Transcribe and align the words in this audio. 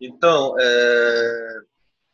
Então, 0.00 0.54
é... 0.58 1.60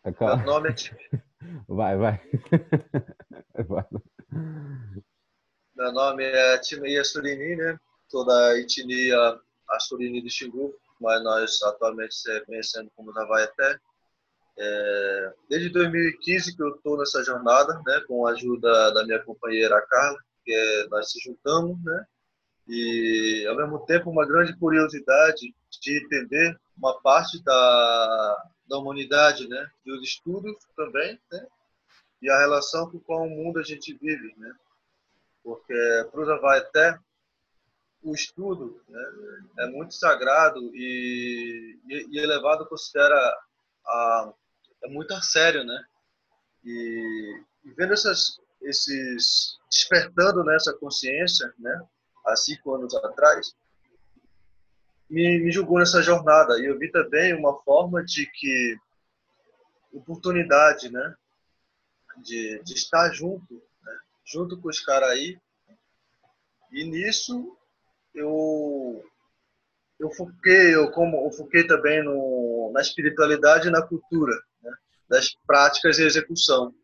Acaba. 0.04 0.36
meu 0.36 0.46
nome 0.46 0.70
é 0.70 0.74
Vai, 1.68 1.96
vai. 1.96 2.20
vai. 3.68 3.84
Meu 5.76 5.92
nome 5.92 6.24
é 6.24 6.58
Timeia 6.58 7.04
Surini, 7.04 7.56
né? 7.56 7.78
Sou 8.08 8.24
da 8.24 8.58
etnia 8.58 9.38
Assurini 9.70 10.22
do 10.22 10.30
Xingu, 10.30 10.74
mas 11.00 11.22
nós 11.22 11.62
atualmente 11.62 12.14
se 12.14 12.40
conhecemos 12.46 12.90
como 12.96 13.12
Navaeté. 13.12 13.78
É, 14.56 15.32
desde 15.50 15.68
2015 15.70 16.56
que 16.56 16.62
eu 16.62 16.76
estou 16.76 16.96
nessa 16.96 17.22
jornada, 17.22 17.74
né? 17.86 18.00
Com 18.06 18.26
a 18.26 18.30
ajuda 18.30 18.92
da 18.92 19.04
minha 19.04 19.22
companheira 19.22 19.84
Carla, 19.86 20.18
que 20.44 20.54
é, 20.54 20.86
nós 20.88 21.10
se 21.10 21.18
juntamos, 21.20 21.82
né? 21.84 22.04
E 22.66 23.46
ao 23.48 23.56
mesmo 23.56 23.84
tempo 23.84 24.10
uma 24.10 24.26
grande 24.26 24.56
curiosidade 24.56 25.54
de 25.82 26.04
entender 26.04 26.58
uma 26.76 27.00
parte 27.00 27.42
da, 27.42 28.50
da 28.66 28.78
humanidade, 28.78 29.48
né? 29.48 29.70
E 29.84 29.92
os 29.92 30.02
estudos 30.02 30.56
também, 30.76 31.20
né? 31.30 31.46
E 32.22 32.30
a 32.30 32.38
relação 32.38 32.90
com 32.90 32.98
qual 33.00 33.28
mundo 33.28 33.58
a 33.58 33.62
gente 33.62 33.94
vive, 33.94 34.34
né? 34.36 34.54
Porque 35.42 35.74
para 36.10 36.20
os 36.20 36.28
Avaeté, 36.28 36.98
o 38.02 38.14
estudo 38.14 38.82
né, 38.88 39.04
é 39.60 39.66
muito 39.66 39.94
sagrado 39.94 40.60
e, 40.74 41.78
e, 41.88 42.06
e 42.10 42.18
elevado 42.18 42.66
considera 42.66 43.16
a, 43.86 44.32
é 44.84 44.88
muito 44.88 45.12
a 45.14 45.22
sério, 45.22 45.64
né? 45.64 45.84
E, 46.64 47.42
e 47.64 47.70
vendo 47.72 47.92
essas, 47.92 48.38
esses 48.62 49.58
despertando 49.70 50.44
nessa 50.44 50.72
consciência, 50.74 51.52
né? 51.58 51.82
Há 52.26 52.36
cinco 52.36 52.74
anos 52.74 52.94
atrás, 52.94 53.54
me, 55.08 55.38
me 55.38 55.50
julgou 55.50 55.78
nessa 55.78 56.02
jornada 56.02 56.58
e 56.58 56.66
eu 56.66 56.78
vi 56.78 56.90
também 56.90 57.34
uma 57.34 57.60
forma 57.62 58.04
de 58.04 58.26
que 58.26 58.76
oportunidade, 59.92 60.90
né? 60.90 61.14
De, 62.22 62.62
de 62.62 62.74
estar 62.74 63.12
junto, 63.12 63.54
né? 63.54 63.98
junto 64.24 64.60
com 64.60 64.68
os 64.68 64.80
caras 64.80 65.10
aí. 65.10 65.38
E 66.72 66.84
nisso 66.84 67.56
eu 68.14 69.04
eu 69.98 70.10
foquei, 70.10 70.74
eu 70.74 70.90
como 70.90 71.26
eu 71.26 71.32
foquei 71.32 71.66
também 71.66 72.02
no, 72.02 72.70
na 72.72 72.80
espiritualidade 72.80 73.68
e 73.68 73.70
na 73.70 73.82
cultura, 73.82 74.34
né? 74.62 74.72
das 75.08 75.34
práticas 75.46 75.98
e 75.98 76.04
execução. 76.04 76.74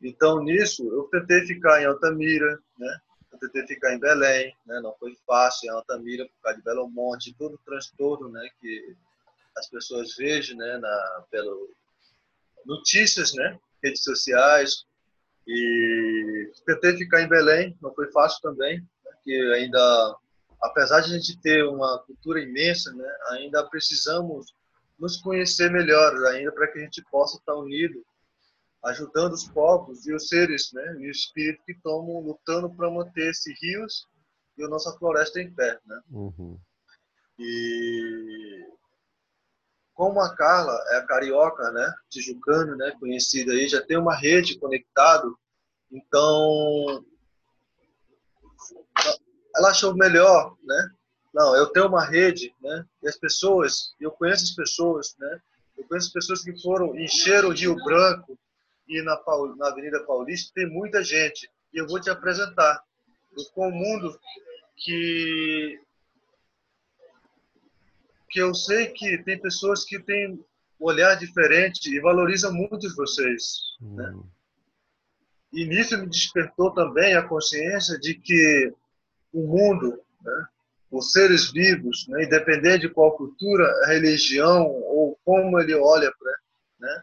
Então 0.00 0.42
nisso 0.42 0.86
eu 0.92 1.04
tentei 1.04 1.46
ficar 1.46 1.80
em 1.80 1.86
Altamira, 1.86 2.58
né? 2.78 3.00
Eu 3.40 3.50
tentei 3.50 3.76
ficar 3.76 3.94
em 3.94 3.98
Belém, 3.98 4.54
né? 4.66 4.80
Não 4.80 4.94
foi 4.94 5.16
fácil 5.26 5.66
em 5.66 5.70
Altamira 5.70 6.24
por 6.24 6.42
causa 6.42 6.58
de 6.58 6.64
Belo 6.64 6.88
Monte, 6.88 7.34
todo 7.34 7.54
o 7.54 7.60
transtorno, 7.64 8.28
né? 8.28 8.48
Que 8.60 8.96
as 9.56 9.68
pessoas 9.68 10.14
vejam, 10.16 10.56
né? 10.56 10.78
Na 10.78 11.24
pelo 11.30 11.70
notícias, 12.64 13.32
né? 13.34 13.58
Redes 13.82 14.02
sociais 14.02 14.84
e 15.46 16.50
tentei 16.64 16.96
ficar 16.96 17.22
em 17.22 17.28
Belém, 17.28 17.76
não 17.80 17.94
foi 17.94 18.10
fácil 18.10 18.40
também, 18.42 18.80
né? 18.80 19.12
que 19.22 19.52
ainda 19.54 20.18
apesar 20.60 21.00
de 21.00 21.12
a 21.12 21.18
gente 21.18 21.38
ter 21.40 21.64
uma 21.64 21.98
cultura 22.00 22.40
imensa, 22.40 22.92
né, 22.92 23.08
ainda 23.30 23.64
precisamos 23.64 24.54
nos 24.98 25.18
conhecer 25.18 25.70
melhor, 25.70 26.14
ainda 26.26 26.50
para 26.52 26.66
que 26.68 26.78
a 26.78 26.82
gente 26.82 27.04
possa 27.10 27.36
estar 27.36 27.54
unido, 27.54 28.02
ajudando 28.86 29.32
os 29.32 29.48
povos 29.48 30.06
e 30.06 30.14
os 30.14 30.28
seres, 30.28 30.70
né, 30.72 30.96
e 31.00 31.08
o 31.08 31.10
espírito 31.10 31.64
que 31.64 31.72
estão 31.72 31.98
lutando 32.20 32.70
para 32.70 32.90
manter 32.90 33.30
esses 33.30 33.60
rios 33.60 34.06
e 34.56 34.64
a 34.64 34.68
nossa 34.68 34.96
floresta 34.98 35.40
em 35.40 35.52
pé, 35.52 35.78
né? 35.84 36.00
Uhum. 36.10 36.58
E 37.38 38.66
como 39.92 40.20
a 40.20 40.34
Carla 40.34 40.78
é 40.90 40.96
a 40.96 41.06
carioca, 41.06 41.70
né, 41.72 41.94
tijucano, 42.08 42.76
né, 42.76 42.92
conhecida 42.98 43.52
aí, 43.52 43.68
já 43.68 43.82
tem 43.82 43.96
uma 43.96 44.14
rede 44.14 44.58
conectado, 44.58 45.36
então 45.90 47.04
ela 49.56 49.70
achou 49.70 49.94
melhor, 49.94 50.56
né? 50.62 50.90
Não, 51.32 51.54
eu 51.56 51.66
tenho 51.66 51.86
uma 51.86 52.04
rede, 52.04 52.54
né? 52.62 52.84
E 53.02 53.08
as 53.08 53.16
pessoas, 53.18 53.94
eu 54.00 54.10
conheço 54.10 54.44
as 54.44 54.50
pessoas, 54.52 55.14
né? 55.18 55.40
Eu 55.76 55.84
conheço 55.84 56.12
pessoas 56.12 56.42
que 56.42 56.58
foram 56.62 56.96
encheram 56.98 57.50
o 57.50 57.52
Rio 57.52 57.74
Branco 57.76 58.38
e 58.88 59.02
na, 59.02 59.20
na 59.56 59.68
Avenida 59.68 60.04
Paulista 60.04 60.52
tem 60.54 60.68
muita 60.68 61.02
gente. 61.02 61.50
E 61.72 61.78
eu 61.78 61.86
vou 61.86 62.00
te 62.00 62.10
apresentar 62.10 62.82
com 63.54 63.68
um 63.68 63.72
mundo 63.72 64.18
que 64.76 65.80
que 68.28 68.40
eu 68.40 68.54
sei 68.54 68.88
que 68.88 69.18
tem 69.18 69.40
pessoas 69.40 69.84
que 69.84 69.98
têm 70.00 70.32
um 70.32 70.44
olhar 70.78 71.14
diferente 71.16 71.88
e 71.88 72.00
valorizam 72.00 72.52
muito 72.52 72.94
vocês, 72.94 73.60
né? 73.80 74.10
Uhum. 74.10 74.26
E 75.52 75.64
nisso 75.64 75.96
me 75.96 76.06
despertou 76.06 76.70
também 76.72 77.14
a 77.14 77.22
consciência 77.22 77.98
de 77.98 78.14
que 78.14 78.74
o 79.32 79.46
mundo, 79.46 79.98
né? 80.22 80.46
os 80.90 81.12
seres 81.12 81.50
vivos, 81.50 82.06
né? 82.08 82.24
independente 82.24 82.80
de 82.80 82.88
qual 82.90 83.16
cultura, 83.16 83.64
religião 83.86 84.66
ou 84.66 85.18
como 85.24 85.58
ele 85.58 85.74
olha 85.74 86.12
para 86.18 86.32
né? 86.78 87.02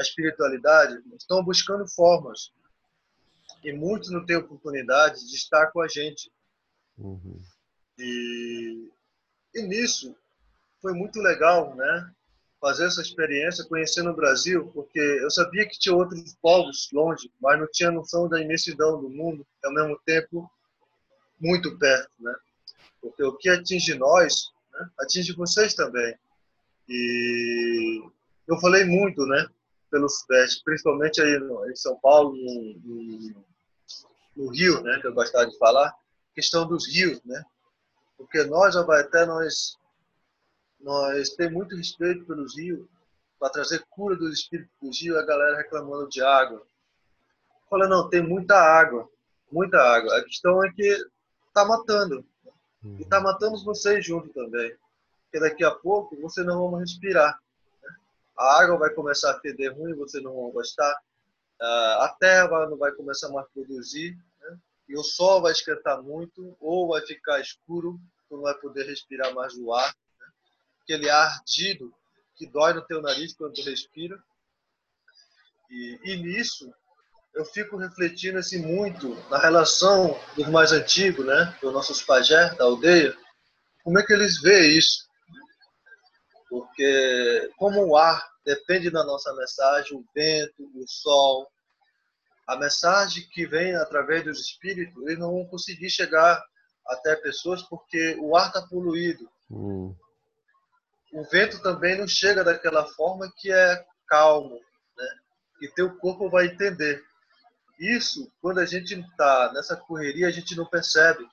A 0.00 0.02
espiritualidade, 0.02 1.02
estão 1.16 1.44
buscando 1.44 1.86
formas. 1.88 2.52
E 3.62 3.72
muitos 3.72 4.10
não 4.10 4.24
têm 4.24 4.36
oportunidade 4.36 5.28
de 5.28 5.36
estar 5.36 5.66
com 5.68 5.80
a 5.80 5.88
gente. 5.88 6.32
Uhum. 6.96 7.40
E, 7.98 8.90
e 9.54 9.62
nisso 9.62 10.16
foi 10.80 10.94
muito 10.94 11.20
legal, 11.20 11.74
né? 11.76 12.10
fazer 12.60 12.86
essa 12.86 13.00
experiência, 13.00 13.64
conhecendo 13.64 14.10
o 14.10 14.16
Brasil, 14.16 14.70
porque 14.74 15.00
eu 15.00 15.30
sabia 15.30 15.66
que 15.66 15.78
tinha 15.78 15.94
outros 15.94 16.36
povos 16.42 16.90
longe, 16.92 17.32
mas 17.40 17.58
não 17.58 17.66
tinha 17.72 17.90
noção 17.90 18.28
da 18.28 18.40
imensidão 18.40 19.00
do 19.00 19.08
mundo, 19.08 19.46
e 19.62 19.66
ao 19.66 19.72
mesmo 19.72 19.98
tempo 20.04 20.50
muito 21.40 21.78
perto, 21.78 22.10
né? 22.20 22.34
Porque 23.00 23.24
o 23.24 23.34
que 23.38 23.48
atinge 23.48 23.94
nós, 23.94 24.50
né, 24.72 24.90
atinge 25.00 25.32
vocês 25.32 25.72
também. 25.72 26.14
E 26.86 28.02
eu 28.46 28.58
falei 28.58 28.84
muito, 28.84 29.24
né, 29.24 29.48
pelo 29.90 30.08
Sudeste, 30.08 30.62
principalmente 30.64 31.20
aí 31.20 31.38
no, 31.38 31.68
em 31.70 31.76
São 31.76 31.96
Paulo, 32.00 32.34
no, 32.36 32.74
no, 32.84 33.44
no, 34.36 34.48
Rio, 34.50 34.80
né, 34.82 34.98
que 35.00 35.06
eu 35.06 35.14
gostava 35.14 35.46
de 35.46 35.58
falar, 35.58 35.94
questão 36.34 36.66
dos 36.66 36.86
rios, 36.86 37.20
né? 37.24 37.42
Porque 38.16 38.44
nós, 38.44 38.76
Abaeté, 38.76 39.26
nós 39.26 39.78
nós 40.80 41.30
temos 41.30 41.54
muito 41.54 41.76
respeito 41.76 42.24
pelos 42.24 42.56
rios, 42.56 42.86
para 43.38 43.50
trazer 43.50 43.84
cura 43.90 44.16
dos 44.16 44.38
espíritos 44.38 44.72
dos 44.80 45.00
rios, 45.00 45.16
a 45.16 45.24
galera 45.24 45.56
reclamando 45.56 46.08
de 46.08 46.22
água. 46.22 46.62
Fala, 47.68 47.88
não, 47.88 48.08
tem 48.08 48.22
muita 48.22 48.56
água, 48.56 49.08
muita 49.50 49.78
água. 49.78 50.16
A 50.16 50.24
questão 50.24 50.64
é 50.64 50.72
que 50.72 51.06
está 51.48 51.64
matando. 51.64 52.24
E 52.82 53.02
está 53.02 53.20
matando 53.20 53.62
vocês 53.64 54.04
junto 54.04 54.28
também. 54.30 54.74
Porque 55.24 55.40
daqui 55.40 55.64
a 55.64 55.70
pouco 55.70 56.16
você 56.20 56.42
não 56.42 56.70
vai 56.70 56.80
respirar. 56.80 57.38
Né? 58.40 58.46
A 58.46 58.62
água 58.62 58.78
vai 58.78 58.90
começar 58.90 59.32
a 59.32 59.40
feder 59.40 59.76
ruim, 59.76 59.94
você 59.94 60.20
não 60.20 60.42
vai 60.42 60.52
gostar. 60.52 60.98
A 61.60 62.16
terra 62.18 62.66
não 62.66 62.76
vai 62.76 62.92
começar 62.92 63.28
mais 63.28 63.46
a 63.46 63.50
produzir. 63.50 64.16
Né? 64.40 64.58
E 64.88 64.98
o 64.98 65.02
sol 65.02 65.42
vai 65.42 65.52
esquentar 65.52 66.02
muito, 66.02 66.56
ou 66.60 66.88
vai 66.88 67.02
ficar 67.02 67.40
escuro, 67.40 68.00
tu 68.28 68.36
não 68.36 68.42
vai 68.42 68.54
poder 68.54 68.86
respirar 68.86 69.34
mais 69.34 69.54
o 69.56 69.72
ar 69.72 69.94
aquele 70.90 71.08
ar 71.08 71.38
ardido 71.38 71.94
que 72.34 72.46
dói 72.46 72.72
no 72.72 72.82
teu 72.82 73.00
nariz 73.00 73.34
quando 73.34 73.54
tu 73.54 73.62
respira. 73.62 74.20
E, 75.70 76.00
e 76.02 76.16
nisso 76.16 76.72
eu 77.32 77.44
fico 77.44 77.76
refletindo 77.76 78.38
assim 78.38 78.58
muito 78.58 79.14
na 79.30 79.38
relação 79.38 80.18
dos 80.34 80.48
mais 80.48 80.72
antigos, 80.72 81.24
né, 81.24 81.56
dos 81.62 81.72
nossos 81.72 82.02
pajés 82.02 82.56
da 82.56 82.64
aldeia, 82.64 83.16
como 83.84 83.98
é 84.00 84.04
que 84.04 84.12
eles 84.12 84.40
veem 84.40 84.76
isso? 84.76 85.08
Porque 86.48 87.52
como 87.56 87.86
o 87.86 87.96
ar 87.96 88.29
depende 88.44 88.90
da 88.90 89.04
nossa 89.04 89.34
mensagem, 89.34 89.96
o 89.96 90.04
vento, 90.14 90.70
o 90.74 90.86
sol, 90.86 91.50
a 92.46 92.56
mensagem 92.56 93.28
que 93.30 93.46
vem 93.46 93.74
através 93.76 94.24
dos 94.24 94.40
espíritos, 94.40 95.02
eles 95.04 95.18
não 95.18 95.32
vão 95.32 95.46
conseguir 95.46 95.90
chegar 95.90 96.42
até 96.86 97.14
pessoas 97.16 97.62
porque 97.62 98.16
o 98.20 98.36
ar 98.36 98.48
está 98.48 98.62
poluído. 98.62 99.28
Uhum 99.48 99.94
o 101.12 101.24
vento 101.24 101.60
também 101.60 101.98
não 101.98 102.06
chega 102.06 102.44
daquela 102.44 102.86
forma 102.86 103.30
que 103.36 103.52
é 103.52 103.84
calmo, 104.06 104.60
né? 104.96 105.08
E 105.62 105.68
teu 105.68 105.96
corpo 105.96 106.30
vai 106.30 106.46
entender. 106.46 107.02
Isso, 107.78 108.30
quando 108.40 108.58
a 108.58 108.66
gente 108.66 108.94
está 108.94 109.52
nessa 109.52 109.76
correria, 109.76 110.28
a 110.28 110.30
gente 110.30 110.54
não 110.56 110.66
percebe. 110.66 111.26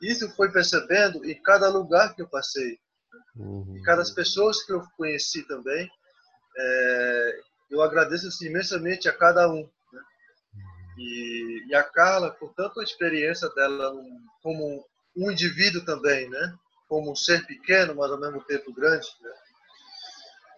Isso 0.00 0.28
foi 0.34 0.50
percebendo 0.50 1.24
em 1.24 1.40
cada 1.42 1.68
lugar 1.68 2.14
que 2.14 2.22
eu 2.22 2.28
passei, 2.28 2.78
uhum. 3.36 3.76
em 3.76 3.82
cada 3.82 4.02
pessoas 4.14 4.62
que 4.62 4.72
eu 4.72 4.82
conheci 4.96 5.42
também. 5.46 5.88
É, 6.56 7.40
eu 7.70 7.82
agradeço 7.82 8.28
assim, 8.28 8.46
imensamente 8.46 9.08
a 9.08 9.12
cada 9.12 9.48
um. 9.48 9.68
Né? 9.92 10.02
E, 10.98 11.66
e, 11.68 11.74
a 11.74 11.82
Carla, 11.82 12.30
por 12.30 12.52
tanta 12.54 12.82
experiência 12.82 13.48
dela 13.50 13.92
como 14.42 14.84
um 15.16 15.30
indivíduo 15.30 15.84
também, 15.84 16.28
né? 16.28 16.54
como 16.88 17.12
um 17.12 17.16
ser 17.16 17.44
pequeno, 17.46 17.94
mas 17.94 18.10
ao 18.10 18.20
mesmo 18.20 18.42
tempo 18.44 18.72
grande. 18.72 19.08
Né? 19.20 19.30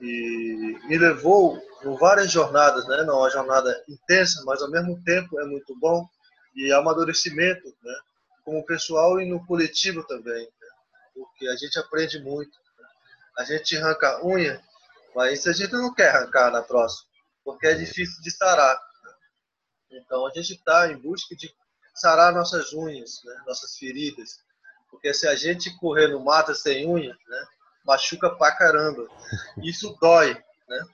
E 0.03 0.79
me 0.85 0.99
levou 0.99 1.59
em 1.85 1.97
várias 1.97 2.31
jornadas, 2.31 2.87
né? 2.87 3.03
não 3.05 3.19
uma 3.19 3.31
jornada 3.31 3.83
intensa, 3.89 4.43
mas 4.45 4.61
ao 4.61 4.71
mesmo 4.71 5.03
tempo 5.05 5.41
é 5.41 5.45
muito 5.47 5.75
bom 5.79 6.07
e 6.55 6.73
amadurecimento, 6.73 7.67
né? 7.83 7.95
como 8.45 8.65
pessoal 8.65 9.21
e 9.21 9.29
no 9.29 9.45
coletivo 9.47 10.07
também? 10.07 10.49
Porque 11.17 11.49
a 11.49 11.57
gente 11.57 11.79
aprende 11.79 12.21
muito. 12.21 12.59
A 13.39 13.45
gente 13.45 13.77
arranca 13.77 14.25
unha, 14.25 14.63
mas 15.15 15.41
isso 15.41 15.49
a 15.49 15.53
gente 15.53 15.73
não 15.73 15.93
quer 15.93 16.11
arrancar 16.11 16.51
na 16.51 16.63
próxima, 16.63 17.09
porque 17.43 17.67
é 17.67 17.75
difícil 17.75 18.23
de 18.23 18.31
sarar. 18.31 18.79
Então 19.91 20.27
a 20.27 20.31
gente 20.31 20.53
está 20.53 20.93
em 20.93 20.99
busca 20.99 21.35
de 21.35 21.53
sarar 21.95 22.33
nossas 22.33 22.73
unhas, 22.75 23.23
né? 23.25 23.43
nossas 23.47 23.77
feridas, 23.77 24.39
porque 24.91 25.15
se 25.15 25.27
a 25.27 25.35
gente 25.35 25.75
correr 25.79 26.09
no 26.09 26.21
mato 26.21 26.55
sem 26.55 26.87
unha, 26.87 27.17
né? 27.29 27.47
machuca 27.87 28.31
pra 28.37 28.55
caramba. 28.55 29.09
Isso 29.63 29.97
dói, 30.01 30.35
né? 30.69 30.85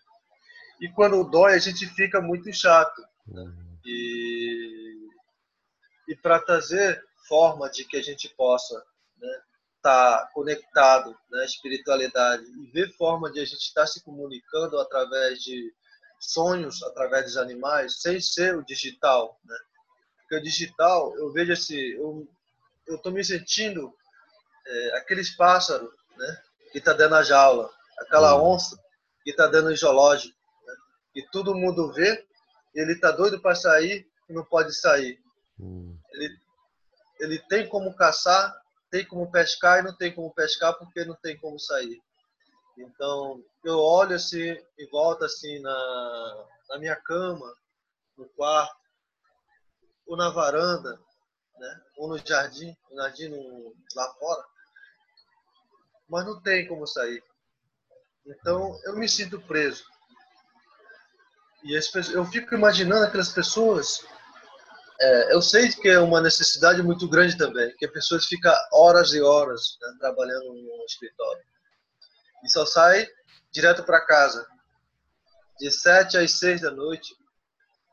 E 0.81 0.89
quando 0.91 1.25
dói, 1.25 1.55
a 1.55 1.59
gente 1.59 1.87
fica 1.87 2.21
muito 2.21 2.53
chato. 2.53 3.03
E, 3.85 5.09
e 6.09 6.17
para 6.17 6.39
trazer 6.41 7.03
forma 7.27 7.71
de 7.71 7.85
que 7.85 7.97
a 7.97 8.03
gente 8.03 8.29
possa 8.29 8.75
né, 9.17 9.41
tá 9.83 10.31
conectado 10.33 11.17
na 11.31 11.39
né, 11.39 11.45
espiritualidade 11.45 12.45
e 12.45 12.71
ver 12.71 12.95
forma 12.97 13.31
de 13.31 13.41
a 13.41 13.45
gente 13.45 13.61
estar 13.61 13.83
tá 13.83 13.87
se 13.87 14.03
comunicando 14.03 14.79
através 14.79 15.41
de 15.41 15.73
sonhos, 16.21 16.83
através 16.85 17.25
dos 17.25 17.37
animais, 17.37 18.01
sem 18.01 18.21
ser 18.21 18.57
o 18.57 18.65
digital, 18.65 19.39
né? 19.45 19.57
Porque 20.19 20.37
o 20.37 20.43
digital, 20.43 21.15
eu 21.17 21.33
vejo 21.33 21.53
assim, 21.53 21.77
eu 21.77 22.29
eu 22.87 22.99
tô 22.99 23.11
me 23.11 23.25
sentindo 23.25 23.95
é, 24.67 24.97
aqueles 24.99 25.31
pássaros, 25.31 25.91
né? 26.17 26.43
que 26.71 26.79
está 26.79 26.93
dentro 26.93 27.11
da 27.11 27.23
jaula, 27.23 27.71
aquela 27.99 28.37
hum. 28.37 28.55
onça 28.55 28.77
que 29.23 29.31
está 29.31 29.47
dentro 29.47 29.69
do 29.69 29.77
zoológico, 29.77 30.37
né? 30.67 30.75
e 31.17 31.23
todo 31.31 31.55
mundo 31.55 31.93
vê, 31.93 32.27
ele 32.75 32.93
está 32.93 33.11
doido 33.11 33.41
para 33.41 33.55
sair 33.55 34.09
e 34.29 34.33
não 34.33 34.45
pode 34.45 34.75
sair. 34.75 35.21
Hum. 35.59 35.97
Ele, 36.13 36.39
ele 37.21 37.39
tem 37.41 37.69
como 37.69 37.95
caçar, 37.95 38.61
tem 38.93 39.07
como 39.07 39.33
pescar 39.33 39.79
e 39.79 39.83
não 39.83 39.97
tem 39.97 40.15
como 40.15 40.33
pescar 40.35 40.77
porque 40.79 41.03
não 41.07 41.17
tem 41.17 41.37
como 41.41 41.59
sair. 41.59 41.99
Então, 42.77 43.43
eu 43.65 43.79
olho 43.79 44.15
assim 44.15 44.55
e 44.79 44.87
volto 44.91 45.25
assim 45.25 45.59
na, 45.61 46.47
na 46.69 46.79
minha 46.79 46.95
cama, 46.97 47.57
no 48.19 48.29
quarto, 48.29 48.77
ou 50.07 50.15
na 50.15 50.29
varanda, 50.29 51.01
né? 51.59 51.81
ou 51.97 52.07
no 52.07 52.19
jardim, 52.19 52.77
no 52.91 52.97
jardim 52.97 53.29
no, 53.29 53.75
lá 53.97 54.13
fora, 54.15 54.45
mas 56.07 56.27
não 56.27 56.39
tem 56.43 56.69
como 56.69 56.87
sair. 56.87 57.25
Então 58.27 58.79
eu 58.85 58.95
me 58.97 59.09
sinto 59.09 59.41
preso. 59.41 59.85
E 61.65 61.75
eu 62.13 62.25
fico 62.27 62.55
imaginando 62.55 63.07
aquelas 63.07 63.33
pessoas. 63.33 64.05
É, 65.05 65.35
eu 65.35 65.43
sei 65.43 65.69
que 65.69 65.89
é 65.89 65.99
uma 65.99 66.21
necessidade 66.21 66.81
muito 66.81 67.09
grande 67.09 67.37
também, 67.37 67.75
que 67.77 67.87
as 67.87 67.93
pessoas 67.93 68.25
ficam 68.27 68.55
horas 68.73 69.13
e 69.13 69.21
horas 69.21 69.77
né, 69.81 69.97
trabalhando 69.99 70.55
no 70.55 70.85
escritório 70.85 71.43
e 72.45 72.49
só 72.49 72.65
sai 72.65 73.09
direto 73.51 73.83
para 73.83 74.05
casa 74.07 74.47
de 75.59 75.71
sete 75.71 76.17
às 76.17 76.39
seis 76.39 76.61
da 76.61 76.71
noite. 76.71 77.17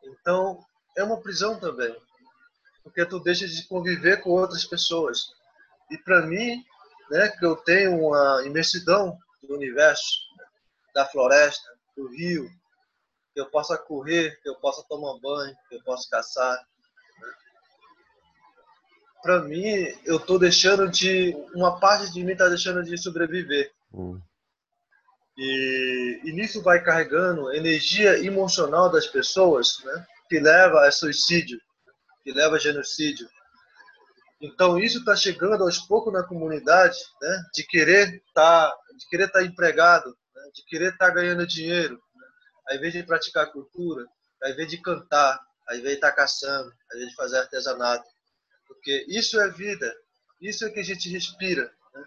Então 0.04 0.64
é 0.96 1.04
uma 1.04 1.20
prisão 1.20 1.60
também, 1.60 1.96
porque 2.84 3.06
tu 3.06 3.20
deixa 3.20 3.48
de 3.48 3.68
conviver 3.68 4.22
com 4.22 4.32
outras 4.32 4.66
pessoas. 4.66 5.34
E 5.90 5.98
para 5.98 6.22
mim 6.26 6.64
né, 7.10 7.28
que 7.30 7.46
eu 7.46 7.56
tenho 7.56 8.08
uma 8.08 8.44
imensidão 8.46 9.18
do 9.42 9.56
universo, 9.56 10.20
da 10.94 11.06
floresta, 11.06 11.68
do 11.96 12.08
rio, 12.10 12.48
que 13.34 13.40
eu 13.40 13.50
possa 13.50 13.78
correr, 13.78 14.40
que 14.42 14.50
eu 14.50 14.56
possa 14.56 14.84
tomar 14.88 15.20
banho, 15.20 15.56
que 15.68 15.76
eu 15.76 15.84
possa 15.84 16.08
caçar. 16.10 16.69
Para 19.22 19.42
mim, 19.42 19.64
eu 20.06 20.18
estou 20.18 20.40
deixando 20.40 20.90
de. 20.90 21.36
Uma 21.54 21.80
parte 21.80 22.12
de 22.12 22.24
mim 22.24 22.32
está 22.32 22.48
deixando 22.48 22.84
de 22.84 22.98
sobreviver. 22.98 23.72
Hum. 23.94 24.20
E, 25.38 26.22
e 26.26 26.32
nisso 26.34 26.62
vai 26.62 26.84
carregando 26.84 27.54
energia 27.54 28.20
emocional 28.20 28.92
das 28.92 29.08
pessoas, 29.08 29.78
né, 29.86 30.06
que 30.28 30.40
leva 30.40 30.86
a 30.86 30.92
suicídio, 30.92 31.60
que 32.24 32.32
leva 32.32 32.58
a 32.58 32.60
genocídio 32.60 33.28
então 34.42 34.80
isso 34.80 35.00
está 35.00 35.16
chegando 35.16 35.64
aos 35.64 35.80
poucos 35.80 36.14
na 36.14 36.24
comunidade, 36.24 36.98
né? 37.22 37.44
De 37.54 37.64
querer 37.64 38.24
tá, 38.34 38.74
de 38.98 39.08
querer 39.10 39.26
estar 39.26 39.40
tá 39.40 39.46
empregado, 39.46 40.10
né? 40.34 40.44
de 40.54 40.64
querer 40.66 40.94
estar 40.94 41.08
tá 41.08 41.14
ganhando 41.14 41.46
dinheiro, 41.46 41.96
né? 41.96 42.28
ao 42.70 42.76
invés 42.78 42.94
de 42.94 43.04
praticar 43.04 43.52
cultura, 43.52 44.06
ao 44.42 44.50
invés 44.50 44.70
de 44.70 44.82
cantar, 44.82 45.40
ao 45.68 45.76
invés 45.76 45.92
de 45.92 45.96
estar 45.96 46.14
caçando, 46.14 46.72
ao 46.90 46.98
invés 46.98 47.10
de 47.10 47.16
fazer 47.16 47.38
artesanato, 47.40 48.08
porque 48.80 49.06
isso 49.10 49.40
é 49.40 49.52
vida, 49.52 49.94
isso 50.42 50.66
é 50.66 50.70
que 50.70 50.80
a 50.80 50.84
gente 50.84 51.10
respira. 51.10 51.70
Né? 51.94 52.04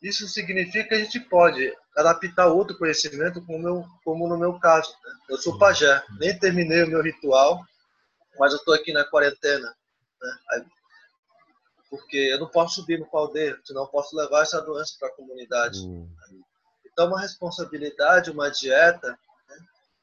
Isso 0.00 0.28
significa 0.28 0.88
que 0.88 0.94
a 0.94 0.98
gente 0.98 1.18
pode 1.18 1.74
adaptar 1.96 2.46
outro 2.46 2.78
conhecimento, 2.78 3.44
como, 3.44 3.58
meu, 3.58 3.84
como 4.04 4.28
no 4.28 4.38
meu 4.38 4.60
caso. 4.60 4.94
Né? 5.04 5.12
Eu 5.30 5.38
sou 5.38 5.58
pajé, 5.58 6.02
nem 6.20 6.38
terminei 6.38 6.84
o 6.84 6.88
meu 6.88 7.02
ritual, 7.02 7.60
mas 8.38 8.52
eu 8.52 8.58
estou 8.58 8.74
aqui 8.74 8.92
na 8.92 9.04
quarentena. 9.04 9.74
Né? 10.22 10.66
porque 11.88 12.16
eu 12.16 12.40
não 12.40 12.48
posso 12.48 12.80
subir 12.80 12.98
no 12.98 13.08
caldeiro, 13.08 13.60
senão 13.64 13.82
eu 13.82 13.88
posso 13.88 14.16
levar 14.16 14.42
essa 14.42 14.60
doença 14.60 14.94
para 14.98 15.08
a 15.08 15.14
comunidade. 15.14 15.78
Uhum. 15.78 16.10
Então, 16.84 17.06
uma 17.06 17.20
responsabilidade, 17.20 18.30
uma 18.30 18.50
dieta, 18.50 19.16
né, 19.48 19.56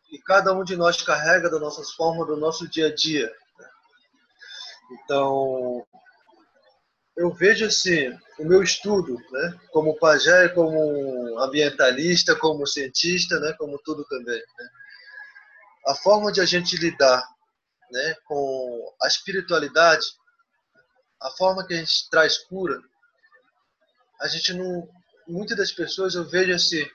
que 0.06 0.18
cada 0.20 0.54
um 0.54 0.64
de 0.64 0.78
nós 0.78 1.02
carrega 1.02 1.50
das 1.50 1.60
nossas 1.60 1.92
formas 1.92 2.26
do 2.26 2.38
nosso 2.38 2.68
dia 2.70 2.88
a 2.88 2.96
dia. 2.96 3.36
Então, 4.94 5.86
eu 7.18 7.32
vejo 7.34 7.66
assim, 7.66 8.10
o 8.40 8.46
meu 8.46 8.64
estudo, 8.64 9.18
né, 9.32 9.60
como 9.72 9.98
pajé, 9.98 10.50
como 10.50 11.40
ambientalista, 11.40 12.36
como 12.36 12.68
cientista, 12.68 13.40
né, 13.40 13.54
como 13.58 13.80
tudo 13.84 14.06
também. 14.06 14.40
Né? 14.40 14.70
A 15.88 15.96
forma 15.96 16.32
de 16.32 16.42
a 16.42 16.46
gente 16.46 16.78
lidar 16.78 17.24
né, 17.92 18.16
com 18.26 18.96
a 19.02 19.08
espiritualidade 19.08 20.06
a 21.24 21.32
forma 21.32 21.66
que 21.66 21.74
a 21.74 21.78
gente 21.78 22.10
traz 22.10 22.38
cura, 22.38 22.80
a 24.22 24.28
gente 24.28 24.54
não. 24.54 24.88
Muitas 25.26 25.58
das 25.58 25.72
pessoas 25.72 26.16
eu 26.16 26.28
vejo 26.28 26.54
assim, 26.54 26.86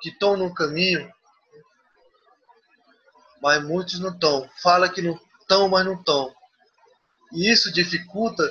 que 0.00 0.08
estão 0.08 0.36
no 0.36 0.52
caminho, 0.52 1.08
mas 3.40 3.62
muitos 3.62 4.00
não 4.00 4.10
estão. 4.10 4.50
Fala 4.60 4.88
que 4.88 5.00
não 5.00 5.18
estão, 5.40 5.68
mas 5.68 5.86
não 5.86 5.94
estão. 5.94 6.34
E 7.32 7.50
isso 7.50 7.72
dificulta 7.72 8.42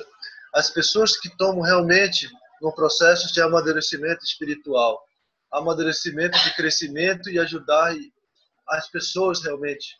as 0.54 0.70
pessoas 0.70 1.16
que 1.18 1.28
estão 1.28 1.60
realmente 1.60 2.28
no 2.60 2.72
processo 2.72 3.32
de 3.32 3.40
amadurecimento 3.40 4.24
espiritual, 4.24 5.02
amadurecimento 5.52 6.38
de 6.40 6.54
crescimento 6.54 7.30
e 7.30 7.38
ajudar 7.38 7.94
as 8.68 8.88
pessoas 8.90 9.42
realmente. 9.42 9.96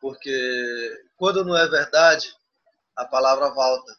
Porque 0.00 1.02
quando 1.16 1.44
não 1.44 1.56
é 1.56 1.68
verdade, 1.68 2.34
a 2.96 3.04
palavra 3.04 3.50
volta. 3.50 3.92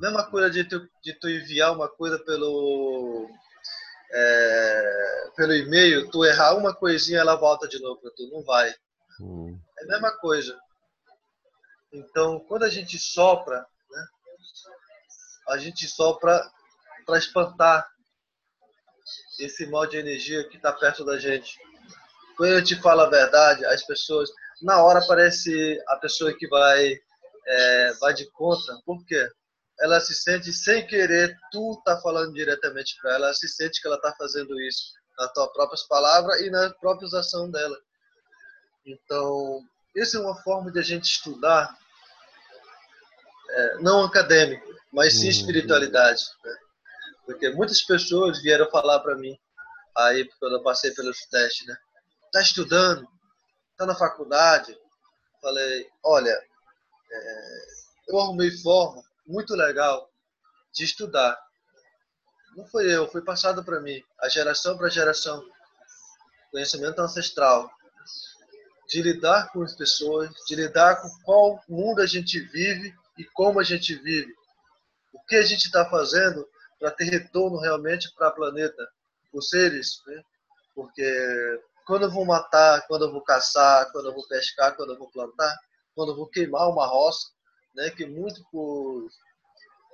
Mesma 0.00 0.24
coisa 0.24 0.50
de 0.50 0.64
tu, 0.64 0.86
de 1.02 1.14
tu 1.14 1.28
enviar 1.28 1.72
uma 1.72 1.88
coisa 1.88 2.18
pelo 2.18 3.28
é, 4.12 5.30
pelo 5.34 5.54
e-mail, 5.54 6.10
tu 6.10 6.24
errar 6.24 6.54
uma 6.54 6.74
coisinha, 6.74 7.20
ela 7.20 7.36
volta 7.36 7.66
de 7.66 7.80
novo 7.80 8.00
para 8.00 8.10
tu, 8.10 8.28
não 8.30 8.42
vai. 8.44 8.68
É 9.78 9.84
a 9.84 9.86
mesma 9.86 10.12
coisa. 10.18 10.58
Então, 11.92 12.40
quando 12.40 12.64
a 12.64 12.70
gente 12.70 12.98
sopra, 12.98 13.58
né, 13.90 14.06
a 15.48 15.58
gente 15.58 15.86
sopra 15.86 16.42
para 17.04 17.18
espantar 17.18 17.86
esse 19.38 19.66
mal 19.66 19.86
de 19.86 19.96
energia 19.96 20.48
que 20.48 20.56
está 20.56 20.72
perto 20.72 21.04
da 21.04 21.18
gente. 21.18 21.58
Quando 22.36 22.54
a 22.54 22.58
gente 22.60 22.80
fala 22.80 23.06
a 23.06 23.10
verdade, 23.10 23.64
as 23.66 23.84
pessoas, 23.84 24.30
na 24.62 24.82
hora 24.82 25.04
parece 25.06 25.82
a 25.88 25.96
pessoa 25.96 26.36
que 26.36 26.46
vai 26.48 26.98
é, 27.46 27.92
vai 27.94 28.14
de 28.14 28.30
contra, 28.30 28.74
porque 28.84 29.28
ela 29.80 30.00
se 30.00 30.14
sente 30.14 30.52
sem 30.52 30.86
querer, 30.86 31.36
tu 31.50 31.80
tá 31.84 32.00
falando 32.00 32.32
diretamente 32.32 32.96
para 33.00 33.14
ela, 33.14 33.26
ela 33.26 33.34
se 33.34 33.48
sente 33.48 33.80
que 33.80 33.88
ela 33.88 34.00
tá 34.00 34.14
fazendo 34.16 34.58
isso 34.60 34.92
nas 35.18 35.32
tuas 35.32 35.52
próprias 35.52 35.82
palavras 35.86 36.40
e 36.40 36.50
nas 36.50 36.72
próprias 36.78 37.12
ações 37.14 37.50
dela. 37.50 37.76
Então, 38.86 39.60
isso 39.94 40.16
é 40.16 40.20
uma 40.20 40.40
forma 40.42 40.70
de 40.70 40.78
a 40.78 40.82
gente 40.82 41.04
estudar, 41.04 41.76
é, 43.50 43.78
não 43.78 44.04
acadêmico, 44.04 44.66
mas 44.92 45.14
sim 45.14 45.24
uhum. 45.24 45.30
espiritualidade. 45.30 46.22
Né? 46.44 46.54
Porque 47.26 47.50
muitas 47.50 47.82
pessoas 47.82 48.40
vieram 48.42 48.70
falar 48.70 49.00
para 49.00 49.16
mim, 49.16 49.36
aí 49.96 50.28
quando 50.38 50.56
eu 50.56 50.62
passei 50.62 50.90
pelos 50.92 51.18
testes, 51.26 51.66
né? 51.66 51.76
Tá 52.32 52.40
estudando? 52.40 53.06
Tá 53.76 53.86
na 53.86 53.94
faculdade? 53.94 54.76
Falei, 55.40 55.86
olha, 56.04 56.30
é, 56.30 57.64
eu 58.08 58.18
arrumei 58.20 58.50
forma 58.58 59.02
muito 59.26 59.54
legal 59.54 60.08
de 60.72 60.84
estudar. 60.84 61.38
não 62.56 62.66
foi 62.66 62.90
eu, 62.90 63.08
foi 63.08 63.22
passado 63.22 63.64
para 63.64 63.80
mim, 63.80 64.02
a 64.20 64.28
geração 64.28 64.76
para 64.76 64.88
geração, 64.88 65.42
conhecimento 66.50 67.00
ancestral, 67.00 67.70
de 68.88 69.02
lidar 69.02 69.50
com 69.52 69.62
as 69.62 69.74
pessoas, 69.74 70.30
de 70.46 70.54
lidar 70.54 71.00
com 71.00 71.08
qual 71.24 71.62
mundo 71.68 72.00
a 72.00 72.06
gente 72.06 72.38
vive 72.40 72.94
e 73.18 73.24
como 73.24 73.60
a 73.60 73.64
gente 73.64 73.94
vive. 73.94 74.34
O 75.12 75.20
que 75.24 75.36
a 75.36 75.42
gente 75.42 75.66
está 75.66 75.88
fazendo 75.88 76.48
para 76.78 76.90
ter 76.90 77.04
retorno 77.04 77.58
realmente 77.58 78.12
para 78.14 78.28
o 78.28 78.34
planeta, 78.34 78.88
os 79.32 79.48
seres, 79.48 80.02
né? 80.06 80.22
Porque 80.74 81.60
quando 81.86 82.04
eu 82.04 82.10
vou 82.10 82.24
matar, 82.24 82.86
quando 82.86 83.04
eu 83.04 83.12
vou 83.12 83.22
caçar, 83.22 83.90
quando 83.92 84.08
eu 84.08 84.14
vou 84.14 84.26
pescar, 84.26 84.74
quando 84.74 84.92
eu 84.92 84.98
vou 84.98 85.10
plantar, 85.10 85.56
quando 85.94 86.12
eu 86.12 86.16
vou 86.16 86.28
queimar 86.28 86.68
uma 86.68 86.86
roça, 86.86 87.28
né? 87.74 87.90
Que 87.90 88.06
muito 88.06 88.42
por 88.50 89.08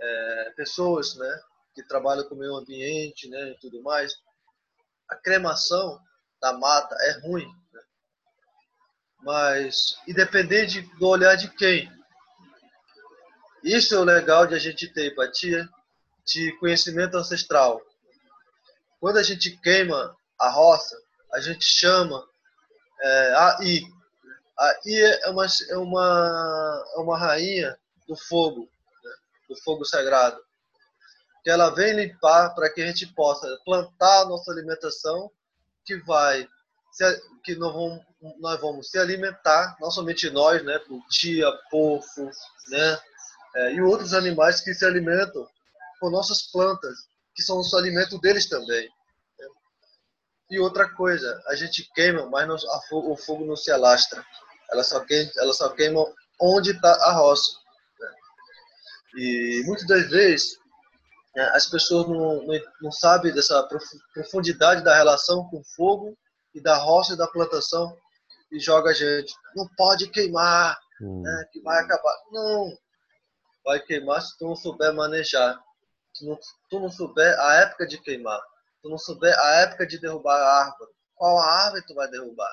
é, 0.01 0.53
pessoas, 0.57 1.17
né? 1.17 1.41
Que 1.75 1.83
trabalham 1.83 2.29
com 2.29 2.35
o 2.35 2.39
meio 2.39 2.55
ambiente, 2.55 3.29
né? 3.29 3.51
E 3.51 3.59
tudo 3.59 3.83
mais, 3.83 4.15
a 5.09 5.17
cremação 5.17 6.01
da 6.41 6.53
mata 6.53 6.95
é 7.01 7.27
ruim, 7.27 7.49
né? 7.73 7.81
mas 9.23 9.99
independente 10.07 10.83
do 10.99 11.09
olhar 11.09 11.35
de 11.35 11.49
quem. 11.55 11.91
Isso 13.63 13.95
é 13.95 13.99
o 13.99 14.05
legal 14.05 14.47
de 14.47 14.55
a 14.55 14.59
gente 14.59 14.89
ter 14.93 15.13
empatia, 15.13 15.69
de 16.25 16.53
conhecimento 16.59 17.17
ancestral. 17.17 17.81
Quando 19.01 19.19
a 19.19 19.23
gente 19.23 19.57
queima 19.59 20.15
a 20.39 20.51
roça, 20.51 20.97
a 21.33 21.41
gente 21.41 21.65
chama 21.65 22.25
é, 23.01 23.35
a 23.35 23.59
I. 23.63 23.83
A 24.59 24.75
I 24.87 24.97
é 25.23 25.31
uma, 25.31 25.47
é 25.47 25.77
uma, 25.77 26.85
é 26.97 26.99
uma 26.99 27.19
rainha 27.19 27.79
do 28.07 28.17
fogo, 28.17 28.69
né? 29.05 29.11
do 29.49 29.57
fogo 29.63 29.85
sagrado. 29.85 30.41
Que 31.43 31.51
ela 31.51 31.71
vem 31.71 31.95
limpar 31.95 32.55
para 32.55 32.69
que 32.71 32.83
a 32.83 32.87
gente 32.87 33.07
possa 33.15 33.47
plantar 33.65 34.23
a 34.23 34.27
nossa 34.27 34.51
alimentação, 34.51 35.31
que 35.85 35.97
vai 36.03 36.49
que 37.45 37.55
nós 37.55 37.73
vamos, 37.73 38.05
nós 38.41 38.61
vamos 38.61 38.91
se 38.91 38.99
alimentar, 38.99 39.77
não 39.81 39.91
somente 39.91 40.29
nós, 40.31 40.63
né, 40.65 40.81
tia, 41.09 41.51
porco, 41.71 42.31
né, 42.69 42.99
é, 43.59 43.73
e 43.73 43.83
outros 43.83 44.15
animais 44.15 44.61
que 44.61 44.73
se 44.73 44.85
alimentam 44.85 45.47
com 46.01 46.11
nossas 46.11 46.43
plantas, 46.43 47.09
que 47.35 47.43
são 47.43 47.61
o 47.61 47.77
alimento 47.77 48.19
deles 48.21 48.49
também. 48.49 48.89
E 50.51 50.59
outra 50.59 50.89
coisa, 50.89 51.43
a 51.49 51.55
gente 51.57 51.91
queima, 51.93 52.25
mas 52.27 52.49
não, 52.49 52.57
o 52.93 53.17
fogo 53.17 53.45
não 53.45 53.57
se 53.57 53.71
alastra. 53.71 54.25
Ela 54.71 54.85
só 54.85 55.01
queima, 55.01 55.31
ela 55.37 55.53
só 55.53 55.69
queima 55.71 56.07
onde 56.41 56.71
está 56.71 56.91
a 56.91 57.13
roça. 57.13 57.59
Né? 57.99 58.11
E 59.17 59.63
muitas 59.67 59.87
das 59.87 60.09
vezes 60.09 60.59
né, 61.35 61.51
as 61.53 61.67
pessoas 61.67 62.09
não, 62.09 62.47
não, 62.47 62.61
não 62.81 62.93
sabem 62.93 63.35
dessa 63.35 63.69
profundidade 64.15 64.83
da 64.83 64.95
relação 64.95 65.49
com 65.51 65.59
o 65.59 65.65
fogo 65.77 66.17
e 66.55 66.61
da 66.61 66.77
roça 66.77 67.13
e 67.15 67.19
da 67.19 67.27
plantação 67.27 67.95
e 68.51 68.59
joga 68.59 68.91
a 68.91 68.95
gente. 68.95 69.35
Não 69.55 69.69
pode 69.77 70.09
queimar, 70.09 70.79
hum. 71.03 71.23
né, 71.23 71.49
que 71.53 71.61
vai 71.61 71.79
acabar. 71.83 72.15
Não, 72.33 72.73
vai 73.69 73.81
queimar 73.81 74.23
se 74.23 74.39
tu 74.39 74.47
não 74.47 74.57
souber 74.57 74.95
manejar 74.95 75.63
tu 76.19 76.27
não, 76.27 76.39
tu 76.69 76.81
não 76.81 76.91
souber 76.91 77.39
a 77.39 77.55
época 77.57 77.87
de 77.87 77.99
queimar, 77.99 78.41
tu 78.83 78.89
não 78.89 78.99
souber 78.99 79.37
a 79.39 79.51
época 79.63 79.87
de 79.87 79.99
derrubar 79.99 80.37
a 80.37 80.65
árvore, 80.65 80.91
qual 81.15 81.39
a 81.39 81.65
árvore 81.65 81.87
tu 81.87 81.95
vai 81.95 82.09
derrubar. 82.09 82.53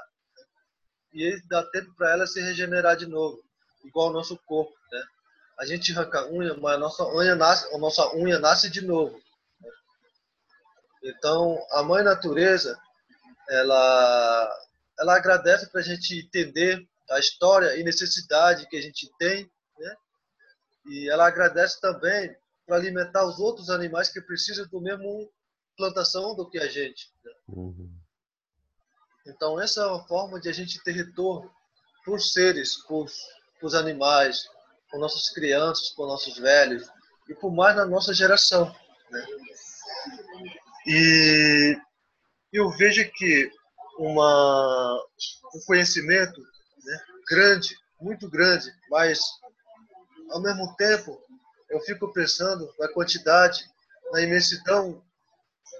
E 1.13 1.23
aí 1.23 1.41
dá 1.47 1.63
tempo 1.71 1.93
para 1.95 2.11
ela 2.11 2.27
se 2.27 2.41
regenerar 2.41 2.95
de 2.97 3.05
novo, 3.05 3.41
igual 3.83 4.09
o 4.09 4.13
nosso 4.13 4.37
corpo, 4.45 4.73
né? 4.91 5.03
A 5.59 5.65
gente 5.65 5.91
arranca 5.93 6.27
unha, 6.27 6.53
mas 6.55 6.75
a 6.75 6.77
nossa 6.77 7.03
unha 7.05 7.35
nasce, 7.35 7.73
a 7.73 7.77
nossa 7.77 8.15
unha 8.15 8.39
nasce 8.39 8.69
de 8.69 8.81
novo. 8.81 9.19
Então, 11.03 11.57
a 11.71 11.83
mãe 11.83 12.03
natureza, 12.03 12.77
ela 13.49 14.61
ela 14.97 15.15
agradece 15.15 15.69
para 15.69 15.81
a 15.81 15.83
gente 15.83 16.17
entender 16.17 16.85
a 17.09 17.19
história 17.19 17.75
e 17.77 17.83
necessidade 17.83 18.67
que 18.67 18.77
a 18.77 18.81
gente 18.81 19.11
tem, 19.17 19.43
né? 19.43 19.49
E 20.85 21.09
ela 21.09 21.27
agradece 21.27 21.79
também 21.81 22.35
para 22.65 22.77
alimentar 22.77 23.25
os 23.25 23.39
outros 23.39 23.69
animais 23.69 24.09
que 24.09 24.21
precisam 24.21 24.67
do 24.67 24.81
mesmo 24.81 25.31
plantação 25.77 26.35
do 26.35 26.49
que 26.49 26.57
a 26.57 26.67
gente. 26.67 27.11
Né? 27.23 27.31
Uhum. 27.49 27.91
Então 29.27 29.59
essa 29.59 29.81
é 29.81 29.87
uma 29.87 30.07
forma 30.07 30.39
de 30.39 30.49
a 30.49 30.51
gente 30.51 30.81
ter 30.83 30.91
retorno 30.91 31.51
por 32.03 32.21
seres, 32.21 32.75
por, 32.83 33.07
por 33.59 33.75
animais, 33.75 34.47
por 34.89 34.99
nossas 34.99 35.29
crianças, 35.31 35.89
por 35.89 36.07
nossos 36.07 36.37
velhos 36.37 36.87
e 37.27 37.33
por 37.33 37.51
mais 37.51 37.75
na 37.75 37.85
nossa 37.85 38.13
geração. 38.13 38.73
Né? 39.09 39.25
E 40.87 41.77
eu 42.53 42.69
vejo 42.69 43.09
que 43.11 43.51
uma, 43.97 45.03
um 45.55 45.59
conhecimento 45.65 46.39
né, 46.39 46.99
grande, 47.27 47.75
muito 47.99 48.29
grande, 48.29 48.71
mas 48.89 49.19
ao 50.29 50.41
mesmo 50.41 50.75
tempo 50.75 51.21
eu 51.69 51.79
fico 51.81 52.11
pensando 52.13 52.73
na 52.79 52.87
quantidade, 52.87 53.69
na 54.11 54.21
imensidão 54.21 55.03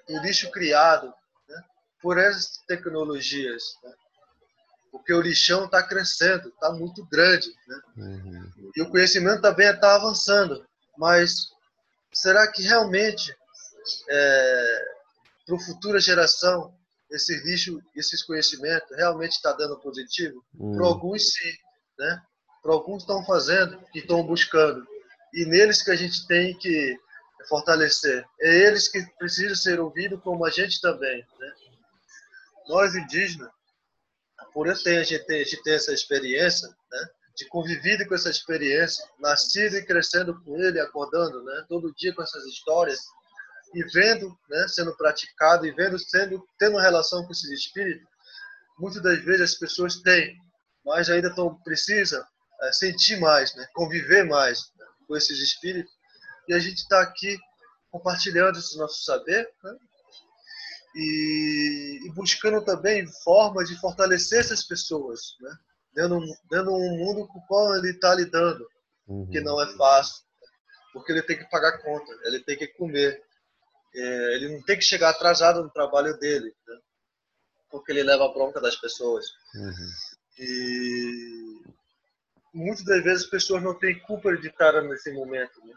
do 0.08 0.20
lixo 0.22 0.52
criado 0.52 1.14
né, 1.48 1.64
por 2.02 2.18
essas 2.18 2.58
tecnologias. 2.68 3.78
Né? 3.84 3.94
Porque 4.92 5.14
o 5.14 5.22
lixão 5.22 5.66
está 5.66 5.84
crescendo, 5.84 6.50
está 6.50 6.72
muito 6.72 7.06
grande. 7.06 7.54
Né? 7.68 7.82
Uhum. 7.98 8.72
E 8.76 8.82
o 8.82 8.90
conhecimento 8.90 9.42
também 9.42 9.70
está 9.70 9.96
avançando. 9.96 10.66
Mas 10.98 11.50
será 12.14 12.48
que 12.48 12.62
realmente, 12.64 13.36
é, 14.10 14.86
para 15.46 15.56
a 15.56 15.60
futura 15.60 16.00
geração, 16.00 16.74
esse 17.12 17.36
lixo, 17.44 17.80
esses 17.96 18.24
conhecimentos 18.24 18.96
realmente 18.96 19.34
está 19.34 19.52
dando 19.52 19.80
positivo? 19.80 20.44
Uhum. 20.58 20.76
Para 20.76 20.86
alguns, 20.86 21.34
sim. 21.34 21.54
Né? 22.00 22.22
Para 22.66 22.74
alguns 22.74 23.04
estão 23.04 23.24
fazendo, 23.24 23.80
que 23.92 24.00
estão 24.00 24.26
buscando 24.26 24.84
e 25.32 25.46
neles 25.46 25.84
que 25.84 25.92
a 25.92 25.96
gente 25.96 26.26
tem 26.26 26.58
que 26.58 27.00
fortalecer. 27.48 28.26
É 28.42 28.56
eles 28.56 28.88
que 28.88 29.06
precisam 29.20 29.56
ser 29.56 29.80
ouvidos 29.80 30.20
como 30.24 30.44
a 30.44 30.50
gente 30.50 30.82
também. 30.82 31.24
Né? 31.40 31.54
Nós 32.68 32.96
indígenas, 32.96 33.52
por 34.52 34.66
isso 34.66 34.90
a 34.90 35.04
gente 35.04 35.24
tem, 35.28 35.42
a 35.42 35.44
gente 35.44 35.70
essa 35.70 35.94
experiência, 35.94 36.68
né? 36.68 37.10
de 37.38 37.48
conviver 37.50 38.04
com 38.08 38.16
essa 38.16 38.32
experiência, 38.32 39.08
nascido 39.20 39.78
e 39.78 39.86
crescendo 39.86 40.34
com 40.42 40.58
ele, 40.58 40.80
acordando, 40.80 41.44
né? 41.44 41.66
todo 41.70 41.94
dia 41.94 42.16
com 42.16 42.24
essas 42.24 42.44
histórias 42.46 43.00
e 43.76 43.84
vendo, 43.94 44.36
né, 44.50 44.68
sendo 44.70 44.98
praticado 44.98 45.68
e 45.68 45.72
vendo, 45.72 46.00
sendo 46.00 46.44
tendo 46.58 46.80
relação 46.80 47.24
com 47.26 47.32
esses 47.32 47.52
espíritos. 47.52 48.08
Muitas 48.80 49.04
das 49.04 49.24
vezes 49.24 49.42
as 49.52 49.56
pessoas 49.56 49.98
têm, 49.98 50.36
mas 50.84 51.12
ainda 51.12 51.36
tão 51.36 51.54
precisa 51.62 52.26
sentir 52.72 53.20
mais, 53.20 53.54
né, 53.56 53.68
conviver 53.74 54.26
mais, 54.26 54.72
com 55.08 55.16
esses 55.16 55.40
espíritos. 55.40 55.94
E 56.48 56.54
a 56.54 56.60
gente 56.60 56.78
está 56.78 57.02
aqui 57.02 57.38
compartilhando 57.92 58.60
esse 58.60 58.78
nosso 58.78 59.04
saber 59.04 59.50
né? 59.64 59.78
e, 60.96 62.00
e, 62.06 62.12
buscando 62.14 62.64
também 62.64 63.08
formas 63.24 63.70
de 63.70 63.80
fortalecer 63.80 64.40
essas 64.40 64.64
pessoas, 64.64 65.36
né? 65.40 65.58
dentro, 65.94 66.20
dentro 66.50 66.74
um 66.74 66.98
mundo 66.98 67.28
com 67.28 67.40
o 67.40 67.48
qual 67.48 67.76
ele 67.76 67.92
está 67.92 68.14
lidando, 68.14 68.68
uhum. 69.08 69.30
que 69.30 69.40
não 69.40 69.62
é 69.62 69.78
fácil, 69.78 70.24
porque 70.94 71.12
ele 71.12 71.22
tem 71.22 71.38
que 71.38 71.50
pagar 71.50 71.82
conta, 71.82 72.12
ele 72.26 72.42
tem 72.42 72.58
que 72.58 72.68
comer, 72.68 73.22
é, 73.96 74.36
ele 74.36 74.56
não 74.56 74.64
tem 74.64 74.78
que 74.78 74.84
chegar 74.84 75.10
atrasado 75.10 75.64
no 75.64 75.70
trabalho 75.70 76.18
dele, 76.18 76.54
né? 76.68 76.78
porque 77.72 77.92
ele 77.92 78.04
leva 78.04 78.26
a 78.26 78.34
bronca 78.34 78.60
das 78.62 78.76
pessoas. 78.76 79.26
Uhum. 79.56 79.90
E 80.38 81.64
muitas 82.56 82.86
das 82.86 83.04
vezes 83.04 83.24
as 83.26 83.30
pessoas 83.30 83.62
não 83.62 83.78
têm 83.78 84.00
culpa 84.00 84.36
de 84.38 84.48
estar 84.48 84.82
nesse 84.82 85.12
momento. 85.12 85.60
Né? 85.66 85.76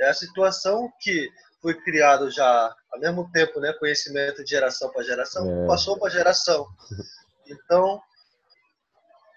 É 0.00 0.08
a 0.08 0.14
situação 0.14 0.90
que 1.00 1.28
foi 1.60 1.74
criado 1.82 2.30
já 2.30 2.74
ao 2.92 3.00
mesmo 3.00 3.30
tempo, 3.30 3.60
né, 3.60 3.72
conhecimento 3.74 4.42
de 4.44 4.50
geração 4.50 4.90
para 4.90 5.02
geração, 5.02 5.64
é. 5.64 5.66
passou 5.66 5.98
para 5.98 6.10
geração. 6.10 6.66
Então, 7.46 8.00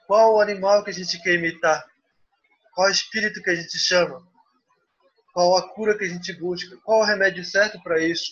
qual 0.08 0.36
o 0.36 0.42
animal 0.42 0.84
que 0.84 0.90
a 0.92 0.94
gente 0.94 1.22
quer 1.22 1.34
imitar? 1.34 1.86
Qual 2.74 2.90
espírito 2.90 3.42
que 3.42 3.50
a 3.50 3.56
gente 3.56 3.78
chama? 3.78 4.26
Qual 5.34 5.58
a 5.58 5.74
cura 5.74 5.98
que 5.98 6.06
a 6.06 6.10
gente 6.10 6.34
busca? 6.34 6.78
Qual 6.84 7.02
o 7.02 7.04
remédio 7.04 7.44
certo 7.44 7.82
para 7.82 8.00
isso? 8.00 8.32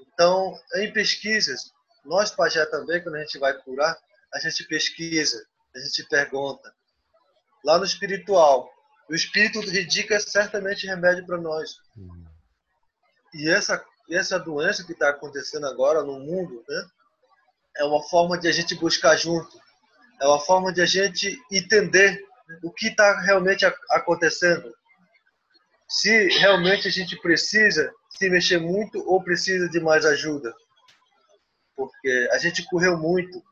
Então, 0.00 0.52
em 0.76 0.92
pesquisas, 0.92 1.72
nós 2.04 2.30
pajé 2.30 2.64
também, 2.66 3.02
quando 3.02 3.16
a 3.16 3.20
gente 3.20 3.38
vai 3.38 3.54
curar, 3.62 3.96
a 4.34 4.38
gente 4.40 4.64
pesquisa, 4.64 5.46
a 5.74 5.78
gente 5.78 6.04
pergunta, 6.08 6.72
lá 7.64 7.78
no 7.78 7.84
espiritual. 7.84 8.70
O 9.08 9.14
espírito 9.14 9.60
ridículo 9.60 10.14
é 10.14 10.20
certamente 10.20 10.86
remédio 10.86 11.24
para 11.26 11.38
nós. 11.38 11.76
E 13.34 13.48
essa, 13.48 13.82
essa 14.10 14.38
doença 14.38 14.84
que 14.84 14.92
está 14.92 15.10
acontecendo 15.10 15.66
agora 15.66 16.02
no 16.02 16.18
mundo, 16.18 16.62
né, 16.68 16.84
é 17.78 17.84
uma 17.84 18.02
forma 18.08 18.38
de 18.38 18.48
a 18.48 18.52
gente 18.52 18.74
buscar 18.74 19.16
junto. 19.16 19.58
É 20.20 20.26
uma 20.26 20.40
forma 20.40 20.72
de 20.72 20.82
a 20.82 20.86
gente 20.86 21.38
entender 21.50 22.20
o 22.62 22.70
que 22.70 22.88
está 22.88 23.20
realmente 23.20 23.64
acontecendo. 23.90 24.74
Se 25.88 26.28
realmente 26.38 26.88
a 26.88 26.90
gente 26.90 27.16
precisa 27.20 27.90
se 28.10 28.28
mexer 28.28 28.58
muito 28.58 28.98
ou 29.08 29.22
precisa 29.22 29.68
de 29.68 29.80
mais 29.80 30.04
ajuda? 30.04 30.54
Porque 31.76 32.28
a 32.32 32.38
gente 32.38 32.64
correu 32.64 32.98
muito, 32.98 33.42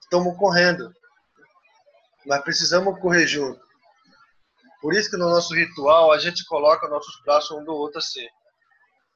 estamos 0.00 0.36
correndo, 0.36 0.92
mas 2.26 2.42
precisamos 2.42 2.98
correr 3.00 3.26
junto. 3.26 3.60
Por 4.80 4.94
isso 4.94 5.10
que 5.10 5.16
no 5.16 5.28
nosso 5.28 5.54
ritual 5.54 6.12
a 6.12 6.18
gente 6.18 6.44
coloca 6.44 6.88
nossos 6.88 7.20
braços 7.22 7.56
um 7.56 7.64
do 7.64 7.72
outro 7.72 7.98
assim, 7.98 8.26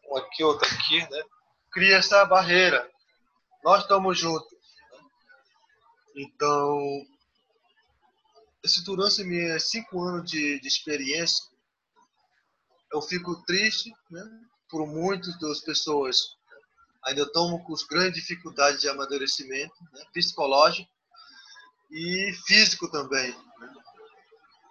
um 0.09 0.17
aqui, 0.17 0.45
outro 0.45 0.69
aqui, 0.73 1.01
né? 1.11 1.23
Cria 1.73 1.97
essa 1.97 2.25
barreira. 2.25 2.89
Nós 3.65 3.83
estamos 3.83 4.19
juntos. 4.19 4.57
Então, 6.15 6.79
esse 8.63 8.85
durante 8.85 9.23
meus 9.25 9.71
cinco 9.71 10.03
anos 10.03 10.31
de, 10.31 10.61
de 10.61 10.69
experiência, 10.69 11.45
eu 12.93 13.03
fico 13.03 13.43
triste, 13.45 13.93
né? 14.11 14.23
Por 14.71 14.87
muitas 14.87 15.39
das 15.41 15.61
pessoas 15.61 16.17
ainda 17.05 17.23
estão 17.23 17.59
com 17.59 17.75
grandes 17.89 18.21
dificuldades 18.21 18.81
de 18.81 18.89
amadurecimento, 18.89 19.75
né? 19.93 20.05
psicológico 20.13 20.91
e 21.91 22.33
físico 22.47 22.91
também. 22.91 23.31
Né? 23.31 23.75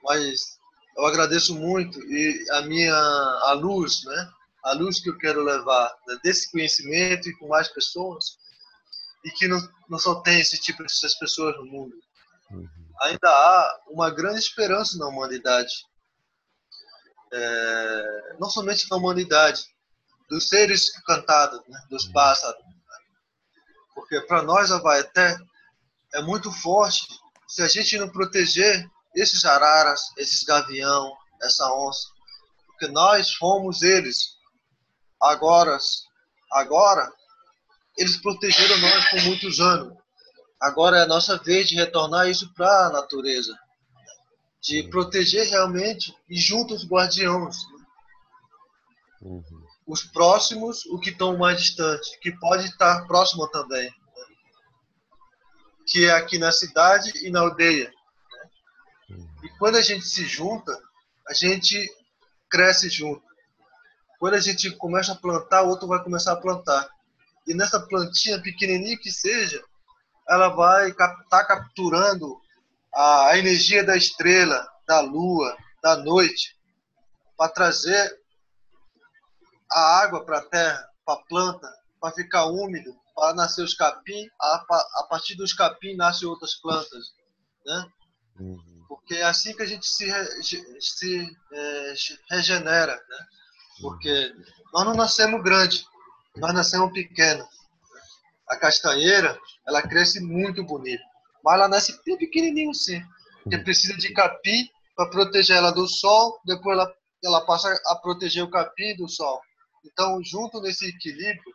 Mas 0.04 0.58
eu 0.98 1.06
agradeço 1.06 1.56
muito 1.56 2.00
e 2.12 2.46
a 2.52 2.62
minha 2.62 2.94
a 2.94 3.54
luz, 3.54 4.04
né? 4.04 4.30
A 4.64 4.74
luz 4.74 5.00
que 5.00 5.10
eu 5.10 5.18
quero 5.18 5.44
levar 5.44 5.94
né? 6.08 6.18
desse 6.24 6.52
conhecimento 6.52 7.30
e 7.30 7.38
com 7.38 7.48
mais 7.48 7.68
pessoas 7.68 8.38
e 9.24 9.32
que 9.32 9.48
não, 9.48 9.60
não 9.90 9.98
só 9.98 10.22
tem 10.22 10.40
esse 10.40 10.60
tipo 10.60 10.86
de 10.86 10.94
pessoas 11.20 11.56
no 11.58 11.66
mundo. 11.66 11.96
Uhum. 12.52 12.68
Ainda 13.02 13.28
há 13.28 13.80
uma 13.90 14.10
grande 14.12 14.40
esperança 14.40 14.98
na 14.98 15.08
humanidade. 15.08 15.74
É, 17.34 18.36
não 18.40 18.50
somente 18.50 18.90
na 18.90 18.98
humanidade, 18.98 19.66
dos 20.30 20.48
seres 20.48 20.92
cantados, 21.02 21.60
né? 21.68 21.80
dos 21.90 22.06
uhum. 22.06 22.14
pássaros. 22.14 22.64
Porque 23.96 24.22
para 24.22 24.44
nós, 24.44 24.72
a 24.72 24.80
Vaeté, 24.80 25.38
é 26.16 26.22
muito 26.22 26.52
forte 26.52 27.06
se 27.48 27.62
a 27.62 27.68
gente 27.68 27.98
não 27.98 28.10
proteger 28.10 28.90
esses 29.14 29.44
araras, 29.46 30.02
esses 30.18 30.44
gavião, 30.44 31.16
essa 31.42 31.72
onça. 31.74 32.08
Porque 32.68 32.88
nós 32.88 33.34
fomos 33.34 33.82
eles. 33.82 34.36
Agora, 35.22 35.78
agora 36.52 37.12
eles 37.98 38.18
protegeram 38.18 38.78
nós 38.78 39.10
por 39.10 39.22
muitos 39.24 39.60
anos. 39.60 39.94
Agora 40.60 40.98
é 40.98 41.04
a 41.04 41.08
nossa 41.08 41.38
vez 41.38 41.68
de 41.68 41.76
retornar 41.76 42.30
isso 42.30 42.54
para 42.54 42.88
a 42.88 42.90
natureza. 42.92 43.54
De 44.62 44.84
proteger 44.90 45.48
realmente 45.48 46.16
e 46.30 46.40
junto 46.40 46.74
os 46.74 46.88
guardiões. 46.88 47.58
Uhum. 49.22 49.44
Os 49.86 50.04
próximos, 50.04 50.86
o 50.88 50.98
que 50.98 51.10
estão 51.10 51.38
mais 51.38 51.62
distantes, 51.62 52.18
que 52.22 52.32
pode 52.40 52.66
estar 52.66 53.06
próximo 53.06 53.48
também. 53.50 53.94
Que 55.88 56.06
é 56.06 56.12
aqui 56.12 56.38
na 56.38 56.52
cidade 56.52 57.12
e 57.26 57.30
na 57.30 57.42
aldeia. 57.42 57.92
E 59.44 59.50
quando 59.60 59.76
a 59.76 59.82
gente 59.82 60.06
se 60.06 60.26
junta, 60.26 60.78
a 61.28 61.34
gente 61.34 61.88
cresce 62.50 62.90
junto. 62.90 63.24
Quando 64.20 64.36
a 64.36 64.40
gente 64.40 64.72
começa 64.72 65.12
a 65.12 65.16
plantar, 65.16 65.64
o 65.64 65.70
outro 65.70 65.88
vai 65.88 66.04
começar 66.04 66.34
a 66.34 66.42
plantar. 66.42 66.88
E 67.48 67.54
nessa 67.54 67.80
plantinha 67.80 68.42
pequenininha 68.42 68.98
que 68.98 69.12
seja, 69.12 69.64
ela 70.28 70.50
vai 70.50 70.90
estar 70.90 71.16
tá 71.30 71.46
capturando 71.46 72.42
a 72.94 73.38
energia 73.38 73.84
da 73.84 73.96
estrela, 73.96 74.68
da 74.88 75.02
lua, 75.02 75.56
da 75.84 75.98
noite, 75.98 76.56
para 77.38 77.52
trazer 77.52 78.20
a 79.72 80.02
água 80.02 80.26
para 80.26 80.40
a 80.40 80.46
terra, 80.46 80.90
para 81.06 81.16
a 81.16 81.24
planta, 81.26 81.72
para 82.00 82.16
ficar 82.16 82.46
úmido, 82.46 82.96
para 83.16 83.34
nascer 83.34 83.64
os 83.64 83.74
capim. 83.74 84.28
A, 84.40 84.66
a 85.00 85.08
partir 85.10 85.36
dos 85.36 85.54
capim 85.54 85.96
nascem 85.96 86.28
outras 86.28 86.56
plantas, 86.56 87.14
né? 87.66 87.88
Uhum. 88.40 88.86
Porque 88.88 89.16
é 89.16 89.24
assim 89.24 89.56
que 89.56 89.64
a 89.64 89.66
gente 89.66 89.88
se, 89.88 90.06
se 90.80 91.38
é, 91.54 91.94
regenera, 92.30 92.94
né? 92.94 93.18
Porque 93.82 94.34
nós 94.74 94.86
não 94.86 94.94
nascemos 94.94 95.42
grande, 95.42 95.86
nós 96.36 96.54
nascemos 96.54 96.92
pequeno. 96.92 97.48
A 98.48 98.58
castanheira, 98.58 99.40
ela 99.68 99.82
cresce 99.82 100.20
muito 100.20 100.64
bonita, 100.64 101.04
mas 101.44 101.56
ela 101.56 101.68
nasce 101.68 102.00
bem 102.06 102.18
pequenininho 102.18 102.72
assim. 102.72 103.02
Porque 103.44 103.58
precisa 103.60 103.96
de 103.98 104.14
capim 104.14 104.70
para 104.96 105.10
proteger 105.10 105.58
ela 105.58 105.72
do 105.72 105.88
sol, 105.88 106.40
depois 106.46 106.78
ela, 106.78 106.96
ela 107.24 107.46
passa 107.46 107.70
a 107.88 107.96
proteger 107.96 108.44
o 108.44 108.50
capim 108.50 108.96
do 108.96 109.08
sol. 109.08 109.42
Então, 109.86 110.20
junto 110.24 110.62
nesse 110.62 110.88
equilíbrio? 110.88 111.54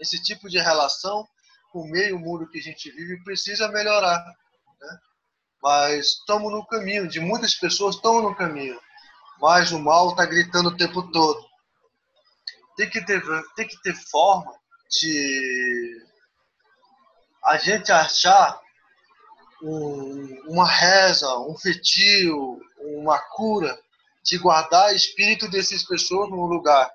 Esse 0.00 0.22
tipo 0.22 0.48
de 0.48 0.58
relação 0.58 1.26
com 1.70 1.80
o 1.80 1.90
meio 1.90 2.18
mundo 2.18 2.48
que 2.48 2.58
a 2.58 2.62
gente 2.62 2.90
vive 2.90 3.22
precisa 3.24 3.68
melhorar. 3.68 4.24
Né? 4.80 4.98
Mas 5.62 6.18
estamos 6.18 6.52
no 6.52 6.64
caminho, 6.66 7.08
de 7.08 7.20
muitas 7.20 7.54
pessoas 7.54 7.96
estão 7.96 8.22
no 8.22 8.34
caminho. 8.34 8.78
Mas 9.40 9.72
o 9.72 9.78
mal 9.78 10.10
está 10.10 10.24
gritando 10.24 10.68
o 10.68 10.76
tempo 10.76 11.10
todo. 11.10 11.44
Tem 12.76 12.88
que 12.88 13.04
ter, 13.04 13.22
tem 13.56 13.66
que 13.66 13.80
ter 13.82 13.94
forma 13.94 14.52
de 14.90 16.06
a 17.44 17.56
gente 17.56 17.90
achar 17.92 18.60
um, 19.62 20.42
uma 20.46 20.68
reza, 20.68 21.38
um 21.38 21.56
fetio, 21.56 22.60
uma 22.78 23.18
cura, 23.18 23.78
de 24.22 24.38
guardar 24.38 24.92
o 24.92 24.96
espírito 24.96 25.50
dessas 25.50 25.82
pessoas 25.82 26.30
no 26.30 26.46
lugar. 26.46 26.90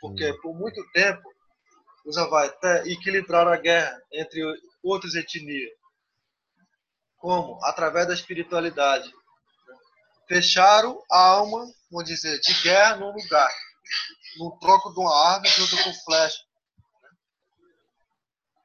Porque 0.00 0.32
por 0.34 0.54
muito 0.54 0.82
tempo 0.92 1.29
os 2.10 2.18
até 2.18 2.88
equilibraram 2.88 3.52
a 3.52 3.56
guerra 3.56 3.96
entre 4.12 4.42
outras 4.82 5.14
etnias. 5.14 5.70
Como? 7.16 7.58
Através 7.64 8.06
da 8.08 8.14
espiritualidade. 8.14 9.10
Fecharam 10.26 11.02
a 11.10 11.18
alma, 11.18 11.66
vamos 11.90 12.08
dizer, 12.08 12.40
de 12.40 12.62
guerra 12.62 12.96
num 12.96 13.12
lugar. 13.12 13.50
No 14.38 14.58
troco 14.58 14.92
de 14.92 15.00
uma 15.00 15.34
árvore 15.34 15.50
junto 15.50 15.82
com 15.82 15.92
flecha. 16.04 16.38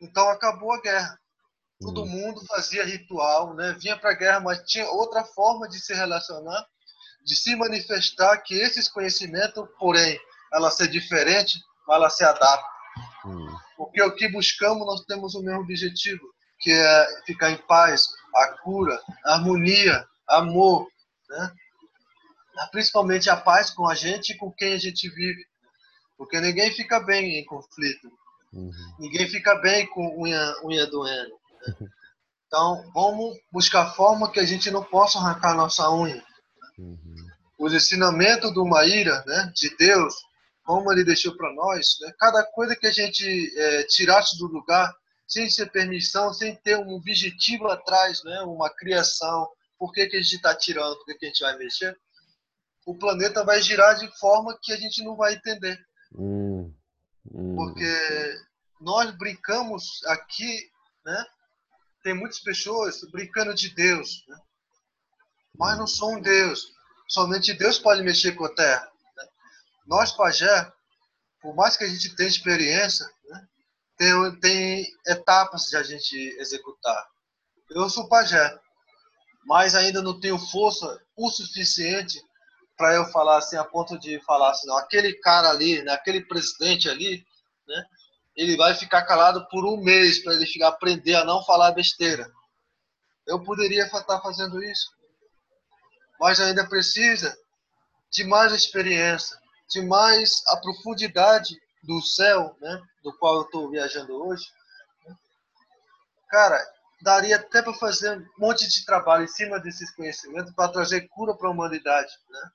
Então 0.02 0.30
acabou 0.30 0.72
a 0.74 0.82
guerra. 0.82 1.20
Todo 1.82 2.04
hum. 2.04 2.08
mundo 2.08 2.46
fazia 2.46 2.86
ritual, 2.86 3.54
né? 3.54 3.76
vinha 3.80 3.98
para 3.98 4.12
a 4.12 4.16
guerra, 4.16 4.40
mas 4.40 4.64
tinha 4.66 4.90
outra 4.90 5.24
forma 5.26 5.68
de 5.68 5.80
se 5.80 5.94
relacionar, 5.94 6.66
de 7.26 7.36
se 7.36 7.56
manifestar 7.56 8.38
que 8.38 8.56
esses 8.56 8.88
conhecimentos, 8.88 9.68
porém, 9.78 10.18
ela 10.54 10.72
ser 10.72 10.88
diferente, 10.88 11.60
mas 11.86 11.98
ela 11.98 12.10
se 12.10 12.24
adapta. 12.24 12.75
Hum. 13.26 13.58
Porque 13.76 14.02
o 14.02 14.16
que 14.16 14.28
buscamos, 14.30 14.86
nós 14.86 15.02
temos 15.06 15.36
o 15.36 15.42
mesmo 15.42 15.62
objetivo, 15.62 16.26
que 16.60 16.72
é 16.72 17.24
ficar 17.26 17.52
em 17.52 17.58
paz, 17.58 18.08
a 18.36 18.48
cura, 18.60 19.00
a 19.26 19.34
harmonia, 19.34 20.06
amor, 20.28 20.88
né? 21.30 21.52
principalmente 22.72 23.30
a 23.30 23.36
paz 23.36 23.70
com 23.70 23.88
a 23.88 23.96
gente 23.96 24.32
e 24.32 24.38
com 24.38 24.52
quem 24.52 24.74
a 24.74 24.78
gente 24.78 25.10
vive, 25.10 25.46
porque 26.18 26.40
ninguém 26.40 26.72
fica 26.72 27.00
bem 27.00 27.40
em 27.40 27.46
conflito, 27.46 28.12
uhum. 28.54 28.72
ninguém 29.00 29.28
fica 29.28 29.56
bem 29.56 29.86
com 29.88 30.22
unha, 30.22 30.56
unha 30.64 30.86
doendo. 30.88 31.36
Né? 31.68 31.90
Então, 32.48 32.90
vamos 32.94 33.38
buscar 33.52 33.94
forma 33.96 34.32
que 34.32 34.40
a 34.40 34.46
gente 34.46 34.72
não 34.72 34.84
possa 34.84 35.20
arrancar 35.20 35.56
nossa 35.56 35.92
unha. 35.92 36.24
Uhum. 36.78 37.28
Os 37.58 37.74
ensinamentos 37.74 38.54
do 38.54 38.66
Maíra, 38.66 39.24
né, 39.26 39.52
de 39.54 39.76
Deus, 39.78 40.16
como 40.66 40.92
ele 40.92 41.06
deixou 41.06 41.38
para 41.38 41.54
nós, 41.54 41.98
né, 42.02 42.12
cada 42.20 42.44
coisa 42.44 42.76
que 42.76 42.88
a 42.88 42.92
gente 42.92 43.54
é, 43.58 43.84
tirasse 43.84 44.38
do 44.38 44.48
lugar, 44.48 44.94
sem 45.28 45.48
ter 45.48 45.72
permissão, 45.72 46.34
sem 46.34 46.56
ter 46.56 46.78
um 46.78 46.94
objetivo 46.94 47.68
atrás, 47.68 48.24
né? 48.24 48.42
uma 48.42 48.70
criação. 48.70 49.48
Por 49.78 49.92
que, 49.92 50.06
que 50.08 50.18
a 50.18 50.22
gente 50.22 50.36
está 50.36 50.56
tirando? 50.56 50.96
Por 50.98 51.06
que, 51.06 51.16
que 51.16 51.26
a 51.26 51.30
gente 51.30 51.44
vai 51.44 51.58
mexer? 51.58 51.98
O 52.86 52.96
planeta 52.96 53.44
vai 53.44 53.62
girar 53.62 53.98
de 53.98 54.08
forma 54.20 54.58
que 54.62 54.72
a 54.72 54.78
gente 54.78 55.04
não 55.04 55.16
vai 55.16 55.34
entender. 55.34 55.80
Hum, 56.14 56.72
hum. 57.32 57.56
Porque 57.56 58.40
nós 58.80 59.12
brincamos 59.18 60.02
aqui, 60.06 60.70
né? 61.04 61.26
tem 62.04 62.14
muitas 62.14 62.40
pessoas 62.40 63.02
brincando 63.12 63.56
de 63.56 63.70
Deus, 63.74 64.24
né? 64.28 64.38
mas 65.58 65.78
não 65.78 65.88
são 65.88 66.14
um 66.14 66.22
Deus. 66.22 66.72
Somente 67.08 67.54
Deus 67.54 67.80
pode 67.80 68.04
mexer 68.04 68.34
com 68.34 68.46
a 68.46 68.54
terra. 68.54 68.92
Nós, 69.86 70.12
pajé, 70.12 70.72
por 71.42 71.56
mais 71.56 71.78
que 71.78 71.84
a 71.84 71.88
gente 71.88 72.16
tenha 72.16 72.30
experiência, 72.30 73.06
né? 73.30 73.48
tem, 73.98 74.40
tem 74.40 74.88
etapas 75.08 75.64
de 75.68 75.78
a 75.78 75.84
gente 75.84 76.16
executar. 76.40 77.08
Eu 77.70 77.90
sou 77.90 78.08
pajé, 78.08 78.58
mas 79.46 79.76
ainda 79.76 80.02
não 80.02 80.20
tenho 80.20 80.38
força 80.38 81.00
o 81.16 81.30
suficiente 81.30 82.22
para 82.78 82.94
eu 82.94 83.06
falar 83.06 83.38
assim, 83.38 83.56
a 83.58 83.64
ponto 83.64 83.98
de 83.98 84.20
falar 84.22 84.52
assim, 84.52 84.68
não, 84.68 84.78
aquele 84.78 85.14
cara 85.20 85.50
ali, 85.50 85.82
né, 85.82 85.94
aquele 85.94 86.22
presidente 86.26 86.90
ali, 86.90 87.26
né, 87.68 87.86
ele 88.36 88.58
vai 88.58 88.74
ficar 88.76 89.04
calado 89.04 89.48
por 89.48 89.66
um 89.66 89.78
mês 89.78 90.22
para 90.22 90.34
ele 90.34 90.46
ficar 90.46 90.70
aprender 90.70 91.16
a 91.16 91.24
não 91.24 91.44
falar 91.46 91.72
besteira. 91.72 92.30
Eu 93.26 93.42
poderia 93.44 93.86
estar 93.86 94.20
fazendo 94.22 94.62
isso, 94.62 94.92
mas 96.20 96.40
ainda 96.40 96.68
precisa 96.68 97.36
de 98.12 98.24
mais 98.26 98.52
experiência, 98.52 99.38
de 99.70 99.82
mais 99.82 100.42
a 100.48 100.58
profundidade 100.58 101.56
do 101.84 102.02
céu, 102.02 102.56
né, 102.60 102.82
do 103.04 103.16
qual 103.18 103.36
eu 103.36 103.42
estou 103.44 103.70
viajando 103.70 104.14
hoje, 104.14 104.46
né, 105.06 105.16
cara, 106.30 106.60
daria 107.02 107.36
até 107.38 107.62
para 107.62 107.74
fazer 107.74 108.18
um 108.18 108.26
monte 108.38 108.68
de 108.68 108.86
trabalho 108.86 109.26
em 109.26 109.28
cima 109.28 109.60
desses 109.60 109.92
conhecimentos 109.96 110.54
para 110.54 110.72
trazer 110.72 111.08
cura 111.10 111.36
para 111.36 111.48
a 111.48 111.52
humanidade, 111.52 112.12
né? 112.30 112.50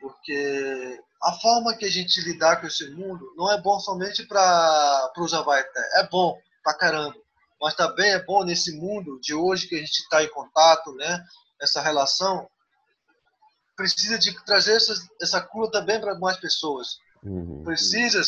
Porque 0.00 1.00
a 1.22 1.32
forma 1.32 1.74
que 1.74 1.84
a 1.84 1.90
gente 1.90 2.20
lidar 2.20 2.60
com 2.60 2.66
esse 2.66 2.88
mundo 2.90 3.32
não 3.36 3.50
é 3.50 3.60
bom 3.60 3.80
somente 3.80 4.24
para 4.26 5.12
os 5.18 5.34
Avaité, 5.34 5.80
é 5.94 6.08
bom 6.08 6.38
pra 6.62 6.74
caramba, 6.74 7.16
mas 7.60 7.74
também 7.74 8.10
é 8.12 8.22
bom 8.22 8.44
nesse 8.44 8.72
mundo 8.76 9.18
de 9.20 9.34
hoje 9.34 9.66
que 9.66 9.74
a 9.74 9.78
gente 9.78 9.98
está 9.98 10.22
em 10.22 10.30
contato, 10.30 10.94
né? 10.94 11.24
Essa 11.60 11.80
relação 11.80 12.48
precisa 13.78 14.18
de 14.18 14.34
trazer 14.44 14.74
essa, 14.74 14.92
essa 15.22 15.40
cura 15.40 15.70
também 15.70 16.00
para 16.00 16.18
mais 16.18 16.36
pessoas. 16.38 16.98
Uhum. 17.22 17.62
Precisa, 17.62 18.20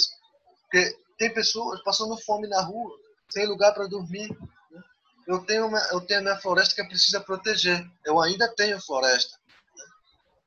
porque 0.63 0.97
tem 1.19 1.35
pessoas 1.35 1.83
passando 1.83 2.17
fome 2.19 2.47
na 2.47 2.63
rua, 2.63 2.97
sem 3.33 3.49
lugar 3.49 3.75
para 3.75 3.89
dormir. 3.89 4.31
Né? 4.71 4.83
Eu 5.27 5.45
tenho 5.45 5.67
uma, 5.67 5.81
eu 5.91 6.01
tenho 6.03 6.21
a 6.21 6.23
minha 6.23 6.39
floresta 6.39 6.77
que 6.77 6.89
precisa 6.89 7.21
proteger. 7.21 7.85
Eu 8.05 8.21
ainda 8.21 8.47
tenho 8.55 8.81
floresta. 8.81 9.37
Né? 9.77 9.85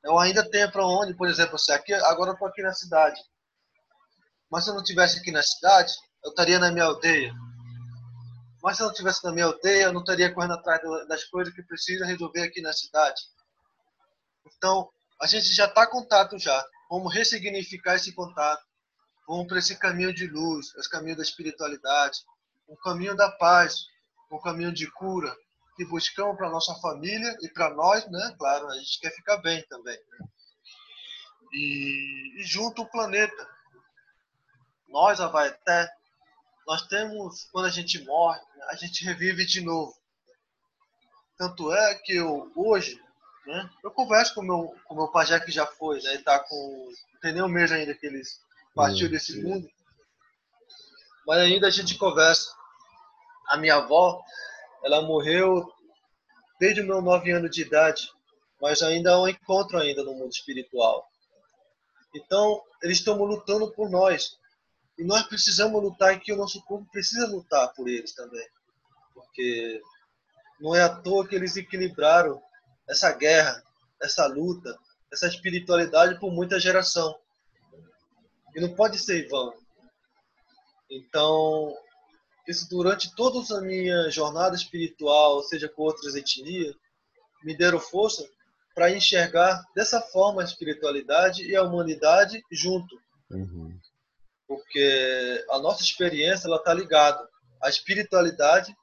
Eu 0.06 0.18
ainda 0.18 0.50
tenho 0.50 0.72
para 0.72 0.88
onde, 0.88 1.14
por 1.14 1.28
exemplo, 1.28 1.56
assim, 1.56 1.74
aqui 1.74 1.94
agora 1.94 2.30
eu 2.30 2.34
estou 2.34 2.48
aqui 2.48 2.62
na 2.62 2.74
cidade. 2.74 3.22
Mas 4.50 4.64
se 4.64 4.70
eu 4.70 4.74
não 4.74 4.84
tivesse 4.84 5.20
aqui 5.20 5.32
na 5.32 5.44
cidade, 5.44 5.92
eu 6.24 6.30
estaria 6.30 6.60
na 6.60 6.72
minha 6.72 6.86
aldeia. 6.86 7.34
Mas 8.64 8.78
se 8.78 8.84
eu 8.84 8.88
não 8.88 8.94
tivesse 8.94 9.22
na 9.26 9.34
minha 9.34 9.48
aldeia, 9.48 9.84
eu 9.84 9.94
não 9.94 10.00
estaria 10.00 10.34
correndo 10.34 10.54
atrás 10.54 10.82
das 11.10 11.26
coisas 11.26 11.54
que 11.54 11.62
precisa 11.64 12.06
resolver 12.06 12.44
aqui 12.44 12.62
na 12.62 12.72
cidade. 12.72 13.22
Então, 14.46 14.90
a 15.24 15.26
gente 15.26 15.54
já 15.54 15.66
está 15.68 15.86
em 15.86 15.90
contato 15.90 16.38
já. 16.38 16.62
Vamos 16.90 17.14
ressignificar 17.14 17.96
esse 17.96 18.14
contato. 18.14 18.62
Vamos 19.26 19.48
para 19.48 19.58
esse 19.58 19.80
caminho 19.80 20.14
de 20.14 20.28
luz, 20.28 20.76
esse 20.76 20.90
caminho 20.90 21.16
da 21.16 21.24
espiritualidade, 21.24 22.20
um 22.68 22.76
caminho 22.76 23.16
da 23.16 23.32
paz, 23.32 23.86
um 24.30 24.38
caminho 24.38 24.74
de 24.74 24.92
cura, 24.92 25.34
que 25.78 25.86
buscamos 25.86 26.36
para 26.36 26.50
nossa 26.50 26.76
família 26.82 27.38
e 27.42 27.48
para 27.48 27.74
nós, 27.74 28.06
né? 28.12 28.36
Claro, 28.38 28.68
a 28.68 28.76
gente 28.76 29.00
quer 29.00 29.12
ficar 29.12 29.38
bem 29.38 29.66
também. 29.70 29.96
Né? 29.96 30.28
E, 31.54 32.42
e 32.42 32.44
junto 32.44 32.82
o 32.82 32.92
planeta. 32.92 33.50
Nós, 34.90 35.22
a 35.22 35.28
Vaeté, 35.28 35.90
nós 36.68 36.86
temos, 36.88 37.46
quando 37.50 37.68
a 37.68 37.72
gente 37.72 38.04
morre, 38.04 38.42
a 38.68 38.76
gente 38.76 39.06
revive 39.06 39.46
de 39.46 39.62
novo. 39.62 39.96
Tanto 41.38 41.74
é 41.74 41.96
que 41.96 42.14
eu, 42.14 42.52
hoje, 42.58 43.02
né? 43.46 43.70
Eu 43.84 43.92
converso 43.92 44.34
com 44.34 44.42
meu, 44.42 44.76
o 44.90 44.96
meu 44.96 45.08
pajé 45.10 45.40
que 45.40 45.52
já 45.52 45.66
foi, 45.66 46.02
né? 46.02 46.14
Ele 46.14 46.24
tá 46.24 46.40
com. 46.40 46.90
Não 47.14 47.20
tem 47.20 47.34
nem 47.34 47.44
um 47.44 47.48
mês 47.48 47.72
ainda 47.72 47.94
que 47.94 48.06
eles 48.06 48.40
partiu 48.74 49.10
desse 49.10 49.42
mundo. 49.42 49.70
Mas 51.26 51.40
ainda 51.40 51.68
a 51.68 51.72
gente 51.72 51.98
conversa. 51.98 52.54
A 53.50 53.58
minha 53.58 53.76
avó, 53.76 54.22
ela 54.84 55.02
morreu 55.02 55.70
desde 56.60 56.82
os 56.82 56.88
meus 56.88 57.04
nove 57.04 57.32
anos 57.32 57.52
de 57.52 57.62
idade, 57.62 58.10
mas 58.62 58.82
ainda 58.82 59.14
há 59.14 59.22
um 59.22 59.28
encontro 59.28 59.78
ainda 59.78 60.04
no 60.04 60.14
mundo 60.14 60.32
espiritual. 60.32 61.06
Então, 62.16 62.62
eles 62.82 63.00
estão 63.00 63.22
lutando 63.22 63.72
por 63.72 63.90
nós. 63.90 64.38
E 64.98 65.04
nós 65.04 65.24
precisamos 65.24 65.82
lutar 65.82 66.14
e 66.14 66.20
que 66.20 66.32
o 66.32 66.38
nosso 66.38 66.64
corpo 66.64 66.88
precisa 66.92 67.28
lutar 67.28 67.74
por 67.74 67.90
eles 67.90 68.14
também. 68.14 68.48
Porque 69.14 69.82
não 70.60 70.76
é 70.76 70.84
à 70.84 70.90
toa 70.90 71.28
que 71.28 71.36
eles 71.36 71.58
equilibraram 71.58 72.42
essa 72.88 73.12
guerra, 73.12 73.64
essa 74.02 74.26
luta, 74.28 74.78
essa 75.12 75.28
espiritualidade 75.28 76.20
por 76.20 76.32
muita 76.32 76.60
geração. 76.60 77.18
E 78.56 78.62
não 78.62 78.74
pode 78.76 79.00
ser 79.00 79.26
em 79.26 79.28
vão. 79.28 79.54
Então, 80.90 81.76
isso 82.48 82.68
durante 82.70 83.14
toda 83.16 83.58
a 83.58 83.62
minha 83.62 84.10
jornada 84.10 84.56
espiritual, 84.56 85.42
seja 85.44 85.70
com 85.70 85.84
outras 85.84 86.16
etnias, 86.16 86.76
me 87.44 87.56
deram 87.56 87.80
força 87.80 88.28
para 88.76 88.92
enxergar 88.92 89.64
dessa 89.76 90.02
forma 90.02 90.42
a 90.42 90.46
espiritualidade 90.46 91.44
e 91.44 91.56
a 91.56 91.64
humanidade 91.64 92.44
junto. 92.52 93.00
Uhum. 93.30 93.78
Porque 94.48 95.46
a 95.50 95.60
nossa 95.60 95.84
experiência 95.84 96.54
está 96.54 96.74
ligada 96.74 97.28
à 97.62 97.70
espiritualidade, 97.70 98.76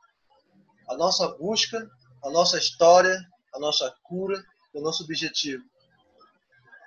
à 0.89 0.97
nossa 0.97 1.29
busca, 1.37 1.89
à 2.25 2.31
nossa 2.31 2.59
história, 2.59 3.21
a 3.53 3.59
nossa 3.59 3.95
cura, 4.03 4.43
o 4.73 4.81
nosso 4.81 5.05
objetivo. 5.05 5.65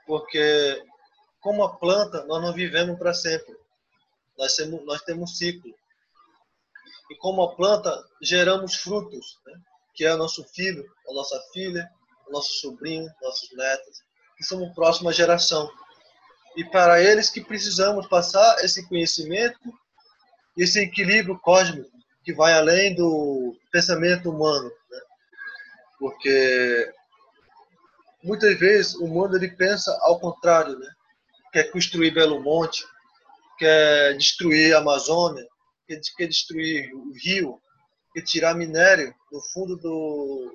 Porque, 0.06 0.84
como 1.41 1.63
a 1.63 1.76
planta, 1.76 2.23
nós 2.26 2.41
não 2.41 2.54
vivemos 2.54 2.97
para 2.97 3.13
sempre. 3.13 3.56
Nós 4.38 4.56
temos, 4.56 4.86
nós 4.86 5.02
temos 5.02 5.38
ciclo. 5.38 5.73
E 7.10 7.15
como 7.15 7.43
a 7.43 7.56
planta, 7.56 8.04
geramos 8.21 8.76
frutos, 8.76 9.39
né? 9.45 9.54
que 9.93 10.06
é 10.06 10.13
o 10.13 10.17
nosso 10.17 10.43
filho, 10.45 10.89
a 11.08 11.13
nossa 11.13 11.39
filha, 11.54 11.89
o 12.28 12.32
nosso 12.32 12.54
sobrinho, 12.54 13.12
nossos 13.21 13.52
netos, 13.56 14.02
que 14.38 14.43
somos 14.43 14.69
a 14.69 14.73
próxima 14.73 15.13
geração. 15.13 15.69
E 16.56 16.63
para 16.63 17.02
eles 17.02 17.30
que 17.30 17.41
precisamos 17.41 18.08
passar 18.08 18.63
esse 18.63 18.88
conhecimento, 18.88 19.60
esse 20.58 20.80
equilíbrio 20.80 21.39
cósmico 21.39 21.91
que 22.23 22.34
vai 22.34 22.54
além 22.54 22.95
do 22.95 23.56
pensamento 23.71 24.30
humano, 24.30 24.71
porque 26.04 26.94
muitas 28.22 28.60
vezes 28.60 28.94
o 28.96 29.08
mundo 29.08 29.38
ele 29.38 29.50
pensa 29.50 29.98
ao 30.02 30.20
contrário, 30.20 30.78
né? 30.78 30.94
Quer 31.54 31.72
construir 31.72 32.12
Belo 32.12 32.42
Monte, 32.42 32.86
quer 33.58 34.13
destruir 34.18 34.76
a 34.76 34.80
Amazônia, 34.80 35.48
quer, 35.88 36.28
destruir 36.28 36.94
o 36.94 37.13
rio, 37.13 37.58
quer 38.13 38.22
tirar 38.24 38.54
minério 38.54 39.16
do 39.32 39.39
fundo 39.54 39.78
do, 39.78 40.54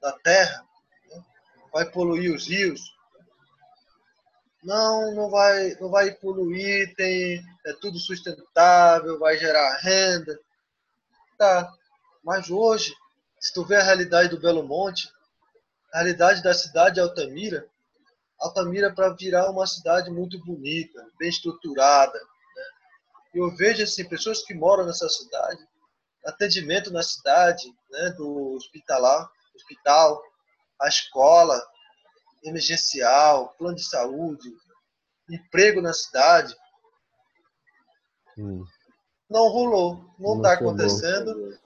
da 0.00 0.12
terra, 0.20 0.64
né? 1.08 1.20
vai 1.72 1.90
poluir 1.90 2.32
os 2.32 2.46
rios. 2.46 2.80
Não, 4.62 5.12
não 5.16 5.30
vai, 5.30 5.74
não 5.80 5.90
vai 5.90 6.12
poluir, 6.12 6.94
tem, 6.94 7.44
é 7.66 7.72
tudo 7.80 7.98
sustentável, 7.98 9.18
vai 9.18 9.36
gerar 9.36 9.78
renda. 9.78 10.38
Tá, 11.36 11.72
mas 12.22 12.48
hoje 12.50 12.94
se 13.40 13.54
tu 13.54 13.64
vê 13.64 13.76
a 13.76 13.82
realidade 13.82 14.28
do 14.28 14.38
Belo 14.38 14.62
Monte, 14.62 15.10
a 15.92 15.98
realidade 15.98 16.42
da 16.42 16.52
cidade 16.52 16.96
de 16.96 17.00
Altamira, 17.00 17.66
Altamira 18.38 18.94
para 18.94 19.10
virar 19.10 19.50
uma 19.50 19.66
cidade 19.66 20.10
muito 20.10 20.38
bonita, 20.44 21.06
bem 21.18 21.28
estruturada. 21.28 22.18
Né? 22.18 22.62
Eu 23.34 23.54
vejo 23.56 23.82
assim, 23.82 24.08
pessoas 24.08 24.42
que 24.42 24.54
moram 24.54 24.84
nessa 24.84 25.08
cidade, 25.08 25.66
atendimento 26.24 26.92
na 26.92 27.02
cidade, 27.02 27.64
né, 27.90 28.10
do 28.10 28.54
hospitalar, 28.54 29.30
hospital, 29.54 30.22
a 30.80 30.88
escola, 30.88 31.60
emergencial, 32.44 33.54
plano 33.58 33.76
de 33.76 33.84
saúde, 33.84 34.50
emprego 35.30 35.80
na 35.80 35.92
cidade. 35.92 36.54
Hum. 38.38 38.64
Não 39.28 39.48
rolou, 39.48 40.04
não 40.18 40.36
está 40.36 40.54
acontecendo 40.54 41.58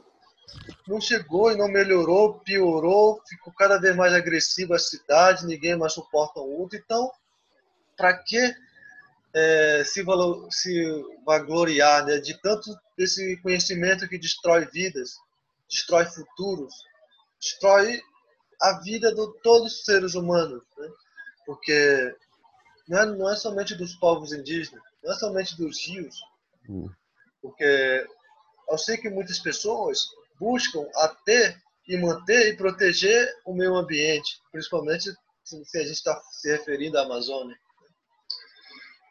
não 0.86 1.00
chegou 1.00 1.50
e 1.50 1.56
não 1.56 1.68
melhorou, 1.68 2.40
piorou, 2.40 3.20
ficou 3.26 3.52
cada 3.52 3.78
vez 3.78 3.96
mais 3.96 4.12
agressiva 4.12 4.76
a 4.76 4.78
cidade, 4.78 5.46
ninguém 5.46 5.76
mais 5.76 5.92
suporta 5.92 6.40
o 6.40 6.60
outro. 6.60 6.78
Então, 6.78 7.10
para 7.96 8.16
que 8.16 8.54
é, 9.32 9.82
se, 9.84 10.02
valor, 10.02 10.48
se 10.50 11.04
vangloriar 11.24 12.04
né, 12.04 12.18
de 12.18 12.40
tanto 12.40 12.70
desse 12.96 13.36
conhecimento 13.38 14.08
que 14.08 14.18
destrói 14.18 14.66
vidas, 14.66 15.16
destrói 15.68 16.04
futuros, 16.06 16.74
destrói 17.40 18.00
a 18.60 18.80
vida 18.80 19.14
de 19.14 19.40
todos 19.42 19.72
os 19.72 19.84
seres 19.84 20.14
humanos? 20.14 20.62
Né? 20.78 20.88
Porque 21.46 22.16
não 22.88 22.98
é, 22.98 23.06
não 23.06 23.30
é 23.30 23.36
somente 23.36 23.74
dos 23.74 23.94
povos 23.94 24.32
indígenas, 24.32 24.82
não 25.02 25.12
é 25.12 25.16
somente 25.16 25.56
dos 25.56 25.86
rios, 25.86 26.16
hum. 26.68 26.88
porque 27.42 28.06
eu 28.68 28.78
sei 28.78 28.96
que 28.96 29.10
muitas 29.10 29.38
pessoas 29.38 30.06
buscam 30.38 30.86
a 30.96 31.08
ter 31.08 31.62
e 31.86 31.96
manter 31.96 32.48
e 32.48 32.56
proteger 32.56 33.28
o 33.44 33.54
meio 33.54 33.74
ambiente, 33.76 34.40
principalmente 34.50 35.12
se 35.44 35.78
a 35.78 35.82
gente 35.82 35.92
está 35.92 36.18
se 36.30 36.50
referindo 36.50 36.98
à 36.98 37.02
Amazônia. 37.02 37.56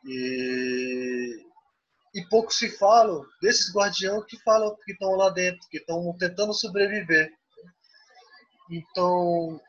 E, 0.05 1.45
e 2.15 2.25
pouco 2.29 2.51
se 2.51 2.69
fala 2.77 3.25
desses 3.41 3.73
guardiãos 3.73 4.25
que 4.25 4.37
falam 4.41 4.75
que 4.83 4.91
estão 4.91 5.15
lá 5.15 5.29
dentro, 5.29 5.67
que 5.69 5.77
estão 5.77 6.15
tentando 6.17 6.53
sobreviver. 6.53 7.31
Então, 8.69 9.61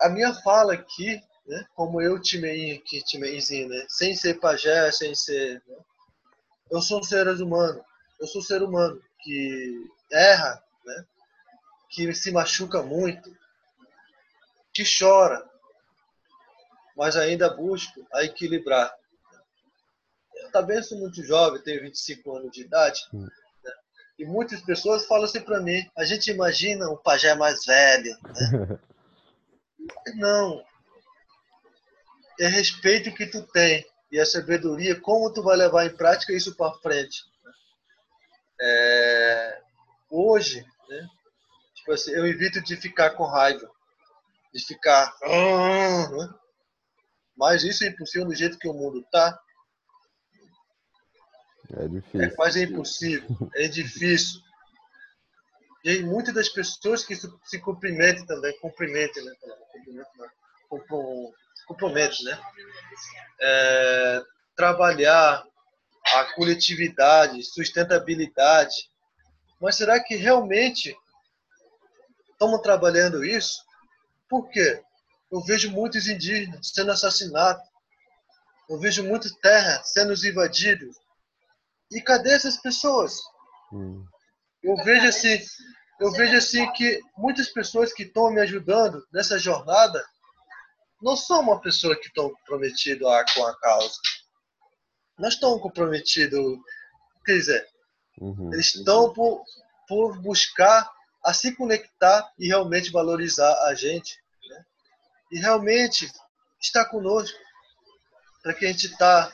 a 0.00 0.08
minha 0.08 0.32
fala 0.34 0.74
aqui, 0.74 1.20
né, 1.46 1.66
como 1.74 2.00
eu 2.00 2.20
timei 2.20 2.76
aqui, 2.76 3.02
timeizinho, 3.02 3.68
né, 3.68 3.84
sem 3.88 4.14
ser 4.14 4.38
pajé, 4.38 4.90
sem 4.92 5.14
ser, 5.14 5.62
né, 5.66 5.76
eu 6.70 6.80
sou 6.80 7.00
um 7.00 7.02
ser 7.02 7.28
humano, 7.28 7.84
eu 8.20 8.26
sou 8.26 8.40
um 8.40 8.44
ser 8.44 8.62
humano 8.62 9.00
que 9.22 9.90
erra, 10.10 10.62
né? 10.84 11.04
que 11.90 12.12
se 12.14 12.30
machuca 12.32 12.82
muito, 12.82 13.34
que 14.72 14.82
chora, 14.84 15.48
mas 16.96 17.16
ainda 17.16 17.48
busco 17.48 18.06
a 18.12 18.24
equilibrar. 18.24 18.92
Eu 20.34 20.50
também 20.50 20.82
sou 20.82 20.98
muito 20.98 21.22
jovem, 21.24 21.62
tenho 21.62 21.82
25 21.82 22.36
anos 22.36 22.52
de 22.52 22.62
idade, 22.62 23.00
hum. 23.12 23.28
né? 23.62 23.72
e 24.18 24.24
muitas 24.24 24.60
pessoas 24.60 25.06
falam 25.06 25.24
assim 25.24 25.40
para 25.40 25.60
mim: 25.60 25.88
a 25.96 26.04
gente 26.04 26.30
imagina 26.30 26.90
um 26.90 26.96
pajé 26.96 27.34
mais 27.34 27.64
velho. 27.64 28.18
Né? 28.22 28.78
Não. 30.16 30.64
É 32.40 32.48
respeito 32.48 33.14
que 33.14 33.26
tu 33.26 33.42
tem 33.42 33.86
e 34.10 34.18
a 34.18 34.26
sabedoria, 34.26 35.00
como 35.00 35.32
tu 35.32 35.42
vai 35.42 35.56
levar 35.56 35.86
em 35.86 35.96
prática 35.96 36.32
isso 36.32 36.54
para 36.54 36.72
frente. 36.78 37.24
Né? 37.44 37.52
É... 38.60 39.63
Hoje, 40.16 40.64
né? 40.88 41.08
tipo 41.74 41.90
assim, 41.90 42.12
eu 42.12 42.24
evito 42.24 42.62
de 42.62 42.76
ficar 42.76 43.10
com 43.10 43.24
raiva, 43.24 43.68
de 44.52 44.64
ficar. 44.64 45.12
Né? 45.20 46.34
Mas 47.36 47.64
isso 47.64 47.82
é 47.82 47.88
impossível 47.88 48.28
do 48.28 48.34
jeito 48.34 48.56
que 48.56 48.68
o 48.68 48.72
mundo 48.72 49.00
está. 49.00 49.36
É 51.76 51.88
difícil. 51.88 52.22
É 52.22 52.30
quase 52.30 52.62
impossível. 52.62 53.28
É 53.56 53.66
difícil. 53.66 54.40
E 55.84 56.00
muitas 56.04 56.32
das 56.32 56.48
pessoas 56.48 57.04
que 57.04 57.16
se 57.16 57.58
cumprimentem 57.60 58.24
também, 58.24 58.56
cumprimentem, 58.60 59.24
né? 59.24 59.34
Comprometem, 61.66 62.24
né? 62.24 62.40
É, 63.40 64.22
trabalhar 64.54 65.44
a 66.14 66.24
coletividade, 66.34 67.42
sustentabilidade. 67.42 68.93
Mas 69.64 69.76
será 69.76 69.98
que 69.98 70.14
realmente 70.14 70.94
estamos 72.32 72.60
trabalhando 72.60 73.24
isso? 73.24 73.64
Por 74.28 74.46
quê? 74.50 74.82
Eu 75.32 75.40
vejo 75.40 75.70
muitos 75.70 76.06
indígenas 76.06 76.70
sendo 76.74 76.92
assassinados. 76.92 77.62
Eu 78.68 78.78
vejo 78.78 79.02
muitas 79.02 79.32
terras 79.36 79.90
sendo 79.90 80.12
invadidas. 80.12 80.94
E 81.90 81.98
cadê 82.02 82.34
essas 82.34 82.58
pessoas? 82.58 83.18
Hum. 83.72 84.04
Eu 84.62 84.76
vejo 84.84 85.08
assim, 85.08 85.40
eu 85.98 86.12
vejo 86.12 86.36
assim 86.36 86.70
que 86.72 87.00
muitas 87.16 87.48
pessoas 87.48 87.90
que 87.90 88.02
estão 88.02 88.30
me 88.30 88.42
ajudando 88.42 89.02
nessa 89.10 89.38
jornada 89.38 90.04
não 91.00 91.16
são 91.16 91.40
uma 91.40 91.58
pessoa 91.58 91.98
que 91.98 92.08
estão 92.08 92.28
comprometido 92.28 93.06
com 93.34 93.46
a 93.46 93.58
causa. 93.60 93.96
Não 95.18 95.30
estão 95.30 95.58
comprometidos, 95.58 96.58
quer 97.24 97.32
dizer, 97.32 97.73
uhum. 98.20 98.52
eles 98.52 98.74
estão 98.74 99.12
por, 99.12 99.42
por 99.88 100.20
buscar 100.20 100.90
a 101.24 101.32
se 101.32 101.54
conectar 101.54 102.30
e 102.38 102.48
realmente 102.48 102.90
valorizar 102.90 103.52
a 103.66 103.74
gente. 103.74 104.18
Né? 104.48 104.64
E 105.32 105.38
realmente 105.38 106.10
estar 106.60 106.84
conosco 106.86 107.38
para 108.42 108.52
que 108.52 108.66
a 108.66 108.68
gente 108.68 108.86
está 108.86 109.32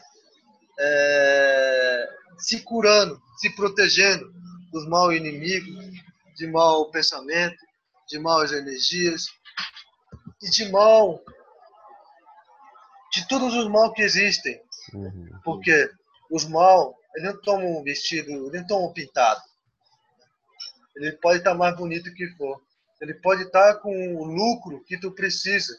é, 0.78 2.08
se 2.38 2.62
curando, 2.62 3.20
se 3.38 3.54
protegendo 3.56 4.32
dos 4.72 4.86
mal 4.86 5.12
inimigos, 5.12 5.84
de 6.36 6.46
mau 6.46 6.90
pensamento, 6.90 7.58
de 8.08 8.18
maus 8.18 8.52
energias 8.52 9.26
e 10.42 10.48
de 10.48 10.70
mal, 10.70 11.20
de 13.12 13.28
todos 13.28 13.54
os 13.54 13.68
mal 13.68 13.92
que 13.92 14.02
existem. 14.02 14.60
Uhum. 14.94 15.28
Porque 15.44 15.90
os 16.30 16.44
mal, 16.46 16.96
eles 17.14 17.28
não 17.28 17.38
estão 17.38 17.82
vestidos, 17.82 18.28
eles 18.28 18.52
não 18.52 18.60
estão 18.60 18.92
pintados. 18.92 19.42
Ele 20.96 21.12
pode 21.12 21.38
estar 21.38 21.54
mais 21.54 21.74
bonito 21.76 22.12
que 22.12 22.28
for. 22.36 22.62
Ele 23.00 23.14
pode 23.14 23.44
estar 23.44 23.76
com 23.76 24.16
o 24.16 24.24
lucro 24.24 24.84
que 24.84 24.98
tu 24.98 25.12
precisa. 25.12 25.74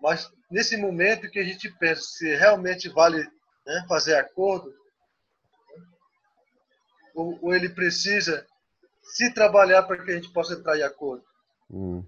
Mas 0.00 0.30
nesse 0.50 0.76
momento 0.76 1.30
que 1.30 1.38
a 1.38 1.44
gente 1.44 1.70
pensa 1.78 2.02
se 2.02 2.34
realmente 2.36 2.88
vale 2.88 3.22
né, 3.64 3.84
fazer 3.88 4.16
acordo, 4.16 4.74
ou, 7.14 7.38
ou 7.42 7.54
ele 7.54 7.68
precisa 7.68 8.46
se 9.02 9.32
trabalhar 9.32 9.84
para 9.84 10.02
que 10.02 10.10
a 10.10 10.14
gente 10.14 10.32
possa 10.32 10.54
entrar 10.54 10.76
em 10.76 10.82
acordo. 10.82 11.24
Hum. 11.70 12.04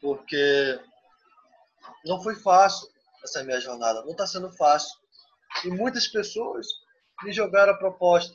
Porque 0.00 0.80
não 2.04 2.22
foi 2.22 2.36
fácil 2.36 2.88
essa 3.22 3.42
minha 3.42 3.60
jornada, 3.60 4.02
não 4.02 4.12
está 4.12 4.26
sendo 4.26 4.50
fácil. 4.52 4.99
E 5.64 5.68
muitas 5.68 6.06
pessoas 6.08 6.66
me 7.22 7.32
jogaram 7.32 7.72
a 7.72 7.78
proposta 7.78 8.34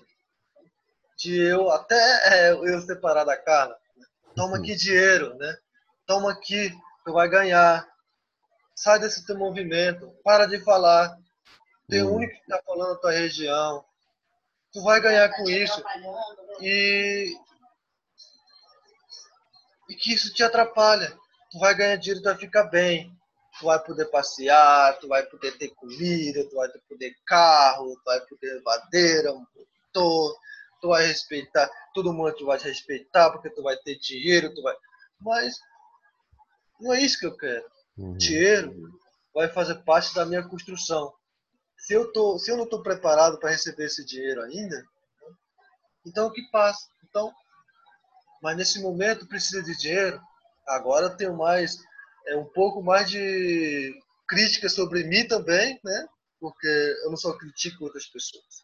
de 1.18 1.36
eu 1.36 1.72
até 1.72 2.50
é, 2.50 2.52
eu 2.52 2.82
separar 2.82 3.24
da 3.24 3.38
Carla. 3.38 3.78
Toma 4.36 4.58
aqui 4.58 4.76
dinheiro, 4.76 5.36
né? 5.36 5.58
Toma 6.06 6.32
aqui, 6.32 6.72
tu 7.06 7.14
vai 7.14 7.28
ganhar. 7.30 7.88
Sai 8.76 9.00
desse 9.00 9.26
teu 9.26 9.38
movimento, 9.38 10.12
para 10.24 10.46
de 10.46 10.62
falar. 10.64 11.18
Tem 11.88 12.04
o 12.04 12.10
hum. 12.10 12.16
único 12.16 12.34
que 12.34 12.42
está 12.42 12.62
falando 12.66 12.94
na 12.94 13.00
tua 13.00 13.12
região. 13.12 13.86
Tu 14.74 14.84
vai 14.84 15.00
ganhar 15.00 15.30
com 15.30 15.50
isso. 15.50 15.82
E 16.60 17.34
e 19.88 19.96
que 19.96 20.14
isso 20.14 20.34
te 20.34 20.44
atrapalha. 20.44 21.18
Tu 21.52 21.60
vai 21.60 21.74
ganhar 21.76 21.96
dinheiro, 21.96 22.22
tu 22.22 22.26
vai 22.26 22.38
ficar 22.38 22.64
bem. 22.64 23.16
Tu 23.60 23.66
vai 23.66 23.82
poder 23.84 24.06
passear, 24.06 24.98
tu 25.00 25.08
vai 25.08 25.26
poder 25.26 25.58
ter 25.58 25.70
comida, 25.70 26.48
tu 26.50 26.56
vai 26.56 26.70
poder 26.90 27.16
carro, 27.26 27.96
tu 27.96 28.04
vai 28.06 28.20
poder 28.22 28.62
madeira, 28.64 29.34
um 29.34 29.46
motor, 29.56 30.38
tu 30.82 30.90
vai 30.90 31.06
respeitar, 31.06 31.70
todo 31.94 32.14
mundo 32.14 32.36
tu 32.36 32.46
vai 32.46 32.58
te 32.58 32.66
respeitar 32.66 33.32
porque 33.32 33.50
tu 33.50 33.64
vai 33.64 33.78
ter 33.78 33.98
dinheiro, 33.98 34.54
tu 34.54 34.62
vai. 34.62 34.76
Mas 35.20 35.56
não 36.80 36.94
é 36.94 37.02
isso 37.02 37.20
que 37.20 37.26
eu 37.26 37.38
quero. 37.38 37.66
Uhum. 37.98 38.18
Dinheiro 38.18 39.00
vai 39.34 39.48
fazer 39.48 39.76
parte 39.84 40.14
da 40.14 40.26
minha 40.26 40.44
construção. 40.44 41.14
Se 41.78 41.94
eu, 41.94 42.12
tô, 42.12 42.38
se 42.40 42.52
eu 42.52 42.58
não 42.58 42.64
estou 42.66 42.82
preparado 42.82 43.40
para 43.40 43.52
receber 43.52 43.86
esse 43.86 44.04
dinheiro 44.06 44.42
ainda, 44.42 44.86
então 46.06 46.28
o 46.28 46.32
que 46.32 46.42
passa? 46.52 46.88
Então 47.08 47.34
mas 48.46 48.58
nesse 48.58 48.80
momento 48.80 49.26
precisa 49.26 49.64
de 49.64 49.76
dinheiro. 49.76 50.22
Agora 50.68 51.08
eu 51.08 51.18
tenho 51.18 51.36
mais, 51.36 51.80
é, 52.28 52.36
um 52.36 52.46
pouco 52.46 52.82
mais 52.82 53.10
de 53.10 53.94
crítica 54.28 54.70
sobre 54.70 55.04
mim 55.04 55.28
também, 55.28 55.80
né? 55.84 56.08
Porque 56.40 56.68
eu 57.04 57.10
não 57.10 57.18
só 57.18 57.34
critico 57.34 57.84
outras 57.84 58.06
pessoas. 58.08 58.64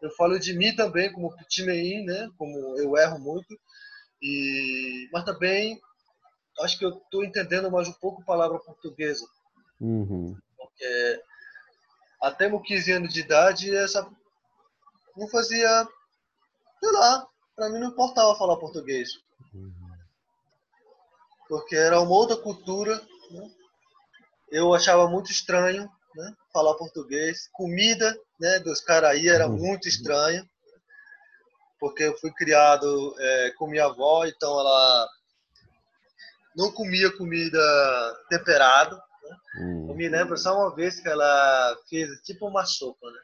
Eu 0.00 0.10
falo 0.12 0.38
de 0.38 0.52
mim 0.52 0.74
também 0.74 1.12
como 1.12 1.34
pitimeim, 1.36 2.04
né? 2.04 2.30
Como 2.36 2.56
eu 2.78 2.96
erro 2.96 3.18
muito. 3.18 3.58
E, 4.22 5.08
mas 5.12 5.24
também 5.24 5.80
acho 6.60 6.78
que 6.78 6.84
eu 6.84 6.90
estou 6.90 7.24
entendendo 7.24 7.70
mais 7.70 7.88
um 7.88 7.92
pouco 7.92 8.22
a 8.22 8.24
palavra 8.24 8.58
portuguesa. 8.58 9.26
Uhum. 9.80 10.36
Porque 10.56 11.22
até 12.20 12.48
meus 12.48 12.62
15 12.62 12.92
anos 12.92 13.12
de 13.12 13.20
idade, 13.20 13.74
essa 13.74 14.08
não 15.16 15.28
fazia, 15.28 15.86
sei 16.80 16.92
lá, 16.92 17.26
para 17.56 17.68
mim 17.70 17.80
não 17.80 17.88
importava 17.88 18.36
falar 18.36 18.56
português. 18.56 19.10
Porque 21.48 21.74
era 21.76 22.00
uma 22.00 22.14
outra 22.14 22.36
cultura. 22.36 23.00
Né? 23.30 23.50
Eu 24.50 24.74
achava 24.74 25.08
muito 25.08 25.30
estranho 25.30 25.88
né? 26.14 26.34
falar 26.52 26.74
português. 26.74 27.48
Comida 27.52 28.16
né, 28.40 28.58
dos 28.60 28.80
caras 28.80 29.10
aí 29.10 29.28
era 29.28 29.48
uhum. 29.48 29.56
muito 29.56 29.88
estranha. 29.88 30.48
Porque 31.80 32.04
eu 32.04 32.18
fui 32.18 32.32
criado 32.32 33.14
é, 33.18 33.50
com 33.56 33.68
minha 33.68 33.84
avó, 33.84 34.24
então 34.24 34.58
ela 34.58 35.08
não 36.56 36.72
comia 36.72 37.16
comida 37.16 37.60
temperada. 38.28 38.96
Né? 38.96 39.86
Eu 39.88 39.94
me 39.94 40.08
lembro 40.08 40.36
só 40.36 40.56
uma 40.56 40.74
vez 40.74 41.00
que 41.00 41.08
ela 41.08 41.76
fez 41.88 42.10
tipo 42.22 42.48
uma 42.48 42.66
sopa. 42.66 43.08
Né? 43.08 43.20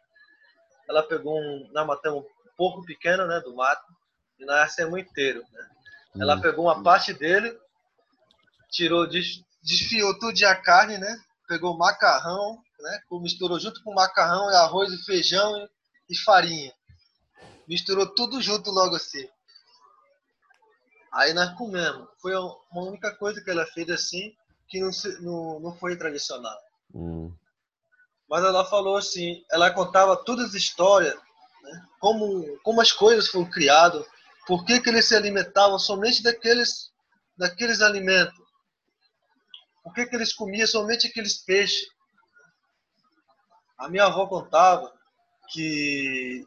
Ela 0.89 1.03
pegou 1.03 1.37
um, 1.37 1.69
nós 1.73 1.87
matamos 1.87 2.23
um 2.23 2.27
porco 2.57 2.85
pequeno 2.85 3.27
né, 3.27 3.41
do 3.41 3.57
mato 3.57 3.93
e 4.39 4.45
nós 4.45 4.71
assamos 4.71 5.01
inteiro. 5.01 5.43
Né? 5.53 5.69
Ela 6.21 6.37
hum. 6.37 6.41
pegou 6.41 6.67
uma 6.67 6.81
parte 6.83 7.13
dele, 7.13 7.59
tirou, 8.75 9.07
desfiou 9.63 10.19
tudo 10.19 10.33
de 10.33 10.45
a 10.45 10.55
carne, 10.55 10.99
né? 10.99 11.17
Pegou 11.47 11.77
macarrão, 11.77 12.59
né? 12.81 13.01
Misturou 13.13 13.59
junto 13.61 13.83
com 13.83 13.95
macarrão 13.95 14.51
e 14.51 14.57
arroz 14.57 14.93
e 14.93 15.05
feijão 15.05 15.69
e 16.11 16.17
farinha. 16.19 16.73
Misturou 17.69 18.07
tudo 18.15 18.43
junto 18.43 18.71
logo 18.71 18.97
assim. 18.97 19.27
Aí 21.13 21.33
nós 21.33 21.57
comemos. 21.57 22.09
Foi 22.21 22.35
a 22.35 22.41
única 22.73 23.15
coisa 23.15 23.41
que 23.41 23.51
ela 23.51 23.65
fez 23.67 23.89
assim 23.89 24.35
que 24.69 24.81
não, 24.81 24.91
não, 25.21 25.61
não 25.61 25.77
foi 25.77 25.97
tradicional. 25.97 26.59
Hum. 26.93 27.33
Mas 28.29 28.43
ela 28.43 28.65
falou 28.65 28.97
assim, 28.97 29.45
ela 29.53 29.71
contava 29.71 30.17
todas 30.17 30.47
as 30.47 30.55
histórias, 30.55 31.15
né? 31.63 31.87
como, 32.01 32.59
como 32.63 32.81
as 32.81 32.91
coisas 32.91 33.29
foram 33.29 33.49
criadas, 33.49 34.05
por 34.47 34.65
que, 34.65 34.81
que 34.81 34.89
eles 34.89 35.07
se 35.07 35.15
alimentavam 35.15 35.79
somente 35.79 36.23
daqueles, 36.23 36.91
daqueles 37.37 37.81
alimentos? 37.81 38.44
Por 39.85 39.93
que, 39.93 40.07
que 40.07 40.17
eles 40.17 40.33
comiam 40.33 40.67
somente 40.67 41.07
aqueles 41.07 41.37
peixes? 41.37 41.87
A 43.79 43.89
minha 43.89 44.07
avó 44.07 44.27
contava 44.27 44.93
que 45.51 46.43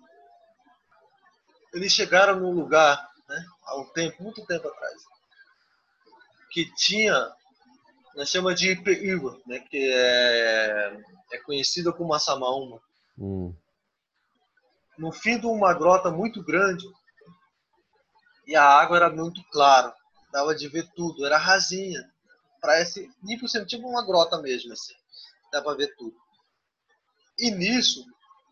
eles 1.72 1.94
chegaram 1.94 2.40
num 2.40 2.52
lugar, 2.52 3.08
né, 3.30 3.46
há 3.66 3.78
um 3.78 3.86
tempo, 3.94 4.24
muito 4.24 4.44
tempo 4.46 4.68
atrás, 4.68 5.04
que 6.50 6.74
tinha 6.74 7.32
nós 8.16 8.30
chamamos 8.30 8.60
de 8.60 8.72
Ipeiwa, 8.72 9.40
né, 9.46 9.60
que 9.60 9.78
é, 9.94 10.98
é 11.34 11.38
conhecida 11.46 11.94
como 11.94 12.16
Assamaúma. 12.16 12.82
Hum. 13.16 13.56
No 14.98 15.12
fim 15.12 15.40
de 15.40 15.46
uma 15.46 15.72
grota 15.76 16.10
muito 16.10 16.44
grande, 16.44 16.84
e 18.48 18.56
a 18.56 18.64
água 18.64 18.98
era 18.98 19.10
muito 19.12 19.44
clara, 19.52 19.94
dava 20.32 20.56
de 20.56 20.68
ver 20.68 20.90
tudo, 20.96 21.28
era 21.28 21.38
rasinha, 21.38 22.12
parece 22.68 23.10
nível 23.24 23.48
tipo 23.66 23.88
uma 23.88 24.06
grota 24.06 24.42
mesmo, 24.42 24.74
assim, 24.74 24.94
dá 25.54 25.62
para 25.62 25.78
ver 25.78 25.96
tudo. 25.96 26.14
E 27.40 27.50
nisso 27.50 28.06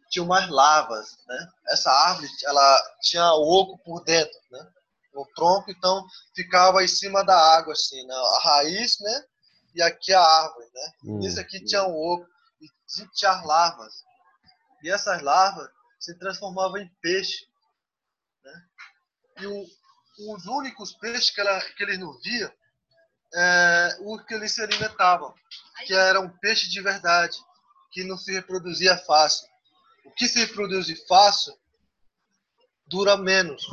tinha 0.10 0.24
umas 0.24 0.50
lavas, 0.50 1.18
né? 1.28 1.52
Essa 1.68 1.92
árvore, 1.92 2.30
ela 2.46 2.96
tinha 3.02 3.34
oco 3.34 3.78
por 3.84 4.02
dentro, 4.06 4.40
né? 4.52 4.72
No 5.14 5.26
tronco, 5.36 5.70
então 5.70 6.06
ficava 6.34 6.82
em 6.82 6.88
cima 6.88 7.26
da 7.26 7.38
água, 7.58 7.74
assim, 7.74 8.02
né? 8.06 8.16
a 8.16 8.40
raiz, 8.40 8.98
né? 9.02 9.26
E 9.74 9.82
aqui 9.82 10.14
a 10.14 10.22
árvore, 10.22 10.70
né? 10.74 10.92
Hum. 11.04 11.20
Isso 11.20 11.38
aqui 11.38 11.62
tinha 11.66 11.84
um 11.84 11.94
oco 11.94 12.26
e 12.62 12.70
tinha 13.14 13.42
larvas. 13.42 13.96
E 14.82 14.90
essas 14.90 15.22
larvas 15.22 15.70
se 16.00 16.18
transformavam 16.18 16.78
em 16.78 16.90
peixe, 17.02 17.46
né? 18.46 18.64
E 19.42 19.48
o, 19.48 19.66
os 20.34 20.46
únicos 20.46 20.94
peixes 20.94 21.32
que, 21.32 21.42
ela, 21.42 21.60
que 21.60 21.84
eles 21.84 22.00
não 22.00 22.18
viam 22.22 22.50
é 23.36 23.98
o 24.00 24.18
que 24.18 24.34
eles 24.34 24.54
se 24.54 24.62
alimentavam, 24.62 25.34
que 25.86 25.94
era 25.94 26.22
um 26.22 26.30
peixe 26.30 26.70
de 26.70 26.82
verdade, 26.82 27.38
que 27.92 28.04
não 28.04 28.18
se 28.18 28.32
reproduzia 28.32 28.98
fácil. 29.00 29.48
O 30.06 30.12
que 30.12 30.28
se 30.28 30.40
reproduz 30.40 30.88
fácil 31.08 31.54
dura 32.88 33.18
menos. 33.18 33.66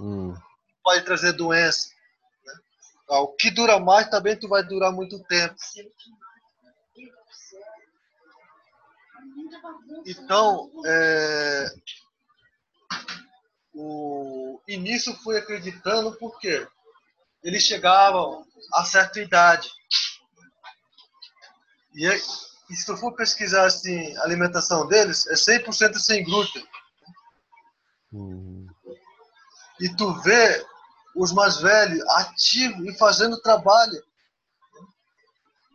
Hum. 0.00 0.34
Pode 0.82 1.04
trazer 1.04 1.32
doença. 1.32 1.90
Né? 2.44 2.54
O 3.18 3.28
que 3.28 3.50
dura 3.50 3.78
mais 3.78 4.08
também 4.08 4.38
tu 4.38 4.48
vai 4.48 4.62
durar 4.62 4.92
muito 4.92 5.22
tempo. 5.24 5.54
Então, 10.06 10.70
é, 10.84 11.66
o 13.74 14.60
início 14.66 15.14
foi 15.22 15.38
acreditando 15.38 16.16
porque 16.18 16.66
eles 17.42 17.62
chegavam 17.62 18.46
a 18.74 18.84
certa 18.84 19.20
idade. 19.20 19.68
E, 21.94 22.06
e 22.06 22.74
se 22.74 22.86
tu 22.86 22.96
for 22.96 23.14
pesquisar 23.14 23.66
assim, 23.66 24.16
a 24.18 24.22
alimentação 24.22 24.86
deles, 24.86 25.26
é 25.26 25.34
100% 25.34 25.96
sem 25.98 26.24
glúten. 26.24 26.66
Uhum. 28.12 28.66
E 29.80 29.94
tu 29.96 30.12
vê 30.20 30.64
os 31.14 31.32
mais 31.32 31.58
velhos 31.58 32.06
ativos 32.10 32.86
e 32.86 32.96
fazendo 32.96 33.40
trabalho. 33.40 34.02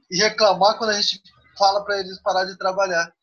E 0.09 0.17
reclamar 0.17 0.77
quando 0.77 0.91
a 0.91 1.01
gente 1.01 1.21
fala 1.57 1.83
para 1.83 1.99
eles 1.99 2.19
parar 2.21 2.45
de 2.45 2.57
trabalhar. 2.57 3.13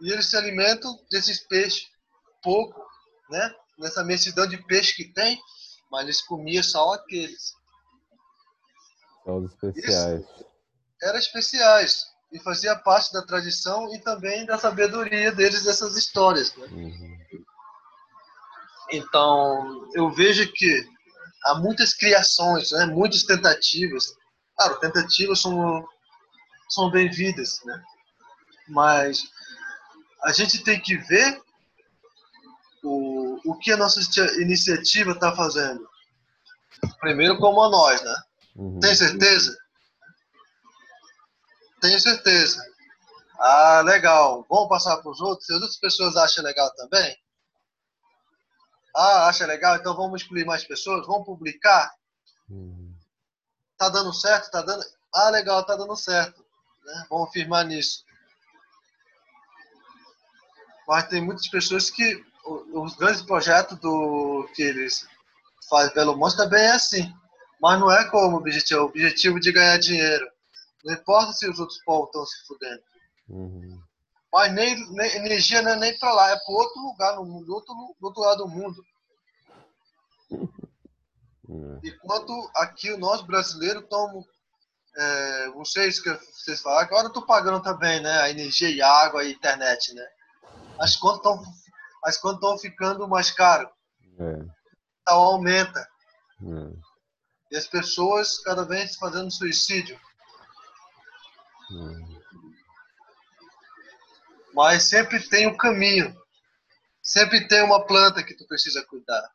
E 0.00 0.10
eles 0.10 0.30
se 0.30 0.36
alimentam 0.36 0.98
desses 1.10 1.46
peixes, 1.46 1.90
pouco, 2.42 2.82
né? 3.28 3.54
Nessa 3.80 4.02
imensidão 4.02 4.46
de 4.46 4.58
peixe 4.64 4.94
que 4.94 5.12
tem, 5.12 5.40
mas 5.90 6.04
eles 6.04 6.20
comiam 6.20 6.62
só 6.62 6.92
aqueles. 6.92 7.54
Só 9.24 9.38
os 9.38 9.50
especiais. 9.52 10.24
eram 11.02 11.18
especiais. 11.18 12.10
E 12.32 12.38
fazia 12.40 12.76
parte 12.76 13.12
da 13.12 13.26
tradição 13.26 13.92
e 13.92 13.98
também 13.98 14.46
da 14.46 14.56
sabedoria 14.56 15.32
deles 15.32 15.64
dessas 15.64 15.96
histórias. 15.96 16.54
Né? 16.54 16.66
Uhum. 16.66 17.18
Então, 18.92 19.88
eu 19.94 20.10
vejo 20.10 20.52
que 20.52 20.88
há 21.46 21.56
muitas 21.56 21.92
criações, 21.92 22.70
né? 22.70 22.86
muitas 22.86 23.24
tentativas. 23.24 24.14
Claro, 24.56 24.78
tentativas 24.78 25.40
são, 25.40 25.84
são 26.68 26.90
bem-vindas, 26.90 27.60
né? 27.64 27.82
mas 28.68 29.22
a 30.22 30.32
gente 30.32 30.62
tem 30.62 30.80
que 30.80 30.96
ver 30.96 31.42
o, 32.82 33.29
o 33.44 33.56
que 33.56 33.72
a 33.72 33.76
nossa 33.76 34.00
iniciativa 34.40 35.12
está 35.12 35.34
fazendo. 35.34 35.88
Primeiro, 37.00 37.38
como 37.38 37.62
a 37.62 37.70
nós, 37.70 38.02
né? 38.02 38.16
Uhum. 38.56 38.80
Tem 38.80 38.94
certeza? 38.94 39.56
Tenho 41.80 41.98
certeza. 42.00 42.62
Ah, 43.38 43.82
legal. 43.84 44.44
Vamos 44.48 44.68
passar 44.68 44.98
para 44.98 45.10
os 45.10 45.20
outros? 45.20 45.46
Se 45.46 45.52
as 45.52 45.60
outras 45.60 45.78
pessoas 45.78 46.16
acham 46.16 46.44
legal 46.44 46.70
também? 46.74 47.16
Ah, 48.94 49.28
acha 49.28 49.46
legal? 49.46 49.76
Então 49.76 49.96
vamos 49.96 50.22
excluir 50.22 50.44
mais 50.44 50.64
pessoas? 50.64 51.06
Vamos 51.06 51.24
publicar? 51.24 51.90
Uhum. 52.48 52.94
Tá 53.78 53.88
dando 53.88 54.12
certo? 54.12 54.50
Tá 54.50 54.62
dando... 54.62 54.84
Ah, 55.14 55.30
legal, 55.30 55.64
tá 55.64 55.76
dando 55.76 55.96
certo. 55.96 56.44
Né? 56.84 57.06
Vamos 57.08 57.30
firmar 57.30 57.64
nisso. 57.64 58.04
Mas 60.86 61.08
tem 61.08 61.24
muitas 61.24 61.48
pessoas 61.48 61.88
que 61.88 62.24
os 62.44 62.94
grandes 62.96 63.22
projetos 63.22 63.78
do 63.78 64.48
que 64.54 64.62
eles 64.62 65.06
fazem 65.68 65.92
pelo 65.92 66.16
mundo 66.16 66.36
também 66.36 66.62
é 66.62 66.72
assim. 66.72 67.12
Mas 67.60 67.78
não 67.78 67.90
é 67.90 68.08
como 68.10 68.38
objetivo, 68.38 68.82
o 68.82 68.86
objetivo 68.86 69.38
de 69.38 69.52
ganhar 69.52 69.78
dinheiro. 69.78 70.26
Não 70.84 70.94
importa 70.94 71.32
se 71.32 71.48
os 71.48 71.58
outros 71.60 71.78
povos 71.84 72.06
estão 72.06 72.26
se 72.26 72.46
fudendo. 72.46 72.82
Uhum. 73.28 73.80
Mas 74.32 74.52
nem, 74.52 74.90
nem, 74.92 75.16
energia 75.16 75.60
não 75.60 75.72
é 75.72 75.76
nem 75.76 75.98
para 75.98 76.12
lá, 76.12 76.30
é 76.30 76.36
para 76.36 76.54
outro 76.54 76.80
lugar, 76.82 77.16
no, 77.16 77.24
mundo, 77.24 77.52
outro, 77.52 77.74
do 77.74 78.06
outro 78.06 78.22
lado 78.22 78.44
do 78.44 78.48
mundo. 78.48 78.84
Uhum. 81.48 81.80
Enquanto 81.84 82.50
aqui 82.54 82.96
nós 82.96 83.22
brasileiros 83.22 83.82
estamos. 83.82 84.24
É, 84.96 85.50
vocês 85.50 86.00
que 86.00 86.10
vocês 86.10 86.60
falaram, 86.60 86.84
agora 86.84 87.04
eu 87.04 87.08
estou 87.08 87.24
pagando 87.24 87.62
também, 87.62 88.00
né? 88.00 88.22
A 88.22 88.30
energia 88.30 88.68
e 88.68 88.82
a 88.82 88.90
água 88.90 89.22
e 89.22 89.28
a 89.28 89.30
internet, 89.30 89.94
né? 89.94 90.04
As 90.78 90.96
contas 90.96 91.18
estão 91.18 91.44
as 92.04 92.16
contas 92.16 92.36
estão 92.36 92.58
ficando 92.58 93.08
mais 93.08 93.30
caras. 93.30 93.70
É. 94.18 94.32
Então 95.02 95.18
aumenta. 95.18 95.80
É. 95.80 96.90
E 97.52 97.56
as 97.56 97.66
pessoas 97.66 98.38
cada 98.38 98.64
vez 98.64 98.96
fazendo 98.96 99.30
suicídio. 99.30 99.98
É. 101.72 102.20
Mas 104.54 104.84
sempre 104.84 105.20
tem 105.28 105.46
um 105.46 105.56
caminho. 105.56 106.18
Sempre 107.02 107.46
tem 107.48 107.62
uma 107.62 107.84
planta 107.86 108.22
que 108.22 108.34
tu 108.34 108.46
precisa 108.46 108.84
cuidar. 108.86 109.30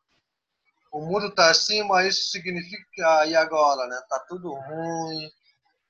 O 0.92 1.02
mundo 1.02 1.28
está 1.28 1.50
assim, 1.50 1.84
mas 1.84 2.16
isso 2.16 2.32
significa 2.32 2.84
que 2.94 3.02
ah, 3.02 3.26
e 3.26 3.36
agora, 3.36 3.86
né? 3.88 4.02
Tá 4.08 4.20
tudo 4.30 4.54
ruim, 4.54 5.30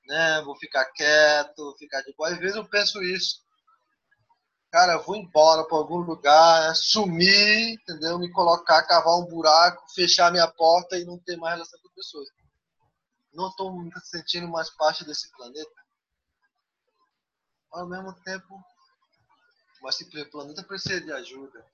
né? 0.08 0.42
Vou 0.42 0.56
ficar 0.56 0.84
quieto, 0.86 1.76
ficar 1.78 2.02
de 2.02 2.12
boa. 2.14 2.30
Às 2.30 2.38
vezes 2.38 2.56
eu 2.56 2.64
penso 2.68 3.02
isso 3.02 3.45
cara, 4.70 4.98
vou 4.98 5.16
embora 5.16 5.64
para 5.64 5.76
algum 5.76 5.98
lugar, 5.98 6.74
sumir, 6.74 7.74
entendeu? 7.74 8.18
Me 8.18 8.30
colocar, 8.30 8.82
cavar 8.82 9.16
um 9.16 9.26
buraco, 9.26 9.84
fechar 9.94 10.30
minha 10.30 10.48
porta 10.48 10.98
e 10.98 11.04
não 11.04 11.18
ter 11.18 11.36
mais 11.36 11.54
relação 11.54 11.80
com 11.80 11.88
pessoas. 11.90 12.28
Não 13.32 13.48
estou 13.48 13.72
me 13.78 13.90
sentindo 14.02 14.48
mais 14.48 14.70
parte 14.70 15.04
desse 15.04 15.30
planeta. 15.32 15.70
Ao 17.72 17.86
mesmo 17.86 18.12
tempo, 18.22 18.62
mas 19.82 20.00
o 20.00 20.30
planeta 20.30 20.62
precisa 20.62 21.00
de 21.00 21.12
ajuda. 21.12 21.64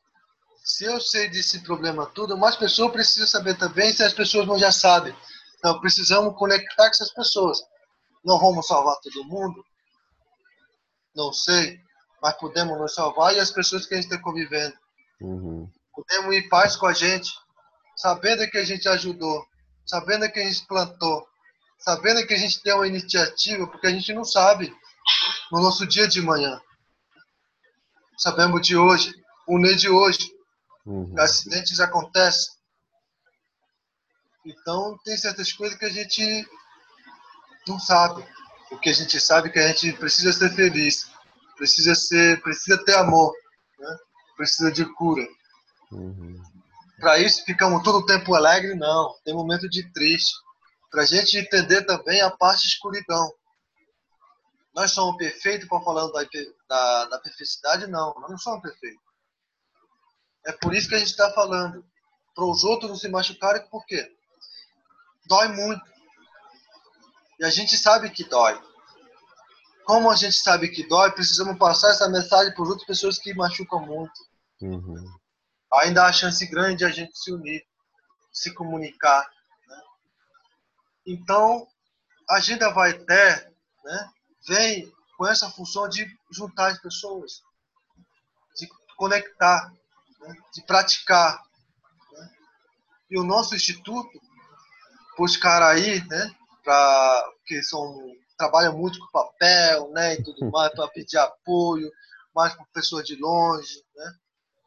Se 0.64 0.84
eu 0.84 1.00
sei 1.00 1.28
desse 1.28 1.60
problema 1.62 2.06
tudo, 2.06 2.36
mais 2.36 2.56
pessoas 2.56 2.92
precisam 2.92 3.26
saber 3.26 3.56
também 3.58 3.92
se 3.92 4.02
as 4.02 4.12
pessoas 4.12 4.46
não 4.46 4.58
já 4.58 4.70
sabem. 4.70 5.16
Então, 5.58 5.80
precisamos 5.80 6.36
conectar 6.36 6.84
com 6.84 6.90
essas 6.90 7.12
pessoas. 7.12 7.60
Não 8.24 8.38
vamos 8.38 8.66
salvar 8.66 8.96
todo 9.00 9.24
mundo? 9.24 9.64
Não 11.14 11.32
sei 11.32 11.80
mas 12.22 12.36
podemos 12.36 12.78
nos 12.78 12.94
salvar 12.94 13.34
e 13.34 13.40
as 13.40 13.50
pessoas 13.50 13.84
que 13.84 13.94
a 13.94 13.96
gente 13.96 14.10
está 14.10 14.22
convivendo. 14.22 14.74
Uhum. 15.20 15.68
Podemos 15.92 16.34
ir 16.34 16.38
em 16.38 16.48
paz 16.48 16.76
com 16.76 16.86
a 16.86 16.92
gente, 16.92 17.28
sabendo 17.96 18.48
que 18.48 18.58
a 18.58 18.64
gente 18.64 18.88
ajudou, 18.88 19.44
sabendo 19.84 20.30
que 20.30 20.38
a 20.38 20.44
gente 20.44 20.64
plantou, 20.66 21.26
sabendo 21.80 22.24
que 22.24 22.32
a 22.32 22.38
gente 22.38 22.62
tem 22.62 22.72
uma 22.72 22.86
iniciativa, 22.86 23.66
porque 23.66 23.88
a 23.88 23.90
gente 23.90 24.12
não 24.12 24.24
sabe 24.24 24.72
no 25.50 25.60
nosso 25.60 25.84
dia 25.84 26.06
de 26.06 26.22
manhã. 26.22 26.60
Sabemos 28.16 28.64
de 28.64 28.76
hoje, 28.76 29.12
o 29.48 29.58
nem 29.58 29.76
de 29.76 29.88
hoje. 29.88 30.32
Uhum. 30.86 31.12
Acidentes 31.18 31.80
acontecem. 31.80 32.52
Então, 34.46 34.96
tem 35.04 35.16
certas 35.16 35.52
coisas 35.52 35.76
que 35.76 35.84
a 35.84 35.90
gente 35.90 36.48
não 37.66 37.80
sabe. 37.80 38.24
O 38.70 38.78
que 38.78 38.90
a 38.90 38.92
gente 38.92 39.20
sabe 39.20 39.48
é 39.48 39.52
que 39.52 39.58
a 39.58 39.68
gente 39.68 39.92
precisa 39.94 40.32
ser 40.32 40.50
feliz 40.54 41.11
precisa 41.62 41.94
ser, 41.94 42.42
precisa 42.42 42.84
ter 42.84 42.96
amor, 42.96 43.32
né? 43.78 43.96
precisa 44.36 44.72
de 44.72 44.84
cura. 44.94 45.24
Uhum. 45.92 46.42
Para 46.98 47.18
isso 47.18 47.44
ficamos 47.44 47.84
todo 47.84 47.98
o 47.98 48.06
tempo 48.06 48.34
alegre? 48.34 48.74
Não, 48.74 49.14
tem 49.24 49.32
momento 49.32 49.68
de 49.68 49.88
triste. 49.92 50.34
Para 50.90 51.02
a 51.02 51.06
gente 51.06 51.38
entender 51.38 51.84
também 51.84 52.20
a 52.20 52.32
parte 52.32 52.62
de 52.62 52.68
escuridão. 52.68 53.32
Nós 54.74 54.90
somos 54.90 55.16
perfeitos 55.16 55.68
para 55.68 55.80
falando 55.82 56.12
da, 56.12 56.24
da, 56.68 57.04
da 57.04 57.20
perfeição? 57.20 57.88
Não, 57.88 58.12
nós 58.14 58.30
não 58.30 58.38
somos 58.38 58.60
perfeitos. 58.60 59.00
É 60.44 60.50
por 60.50 60.74
isso 60.74 60.88
que 60.88 60.96
a 60.96 60.98
gente 60.98 61.10
está 61.10 61.32
falando. 61.32 61.84
Para 62.34 62.44
os 62.44 62.64
outros 62.64 62.90
não 62.90 62.98
se 62.98 63.08
machucarem, 63.08 63.68
por 63.68 63.86
quê? 63.86 64.10
Dói 65.26 65.46
muito. 65.46 65.82
E 67.38 67.44
a 67.44 67.50
gente 67.50 67.76
sabe 67.78 68.10
que 68.10 68.24
dói. 68.24 68.60
Como 69.84 70.10
a 70.10 70.16
gente 70.16 70.36
sabe 70.36 70.68
que 70.68 70.86
dói, 70.86 71.10
precisamos 71.12 71.58
passar 71.58 71.90
essa 71.90 72.08
mensagem 72.08 72.54
para 72.54 72.62
as 72.62 72.68
outras 72.68 72.86
pessoas 72.86 73.18
que 73.18 73.34
machucam 73.34 73.80
muito. 73.80 74.12
Uhum. 74.60 75.04
Ainda 75.74 76.06
há 76.06 76.12
chance 76.12 76.44
grande 76.46 76.78
de 76.78 76.84
a 76.84 76.90
gente 76.90 77.18
se 77.18 77.32
unir, 77.32 77.64
se 78.32 78.54
comunicar. 78.54 79.28
Né? 79.66 79.82
Então, 81.06 81.66
a 82.30 82.36
agenda 82.36 82.70
vai 82.70 82.92
ter, 82.92 83.52
né, 83.84 84.10
vem 84.46 84.92
com 85.16 85.26
essa 85.26 85.50
função 85.50 85.88
de 85.88 86.06
juntar 86.30 86.68
as 86.68 86.80
pessoas, 86.80 87.42
de 88.56 88.68
conectar, 88.96 89.72
né, 90.20 90.34
de 90.54 90.62
praticar. 90.64 91.42
Né? 92.12 92.30
E 93.10 93.18
o 93.18 93.24
nosso 93.24 93.54
instituto, 93.54 94.20
buscar 95.18 95.62
aí, 95.62 96.06
né, 96.06 96.34
para 96.62 97.32
que 97.44 97.62
são 97.62 98.14
trabalham 98.42 98.76
muito 98.76 98.98
com 98.98 99.06
papel, 99.12 99.88
né, 99.92 100.14
e 100.14 100.22
tudo 100.24 100.50
mais, 100.50 100.72
para 100.72 100.88
pedir 100.88 101.16
apoio, 101.16 101.88
mais 102.34 102.52
para 102.54 102.64
pessoas 102.74 103.06
de 103.06 103.14
longe, 103.14 103.84
né, 103.94 104.14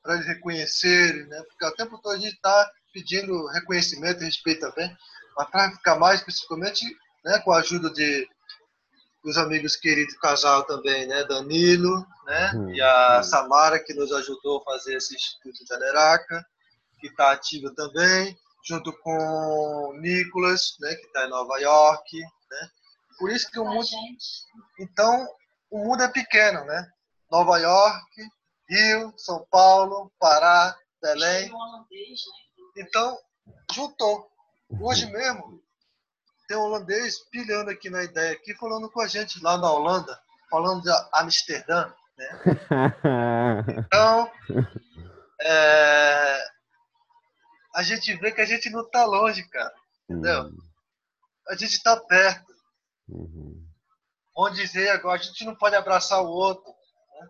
para 0.02 0.14
eles 0.14 0.26
reconhecerem, 0.26 1.26
né, 1.28 1.44
porque 1.44 1.66
o 1.66 1.76
tempo 1.76 2.00
todo 2.02 2.14
a 2.14 2.18
gente 2.18 2.36
está 2.36 2.72
pedindo 2.94 3.48
reconhecimento 3.48 4.22
e 4.22 4.26
respeito 4.26 4.62
também, 4.62 4.96
mas 5.36 5.50
para 5.50 5.72
ficar 5.72 6.00
mais 6.00 6.22
especificamente, 6.22 6.86
né, 7.26 7.38
com 7.40 7.52
a 7.52 7.60
ajuda 7.60 7.90
de 7.90 8.26
dos 9.22 9.38
amigos 9.40 9.76
queridos 9.76 10.14
do 10.14 10.20
casal 10.20 10.64
também, 10.66 11.08
né, 11.08 11.24
Danilo, 11.26 12.06
né, 12.28 12.52
hum, 12.56 12.70
e 12.70 12.80
a 12.80 13.24
Samara 13.24 13.80
que 13.80 13.94
nos 13.94 14.12
ajudou 14.14 14.62
a 14.62 14.64
fazer 14.72 14.96
esse 14.96 15.16
instituto 15.16 15.66
de 15.66 15.74
Aleraca, 15.74 16.46
que 17.02 17.08
está 17.08 17.32
ativo 17.32 17.74
também, 17.74 18.38
junto 18.64 18.94
com 19.00 19.18
o 19.18 19.94
Nicolas, 20.00 20.76
né, 20.80 20.94
que 20.96 21.08
está 21.08 21.26
em 21.26 21.30
Nova 21.30 21.58
York, 21.60 22.22
né? 22.22 22.70
Por 23.18 23.32
isso 23.32 23.50
que 23.50 23.60
o 23.60 23.66
mundo. 23.66 23.88
Então, 24.80 25.28
o 25.70 25.80
mundo 25.80 26.04
é 26.04 26.08
pequeno, 26.08 26.64
né? 26.66 26.90
Nova 27.32 27.58
York, 27.58 28.30
Rio, 28.70 29.14
São 29.18 29.46
Paulo, 29.50 30.12
Pará, 30.20 30.76
Belém. 31.02 31.52
Né? 31.52 31.86
Então, 32.78 33.18
juntou. 33.72 34.30
Hoje 34.82 35.06
mesmo, 35.08 35.62
tem 36.48 36.58
um 36.58 36.62
holandês 36.62 37.20
pilhando 37.30 37.70
aqui 37.70 37.90
na 37.90 38.04
ideia, 38.04 38.34
aqui 38.34 38.54
falando 38.56 38.90
com 38.90 39.02
a 39.02 39.08
gente 39.08 39.42
lá 39.42 39.58
na 39.58 39.72
Holanda, 39.72 40.20
falando 40.50 40.82
de 40.82 40.90
Amsterdã, 41.14 41.92
né? 42.18 42.28
Então, 43.86 44.32
é, 45.42 46.48
a 47.76 47.84
gente 47.84 48.16
vê 48.16 48.32
que 48.32 48.42
a 48.42 48.46
gente 48.46 48.70
não 48.70 48.82
está 48.82 49.06
longe, 49.06 49.44
cara. 49.50 49.74
Entendeu? 50.10 50.44
Uhum. 50.44 50.58
A 51.50 51.56
gente 51.56 51.74
está 51.74 51.98
perto. 51.98 52.55
Uhum. 53.08 53.66
Vamos 54.36 54.58
dizer 54.58 54.90
agora, 54.90 55.20
a 55.20 55.24
gente 55.24 55.46
não 55.46 55.56
pode 55.56 55.76
abraçar 55.76 56.22
o 56.22 56.28
outro. 56.28 56.70
Né? 56.70 57.28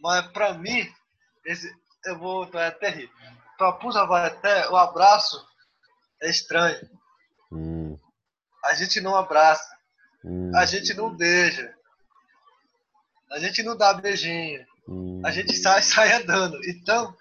Mas 0.00 0.26
para 0.28 0.54
mim, 0.54 0.92
esse, 1.44 1.72
eu 2.06 2.18
vou 2.18 2.48
é 2.54 2.66
até 2.66 2.90
rir. 2.90 3.10
Para 3.58 3.72
Pusa 3.72 4.06
vai 4.06 4.26
até 4.26 4.68
o 4.70 4.76
abraço 4.76 5.44
é 6.22 6.30
estranho. 6.30 6.88
Uhum. 7.50 7.98
A 8.64 8.74
gente 8.74 9.00
não 9.00 9.16
abraça. 9.16 9.68
Hum. 10.24 10.54
A 10.54 10.66
gente 10.66 10.94
não 10.94 11.14
beija. 11.14 11.74
A 13.32 13.38
gente 13.38 13.62
não 13.62 13.76
dá 13.76 13.94
beijinho. 13.94 14.66
Hum. 14.90 15.22
A 15.24 15.30
gente 15.30 15.54
sai, 15.56 15.82
sai 15.84 16.12
andando. 16.12 16.58
Então, 16.66 17.14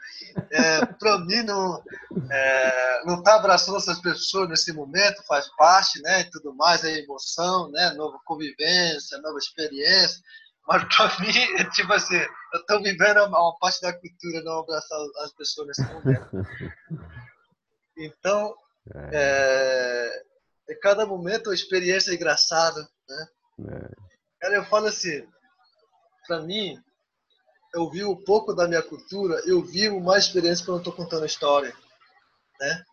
é, 0.51 0.85
para 0.85 1.19
mim, 1.19 1.43
não 1.43 1.81
é, 2.31 3.05
não 3.05 3.21
tá 3.21 3.35
abraçando 3.35 3.77
essas 3.77 3.99
pessoas 3.99 4.49
nesse 4.49 4.73
momento 4.73 5.23
faz 5.27 5.47
parte, 5.55 6.01
né? 6.01 6.21
E 6.21 6.31
tudo 6.31 6.53
mais, 6.55 6.83
a 6.83 6.89
emoção, 6.89 7.69
né? 7.71 7.91
Nova 7.91 8.19
convivência, 8.25 9.19
nova 9.19 9.37
experiência. 9.37 10.19
Mas 10.67 10.83
para 10.95 11.19
mim, 11.21 11.37
é 11.57 11.63
tipo 11.71 11.93
assim, 11.93 12.17
eu 12.53 12.59
estou 12.59 12.81
vivendo 12.81 13.23
uma 13.25 13.57
parte 13.59 13.81
da 13.81 13.93
cultura 13.93 14.43
não 14.43 14.59
abraçar 14.59 14.99
as 15.23 15.31
pessoas 15.33 15.67
nesse 15.67 15.93
momento. 15.93 16.29
Então, 18.01 18.55
é, 19.11 20.23
é 20.69 20.75
cada 20.75 21.05
momento 21.05 21.47
uma 21.47 21.53
experiência 21.53 22.13
engraçada, 22.13 22.87
né? 23.09 23.27
É. 23.67 23.89
Cara, 24.39 24.55
eu 24.55 24.63
falo 24.63 24.87
assim, 24.87 25.27
para 26.25 26.39
mim, 26.39 26.81
eu 27.73 27.89
vi 27.89 28.03
um 28.03 28.15
pouco 28.15 28.53
da 28.53 28.67
minha 28.67 28.81
cultura, 28.81 29.41
eu 29.45 29.61
vivo 29.61 29.99
mais 29.99 30.25
experiência 30.25 30.65
quando 30.65 30.79
estou 30.79 30.93
contando 30.93 31.23
a 31.23 31.27
história, 31.27 31.73
né? 32.59 32.83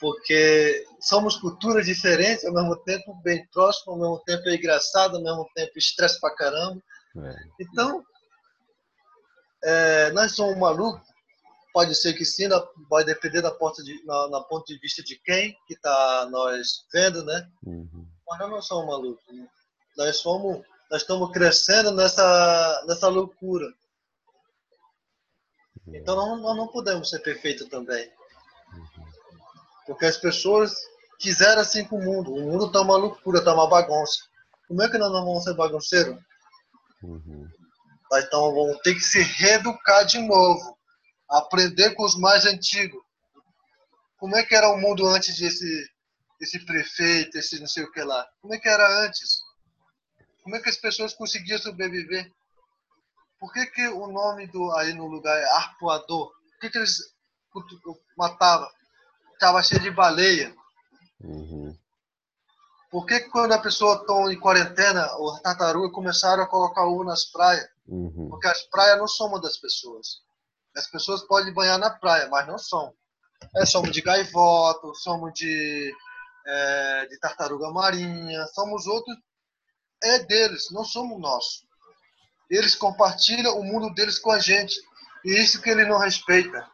Porque 0.00 0.84
somos 1.00 1.36
culturas 1.36 1.86
diferentes, 1.86 2.44
ao 2.44 2.52
mesmo 2.52 2.76
tempo 2.76 3.14
bem 3.22 3.46
próximas, 3.52 3.88
ao 3.88 3.98
mesmo 3.98 4.18
tempo 4.24 4.48
é 4.48 4.54
engraçado, 4.54 5.16
ao 5.16 5.22
mesmo 5.22 5.48
tempo 5.54 5.78
estresse 5.78 6.20
pra 6.20 6.34
caramba. 6.34 6.82
É. 7.16 7.34
Então, 7.60 8.04
é, 9.62 10.10
nós 10.12 10.32
somos 10.32 10.58
malucos, 10.58 11.00
pode 11.72 11.94
ser 11.94 12.12
que 12.12 12.24
sim, 12.24 12.48
vai 12.90 13.04
depender 13.04 13.40
da 13.40 13.50
ponto 13.50 13.82
de, 13.82 14.04
na, 14.04 14.28
na 14.28 14.40
ponto 14.42 14.66
de 14.66 14.78
vista 14.78 15.02
de 15.02 15.16
quem 15.16 15.56
que 15.66 15.74
está 15.74 16.28
nós 16.30 16.84
vendo, 16.92 17.24
né? 17.24 17.48
Uhum. 17.64 18.06
Mas 18.28 18.38
nós 18.38 18.50
não 18.50 18.62
somos 18.62 18.86
malucos, 18.86 19.24
né? 19.34 19.48
nós 19.96 20.16
somos, 20.16 20.62
nós 20.90 21.02
estamos 21.02 21.30
crescendo 21.32 21.92
nessa 21.92 22.84
nessa 22.86 23.08
loucura. 23.08 23.66
Então 25.88 26.16
não, 26.16 26.36
nós 26.36 26.56
não 26.56 26.68
podemos 26.68 27.10
ser 27.10 27.20
perfeitos 27.20 27.68
também. 27.68 28.10
Porque 29.86 30.06
as 30.06 30.16
pessoas 30.16 30.74
quiseram 31.18 31.60
assim 31.60 31.84
com 31.84 31.98
o 31.98 32.04
mundo. 32.04 32.32
O 32.32 32.40
mundo 32.40 32.66
está 32.66 32.80
uma 32.80 32.96
loucura, 32.96 33.38
está 33.38 33.52
uma 33.52 33.68
bagunça. 33.68 34.18
Como 34.66 34.82
é 34.82 34.88
que 34.88 34.98
nós 34.98 35.12
não 35.12 35.24
vamos 35.24 35.44
ser 35.44 35.54
bagunceiros? 35.54 36.18
Uhum. 37.02 37.48
Então 38.14 38.54
vamos 38.54 38.78
ter 38.80 38.94
que 38.94 39.00
se 39.00 39.20
reeducar 39.20 40.06
de 40.06 40.18
novo. 40.18 40.78
Aprender 41.28 41.94
com 41.94 42.04
os 42.04 42.16
mais 42.16 42.46
antigos. 42.46 43.02
Como 44.16 44.36
é 44.36 44.42
que 44.42 44.54
era 44.54 44.70
o 44.70 44.78
mundo 44.78 45.06
antes 45.06 45.38
desse, 45.38 45.90
desse 46.40 46.64
prefeito, 46.64 47.36
esse 47.36 47.60
não 47.60 47.66
sei 47.66 47.84
o 47.84 47.92
que 47.92 48.02
lá? 48.02 48.26
Como 48.40 48.54
é 48.54 48.58
que 48.58 48.68
era 48.68 49.04
antes? 49.04 49.40
Como 50.42 50.56
é 50.56 50.60
que 50.60 50.68
as 50.68 50.76
pessoas 50.76 51.12
conseguiam 51.12 51.58
sobreviver? 51.58 52.30
Por 53.44 53.52
que, 53.52 53.66
que 53.66 53.88
o 53.88 54.06
nome 54.06 54.46
do 54.46 54.72
aí 54.72 54.94
no 54.94 55.06
lugar 55.06 55.38
é 55.38 55.44
arpoador? 55.56 56.30
Por 56.30 56.60
que, 56.62 56.70
que 56.70 56.78
eles 56.78 56.96
matavam? 58.16 58.66
Estava 59.34 59.62
cheio 59.62 59.82
de 59.82 59.90
baleia. 59.90 60.56
Uhum. 61.20 61.76
Por 62.90 63.04
que, 63.04 63.20
que 63.20 63.28
quando 63.28 63.52
a 63.52 63.58
pessoa 63.60 63.96
está 63.96 64.32
em 64.32 64.40
quarentena, 64.40 65.14
os 65.18 65.42
tartarugas 65.42 65.92
começaram 65.92 66.42
a 66.42 66.46
colocar 66.46 66.86
ovo 66.86 67.04
nas 67.04 67.26
praias? 67.26 67.68
Uhum. 67.86 68.30
Porque 68.30 68.48
as 68.48 68.62
praias 68.62 68.96
não 68.96 69.06
são 69.06 69.38
das 69.38 69.58
pessoas. 69.58 70.22
As 70.74 70.86
pessoas 70.86 71.22
podem 71.24 71.52
banhar 71.52 71.78
na 71.78 71.90
praia, 71.90 72.26
mas 72.30 72.46
não 72.46 72.56
são. 72.56 72.94
É, 73.56 73.66
somos 73.66 73.92
de 73.92 74.00
gaivota, 74.00 74.88
somos 74.94 75.34
de, 75.34 75.94
é, 76.46 77.06
de 77.08 77.18
tartaruga 77.18 77.70
marinha, 77.70 78.46
somos 78.54 78.86
outros. 78.86 79.14
É 80.02 80.20
deles, 80.20 80.70
não 80.70 80.82
somos 80.82 81.20
nossos 81.20 81.63
eles 82.56 82.74
compartilham 82.74 83.58
o 83.58 83.64
mundo 83.64 83.92
deles 83.94 84.18
com 84.18 84.30
a 84.30 84.38
gente. 84.38 84.74
E 85.24 85.32
isso 85.32 85.60
que 85.60 85.70
ele 85.70 85.84
não 85.86 85.98
respeita. 85.98 86.70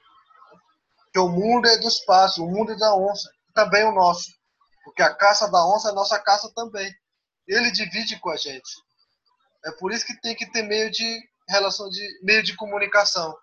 Que 1.12 1.18
o 1.18 1.28
mundo 1.28 1.66
é 1.66 1.78
do 1.78 1.88
espaço, 1.88 2.44
o 2.44 2.50
mundo 2.50 2.72
é 2.72 2.76
da 2.76 2.94
onça, 2.94 3.30
também 3.54 3.84
o 3.84 3.92
nosso. 3.92 4.30
Porque 4.84 5.02
a 5.02 5.14
caça 5.14 5.50
da 5.50 5.64
onça 5.66 5.90
é 5.90 5.92
nossa 5.92 6.18
caça 6.18 6.52
também. 6.54 6.92
Ele 7.46 7.70
divide 7.70 8.18
com 8.20 8.30
a 8.30 8.36
gente. 8.36 8.70
É 9.64 9.70
por 9.72 9.92
isso 9.92 10.06
que 10.06 10.20
tem 10.20 10.34
que 10.34 10.50
ter 10.50 10.62
meio 10.62 10.90
de 10.90 11.20
relação 11.48 11.88
de 11.88 12.20
meio 12.22 12.42
de 12.42 12.56
comunicação. 12.56 13.36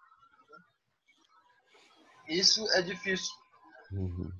Isso 2.27 2.69
é 2.71 2.81
difícil. 2.81 3.33
Uhum. 3.91 4.31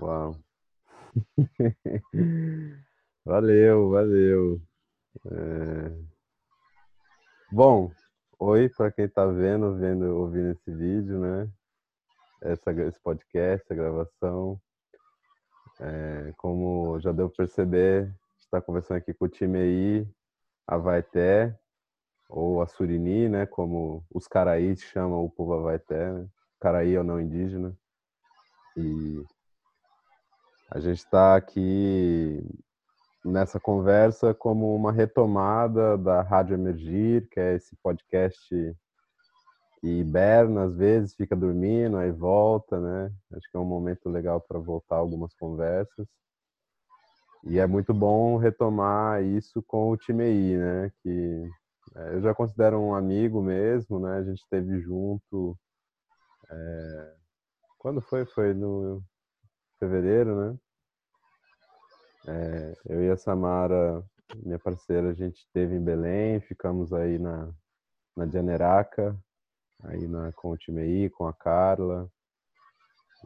Uau. 0.00 0.38
valeu, 3.24 3.90
valeu. 3.90 4.62
É... 5.26 6.15
Bom, 7.56 7.90
oi 8.38 8.68
para 8.68 8.92
quem 8.92 9.06
está 9.06 9.24
vendo, 9.24 9.74
vendo, 9.76 10.14
ouvindo 10.14 10.50
esse 10.50 10.70
vídeo, 10.70 11.18
né? 11.18 11.50
Essa, 12.42 12.70
esse 12.70 13.00
podcast, 13.00 13.64
essa 13.64 13.74
gravação. 13.74 14.60
É, 15.80 16.34
como 16.36 17.00
já 17.00 17.12
deu 17.12 17.30
para 17.30 17.46
perceber, 17.46 18.14
está 18.38 18.60
conversando 18.60 18.98
aqui 18.98 19.14
com 19.14 19.24
o 19.24 19.28
time 19.28 19.58
aí, 19.58 20.08
a 20.66 20.76
Vaité, 20.76 21.58
ou 22.28 22.60
a 22.60 22.66
Surini, 22.66 23.26
né? 23.26 23.46
Como 23.46 24.04
os 24.12 24.28
Caraí 24.28 24.76
chamam 24.76 25.24
o 25.24 25.30
povo 25.30 25.54
Avaité, 25.54 26.12
né? 26.12 26.28
Caraí 26.60 26.94
é 26.94 27.00
o 27.00 27.04
não 27.04 27.18
indígena. 27.18 27.74
E 28.76 29.24
a 30.70 30.78
gente 30.78 30.98
está 30.98 31.34
aqui 31.34 32.38
nessa 33.26 33.58
conversa 33.60 34.32
como 34.32 34.74
uma 34.74 34.92
retomada 34.92 35.98
da 35.98 36.22
Rádio 36.22 36.54
Emergir, 36.54 37.28
que 37.30 37.40
é 37.40 37.54
esse 37.54 37.76
podcast 37.82 38.48
que 39.80 39.86
hiberna 40.00 40.64
às 40.64 40.74
vezes, 40.76 41.14
fica 41.14 41.36
dormindo, 41.36 41.96
aí 41.98 42.10
volta, 42.10 42.80
né? 42.80 43.12
Acho 43.32 43.50
que 43.50 43.56
é 43.56 43.60
um 43.60 43.64
momento 43.64 44.08
legal 44.08 44.40
para 44.40 44.58
voltar 44.58 44.96
algumas 44.96 45.34
conversas. 45.34 46.06
e 47.44 47.58
é 47.58 47.66
muito 47.66 47.94
bom 47.94 48.36
retomar 48.38 49.22
isso 49.22 49.62
com 49.62 49.90
o 49.90 49.96
time 49.96 50.24
aí, 50.24 50.56
né? 50.56 50.92
Que 51.02 51.48
é, 51.96 52.14
eu 52.14 52.22
já 52.22 52.34
considero 52.34 52.80
um 52.80 52.94
amigo 52.94 53.42
mesmo, 53.42 54.00
né? 54.00 54.18
A 54.18 54.24
gente 54.24 54.38
esteve 54.42 54.80
junto. 54.80 55.56
É, 56.50 57.14
quando 57.78 58.00
foi? 58.02 58.24
Foi 58.26 58.54
no 58.54 59.02
fevereiro, 59.78 60.36
né? 60.52 60.58
É, 62.28 62.74
eu 62.86 63.04
e 63.04 63.10
a 63.10 63.16
Samara, 63.16 64.04
minha 64.42 64.58
parceira, 64.58 65.10
a 65.10 65.14
gente 65.14 65.38
esteve 65.38 65.76
em 65.76 65.84
Belém, 65.84 66.40
ficamos 66.40 66.92
aí 66.92 67.18
na, 67.18 67.52
na 68.16 68.26
Janeraca, 68.26 69.16
aí 69.84 70.08
na, 70.08 70.32
com 70.32 70.50
o 70.50 70.56
time 70.56 70.80
aí, 70.80 71.10
com 71.10 71.26
a 71.26 71.32
Carla. 71.32 72.10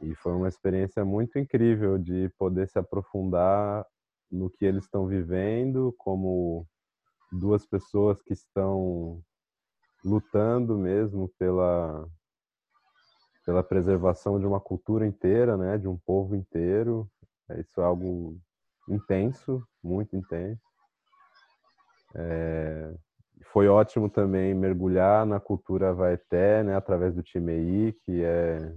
E 0.03 0.15
foi 0.17 0.33
uma 0.33 0.49
experiência 0.49 1.03
muito 1.03 1.39
incrível 1.39 1.99
de 1.99 2.29
poder 2.39 2.69
se 2.69 2.79
aprofundar 2.79 3.87
no 4.31 4.51
que 4.51 4.67
eles 4.67 4.85
estão 4.85 5.07
vivendo, 5.07 5.95
como 5.97 6.67
duas 7.33 7.65
pessoas 7.67 8.21
que 8.23 8.35
estão 8.35 9.23
lutando 10.05 10.77
mesmo 10.77 11.29
pela 11.39 12.07
pela 13.45 13.65
preservação 13.65 14.39
de 14.39 14.47
uma 14.47 14.61
cultura 14.61 15.07
inteira, 15.07 15.57
né, 15.57 15.79
de 15.79 15.89
um 15.89 15.97
povo 15.97 16.37
inteiro. 16.37 17.11
É, 17.49 17.61
isso 17.61 17.81
é 17.81 17.85
algo 17.85 18.39
intenso, 18.95 19.63
muito 19.83 20.17
intenso. 20.17 20.61
É, 22.15 22.95
foi 23.53 23.69
ótimo 23.69 24.09
também 24.09 24.55
mergulhar 24.55 25.25
na 25.25 25.41
cultura 25.41 25.93
Vaeté, 25.95 26.63
né, 26.63 26.77
através 26.77 27.15
do 27.15 27.23
Timei, 27.23 27.93
que 28.05 28.23
é 28.23 28.75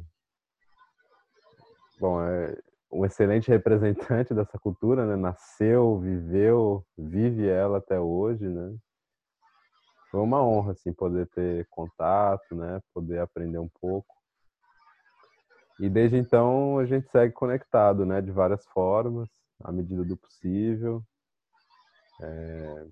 bom, 1.99 2.21
é 2.21 2.57
um 2.91 3.05
excelente 3.05 3.49
representante 3.49 4.33
dessa 4.35 4.59
cultura, 4.59 5.05
né? 5.05 5.15
Nasceu, 5.15 5.99
viveu, 5.99 6.85
vive 6.97 7.47
ela 7.47 7.79
até 7.79 7.99
hoje, 7.99 8.47
né? 8.47 8.75
Foi 10.11 10.21
uma 10.21 10.43
honra 10.43 10.73
assim 10.73 10.93
poder 10.93 11.27
ter 11.29 11.65
contato, 11.69 12.55
né? 12.55 12.79
Poder 12.93 13.19
aprender 13.19 13.57
um 13.57 13.69
pouco. 13.81 14.13
E 15.79 15.89
desde 15.89 16.17
então 16.17 16.77
a 16.77 16.85
gente 16.85 17.09
segue 17.09 17.33
conectado, 17.33 18.05
né? 18.05 18.21
De 18.21 18.31
várias 18.31 18.63
formas, 18.67 19.29
à 19.63 19.71
medida 19.71 20.03
do 20.03 20.17
possível. 20.17 21.03
É, 22.21 22.85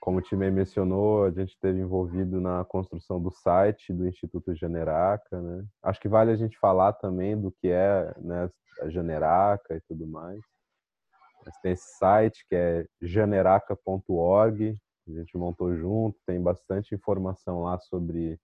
como 0.00 0.18
o 0.18 0.22
time 0.22 0.50
mencionou, 0.50 1.24
a 1.24 1.30
gente 1.30 1.50
esteve 1.50 1.80
envolvido 1.80 2.40
na 2.40 2.64
construção 2.64 3.20
do 3.20 3.30
site 3.30 3.92
do 3.92 4.06
Instituto 4.06 4.54
Generaca, 4.54 5.40
né? 5.40 5.64
Acho 5.82 6.00
que 6.00 6.08
vale 6.08 6.30
a 6.30 6.36
gente 6.36 6.58
falar 6.58 6.92
também 6.94 7.38
do 7.40 7.50
que 7.50 7.68
é 7.68 8.14
né, 8.18 8.50
a 8.80 8.88
Generaca 8.88 9.74
e 9.74 9.80
tudo 9.88 10.06
mais. 10.06 10.40
Mas 11.44 11.56
tem 11.58 11.72
esse 11.72 11.96
site 11.98 12.46
que 12.48 12.54
é 12.54 12.86
generaca.org, 13.00 14.76
a 15.08 15.10
gente 15.12 15.36
montou 15.36 15.76
junto, 15.76 16.18
tem 16.26 16.42
bastante 16.42 16.94
informação 16.94 17.62
lá 17.62 17.78
sobre 17.78 18.38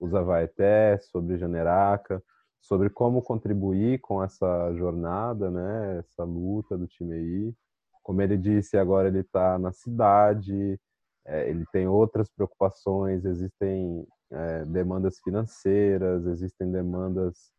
os 0.00 0.14
Avaeté, 0.14 0.98
sobre 0.98 1.38
Generaca, 1.38 2.22
sobre 2.60 2.90
como 2.90 3.22
contribuir 3.22 4.00
com 4.00 4.22
essa 4.22 4.72
jornada, 4.74 5.50
né, 5.50 5.98
essa 5.98 6.24
luta 6.24 6.76
do 6.76 6.86
time 6.86 7.14
aí. 7.14 7.54
Como 8.02 8.22
ele 8.22 8.36
disse, 8.36 8.76
agora 8.76 9.08
ele 9.08 9.20
está 9.20 9.58
na 9.58 9.72
cidade, 9.72 10.78
é, 11.24 11.48
ele 11.48 11.64
tem 11.72 11.86
outras 11.88 12.28
preocupações, 12.28 13.24
existem 13.24 14.06
é, 14.30 14.64
demandas 14.66 15.18
financeiras, 15.20 16.26
existem 16.26 16.70
demandas 16.70 17.52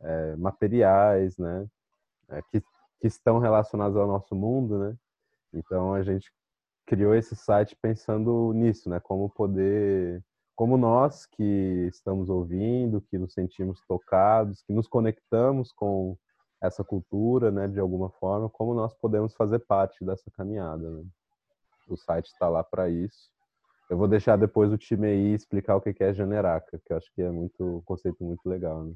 é, 0.00 0.36
materiais, 0.36 1.36
né, 1.38 1.66
é, 2.28 2.42
que, 2.50 2.60
que 3.00 3.06
estão 3.06 3.38
relacionadas 3.38 3.96
ao 3.96 4.06
nosso 4.06 4.34
mundo, 4.34 4.78
né. 4.78 4.96
Então 5.52 5.94
a 5.94 6.02
gente 6.02 6.30
criou 6.86 7.14
esse 7.14 7.36
site 7.36 7.76
pensando 7.80 8.52
nisso, 8.54 8.88
né, 8.88 9.00
como 9.00 9.28
poder, 9.30 10.22
como 10.58 10.76
nós 10.76 11.24
que 11.24 11.86
estamos 11.88 12.28
ouvindo, 12.28 13.00
que 13.00 13.16
nos 13.16 13.32
sentimos 13.32 13.80
tocados, 13.86 14.60
que 14.62 14.72
nos 14.72 14.88
conectamos 14.88 15.70
com 15.70 16.18
essa 16.60 16.82
cultura, 16.82 17.52
né, 17.52 17.68
de 17.68 17.78
alguma 17.78 18.10
forma, 18.10 18.50
como 18.50 18.74
nós 18.74 18.92
podemos 18.92 19.36
fazer 19.36 19.60
parte 19.60 20.04
dessa 20.04 20.28
caminhada. 20.32 20.90
Né? 20.90 21.04
o 21.88 21.96
site 21.96 22.26
está 22.26 22.48
lá 22.48 22.64
para 22.64 22.88
isso. 22.90 23.30
Eu 23.88 23.96
vou 23.96 24.08
deixar 24.08 24.34
depois 24.34 24.72
o 24.72 24.76
time 24.76 25.06
aí 25.06 25.32
explicar 25.32 25.76
o 25.76 25.80
que 25.80 25.94
é 26.02 26.12
Generaca, 26.12 26.76
que 26.84 26.92
eu 26.92 26.96
acho 26.96 27.14
que 27.14 27.22
é 27.22 27.30
muito 27.30 27.76
um 27.76 27.82
conceito 27.82 28.24
muito 28.24 28.44
legal. 28.48 28.82
Né? 28.82 28.94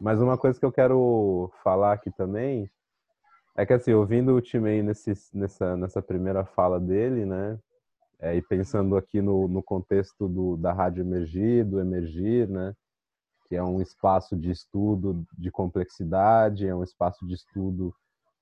Mas 0.00 0.20
uma 0.20 0.36
coisa 0.36 0.58
que 0.58 0.66
eu 0.66 0.72
quero 0.72 1.48
falar 1.62 1.92
aqui 1.92 2.10
também 2.10 2.68
é 3.56 3.64
que 3.64 3.72
assim, 3.72 3.92
ouvindo 3.92 4.34
o 4.34 4.40
time 4.40 4.68
aí 4.68 4.82
nesse, 4.82 5.14
nessa, 5.32 5.76
nessa 5.76 6.02
primeira 6.02 6.44
fala 6.44 6.80
dele, 6.80 7.24
né? 7.24 7.56
É, 8.22 8.36
e 8.36 8.40
pensando 8.40 8.96
aqui 8.96 9.20
no, 9.20 9.48
no 9.48 9.60
contexto 9.60 10.28
do, 10.28 10.56
da 10.56 10.72
Rádio 10.72 11.02
Emergir, 11.02 11.64
do 11.64 11.80
Emergir, 11.80 12.48
né? 12.48 12.72
Que 13.48 13.56
é 13.56 13.62
um 13.64 13.82
espaço 13.82 14.36
de 14.36 14.48
estudo 14.48 15.26
de 15.36 15.50
complexidade, 15.50 16.68
é 16.68 16.74
um 16.74 16.84
espaço 16.84 17.26
de 17.26 17.34
estudo 17.34 17.92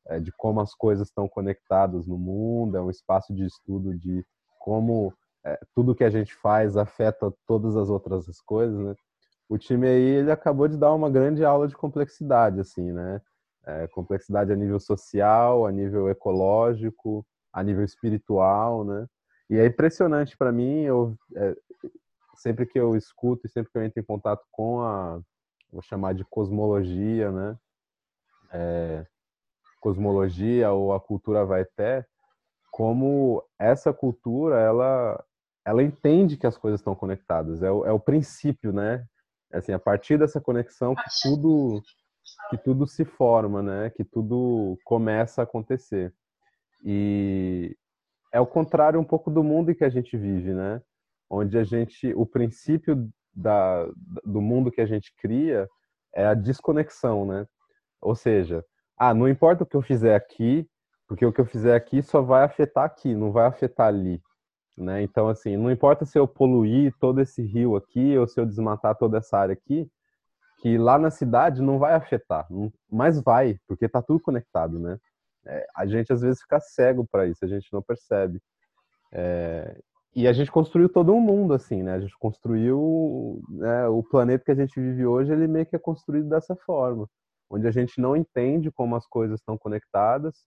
é, 0.06 0.20
de 0.20 0.30
como 0.32 0.60
as 0.60 0.74
coisas 0.74 1.08
estão 1.08 1.26
conectadas 1.26 2.06
no 2.06 2.18
mundo, 2.18 2.76
é 2.76 2.82
um 2.82 2.90
espaço 2.90 3.34
de 3.34 3.46
estudo 3.46 3.96
de 3.96 4.22
como 4.58 5.14
é, 5.42 5.58
tudo 5.74 5.94
que 5.94 6.04
a 6.04 6.10
gente 6.10 6.34
faz 6.34 6.76
afeta 6.76 7.32
todas 7.46 7.74
as 7.74 7.88
outras 7.88 8.26
coisas, 8.42 8.78
né? 8.78 8.94
O 9.48 9.56
time 9.56 9.88
aí 9.88 10.02
ele 10.02 10.30
acabou 10.30 10.68
de 10.68 10.76
dar 10.76 10.92
uma 10.92 11.08
grande 11.08 11.42
aula 11.42 11.66
de 11.66 11.74
complexidade, 11.74 12.60
assim, 12.60 12.92
né? 12.92 13.20
É, 13.64 13.88
complexidade 13.88 14.52
a 14.52 14.56
nível 14.56 14.78
social, 14.78 15.66
a 15.66 15.72
nível 15.72 16.10
ecológico, 16.10 17.26
a 17.50 17.62
nível 17.62 17.84
espiritual, 17.84 18.84
né? 18.84 19.06
E 19.50 19.58
é 19.58 19.66
impressionante 19.66 20.36
para 20.36 20.52
mim, 20.52 20.82
eu, 20.82 21.18
é, 21.34 21.56
sempre 22.36 22.64
que 22.64 22.78
eu 22.78 22.94
escuto 22.96 23.46
e 23.46 23.50
sempre 23.50 23.72
que 23.72 23.76
eu 23.76 23.82
entro 23.82 24.00
em 24.00 24.04
contato 24.04 24.46
com 24.52 24.80
a, 24.80 25.20
vou 25.72 25.82
chamar 25.82 26.14
de 26.14 26.24
cosmologia, 26.24 27.32
né? 27.32 27.58
É, 28.52 29.04
cosmologia 29.80 30.70
ou 30.70 30.92
a 30.92 31.00
cultura 31.00 31.44
Vaeté, 31.44 32.06
como 32.70 33.42
essa 33.58 33.92
cultura 33.92 34.60
ela 34.60 35.24
ela 35.64 35.82
entende 35.82 36.36
que 36.36 36.46
as 36.46 36.56
coisas 36.56 36.80
estão 36.80 36.94
conectadas. 36.94 37.62
É 37.62 37.70
o, 37.70 37.84
é 37.84 37.92
o 37.92 38.00
princípio 38.00 38.72
né? 38.72 39.04
Assim 39.52 39.72
a 39.72 39.80
partir 39.80 40.16
dessa 40.16 40.40
conexão 40.40 40.94
que 40.94 41.10
tudo 41.22 41.82
que 42.50 42.56
tudo 42.56 42.86
se 42.86 43.04
forma 43.04 43.62
né? 43.62 43.90
Que 43.90 44.04
tudo 44.04 44.78
começa 44.84 45.42
a 45.42 45.44
acontecer. 45.44 46.14
E 46.84 47.76
é 48.32 48.40
o 48.40 48.46
contrário 48.46 49.00
um 49.00 49.04
pouco 49.04 49.30
do 49.30 49.42
mundo 49.42 49.70
em 49.70 49.74
que 49.74 49.84
a 49.84 49.88
gente 49.88 50.16
vive 50.16 50.52
né 50.54 50.80
onde 51.28 51.58
a 51.58 51.64
gente 51.64 52.12
o 52.14 52.26
princípio 52.26 53.08
da, 53.34 53.86
do 54.24 54.40
mundo 54.40 54.70
que 54.70 54.80
a 54.80 54.86
gente 54.86 55.14
cria 55.16 55.68
é 56.14 56.26
a 56.26 56.34
desconexão 56.34 57.24
né 57.26 57.46
ou 58.00 58.14
seja 58.14 58.64
ah, 59.00 59.14
não 59.14 59.26
importa 59.26 59.64
o 59.64 59.66
que 59.66 59.74
eu 59.74 59.80
fizer 59.80 60.14
aqui, 60.14 60.68
porque 61.08 61.24
o 61.24 61.32
que 61.32 61.40
eu 61.40 61.46
fizer 61.46 61.74
aqui 61.74 62.02
só 62.02 62.20
vai 62.20 62.44
afetar 62.44 62.84
aqui, 62.84 63.14
não 63.14 63.32
vai 63.32 63.46
afetar 63.46 63.86
ali. 63.86 64.20
Né? 64.76 65.02
Então, 65.02 65.26
assim, 65.26 65.56
não 65.56 65.70
importa 65.70 66.04
se 66.04 66.18
eu 66.18 66.28
poluir 66.28 66.92
todo 67.00 67.18
esse 67.18 67.42
rio 67.42 67.76
aqui 67.76 68.18
ou 68.18 68.28
se 68.28 68.38
eu 68.38 68.44
desmatar 68.44 68.94
toda 68.98 69.16
essa 69.16 69.38
área 69.38 69.54
aqui, 69.54 69.90
que 70.60 70.76
lá 70.76 70.98
na 70.98 71.10
cidade 71.10 71.62
não 71.62 71.78
vai 71.78 71.94
afetar, 71.94 72.46
mas 72.92 73.22
vai, 73.22 73.56
porque 73.66 73.86
está 73.86 74.02
tudo 74.02 74.20
conectado, 74.20 74.78
né? 74.78 74.98
É, 75.46 75.66
a 75.76 75.86
gente 75.86 76.12
às 76.12 76.20
vezes 76.20 76.40
fica 76.40 76.60
cego 76.60 77.06
para 77.10 77.26
isso, 77.26 77.44
a 77.44 77.48
gente 77.48 77.72
não 77.72 77.82
percebe. 77.82 78.40
É, 79.12 79.80
e 80.14 80.26
a 80.26 80.32
gente 80.32 80.50
construiu 80.50 80.88
todo 80.88 81.12
um 81.12 81.20
mundo 81.20 81.54
assim, 81.54 81.82
né? 81.82 81.94
A 81.94 82.00
gente 82.00 82.16
construiu 82.18 83.40
né, 83.48 83.86
o 83.88 84.02
planeta 84.02 84.44
que 84.44 84.50
a 84.50 84.56
gente 84.56 84.78
vive 84.80 85.06
hoje, 85.06 85.32
ele 85.32 85.46
meio 85.46 85.66
que 85.66 85.76
é 85.76 85.78
construído 85.78 86.28
dessa 86.28 86.56
forma 86.56 87.08
onde 87.50 87.66
a 87.66 87.70
gente 87.72 88.00
não 88.00 88.14
entende 88.14 88.70
como 88.70 88.94
as 88.94 89.06
coisas 89.06 89.40
estão 89.40 89.58
conectadas, 89.58 90.46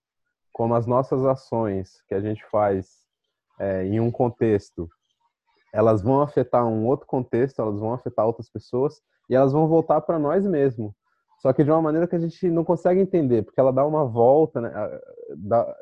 como 0.50 0.74
as 0.74 0.86
nossas 0.86 1.24
ações 1.26 2.00
que 2.08 2.14
a 2.14 2.20
gente 2.20 2.42
faz 2.50 3.04
é, 3.60 3.84
em 3.84 4.00
um 4.00 4.10
contexto, 4.10 4.88
elas 5.72 6.00
vão 6.00 6.22
afetar 6.22 6.66
um 6.66 6.86
outro 6.86 7.06
contexto, 7.06 7.60
elas 7.60 7.78
vão 7.78 7.92
afetar 7.92 8.24
outras 8.24 8.48
pessoas 8.48 9.02
e 9.28 9.34
elas 9.34 9.52
vão 9.52 9.68
voltar 9.68 10.00
para 10.00 10.18
nós 10.18 10.46
mesmos. 10.46 10.92
Só 11.44 11.52
que 11.52 11.62
de 11.62 11.70
uma 11.70 11.82
maneira 11.82 12.06
que 12.06 12.16
a 12.16 12.18
gente 12.18 12.48
não 12.48 12.64
consegue 12.64 13.00
entender, 13.00 13.42
porque 13.42 13.60
ela 13.60 13.72
dá 13.72 13.84
uma 13.84 14.06
volta, 14.06 14.60
né? 14.60 14.72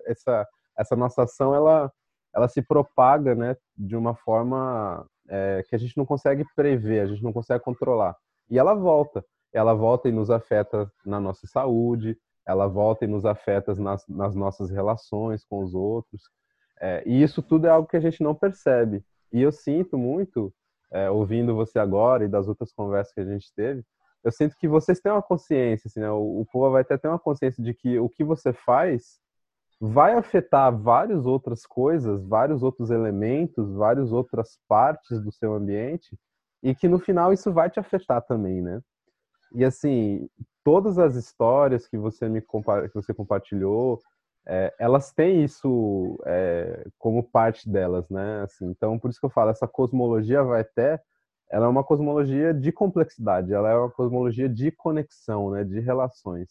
Essa, 0.06 0.48
essa 0.76 0.96
nossa 0.96 1.22
ação, 1.22 1.54
ela, 1.54 1.92
ela 2.34 2.48
se 2.48 2.62
propaga, 2.62 3.34
né? 3.34 3.56
De 3.76 3.94
uma 3.94 4.14
forma 4.14 5.06
é, 5.28 5.64
que 5.68 5.76
a 5.76 5.78
gente 5.78 5.96
não 5.96 6.04
consegue 6.04 6.44
prever, 6.56 7.00
a 7.00 7.06
gente 7.06 7.22
não 7.22 7.32
consegue 7.32 7.62
controlar. 7.62 8.16
E 8.50 8.58
ela 8.58 8.74
volta 8.74 9.24
ela 9.52 9.74
volta 9.74 10.08
e 10.08 10.12
nos 10.12 10.30
afeta 10.30 10.90
na 11.04 11.20
nossa 11.20 11.46
saúde, 11.46 12.16
ela 12.46 12.66
volta 12.66 13.04
e 13.04 13.08
nos 13.08 13.24
afeta 13.24 13.74
nas, 13.74 14.06
nas 14.08 14.34
nossas 14.34 14.70
relações 14.70 15.44
com 15.44 15.62
os 15.62 15.74
outros. 15.74 16.22
É, 16.80 17.02
e 17.06 17.22
isso 17.22 17.42
tudo 17.42 17.66
é 17.66 17.70
algo 17.70 17.86
que 17.86 17.96
a 17.96 18.00
gente 18.00 18.22
não 18.22 18.34
percebe. 18.34 19.04
E 19.32 19.42
eu 19.42 19.52
sinto 19.52 19.98
muito, 19.98 20.52
é, 20.90 21.10
ouvindo 21.10 21.54
você 21.54 21.78
agora 21.78 22.24
e 22.24 22.28
das 22.28 22.48
outras 22.48 22.72
conversas 22.72 23.12
que 23.12 23.20
a 23.20 23.24
gente 23.24 23.52
teve, 23.54 23.84
eu 24.25 24.31
sinto 24.33 24.57
que 24.57 24.68
vocês 24.68 25.01
têm 25.01 25.12
uma 25.12 25.23
consciência, 25.23 25.89
assim, 25.89 26.01
né? 26.01 26.11
o, 26.11 26.41
o 26.41 26.47
povo 26.47 26.70
vai 26.70 26.85
ter, 26.85 26.99
ter 26.99 27.09
uma 27.09 27.18
consciência 27.18 27.62
de 27.62 27.75
que 27.75 27.99
o 27.99 28.09
que 28.09 28.25
você 28.25 28.53
faz 28.53 29.20
vai 29.81 30.14
afetar 30.14 30.77
várias 30.77 31.27
outras 31.27 31.66
coisas, 31.66 32.25
vários 32.25 32.62
outros 32.62 32.91
elementos, 32.91 33.73
várias 33.75 34.12
outras 34.12 34.59
partes 34.68 35.20
do 35.20 35.33
seu 35.33 35.55
ambiente 35.55 36.16
e 36.62 36.75
que 36.75 36.89
no 36.89 37.01
final 37.01 37.33
isso 37.33 37.53
vai 37.53 37.68
te 37.68 37.81
afetar 37.81 38.23
também, 38.23 38.62
né? 38.62 38.81
E 39.55 39.64
assim, 39.64 40.29
todas 40.64 40.99
as 40.99 41.16
histórias 41.16 41.89
que 41.89 41.99
você 41.99 42.29
me 42.29 42.41
que 42.41 42.95
você 42.95 43.12
compartilhou, 43.12 44.01
é, 44.47 44.73
elas 44.79 45.12
têm 45.12 45.45
isso 45.45 46.16
é, 46.27 46.87
como 46.99 47.23
parte 47.23 47.68
delas, 47.68 48.09
né? 48.09 48.43
Assim, 48.43 48.66
então, 48.66 48.99
por 48.99 49.11
isso 49.11 49.20
que 49.20 49.27
eu 49.27 49.31
falo, 49.31 49.51
essa 49.51 49.66
cosmologia 49.66 50.43
vai 50.43 50.61
até, 50.61 51.01
ela 51.53 51.66
é 51.66 51.68
uma 51.68 51.84
cosmologia 51.84 52.55
de 52.55 52.72
complexidade, 52.72 53.53
ela 53.53 53.68
é 53.70 53.76
uma 53.76 53.90
cosmologia 53.90 54.48
de 54.48 54.70
conexão, 54.72 55.50
né? 55.50 55.62
De 55.62 55.80
relações. 55.80 56.48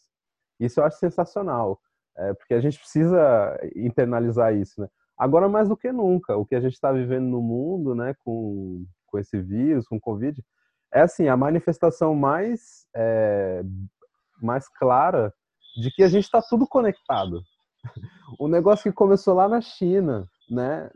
Isso 0.60 0.78
eu 0.78 0.84
acho 0.84 0.98
sensacional, 0.98 1.80
é, 2.16 2.32
porque 2.34 2.54
a 2.54 2.60
gente 2.60 2.78
precisa 2.78 3.58
internalizar 3.74 4.54
isso, 4.54 4.80
né? 4.80 4.88
Agora 5.18 5.48
mais 5.48 5.68
do 5.68 5.76
que 5.76 5.90
nunca, 5.90 6.36
o 6.36 6.46
que 6.46 6.54
a 6.54 6.60
gente 6.60 6.74
está 6.74 6.92
vivendo 6.92 7.26
no 7.26 7.42
mundo, 7.42 7.94
né? 7.94 8.14
Com 8.24 8.84
com 9.06 9.18
esse 9.18 9.38
vírus, 9.42 9.86
com 9.86 9.96
o 9.96 10.00
Covid, 10.00 10.42
é 10.94 11.02
assim 11.02 11.28
a 11.28 11.36
manifestação 11.36 12.14
mais 12.14 12.86
é, 12.96 13.62
mais 14.40 14.66
clara 14.68 15.34
de 15.80 15.90
que 15.90 16.02
a 16.02 16.08
gente 16.08 16.24
está 16.24 16.40
tudo 16.40 16.66
conectado. 16.66 17.42
O 18.38 18.48
negócio 18.48 18.84
que 18.84 18.96
começou 18.96 19.34
lá 19.34 19.46
na 19.46 19.60
China, 19.60 20.26
né? 20.50 20.90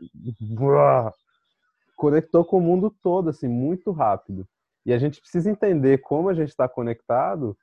Conectou 1.97 2.45
com 2.45 2.59
o 2.59 2.61
mundo 2.61 2.89
todo, 3.03 3.29
assim, 3.29 3.49
muito 3.49 3.91
rápido. 3.91 4.47
E 4.85 4.93
a 4.93 4.97
gente 4.97 5.19
precisa 5.19 5.51
entender 5.51 5.97
como 5.97 6.29
a 6.29 6.33
gente 6.33 6.49
está 6.49 6.69
conectado 6.69 7.57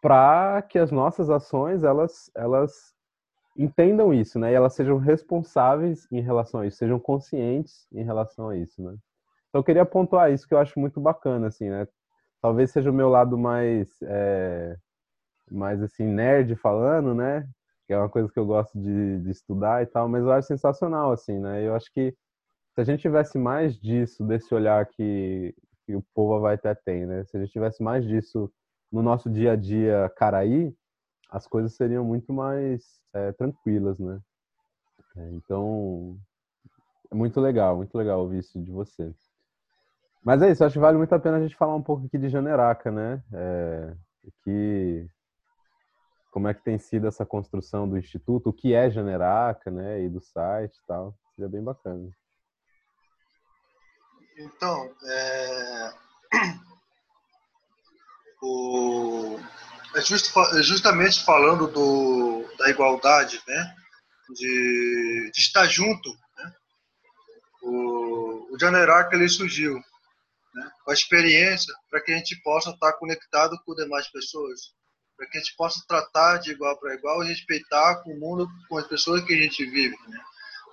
para 0.00 0.62
que 0.62 0.78
as 0.78 0.90
nossas 0.90 1.28
ações 1.28 1.82
elas 1.82 2.30
elas 2.34 2.94
entendam 3.56 4.14
isso, 4.14 4.38
né? 4.38 4.52
E 4.52 4.54
elas 4.54 4.74
sejam 4.74 4.96
responsáveis 4.96 6.06
em 6.12 6.20
relação 6.20 6.60
a 6.60 6.66
isso, 6.66 6.78
sejam 6.78 6.98
conscientes 7.00 7.86
em 7.92 8.04
relação 8.04 8.48
a 8.48 8.56
isso, 8.56 8.80
né? 8.82 8.92
Então 9.48 9.60
eu 9.60 9.64
queria 9.64 9.84
pontuar 9.84 10.32
isso 10.32 10.46
que 10.46 10.54
eu 10.54 10.58
acho 10.58 10.78
muito 10.78 11.00
bacana, 11.00 11.48
assim, 11.48 11.68
né? 11.68 11.86
Talvez 12.40 12.70
seja 12.70 12.90
o 12.90 12.94
meu 12.94 13.08
lado 13.08 13.36
mais 13.36 13.90
é, 14.02 14.76
mais 15.50 15.82
assim 15.82 16.04
nerd 16.04 16.54
falando, 16.56 17.14
né? 17.14 17.48
Que 17.86 17.92
é 17.92 17.98
uma 17.98 18.08
coisa 18.08 18.30
que 18.32 18.38
eu 18.38 18.46
gosto 18.46 18.78
de, 18.80 19.20
de 19.20 19.30
estudar 19.30 19.82
e 19.82 19.86
tal, 19.86 20.08
mas 20.08 20.22
eu 20.22 20.32
acho 20.32 20.46
sensacional, 20.46 21.12
assim, 21.12 21.38
né? 21.38 21.66
Eu 21.66 21.74
acho 21.74 21.92
que 21.92 22.14
se 22.78 22.82
a 22.82 22.84
gente 22.84 23.00
tivesse 23.00 23.36
mais 23.36 23.76
disso, 23.76 24.24
desse 24.24 24.54
olhar 24.54 24.86
que, 24.86 25.52
que 25.84 25.96
o 25.96 26.02
povo 26.14 26.38
vai 26.38 26.54
até 26.54 26.76
tem, 26.76 27.06
né? 27.06 27.24
Se 27.24 27.36
a 27.36 27.40
gente 27.40 27.50
tivesse 27.50 27.82
mais 27.82 28.06
disso 28.06 28.48
no 28.92 29.02
nosso 29.02 29.28
dia 29.28 29.54
a 29.54 29.56
dia 29.56 30.08
caraí, 30.14 30.72
as 31.28 31.44
coisas 31.44 31.74
seriam 31.74 32.04
muito 32.04 32.32
mais 32.32 33.00
é, 33.12 33.32
tranquilas, 33.32 33.98
né? 33.98 34.20
É, 35.16 35.30
então, 35.32 36.16
é 37.10 37.16
muito 37.16 37.40
legal, 37.40 37.76
muito 37.78 37.98
legal 37.98 38.20
ouvir 38.20 38.38
isso 38.38 38.62
de 38.62 38.70
você. 38.70 39.12
Mas 40.24 40.40
é 40.40 40.48
isso, 40.48 40.62
acho 40.62 40.74
que 40.74 40.78
vale 40.78 40.98
muito 40.98 41.12
a 41.12 41.18
pena 41.18 41.38
a 41.38 41.40
gente 41.40 41.56
falar 41.56 41.74
um 41.74 41.82
pouco 41.82 42.06
aqui 42.06 42.16
de 42.16 42.28
Janeraca, 42.28 42.92
né? 42.92 43.20
É, 43.32 43.92
que 44.44 45.04
como 46.30 46.46
é 46.46 46.54
que 46.54 46.62
tem 46.62 46.78
sido 46.78 47.08
essa 47.08 47.26
construção 47.26 47.88
do 47.88 47.98
instituto, 47.98 48.50
o 48.50 48.52
que 48.52 48.72
é 48.72 48.88
Janeraca, 48.88 49.68
né? 49.68 50.00
E 50.00 50.08
do 50.08 50.20
site 50.20 50.76
e 50.76 50.86
tal. 50.86 51.12
Seria 51.34 51.48
bem 51.48 51.60
bacana. 51.62 52.08
Então, 54.38 54.94
é... 55.04 55.94
o... 58.40 59.36
é 59.96 60.00
just... 60.00 60.32
É 60.56 60.62
justamente 60.62 61.24
falando 61.24 61.66
do... 61.66 62.48
da 62.56 62.70
igualdade, 62.70 63.42
né? 63.48 63.74
De, 64.30 65.30
de 65.34 65.40
estar 65.40 65.66
junto, 65.66 66.10
né? 66.36 66.54
O, 67.62 68.54
o 68.54 68.58
Janeraca, 68.58 69.16
ele 69.16 69.28
surgiu 69.28 69.74
né? 70.54 70.70
com 70.84 70.90
a 70.92 70.94
experiência, 70.94 71.74
para 71.90 72.00
que 72.00 72.12
a 72.12 72.16
gente 72.16 72.40
possa 72.42 72.70
estar 72.70 72.92
conectado 72.92 73.58
com 73.64 73.74
demais 73.74 74.06
pessoas, 74.08 74.72
para 75.16 75.26
que 75.28 75.38
a 75.38 75.40
gente 75.40 75.56
possa 75.56 75.82
tratar 75.88 76.38
de 76.38 76.52
igual 76.52 76.78
para 76.78 76.94
igual 76.94 77.24
e 77.24 77.28
respeitar 77.28 78.02
com 78.02 78.12
o 78.12 78.20
mundo, 78.20 78.48
com 78.68 78.78
as 78.78 78.86
pessoas 78.86 79.24
que 79.24 79.34
a 79.34 79.42
gente 79.42 79.64
vive. 79.66 79.96
Né? 80.06 80.20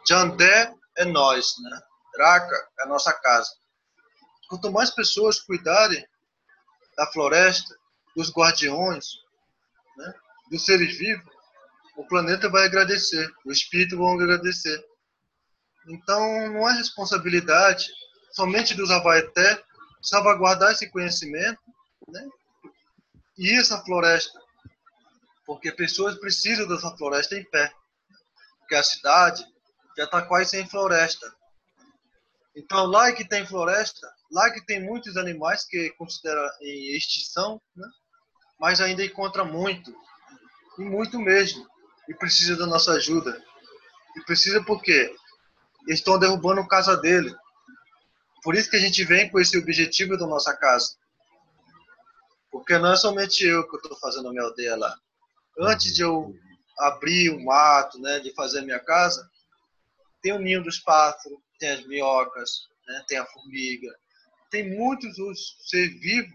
Jandé 0.07 0.72
é 0.97 1.05
nós, 1.05 1.55
né? 1.63 1.82
Draca 2.16 2.55
é 2.80 2.84
a 2.84 2.88
nossa 2.88 3.13
casa. 3.13 3.51
Quanto 4.49 4.72
mais 4.72 4.89
pessoas 4.91 5.39
cuidarem 5.39 6.05
da 6.95 7.07
floresta, 7.07 7.76
dos 8.16 8.32
guardiões, 8.32 9.05
né? 9.97 10.13
dos 10.49 10.66
seres 10.66 10.97
vivos, 10.97 11.36
o 11.97 12.05
planeta 12.07 12.49
vai 12.49 12.66
agradecer, 12.66 13.30
o 13.45 13.51
espírito 13.51 13.97
vão 13.97 14.13
agradecer. 14.13 14.84
Então, 15.88 16.51
não 16.51 16.68
é 16.68 16.74
responsabilidade 16.74 17.88
somente 18.32 18.74
dos 18.74 18.91
Avaeté 18.91 19.63
salvaguardar 20.01 20.72
esse 20.72 20.89
conhecimento 20.89 21.59
né? 22.07 22.28
e 23.38 23.57
essa 23.57 23.82
floresta, 23.84 24.39
porque 25.45 25.72
pessoas 25.72 26.18
precisam 26.20 26.68
dessa 26.68 26.95
floresta 26.97 27.36
em 27.36 27.43
pé, 27.45 27.74
porque 28.59 28.76
a 28.76 28.84
cidade 28.84 29.45
já 29.97 30.03
está 30.03 30.22
quase 30.22 30.51
sem 30.51 30.68
floresta. 30.68 31.34
Então, 32.55 32.85
lá 32.85 33.11
que 33.11 33.27
tem 33.27 33.45
floresta, 33.45 34.07
lá 34.31 34.49
que 34.51 34.65
tem 34.65 34.81
muitos 34.81 35.17
animais 35.17 35.65
que 35.65 35.89
considera 35.91 36.49
em 36.61 36.95
extinção, 36.95 37.61
né? 37.75 37.87
mas 38.59 38.79
ainda 38.79 39.03
encontra 39.03 39.43
muito, 39.43 39.93
e 40.79 40.83
muito 40.83 41.19
mesmo, 41.19 41.67
e 42.07 42.13
precisa 42.13 42.55
da 42.55 42.65
nossa 42.65 42.93
ajuda. 42.93 43.43
E 44.15 44.21
precisa 44.21 44.63
porque 44.63 45.13
estão 45.89 46.17
derrubando 46.17 46.61
a 46.61 46.67
casa 46.67 46.95
dele, 46.95 47.35
por 48.45 48.55
isso 48.55 48.69
que 48.69 48.77
a 48.77 48.79
gente 48.79 49.03
vem 49.03 49.29
com 49.29 49.39
esse 49.39 49.57
objetivo 49.57 50.15
da 50.17 50.27
nossa 50.27 50.55
casa. 50.55 50.95
Porque 52.51 52.77
não 52.77 52.93
é 52.93 52.95
somente 52.95 53.43
eu 53.43 53.67
que 53.67 53.75
estou 53.75 53.97
fazendo 53.97 54.29
a 54.29 54.31
minha 54.31 54.43
aldeia 54.43 54.77
lá. 54.77 54.95
Antes 55.59 55.93
de 55.95 56.03
eu 56.03 56.31
abrir 56.77 57.31
o 57.31 57.43
mato, 57.43 57.99
né, 57.99 58.19
de 58.19 58.31
fazer 58.35 58.59
a 58.59 58.61
minha 58.61 58.79
casa, 58.79 59.27
tem 60.21 60.31
o 60.31 60.39
ninho 60.39 60.63
dos 60.63 60.77
pássaros, 60.77 61.39
tem 61.59 61.69
as 61.71 61.85
minhocas, 61.85 62.67
né, 62.87 63.03
tem 63.07 63.17
a 63.17 63.25
formiga, 63.25 63.93
tem 64.49 64.75
muitos 64.75 65.17
os 65.17 65.57
ser 65.69 65.89
vivo 65.99 66.33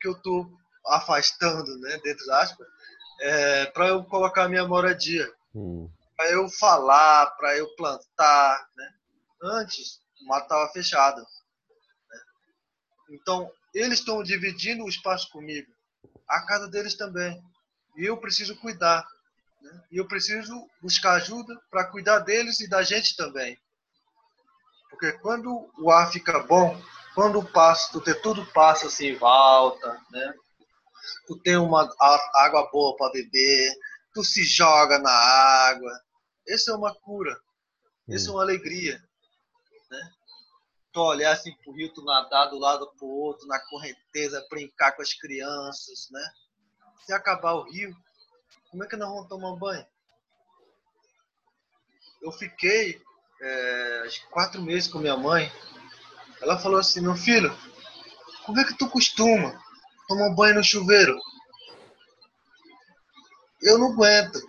que 0.00 0.08
eu 0.08 0.12
estou 0.12 0.50
afastando, 0.86 1.78
né, 1.78 1.98
dentro 2.02 2.32
aspas, 2.32 2.66
é, 3.20 3.66
para 3.66 3.88
eu 3.88 4.04
colocar 4.04 4.44
a 4.44 4.48
minha 4.48 4.66
moradia, 4.66 5.30
hum. 5.54 5.90
para 6.16 6.30
eu 6.30 6.48
falar, 6.48 7.26
para 7.32 7.56
eu 7.56 7.68
plantar, 7.74 8.68
né? 8.76 8.94
Antes 9.42 10.00
o 10.20 10.26
mato 10.26 10.44
estava 10.44 10.72
fechado. 10.72 11.20
Né? 11.20 12.20
Então, 13.10 13.50
eles 13.74 14.00
estão 14.00 14.22
dividindo 14.22 14.84
o 14.84 14.88
espaço 14.88 15.30
comigo, 15.30 15.70
a 16.28 16.44
casa 16.46 16.68
deles 16.68 16.94
também. 16.94 17.40
E 17.96 18.04
eu 18.04 18.16
preciso 18.16 18.56
cuidar. 18.56 19.06
Né? 19.60 19.82
E 19.92 19.96
eu 19.98 20.06
preciso 20.06 20.68
buscar 20.80 21.14
ajuda 21.14 21.60
para 21.70 21.90
cuidar 21.90 22.20
deles 22.20 22.60
e 22.60 22.68
da 22.68 22.82
gente 22.82 23.16
também. 23.16 23.58
Porque 24.90 25.12
quando 25.18 25.70
o 25.78 25.90
ar 25.90 26.10
fica 26.10 26.40
bom, 26.40 26.80
quando 27.14 27.46
tu 27.92 28.00
ter 28.00 28.20
tudo 28.20 28.44
passa 28.52 28.86
assim 28.86 29.08
em 29.08 29.16
volta, 29.16 30.00
né? 30.10 30.34
Tu 31.26 31.38
tem 31.40 31.56
uma 31.56 31.88
água 32.34 32.68
boa 32.70 32.96
para 32.96 33.12
beber, 33.12 33.74
tu 34.14 34.24
se 34.24 34.44
joga 34.44 34.98
na 34.98 35.10
água. 35.10 35.92
Essa 36.46 36.72
é 36.72 36.74
uma 36.74 36.94
cura. 36.94 37.38
Essa 38.08 38.30
é 38.30 38.32
uma 38.32 38.42
alegria 38.42 39.02
né? 39.90 40.12
Tu 40.92 41.00
olhar 41.00 41.32
assim 41.32 41.54
pro 41.56 41.72
rio, 41.72 41.92
tu 41.92 42.02
nadar 42.04 42.46
do 42.46 42.58
lado 42.58 42.90
pro 42.96 43.06
outro, 43.06 43.46
na 43.46 43.58
correnteza, 43.66 44.46
brincar 44.48 44.92
com 44.92 45.02
as 45.02 45.14
crianças, 45.14 46.08
né? 46.10 46.32
Se 47.04 47.12
acabar 47.12 47.54
o 47.54 47.62
rio, 47.62 47.94
como 48.70 48.84
é 48.84 48.86
que 48.86 48.96
nós 48.96 49.08
vamos 49.08 49.28
tomar 49.28 49.56
banho? 49.56 49.86
Eu 52.20 52.32
fiquei 52.32 53.00
é, 53.40 54.08
quatro 54.30 54.62
meses 54.62 54.88
com 54.88 54.98
minha 54.98 55.16
mãe. 55.16 55.50
Ela 56.40 56.58
falou 56.58 56.78
assim, 56.78 57.00
meu 57.00 57.14
filho, 57.16 57.56
como 58.44 58.60
é 58.60 58.64
que 58.64 58.76
tu 58.76 58.88
costuma 58.88 59.60
tomar 60.06 60.34
banho 60.34 60.56
no 60.56 60.64
chuveiro? 60.64 61.18
Eu 63.62 63.78
não 63.78 63.92
aguento. 63.92 64.40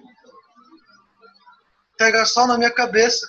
Pega 1.97 2.25
só 2.25 2.47
na 2.47 2.57
minha 2.57 2.71
cabeça 2.71 3.27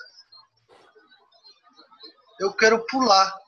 eu 2.40 2.54
quero 2.54 2.84
pular. 2.86 3.38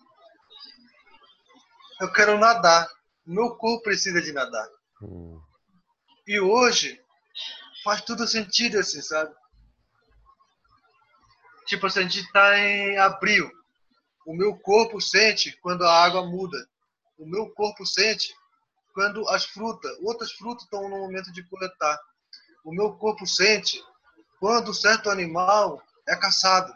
Eu 1.98 2.12
quero 2.12 2.38
nadar. 2.38 2.86
Meu 3.24 3.56
corpo 3.56 3.84
precisa 3.84 4.20
de 4.20 4.32
nadar. 4.32 4.68
Hum. 5.00 5.40
E 6.26 6.38
hoje 6.38 7.00
faz 7.82 8.02
tudo 8.02 8.28
sentido 8.28 8.78
assim, 8.78 9.00
sabe? 9.00 9.34
Tipo 11.66 11.86
assim, 11.86 12.00
a 12.00 12.02
gente 12.02 12.20
está 12.20 12.58
em 12.58 12.98
abril. 12.98 13.50
O 14.26 14.34
meu 14.34 14.56
corpo 14.58 15.00
sente 15.00 15.56
quando 15.60 15.84
a 15.84 16.04
água 16.04 16.24
muda. 16.26 16.58
O 17.18 17.26
meu 17.26 17.50
corpo 17.50 17.84
sente 17.86 18.34
quando 18.94 19.26
as 19.28 19.44
frutas, 19.44 19.90
outras 20.02 20.32
frutas 20.32 20.64
estão 20.64 20.88
no 20.88 20.98
momento 20.98 21.32
de 21.32 21.42
coletar. 21.44 21.98
O 22.64 22.72
meu 22.72 22.94
corpo 22.94 23.26
sente 23.26 23.82
quando 24.38 24.74
certo 24.74 25.10
animal 25.10 25.82
é 26.06 26.16
caçado. 26.16 26.72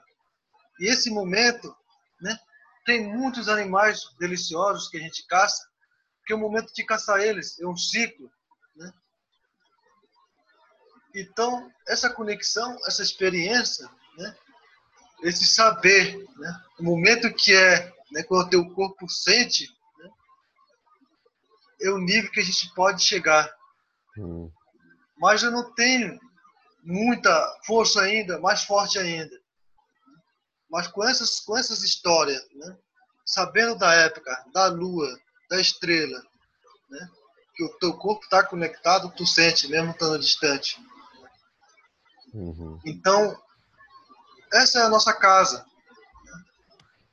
E 0.81 0.87
esse 0.87 1.11
momento, 1.11 1.75
né, 2.21 2.39
tem 2.85 3.05
muitos 3.05 3.49
animais 3.49 4.05
deliciosos 4.19 4.89
que 4.89 4.97
a 4.97 5.01
gente 5.01 5.27
caça, 5.27 5.69
que 6.27 6.35
o 6.35 6.39
momento 6.39 6.73
de 6.73 6.85
caçar 6.85 7.21
eles 7.21 7.59
é 7.61 7.67
um 7.67 7.77
ciclo, 7.77 8.31
né? 8.75 8.93
Então, 11.15 11.73
essa 11.89 12.11
conexão, 12.11 12.77
essa 12.87 13.03
experiência, 13.03 13.89
né? 14.19 14.37
Esse 15.23 15.47
saber, 15.47 16.17
né? 16.37 16.65
o 16.79 16.83
momento 16.83 17.33
que 17.35 17.55
é, 17.55 17.93
né? 18.13 18.23
quando 18.23 18.47
o 18.47 18.51
teu 18.51 18.71
corpo 18.71 19.09
sente, 19.09 19.69
né? 19.99 20.11
é 21.83 21.91
o 21.91 21.99
nível 21.99 22.31
que 22.31 22.41
a 22.41 22.45
gente 22.45 22.73
pode 22.75 23.03
chegar. 23.03 23.51
Hum. 24.19 24.51
Mas 25.19 25.43
eu 25.43 25.51
não 25.51 25.73
tenho 25.75 26.19
muita 26.83 27.61
força 27.65 28.03
ainda, 28.03 28.39
mais 28.39 28.65
forte 28.65 28.99
ainda. 28.99 29.35
Mas 30.71 30.87
com 30.89 31.05
essas, 31.05 31.41
com 31.41 31.57
essas 31.57 31.83
histórias, 31.83 32.43
né? 32.55 32.77
sabendo 33.25 33.77
da 33.77 33.93
época, 33.95 34.45
da 34.53 34.67
lua, 34.67 35.09
da 35.49 35.61
estrela, 35.61 36.23
né? 36.91 37.11
que 37.55 37.65
o 37.65 37.79
teu 37.79 37.95
corpo 37.95 38.23
está 38.25 38.45
conectado, 38.45 39.13
tu 39.17 39.27
sente, 39.27 39.69
mesmo 39.69 39.91
estando 39.91 40.19
distante. 40.19 40.79
Uhum. 42.35 42.79
Então, 42.85 43.35
essa 44.57 44.81
é 44.81 44.83
a 44.83 44.89
nossa 44.89 45.13
casa. 45.13 45.65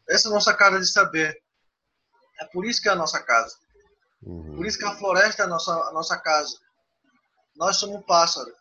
Essa 0.10 0.28
é 0.28 0.32
a 0.32 0.34
nossa 0.34 0.54
casa 0.54 0.80
de 0.80 0.88
saber. 0.88 1.41
É 2.39 2.46
por 2.46 2.66
isso 2.66 2.82
que 2.82 2.89
é 2.89 2.91
a 2.91 2.96
nossa 2.96 3.22
casa. 3.22 3.56
Uhum. 4.22 4.56
Por 4.56 4.66
isso 4.66 4.78
que 4.78 4.86
a 4.86 4.96
floresta 4.96 5.44
é 5.44 5.46
a 5.46 5.50
nossa, 5.50 5.72
a 5.72 5.91
nossa 5.91 6.18
casa. 6.18 6.58
Nós 7.56 7.78
somos 7.78 7.98
um 7.98 8.02
pássaro. 8.02 8.52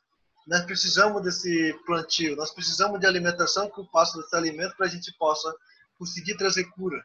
Nós 0.46 0.64
precisamos 0.64 1.22
desse 1.22 1.72
plantio, 1.86 2.34
nós 2.34 2.50
precisamos 2.50 2.98
de 2.98 3.06
alimentação 3.06 3.70
que 3.70 3.80
o 3.80 3.86
pássaro 3.86 4.26
se 4.28 4.34
alimenta 4.34 4.74
para 4.74 4.86
a 4.86 4.88
gente 4.88 5.12
possa 5.16 5.54
conseguir 5.96 6.36
trazer 6.36 6.64
cura. 6.70 7.04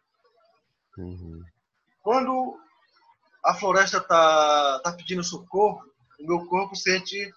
Uhum. 0.97 1.43
Quando 2.01 2.59
a 3.45 3.53
floresta 3.53 3.97
está 3.97 4.79
tá 4.79 4.91
pedindo 4.93 5.23
socorro, 5.23 5.83
o 6.19 6.25
meu 6.25 6.47
corpo 6.47 6.75
sente 6.75 7.31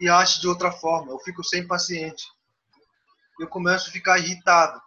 e 0.00 0.08
age 0.08 0.40
de 0.40 0.46
outra 0.46 0.70
forma. 0.70 1.10
Eu 1.10 1.18
fico 1.18 1.42
sem 1.42 1.66
paciente. 1.66 2.24
Eu 3.40 3.48
começo 3.48 3.88
a 3.88 3.92
ficar 3.92 4.18
irritado. 4.18 4.78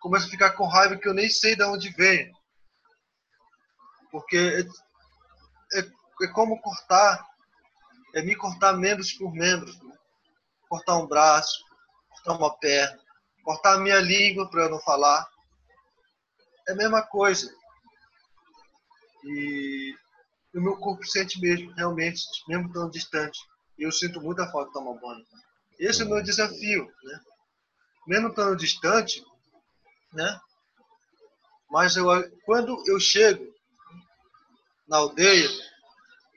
Começo 0.00 0.28
a 0.28 0.30
ficar 0.30 0.52
com 0.52 0.68
raiva 0.68 0.96
que 0.96 1.08
eu 1.08 1.12
nem 1.12 1.28
sei 1.28 1.56
de 1.56 1.64
onde 1.64 1.90
vem. 1.90 2.32
Porque 4.12 4.36
é, 4.36 5.80
é, 5.80 5.90
é 6.22 6.28
como 6.28 6.60
cortar, 6.60 7.26
é 8.14 8.22
me 8.22 8.36
cortar 8.36 8.74
membros 8.74 9.12
por 9.14 9.32
membros. 9.32 9.76
Né? 9.82 9.92
Cortar 10.68 10.98
um 10.98 11.08
braço, 11.08 11.64
cortar 12.10 12.38
uma 12.38 12.56
perna, 12.58 12.96
cortar 13.42 13.74
a 13.74 13.78
minha 13.78 13.98
língua 13.98 14.48
para 14.48 14.62
eu 14.62 14.70
não 14.70 14.78
falar. 14.78 15.28
É 16.68 16.72
a 16.72 16.76
mesma 16.76 17.02
coisa. 17.02 17.52
E 19.24 19.96
o 20.54 20.60
meu 20.60 20.76
corpo 20.76 21.04
sente 21.04 21.40
mesmo, 21.40 21.72
realmente, 21.72 22.22
mesmo 22.46 22.72
tão 22.72 22.88
distante. 22.88 23.40
Eu 23.76 23.90
sinto 23.90 24.20
muita 24.20 24.48
falta 24.52 24.68
de 24.68 24.74
tomar 24.74 25.00
banho. 25.00 25.26
Esse 25.76 26.02
é 26.02 26.04
o 26.04 26.08
meu 26.08 26.22
desafio, 26.22 26.86
né? 27.02 27.20
Mesmo 28.06 28.28
estando 28.28 28.56
distante, 28.56 29.24
né? 30.12 30.40
Mas 31.70 31.96
eu, 31.96 32.06
quando 32.44 32.82
eu 32.86 33.00
chego 33.00 33.44
na 34.86 34.98
aldeia, 34.98 35.48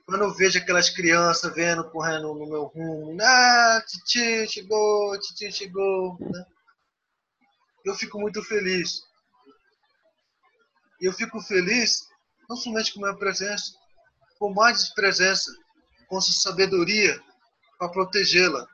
quando 0.05 0.23
eu 0.23 0.33
vejo 0.33 0.57
aquelas 0.57 0.89
crianças 0.89 1.53
vendo, 1.53 1.89
correndo 1.89 2.33
no 2.33 2.47
meu 2.47 2.63
rumo, 2.63 3.17
ah, 3.21 3.83
titi 3.85 4.47
chegou, 4.47 5.19
titi 5.19 5.51
chegou, 5.51 6.17
né? 6.19 6.45
Eu 7.83 7.93
fico 7.95 8.19
muito 8.19 8.41
feliz. 8.43 9.01
E 11.01 11.05
eu 11.05 11.13
fico 11.13 11.41
feliz 11.41 12.07
não 12.49 12.55
somente 12.55 12.93
com 12.93 12.99
a 13.03 13.09
minha 13.09 13.19
presença, 13.19 13.73
com 14.39 14.53
mais 14.53 14.93
presença, 14.93 15.51
com 16.07 16.21
sua 16.21 16.51
sabedoria, 16.51 17.21
para 17.77 17.89
protegê-la 17.89 18.67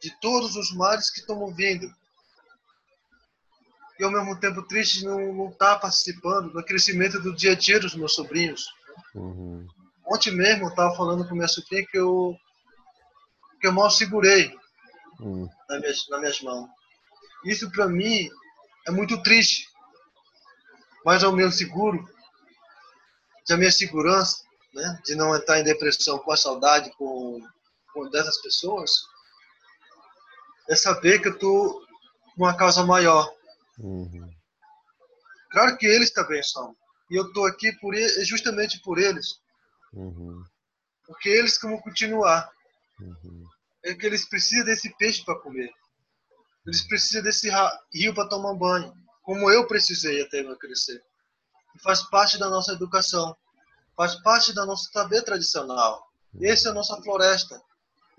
de 0.00 0.10
todos 0.20 0.56
os 0.56 0.72
males 0.72 1.10
que 1.10 1.20
estão 1.20 1.46
vindo. 1.52 1.92
E 3.98 4.04
ao 4.04 4.10
mesmo 4.10 4.38
tempo 4.40 4.62
triste 4.62 5.04
não 5.04 5.48
estar 5.50 5.74
tá 5.74 5.78
participando 5.80 6.52
do 6.52 6.64
crescimento 6.64 7.20
do 7.20 7.34
dia 7.34 7.52
a 7.52 7.54
dia 7.54 7.78
dos 7.78 7.94
meus 7.94 8.14
sobrinhos. 8.14 8.64
Uhum. 9.14 9.66
Ontem 10.06 10.32
mesmo 10.32 10.64
eu 10.64 10.70
estava 10.70 10.96
falando 10.96 11.28
com 11.28 11.34
minha 11.34 11.46
sobrinha 11.46 11.86
que 11.86 11.98
eu, 11.98 12.34
que 13.60 13.66
eu 13.66 13.72
mal 13.72 13.90
segurei 13.90 14.52
uhum. 15.20 15.48
nas, 15.68 15.80
minhas, 15.80 16.08
nas 16.08 16.20
minhas 16.20 16.40
mãos. 16.40 16.68
Isso 17.44 17.70
para 17.70 17.88
mim 17.88 18.28
é 18.86 18.90
muito 18.90 19.22
triste. 19.22 19.68
Mas 21.04 21.22
ao 21.22 21.32
meu 21.32 21.50
seguro, 21.50 22.08
a 23.50 23.56
minha 23.56 23.70
segurança, 23.70 24.42
né, 24.72 25.00
de 25.04 25.14
não 25.14 25.34
entrar 25.34 25.58
em 25.58 25.64
depressão 25.64 26.18
com 26.18 26.32
a 26.32 26.36
saudade 26.36 26.90
com, 26.96 27.40
com 27.92 28.08
dessas 28.10 28.40
pessoas, 28.40 28.90
é 30.70 30.76
saber 30.76 31.20
que 31.20 31.28
eu 31.28 31.32
estou 31.32 31.80
com 32.34 32.44
uma 32.44 32.56
causa 32.56 32.84
maior. 32.84 33.30
Uhum. 33.78 34.30
Claro 35.50 35.76
que 35.76 35.86
eles 35.86 36.10
também 36.12 36.42
são. 36.42 36.76
E 37.10 37.16
eu 37.16 37.26
estou 37.26 37.46
aqui 37.46 37.72
por 37.80 37.94
justamente 38.24 38.80
por 38.80 38.98
eles. 38.98 39.40
Uhum. 39.92 40.44
Porque 41.06 41.28
eles 41.28 41.58
que 41.58 41.66
vão 41.66 41.78
continuar. 41.80 42.48
Uhum. 43.00 43.44
É 43.84 43.94
que 43.94 44.06
eles 44.06 44.28
precisam 44.28 44.64
desse 44.64 44.94
peixe 44.96 45.24
para 45.24 45.38
comer. 45.40 45.70
Eles 46.66 46.86
precisam 46.86 47.22
desse 47.22 47.50
rio 47.92 48.14
para 48.14 48.28
tomar 48.28 48.54
banho. 48.54 48.94
Como 49.22 49.50
eu 49.50 49.66
precisei 49.66 50.22
até 50.22 50.40
eu 50.40 50.56
crescer 50.56 51.02
faz 51.82 52.02
parte 52.02 52.38
da 52.38 52.48
nossa 52.48 52.72
educação, 52.72 53.36
faz 53.96 54.14
parte 54.16 54.52
da 54.52 54.66
nossa 54.66 54.90
saber 54.92 55.22
tradicional. 55.22 56.06
Essa 56.40 56.68
é 56.68 56.70
a 56.70 56.74
nossa 56.74 57.00
floresta, 57.02 57.60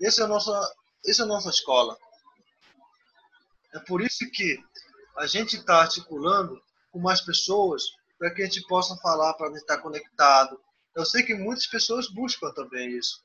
essa 0.00 0.22
é 0.22 0.24
a 0.24 0.28
nossa, 0.28 0.74
essa 1.06 1.22
é 1.22 1.24
a 1.24 1.28
nossa 1.28 1.50
escola. 1.50 1.96
É 3.74 3.80
por 3.80 4.02
isso 4.02 4.30
que 4.30 4.58
a 5.18 5.26
gente 5.26 5.56
está 5.56 5.80
articulando 5.80 6.60
com 6.90 6.98
mais 7.00 7.20
pessoas 7.20 7.82
para 8.18 8.30
que 8.30 8.42
a 8.42 8.44
gente 8.44 8.66
possa 8.66 8.96
falar, 8.98 9.34
para 9.34 9.52
estar 9.56 9.78
conectado. 9.78 10.60
Eu 10.94 11.04
sei 11.04 11.22
que 11.22 11.34
muitas 11.34 11.66
pessoas 11.66 12.08
buscam 12.08 12.52
também 12.52 12.96
isso. 12.96 13.20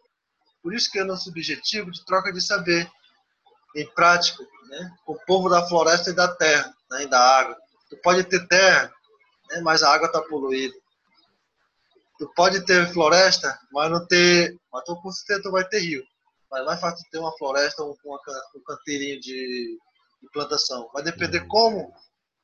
Por 0.63 0.73
isso 0.73 0.89
que 0.91 0.99
é 0.99 1.03
nosso 1.03 1.29
objetivo 1.29 1.91
de 1.91 2.03
troca 2.05 2.31
de 2.31 2.41
saber, 2.41 2.89
em 3.75 3.85
prática, 3.93 4.43
né? 4.69 4.91
o 5.05 5.15
povo 5.25 5.49
da 5.49 5.67
floresta 5.67 6.09
e 6.09 6.13
da 6.13 6.27
terra, 6.33 6.73
né? 6.89 7.03
e 7.03 7.07
da 7.07 7.19
água. 7.19 7.57
Tu 7.89 7.97
pode 8.01 8.23
ter 8.23 8.47
terra, 8.47 8.91
né? 9.51 9.61
mas 9.61 9.83
a 9.83 9.93
água 9.93 10.07
está 10.07 10.21
poluída. 10.21 10.73
Tu 12.17 12.27
pode 12.35 12.65
ter 12.65 12.91
floresta, 12.91 13.57
mas 13.71 13.91
não 13.91 14.05
ter. 14.07 14.57
Mas 14.73 14.83
tu 14.85 14.99
com 14.99 15.11
certeza 15.11 15.43
tu 15.43 15.51
vai 15.51 15.67
ter 15.67 15.79
rio. 15.79 16.03
Mas 16.49 16.65
mais 16.65 16.79
fácil 16.79 17.05
ter 17.11 17.19
uma 17.19 17.37
floresta 17.37 17.83
ou 17.83 17.95
um 18.03 18.63
canteirinho 18.65 19.19
de, 19.19 19.77
de, 20.21 20.29
plantação. 20.31 20.89
Vai 20.93 21.03
depender 21.03 21.41
uhum. 21.41 21.47
como 21.47 21.93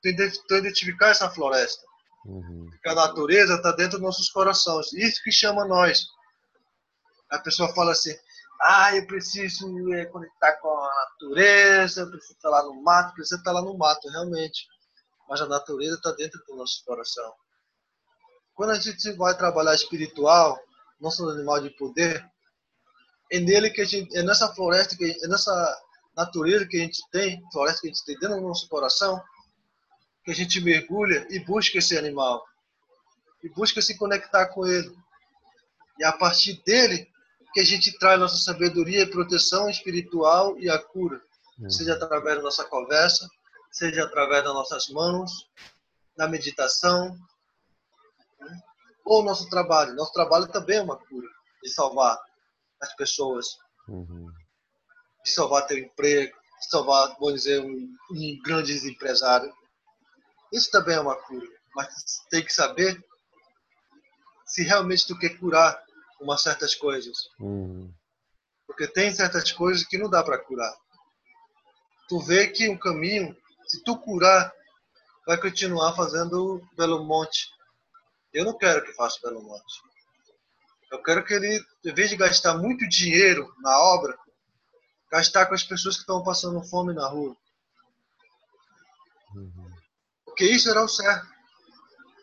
tu 0.01 0.55
identificar 0.55 1.09
essa 1.09 1.29
floresta. 1.29 1.85
Uhum. 2.25 2.67
Porque 2.71 2.89
a 2.89 2.95
natureza 2.95 3.55
está 3.55 3.71
dentro 3.71 3.97
dos 3.97 4.07
nossos 4.07 4.29
corações. 4.29 4.93
Isso 4.93 5.21
que 5.23 5.31
chama 5.31 5.65
nós. 5.65 6.05
A 7.29 7.39
pessoa 7.39 7.73
fala 7.73 7.91
assim: 7.91 8.13
ah, 8.61 8.95
eu 8.95 9.05
preciso 9.07 9.93
é, 9.93 10.05
conectar 10.05 10.53
com 10.57 10.69
a 10.69 11.05
natureza, 11.05 12.01
eu 12.01 12.11
preciso 12.11 12.33
estar 12.33 12.49
lá 12.49 12.63
no 12.63 12.81
mato, 12.81 13.13
preciso 13.13 13.39
estar 13.39 13.51
lá 13.51 13.61
no 13.61 13.77
mato, 13.77 14.09
realmente 14.09 14.67
mas 15.33 15.41
a 15.41 15.47
natureza 15.47 15.95
está 15.95 16.11
dentro 16.11 16.39
do 16.47 16.55
nosso 16.55 16.83
coração. 16.85 17.33
Quando 18.53 18.71
a 18.71 18.79
gente 18.79 19.11
vai 19.13 19.35
trabalhar 19.35 19.73
espiritual, 19.73 20.59
nosso 20.99 21.27
animal 21.27 21.59
de 21.59 21.71
poder, 21.71 22.23
é 23.31 23.39
nele 23.39 23.71
que 23.71 23.81
a 23.81 23.85
gente, 23.85 24.15
é 24.15 24.21
nessa 24.21 24.53
floresta, 24.53 24.95
que, 24.95 25.17
é 25.23 25.27
nessa 25.27 25.81
natureza 26.15 26.67
que 26.67 26.77
a 26.77 26.81
gente 26.81 27.01
tem, 27.11 27.41
floresta 27.51 27.81
que 27.81 27.87
a 27.87 27.91
gente 27.91 28.05
tem 28.05 28.17
dentro 28.19 28.37
do 28.37 28.47
nosso 28.47 28.67
coração, 28.67 29.21
que 30.23 30.31
a 30.31 30.35
gente 30.35 30.61
mergulha 30.61 31.27
e 31.29 31.39
busca 31.39 31.77
esse 31.77 31.97
animal. 31.97 32.43
E 33.43 33.49
busca 33.49 33.81
se 33.81 33.97
conectar 33.97 34.47
com 34.47 34.65
ele. 34.65 34.95
E 35.99 36.03
a 36.03 36.13
partir 36.13 36.61
dele 36.63 37.11
que 37.53 37.59
a 37.59 37.63
gente 37.63 37.97
traz 37.99 38.19
nossa 38.19 38.37
sabedoria, 38.37 39.09
proteção 39.09 39.69
espiritual 39.69 40.57
e 40.57 40.69
a 40.69 40.79
cura. 40.79 41.21
Hum. 41.59 41.69
Seja 41.69 41.93
através 41.93 42.37
da 42.37 42.41
nossa 42.41 42.65
conversa, 42.65 43.27
seja 43.71 44.05
através 44.05 44.43
das 44.43 44.53
nossas 44.53 44.87
mãos, 44.89 45.31
na 46.17 46.27
meditação, 46.27 47.15
né? 48.39 48.61
ou 49.05 49.23
nosso 49.23 49.47
trabalho. 49.49 49.93
Nosso 49.93 50.13
trabalho 50.13 50.47
também 50.47 50.77
é 50.77 50.81
uma 50.81 50.97
cura 50.97 51.27
de 51.61 51.69
salvar 51.69 52.19
as 52.81 52.95
pessoas, 52.95 53.45
uhum. 53.87 54.31
De 55.23 55.31
salvar 55.31 55.65
teu 55.65 55.77
emprego, 55.77 56.35
de 56.59 56.69
salvar, 56.69 57.15
vou 57.19 57.31
dizer, 57.31 57.61
um, 57.61 57.95
um 58.11 58.41
grande 58.43 58.73
empresário. 58.87 59.53
Isso 60.51 60.69
também 60.69 60.95
é 60.95 60.99
uma 60.99 61.15
cura, 61.15 61.47
mas 61.75 61.89
tem 62.29 62.43
que 62.43 62.53
saber 62.53 63.03
se 64.45 64.63
realmente 64.63 65.07
tu 65.07 65.17
quer 65.17 65.37
curar 65.39 65.81
umas 66.21 66.41
certas 66.41 66.75
coisas. 66.75 67.17
Uhum. 67.39 67.91
Porque 68.67 68.87
tem 68.87 69.13
certas 69.13 69.51
coisas 69.51 69.83
que 69.83 69.97
não 69.97 70.09
dá 70.09 70.23
para 70.23 70.37
curar. 70.37 70.73
tu 72.07 72.19
vê 72.19 72.47
que 72.47 72.69
o 72.69 72.79
caminho, 72.79 73.35
se 73.67 73.83
tu 73.83 73.97
curar, 73.97 74.53
vai 75.25 75.39
continuar 75.39 75.95
fazendo 75.95 76.61
Belo 76.75 77.03
Monte. 77.03 77.49
Eu 78.33 78.45
não 78.45 78.57
quero 78.57 78.83
que 78.85 78.93
faça 78.93 79.19
Belo 79.23 79.41
Monte. 79.41 79.81
Eu 80.91 81.01
quero 81.01 81.25
que 81.25 81.33
ele, 81.33 81.63
em 81.85 81.93
vez 81.93 82.09
de 82.09 82.15
gastar 82.15 82.57
muito 82.57 82.87
dinheiro 82.87 83.51
na 83.61 83.77
obra, 83.79 84.17
gastar 85.13 85.45
com 85.45 85.53
as 85.53 85.63
pessoas 85.63 85.93
que 85.95 86.01
estão 86.01 86.23
passando 86.23 86.63
fome 86.63 86.91
na 86.91 87.07
rua. 87.07 87.37
Uhum. 89.35 89.71
Porque 90.25 90.43
isso 90.43 90.71
era 90.71 90.83
o 90.83 90.87
certo. 90.87 91.31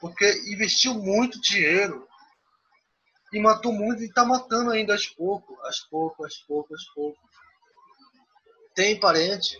Porque 0.00 0.26
investiu 0.52 0.94
muito 0.94 1.40
dinheiro 1.40 2.04
e 3.32 3.38
matou 3.38 3.72
muito 3.72 4.02
e 4.02 4.06
está 4.06 4.24
matando 4.24 4.72
ainda 4.72 4.92
aos 4.92 5.06
poucos, 5.06 5.56
aos 5.60 5.78
poucos, 5.88 6.24
aos 6.24 6.38
poucos, 6.38 6.80
aos 6.80 6.92
poucos. 6.92 7.30
Tem 8.74 8.98
parente 8.98 9.56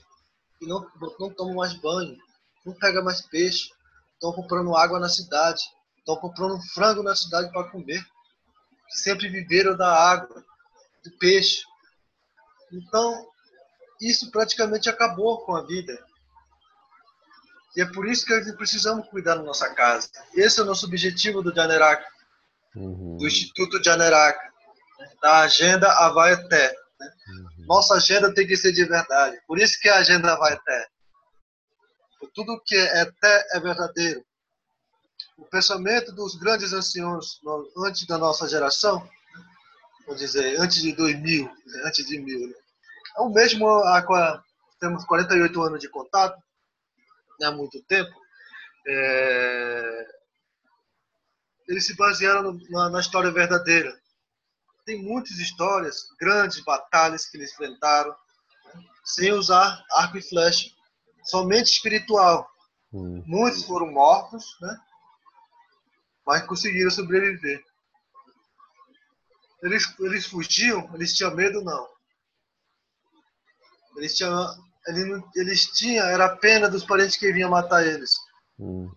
que 0.59 0.67
não, 0.67 0.85
não 1.21 1.33
toma 1.33 1.55
mais 1.55 1.75
banho, 1.75 2.19
não 2.67 2.75
pega 2.75 3.01
mais 3.01 3.21
peixe, 3.21 3.71
estão 4.15 4.33
comprando 4.33 4.75
água 4.75 4.99
na 4.99 5.09
cidade, 5.09 5.63
estão 5.99 6.17
comprando 6.17 6.61
frango 6.75 7.05
na 7.05 7.15
cidade 7.15 7.49
para 7.53 7.71
comer. 7.71 8.05
Sempre 8.89 9.29
viveram 9.29 9.77
da 9.77 9.89
água, 9.89 10.45
do 11.05 11.17
peixe. 11.19 11.70
Então, 12.73 13.27
isso 14.01 14.31
praticamente 14.31 14.89
acabou 14.89 15.45
com 15.45 15.55
a 15.55 15.63
vida. 15.63 15.99
E 17.77 17.83
é 17.83 17.87
por 17.87 18.09
isso 18.09 18.27
que 18.27 18.53
precisamos 18.55 19.09
cuidar 19.09 19.37
da 19.37 19.43
nossa 19.43 19.73
casa. 19.75 20.11
Esse 20.35 20.61
é 20.61 20.63
o 20.63 20.67
nosso 20.67 20.87
objetivo 20.87 21.43
do 21.43 21.55
Janeraca, 21.55 22.07
uhum. 22.75 23.17
do 23.17 23.27
Instituto 23.27 23.83
Janeraca, 23.83 24.43
né? 24.99 25.11
da 25.23 25.41
agenda 25.41 25.89
Avaeté. 25.93 26.75
Né? 26.99 27.13
Uhum. 27.29 27.67
Nossa 27.67 27.95
agenda 27.95 28.35
tem 28.35 28.47
que 28.47 28.57
ser 28.57 28.73
de 28.73 28.85
verdade. 28.85 29.41
Por 29.47 29.59
isso 29.59 29.79
que 29.81 29.89
a 29.89 29.99
agenda 29.99 30.33
Avaeté. 30.33 30.89
Tudo 32.35 32.61
que 32.65 32.77
é 32.77 33.05
Té 33.05 33.47
é 33.53 33.61
verdadeiro. 33.61 34.25
O 35.39 35.45
pensamento 35.45 36.13
dos 36.13 36.35
grandes 36.35 36.73
anciões 36.73 37.41
antes 37.79 38.07
da 38.07 38.19
nossa 38.19 38.49
geração, 38.49 39.09
vou 40.07 40.15
dizer, 40.15 40.61
antes 40.61 40.83
de 40.83 40.93
2000, 40.93 41.45
né? 41.45 41.83
antes 41.87 42.07
de 42.07 42.19
mil, 42.21 42.49
né? 42.49 42.55
É 43.21 43.23
o 43.23 43.29
mesmo 43.29 43.69
há 43.69 44.43
temos 44.81 45.05
48 45.05 45.63
anos 45.63 45.81
de 45.81 45.91
contato, 45.91 46.43
né, 47.39 47.49
há 47.49 47.53
muito 47.53 47.83
tempo, 47.83 48.11
é, 48.87 50.07
eles 51.69 51.87
se 51.87 51.95
basearam 51.95 52.59
na, 52.71 52.89
na, 52.89 53.01
história 53.01 53.31
verdadeira. 53.31 53.95
Tem 54.87 55.03
muitas 55.03 55.39
histórias, 55.39 56.07
grandes 56.19 56.65
batalhas 56.65 57.27
que 57.27 57.37
eles 57.37 57.53
enfrentaram, 57.53 58.11
né, 58.65 58.85
sem 59.05 59.33
usar 59.33 59.85
arco 59.93 60.17
e 60.17 60.23
flecha, 60.23 60.71
somente 61.23 61.67
espiritual. 61.67 62.51
Hum. 62.93 63.23
Muitos 63.27 63.65
foram 63.65 63.93
mortos, 63.93 64.45
né, 64.63 64.81
mas 66.27 66.47
conseguiram 66.47 66.91
sobreviver. 66.91 67.63
Eles, 69.63 69.95
eles 70.01 70.25
fugiam, 70.25 70.91
eles 70.95 71.15
tinham 71.15 71.35
medo, 71.35 71.63
não. 71.63 72.00
Eles 73.97 74.15
tinham 74.17 74.47
eles, 74.87 75.23
eles 75.37 75.67
tinham, 75.67 76.07
era 76.07 76.37
pena 76.37 76.69
dos 76.69 76.85
parentes 76.85 77.17
que 77.17 77.33
vinham 77.33 77.51
matar 77.51 77.87
eles. 77.87 78.17
Hum. 78.59 78.91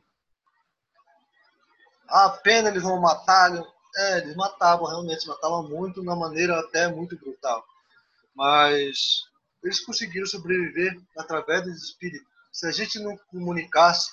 Ah, 2.09 2.29
pena 2.29 2.69
eles 2.69 2.83
vão 2.83 2.99
matar. 2.99 3.51
É, 3.95 4.17
eles 4.19 4.35
matavam, 4.35 4.87
realmente, 4.87 5.27
matavam 5.27 5.69
muito, 5.69 6.01
de 6.01 6.07
uma 6.07 6.15
maneira 6.15 6.59
até 6.59 6.87
muito 6.87 7.17
brutal. 7.17 7.63
Mas 8.35 9.21
eles 9.63 9.79
conseguiram 9.81 10.25
sobreviver 10.25 10.99
através 11.17 11.63
dos 11.63 11.83
espíritos. 11.83 12.27
Se 12.51 12.65
a 12.67 12.71
gente 12.71 12.99
não 12.99 13.17
comunicasse 13.29 14.11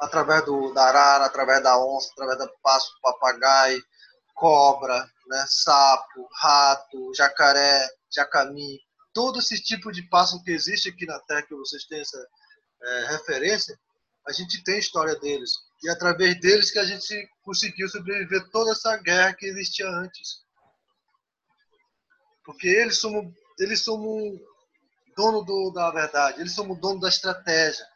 através 0.00 0.44
do, 0.44 0.72
da 0.72 0.84
arara, 0.84 1.26
através 1.26 1.62
da 1.62 1.78
onça, 1.78 2.10
através 2.12 2.38
do 2.38 2.50
passo, 2.62 2.90
papagaio, 3.02 3.82
cobra, 4.34 4.98
né, 5.26 5.44
sapo, 5.48 6.28
rato, 6.40 7.12
jacaré, 7.14 7.88
jacami, 8.10 8.80
todo 9.12 9.38
esse 9.38 9.62
tipo 9.62 9.90
de 9.92 10.02
passo 10.08 10.42
que 10.42 10.50
existe 10.50 10.88
aqui 10.88 11.06
na 11.06 11.18
Terra, 11.20 11.42
que 11.42 11.54
vocês 11.54 11.84
têm 11.84 12.00
essa 12.00 12.28
é, 12.82 13.06
referência, 13.12 13.78
a 14.26 14.32
gente 14.32 14.62
tem 14.62 14.78
história 14.78 15.16
deles. 15.16 15.50
E 15.82 15.88
é 15.88 15.92
através 15.92 16.38
deles 16.40 16.70
que 16.70 16.78
a 16.78 16.84
gente 16.84 17.28
conseguiu 17.42 17.88
sobreviver 17.88 18.48
toda 18.50 18.72
essa 18.72 18.96
guerra 18.98 19.34
que 19.34 19.46
existia 19.46 19.88
antes. 19.88 20.42
Porque 22.44 22.68
eles 22.68 22.98
são, 22.98 23.32
eles 23.58 23.82
são 23.82 23.98
dono 25.16 25.42
do, 25.42 25.70
da 25.72 25.90
verdade, 25.90 26.40
eles 26.40 26.56
o 26.56 26.74
dono 26.74 27.00
da 27.00 27.08
estratégia. 27.08 27.86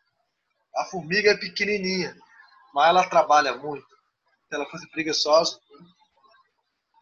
A 0.76 0.84
formiga 0.86 1.30
é 1.30 1.36
pequenininha, 1.36 2.16
mas 2.74 2.88
ela 2.88 3.08
trabalha 3.08 3.56
muito. 3.56 3.86
Se 4.48 4.54
ela 4.54 4.68
fosse 4.70 4.88
preguiçosa. 4.90 5.58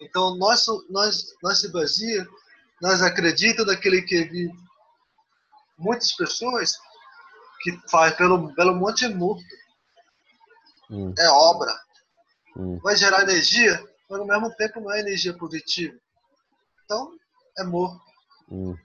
Então, 0.01 0.37
nós, 0.37 0.67
nós, 0.89 1.35
nós 1.43 1.59
se 1.59 1.71
baseia 1.71 2.27
nós 2.81 3.03
acreditamos 3.03 3.73
naquele 3.73 4.03
que 4.03 4.25
vive. 4.25 4.53
Muitas 5.79 6.13
pessoas 6.13 6.79
que 7.63 7.79
faz 7.89 8.15
pelo 8.15 8.53
Belo 8.55 8.75
Monte 8.75 9.05
é 9.05 9.09
morto. 9.09 9.45
Hum. 10.91 11.15
É 11.19 11.29
obra. 11.29 11.79
Hum. 12.57 12.79
Vai 12.83 12.97
gerar 12.97 13.23
energia, 13.23 13.83
mas 14.09 14.21
ao 14.21 14.27
mesmo 14.27 14.55
tempo 14.57 14.81
não 14.81 14.93
é 14.93 15.01
energia 15.01 15.37
positiva. 15.37 15.95
Então, 16.85 17.13
é 17.59 17.65
morto. 17.65 18.01
Hum. 18.51 18.77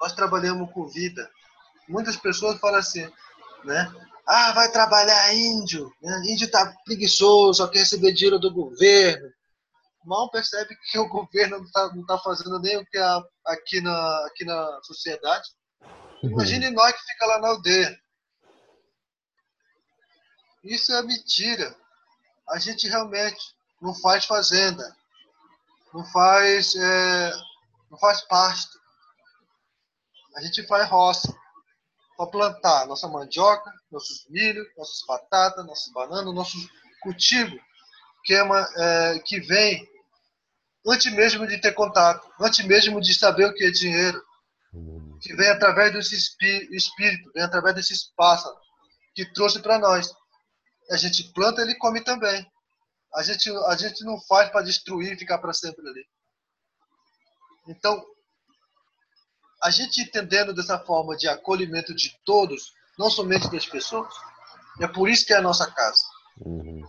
Nós 0.00 0.12
trabalhamos 0.12 0.70
com 0.72 0.88
vida. 0.88 1.28
Muitas 1.88 2.16
pessoas 2.16 2.58
falam 2.60 2.78
assim, 2.78 3.10
né? 3.64 3.92
Ah, 4.26 4.52
vai 4.52 4.70
trabalhar 4.70 5.34
índio. 5.34 5.92
Né? 6.00 6.22
Índio 6.28 6.50
tá 6.50 6.74
preguiçoso, 6.84 7.58
só 7.58 7.68
quer 7.68 7.80
receber 7.80 8.12
dinheiro 8.12 8.38
do 8.38 8.52
governo 8.52 9.30
mal 10.06 10.30
percebe 10.30 10.76
que 10.90 10.98
o 10.98 11.08
governo 11.08 11.58
não 11.58 11.64
está 11.64 11.90
tá 12.06 12.18
fazendo 12.18 12.58
nem 12.60 12.76
o 12.76 12.86
que 12.86 12.98
é 12.98 13.22
aqui 13.46 13.80
na, 13.80 14.26
aqui 14.26 14.44
na 14.44 14.80
sociedade. 14.82 15.48
Uhum. 16.22 16.30
Imagine 16.30 16.70
nós 16.70 16.92
que 16.92 17.12
fica 17.12 17.26
lá 17.26 17.40
na 17.40 17.48
aldeia. 17.48 17.98
Isso 20.62 20.92
é 20.92 21.02
mentira. 21.02 21.76
A 22.48 22.58
gente 22.58 22.88
realmente 22.88 23.54
não 23.80 23.94
faz 23.94 24.24
fazenda, 24.24 24.96
não 25.92 26.04
faz, 26.06 26.74
é, 26.74 27.32
não 27.90 27.98
faz 27.98 28.22
pasto. 28.22 28.78
A 30.36 30.40
gente 30.40 30.66
faz 30.66 30.88
roça 30.88 31.34
para 32.16 32.30
plantar 32.30 32.86
nossa 32.86 33.08
mandioca, 33.08 33.70
nossos 33.90 34.26
milho, 34.28 34.64
nossas 34.76 35.04
batatas, 35.06 35.66
nossas 35.66 35.92
bananas, 35.92 36.34
nossos 36.34 36.66
cultivos 37.00 37.60
que, 38.24 38.34
é 38.34 38.42
uma, 38.42 38.66
é, 38.76 39.18
que 39.20 39.38
vem 39.40 39.86
antes 40.86 41.12
mesmo 41.12 41.46
de 41.46 41.58
ter 41.60 41.72
contato, 41.72 42.30
antes 42.40 42.64
mesmo 42.64 43.00
de 43.00 43.14
saber 43.14 43.46
o 43.46 43.54
que 43.54 43.64
é 43.64 43.70
dinheiro, 43.70 44.22
que 45.20 45.34
vem 45.34 45.48
através 45.48 45.92
desse 45.92 46.16
espírito, 46.16 47.32
vem 47.32 47.42
através 47.42 47.74
desses 47.74 48.12
pássaros 48.14 48.58
que 49.14 49.32
trouxe 49.32 49.60
para 49.60 49.78
nós. 49.78 50.12
A 50.90 50.96
gente 50.96 51.32
planta, 51.32 51.62
ele 51.62 51.76
come 51.76 52.02
também. 52.02 52.46
A 53.14 53.22
gente, 53.22 53.50
a 53.66 53.76
gente 53.76 54.04
não 54.04 54.20
faz 54.22 54.50
para 54.50 54.64
destruir 54.64 55.12
e 55.12 55.18
ficar 55.18 55.38
para 55.38 55.54
sempre 55.54 55.88
ali. 55.88 56.04
Então, 57.68 58.04
a 59.62 59.70
gente 59.70 60.02
entendendo 60.02 60.52
dessa 60.52 60.78
forma 60.78 61.16
de 61.16 61.26
acolhimento 61.28 61.94
de 61.94 62.14
todos, 62.24 62.74
não 62.98 63.08
somente 63.08 63.50
das 63.50 63.64
pessoas, 63.64 64.12
é 64.80 64.88
por 64.88 65.08
isso 65.08 65.24
que 65.24 65.32
é 65.32 65.36
a 65.36 65.42
nossa 65.42 65.70
casa. 65.70 66.02
Uhum. 66.38 66.82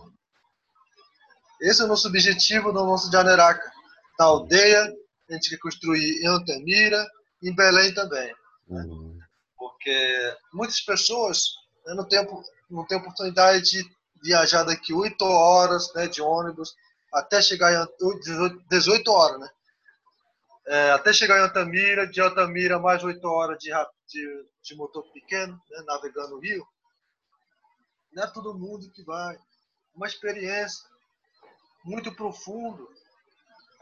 Esse 1.60 1.80
é 1.80 1.84
o 1.84 1.88
nosso 1.88 2.08
objetivo 2.08 2.72
no 2.72 2.84
nosso 2.84 3.10
Janeraca 3.10 3.75
na 4.18 4.26
aldeia, 4.26 4.92
a 5.28 5.32
gente 5.34 5.50
quer 5.50 5.58
construir 5.58 6.22
em 6.22 6.26
Antamira, 6.26 7.06
em 7.42 7.54
Belém 7.54 7.92
também. 7.94 8.34
Uhum. 8.68 9.18
Porque 9.56 10.36
muitas 10.52 10.80
pessoas 10.80 11.50
né, 11.84 11.94
não, 11.94 12.06
têm, 12.06 12.26
não 12.70 12.86
têm 12.86 12.98
oportunidade 12.98 13.62
de 13.62 13.96
viajar 14.22 14.64
daqui 14.64 14.92
8 14.92 15.22
horas 15.24 15.92
né, 15.94 16.08
de 16.08 16.22
ônibus 16.22 16.74
até 17.12 17.40
chegar 17.40 17.72
em 17.72 18.58
18 18.68 19.10
horas, 19.10 19.40
né? 19.40 19.50
É, 20.68 20.90
até 20.90 21.12
chegar 21.12 21.38
em 21.38 21.42
Altamira, 21.42 22.08
de 22.08 22.20
Altamira 22.20 22.78
mais 22.78 23.02
8 23.04 23.24
horas 23.24 23.58
de, 23.58 23.70
de, 24.08 24.46
de 24.62 24.74
motor 24.74 25.04
pequeno, 25.12 25.60
né, 25.70 25.82
navegando 25.86 26.36
o 26.36 26.40
rio. 26.40 26.66
Não 28.12 28.24
é 28.24 28.26
todo 28.26 28.58
mundo 28.58 28.90
que 28.90 29.04
vai. 29.04 29.38
Uma 29.94 30.08
experiência 30.08 30.84
muito 31.84 32.12
profunda 32.14 32.82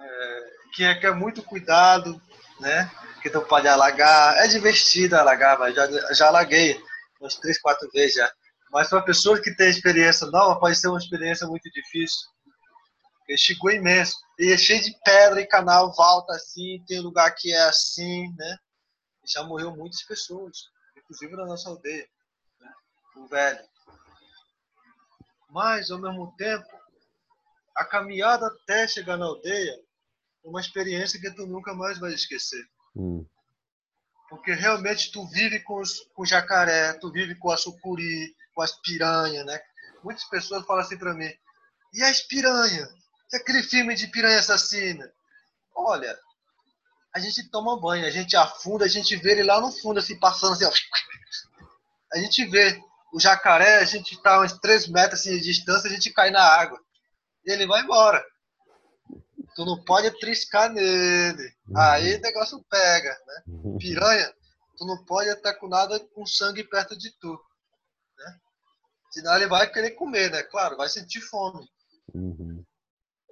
é, 0.01 0.51
que 0.74 0.82
requer 0.82 1.09
é 1.09 1.14
muito 1.14 1.42
cuidado, 1.42 2.20
né? 2.61 2.90
Que 3.22 3.30
não 3.30 3.45
pode 3.45 3.68
alagar. 3.68 4.36
É 4.38 4.49
divertido 4.49 5.16
alagar, 5.16 5.59
mas 5.59 5.74
já, 5.74 6.14
já 6.14 6.26
alaguei 6.28 6.80
umas 7.20 7.36
três, 7.36 7.61
quatro 7.61 7.88
vezes 7.90 8.16
já. 8.16 8.32
Mas 8.70 8.88
para 8.88 9.03
pessoa 9.03 9.40
que 9.40 9.55
tem 9.55 9.70
experiência 9.70 10.26
nova, 10.26 10.59
pode 10.59 10.76
ser 10.76 10.88
uma 10.88 10.99
experiência 10.99 11.47
muito 11.47 11.70
difícil. 11.70 12.28
Ele 13.28 13.38
chegou 13.38 13.70
imenso. 13.70 14.16
E 14.38 14.53
é 14.53 14.59
cheio 14.59 14.82
de 14.82 14.95
pedra 15.05 15.40
e 15.40 15.47
canal, 15.47 15.95
volta 15.95 16.34
assim, 16.34 16.84
tem 16.86 17.01
lugar 17.01 17.30
que 17.34 17.53
é 17.53 17.62
assim, 17.62 18.28
né? 18.36 18.59
E 19.24 19.30
já 19.30 19.42
morreu 19.42 19.74
muitas 19.74 20.03
pessoas. 20.03 20.57
inclusive 20.97 21.36
na 21.36 21.47
nossa 21.47 21.68
aldeia, 21.68 22.07
né? 22.61 22.72
o 23.16 23.26
velho. 23.28 23.64
Mas, 25.51 25.90
ao 25.90 26.01
mesmo 26.01 26.34
tempo, 26.36 26.66
a 27.76 27.84
caminhada 27.84 28.47
até 28.47 28.88
chegar 28.88 29.16
na 29.16 29.26
aldeia 29.26 29.70
é 29.70 29.84
uma 30.45 30.61
experiência 30.61 31.20
que 31.20 31.30
tu 31.30 31.47
nunca 31.47 31.74
mais 31.74 31.99
vai 31.99 32.12
esquecer. 32.12 32.64
Hum. 32.95 33.26
Porque 34.28 34.53
realmente 34.53 35.11
tu 35.11 35.26
vive 35.28 35.61
com, 35.61 35.80
os, 35.80 36.01
com 36.14 36.24
jacaré, 36.24 36.92
tu 36.95 37.11
vive 37.11 37.34
com 37.36 37.51
a 37.51 37.57
sucuri, 37.57 38.34
com 38.55 38.62
as 38.62 38.72
piranhas, 38.80 39.45
né? 39.47 39.61
Muitas 40.03 40.24
pessoas 40.24 40.66
falam 40.66 40.82
assim 40.82 40.99
para 40.99 41.14
mim, 41.14 41.32
e 41.92 42.03
as 42.03 42.20
piranhas? 42.20 42.88
E 43.32 43.36
aquele 43.36 43.62
filme 43.62 43.95
de 43.95 44.07
piranha 44.09 44.38
assassina? 44.38 45.11
Olha, 45.74 46.18
a 47.14 47.18
gente 47.18 47.49
toma 47.49 47.80
banho, 47.80 48.07
a 48.07 48.11
gente 48.11 48.36
afunda, 48.36 48.84
a 48.84 48.88
gente 48.88 49.16
vê 49.16 49.32
ele 49.32 49.45
lá 49.45 49.61
no 49.61 49.70
fundo, 49.70 49.99
assim, 50.01 50.18
passando 50.18 50.53
assim, 50.53 50.64
ó. 50.64 50.72
A 52.12 52.18
gente 52.18 52.45
vê 52.47 52.80
o 53.12 53.20
jacaré, 53.20 53.76
a 53.76 53.84
gente 53.84 54.14
está 54.14 54.34
a 54.34 54.42
uns 54.42 54.53
3 54.59 54.88
metros 54.88 55.20
assim, 55.20 55.36
de 55.36 55.40
distância, 55.40 55.88
a 55.88 55.92
gente 55.92 56.12
cai 56.12 56.30
na 56.30 56.42
água. 56.42 56.80
E 57.47 57.53
ele 57.53 57.66
vai 57.66 57.82
embora. 57.82 58.24
Tu 59.55 59.64
não 59.64 59.82
pode 59.84 60.11
triscar 60.18 60.72
nele. 60.72 61.52
Uhum. 61.68 61.78
Aí 61.78 62.16
o 62.16 62.20
negócio 62.20 62.64
pega, 62.68 63.11
né? 63.26 63.42
Uhum. 63.46 63.78
Piranha, 63.78 64.32
tu 64.76 64.84
não 64.86 65.05
pode 65.05 65.28
estar 65.30 65.55
com 65.55 65.68
nada 65.68 66.00
com 66.14 66.26
sangue 66.26 66.64
perto 66.64 66.96
de 66.98 67.11
tu. 67.18 67.32
Né? 68.18 68.38
Senão 69.11 69.36
ele 69.36 69.46
vai 69.46 69.70
querer 69.70 69.92
comer, 69.92 70.30
né? 70.30 70.42
Claro, 70.42 70.76
vai 70.76 70.88
sentir 70.88 71.20
fome. 71.20 71.68
Uhum. 72.12 72.64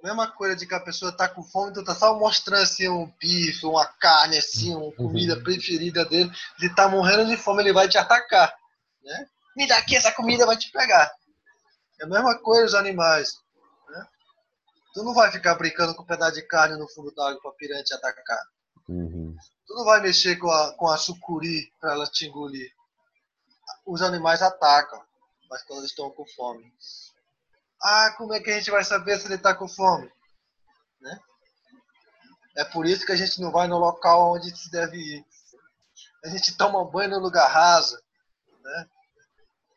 Mesma 0.01 0.29
coisa 0.31 0.55
de 0.55 0.67
que 0.67 0.75
a 0.75 0.81
pessoa 0.81 1.15
tá 1.15 1.29
com 1.29 1.43
fome, 1.43 1.73
tu 1.73 1.83
tá 1.83 1.95
só 1.95 2.17
mostrando 2.19 2.63
assim 2.63 2.89
um 2.89 3.09
bife, 3.21 3.65
uma 3.65 3.85
carne, 3.85 4.37
assim, 4.37 4.75
uma 4.75 4.91
comida 4.91 5.35
uhum. 5.35 5.43
preferida 5.43 6.03
dele. 6.05 6.29
Ele 6.59 6.75
tá 6.75 6.89
morrendo 6.89 7.25
de 7.25 7.37
fome, 7.37 7.63
ele 7.63 7.71
vai 7.71 7.87
te 7.87 7.97
atacar. 7.97 8.53
Né? 9.01 9.27
Me 9.55 9.67
dá 9.67 9.77
aqui, 9.77 9.95
essa 9.95 10.11
comida 10.11 10.45
vai 10.45 10.57
te 10.57 10.71
pegar. 10.71 11.09
É 12.01 12.05
a 12.05 12.07
mesma 12.07 12.37
coisa 12.39 12.65
os 12.65 12.75
animais. 12.75 13.42
Tu 14.93 15.03
não 15.03 15.13
vai 15.13 15.31
ficar 15.31 15.55
brincando 15.55 15.95
com 15.95 16.03
um 16.03 16.05
pedaço 16.05 16.35
de 16.35 16.43
carne 16.43 16.77
no 16.77 16.87
fundo 16.87 17.13
da 17.15 17.29
água 17.29 17.41
para 17.41 17.51
piranha 17.53 17.83
te 17.83 17.93
atacar. 17.93 18.41
Uhum. 18.87 19.35
Tu 19.65 19.73
não 19.73 19.85
vai 19.85 20.01
mexer 20.01 20.35
com 20.37 20.51
a, 20.51 20.73
com 20.75 20.87
a 20.87 20.97
sucuri 20.97 21.71
para 21.79 21.93
ela 21.93 22.05
te 22.05 22.27
engolir. 22.27 22.71
Os 23.85 24.01
animais 24.01 24.41
atacam, 24.41 25.03
mas 25.49 25.63
quando 25.63 25.79
eles 25.79 25.91
estão 25.91 26.11
com 26.11 26.25
fome. 26.35 26.71
Ah, 27.81 28.13
como 28.17 28.33
é 28.33 28.39
que 28.39 28.51
a 28.51 28.53
gente 28.53 28.69
vai 28.69 28.83
saber 28.83 29.17
se 29.19 29.25
ele 29.25 29.35
está 29.35 29.55
com 29.55 29.67
fome? 29.67 30.09
Né? 31.01 31.19
É 32.57 32.63
por 32.63 32.85
isso 32.85 33.05
que 33.05 33.11
a 33.11 33.15
gente 33.15 33.41
não 33.41 33.51
vai 33.51 33.67
no 33.67 33.77
local 33.77 34.33
onde 34.33 34.55
se 34.55 34.69
deve 34.69 34.97
ir. 34.97 35.25
A 36.23 36.29
gente 36.29 36.55
toma 36.55 36.89
banho 36.89 37.09
no 37.09 37.19
lugar 37.19 37.49
raso. 37.51 37.97
Né? 38.61 38.89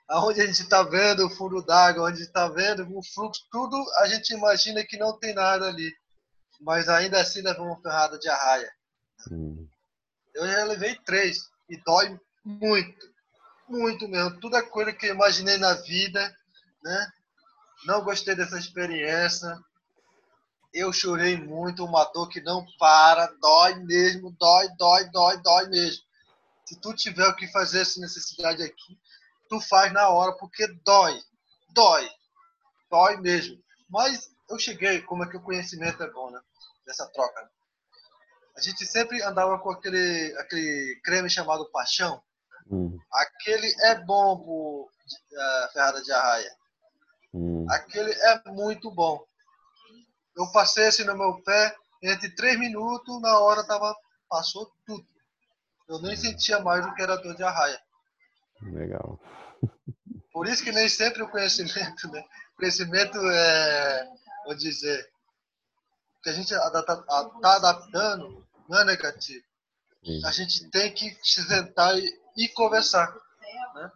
Aonde 0.08 0.40
a 0.40 0.46
gente 0.46 0.62
está 0.62 0.82
vendo 0.82 1.26
o 1.26 1.30
fundo 1.30 1.62
d'água, 1.62 2.08
onde 2.08 2.22
está 2.22 2.48
vendo 2.48 2.86
o 2.96 3.02
fluxo, 3.02 3.46
tudo 3.50 3.76
a 3.96 4.06
gente 4.06 4.32
imagina 4.32 4.84
que 4.84 4.96
não 4.96 5.18
tem 5.18 5.34
nada 5.34 5.68
ali. 5.68 5.92
Mas 6.60 6.88
ainda 6.88 7.20
assim 7.20 7.42
levou 7.42 7.66
uma 7.66 7.80
ferrada 7.80 8.18
de 8.18 8.28
arraia. 8.28 8.72
Hum. 9.30 9.68
Eu 10.34 10.46
já 10.46 10.64
levei 10.64 10.94
três 11.04 11.38
e 11.68 11.76
dói 11.82 12.18
muito, 12.44 13.06
muito 13.68 14.08
mesmo. 14.08 14.38
Tudo 14.40 14.56
a 14.56 14.62
coisa 14.62 14.92
que 14.92 15.06
eu 15.06 15.14
imaginei 15.14 15.58
na 15.58 15.74
vida, 15.74 16.36
né? 16.82 17.12
Não 17.84 18.02
gostei 18.02 18.34
dessa 18.34 18.58
experiência. 18.58 19.58
Eu 20.72 20.92
chorei 20.92 21.36
muito, 21.36 21.84
uma 21.84 22.04
dor 22.04 22.28
que 22.28 22.40
não 22.40 22.64
para, 22.78 23.26
dói 23.40 23.74
mesmo, 23.84 24.30
dói, 24.38 24.68
dói, 24.76 25.04
dói, 25.10 25.36
dói 25.38 25.68
mesmo. 25.68 26.04
Se 26.66 26.78
tu 26.80 26.94
tiver 26.94 27.26
o 27.28 27.36
que 27.36 27.48
fazer 27.48 27.80
essa 27.80 28.00
necessidade 28.00 28.62
aqui, 28.62 28.98
tu 29.48 29.60
faz 29.60 29.92
na 29.92 30.08
hora, 30.08 30.32
porque 30.36 30.66
dói, 30.84 31.18
dói, 31.74 32.08
dói 32.90 33.16
mesmo. 33.18 33.56
Mas 33.88 34.30
eu 34.48 34.58
cheguei, 34.58 35.02
como 35.02 35.24
é 35.24 35.28
que 35.28 35.36
o 35.36 35.42
conhecimento 35.42 36.02
é 36.02 36.10
bom, 36.10 36.30
né? 36.30 36.40
Dessa 36.86 37.06
troca. 37.12 37.50
A 38.56 38.60
gente 38.60 38.86
sempre 38.86 39.22
andava 39.22 39.58
com 39.58 39.70
aquele, 39.70 40.34
aquele 40.38 41.00
creme 41.04 41.28
chamado 41.28 41.70
Paixão. 41.70 42.22
Hum. 42.70 42.98
Aquele 43.12 43.66
é 43.82 43.96
bom 44.04 44.38
pro 44.38 44.90
uh, 44.90 45.72
Ferrada 45.72 46.02
de 46.02 46.10
Arraia. 46.12 46.56
Hum. 47.34 47.66
Aquele 47.70 48.12
é 48.12 48.42
muito 48.46 48.90
bom. 48.90 49.22
Eu 50.36 50.50
passei 50.52 50.86
assim 50.86 51.04
no 51.04 51.16
meu 51.16 51.42
pé, 51.42 51.76
entre 52.02 52.34
três 52.34 52.58
minutos, 52.58 53.20
na 53.20 53.38
hora 53.40 53.66
tava, 53.66 53.94
passou 54.28 54.70
tudo. 54.86 55.06
Eu 55.88 56.00
nem 56.00 56.16
sentia 56.16 56.58
mais 56.60 56.84
do 56.84 56.94
que 56.94 57.02
era 57.02 57.16
dor 57.16 57.36
de 57.36 57.42
arraia. 57.42 57.80
Legal. 58.62 59.20
Por 60.32 60.46
isso 60.48 60.62
que 60.62 60.72
nem 60.72 60.88
sempre 60.88 61.22
o 61.22 61.28
conhecimento, 61.28 62.10
né? 62.10 62.24
O 62.54 62.56
conhecimento 62.56 63.18
é, 63.18 64.08
vou 64.44 64.54
dizer, 64.54 65.08
que 66.22 66.30
a 66.30 66.32
gente 66.32 66.52
está 66.52 66.82
tá 66.82 67.56
adaptando 67.56 68.46
não 68.68 68.80
é 68.80 68.84
negativo. 68.84 69.44
Sim. 70.04 70.24
A 70.24 70.30
gente 70.30 70.68
tem 70.70 70.92
que 70.92 71.16
se 71.22 71.42
sentar 71.42 71.96
e, 71.98 72.20
e 72.36 72.48
conversar. 72.48 73.12
Né? 73.74 73.92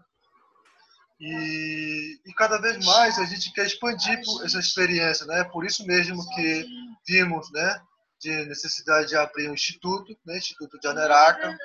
E, 1.20 2.20
e, 2.24 2.34
cada 2.34 2.60
vez 2.60 2.84
mais 2.84 3.18
a 3.18 3.24
gente 3.24 3.52
quer 3.52 3.66
expandir 3.66 4.18
essa 4.44 4.58
experiência, 4.58 5.26
né? 5.26 5.44
Por 5.44 5.64
isso 5.64 5.84
mesmo 5.86 6.26
que 6.34 6.66
vimos, 7.06 7.50
né, 7.52 7.82
de 8.20 8.44
necessidade 8.46 9.08
de 9.08 9.16
abrir 9.16 9.50
um 9.50 9.54
instituto, 9.54 10.16
né, 10.24 10.38
Instituto 10.38 10.78
de 10.78 10.88
Aneraca, 10.88 11.56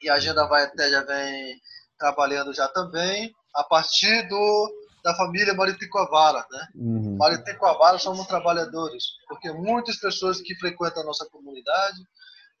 e 0.00 0.08
a 0.08 0.14
agenda 0.14 0.46
vai 0.46 0.64
até 0.64 0.90
já 0.90 1.02
vem 1.02 1.60
trabalhando 1.98 2.54
já 2.54 2.68
também 2.68 3.34
a 3.54 3.64
partir 3.64 4.28
do, 4.28 4.72
da 5.02 5.14
família 5.14 5.54
Mariticoavara, 5.54 6.46
né? 6.50 6.68
Uhum. 6.74 7.16
Mariticoavara 7.16 7.98
somos 7.98 8.26
trabalhadores, 8.26 9.04
porque 9.26 9.50
muitas 9.52 9.96
pessoas 9.96 10.40
que 10.40 10.54
frequentam 10.56 11.02
a 11.02 11.06
nossa 11.06 11.26
comunidade 11.26 11.98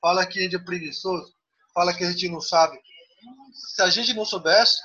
falam 0.00 0.26
que 0.26 0.40
a 0.40 0.42
gente 0.42 0.56
é 0.56 0.58
preguiçoso, 0.58 1.32
falam 1.74 1.94
que 1.94 2.04
a 2.04 2.10
gente 2.10 2.28
não 2.28 2.40
sabe. 2.40 2.80
Se 3.52 3.82
a 3.82 3.90
gente 3.90 4.14
não 4.14 4.24
soubesse, 4.24 4.80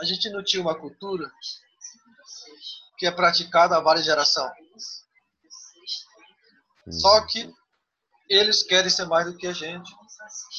a 0.00 0.04
gente 0.04 0.28
não 0.30 0.42
tinha 0.44 0.62
uma 0.62 0.78
cultura 0.78 1.30
que 2.98 3.06
é 3.06 3.10
praticada 3.10 3.76
há 3.76 3.80
várias 3.80 4.04
gerações. 4.04 4.52
Uhum. 6.86 6.92
Só 6.92 7.20
que 7.26 7.52
eles 8.28 8.62
querem 8.62 8.90
ser 8.90 9.06
mais 9.06 9.26
do 9.26 9.36
que 9.36 9.46
a 9.46 9.52
gente. 9.52 9.90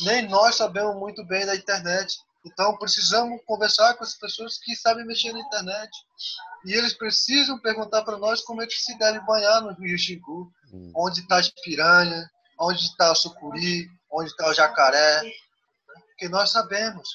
Nem 0.06 0.28
nós 0.28 0.56
sabemos 0.56 0.96
muito 0.96 1.26
bem 1.26 1.46
da 1.46 1.56
internet. 1.56 2.18
Então, 2.46 2.78
precisamos 2.78 3.42
conversar 3.46 3.96
com 3.96 4.04
as 4.04 4.16
pessoas 4.16 4.58
que 4.58 4.76
sabem 4.76 5.06
mexer 5.06 5.34
na 5.34 5.40
internet. 5.40 5.92
E 6.66 6.74
eles 6.74 6.94
precisam 6.94 7.60
perguntar 7.60 8.04
para 8.04 8.18
nós 8.18 8.42
como 8.42 8.62
é 8.62 8.68
que 8.68 8.76
se 8.76 8.98
deve 8.98 9.20
banhar 9.22 9.62
no 9.62 9.74
Rio 9.74 9.98
Xingu. 9.98 10.52
Hum. 10.72 10.92
Onde 10.96 11.22
está 11.22 11.40
a 11.40 11.44
piranha, 11.64 12.30
onde 12.60 12.86
está 12.86 13.12
o 13.12 13.16
sucuri, 13.16 13.90
onde 14.12 14.30
está 14.30 14.50
o 14.50 14.54
jacaré. 14.54 15.22
Porque 16.08 16.30
nós 16.30 16.52
sabemos. 16.52 17.10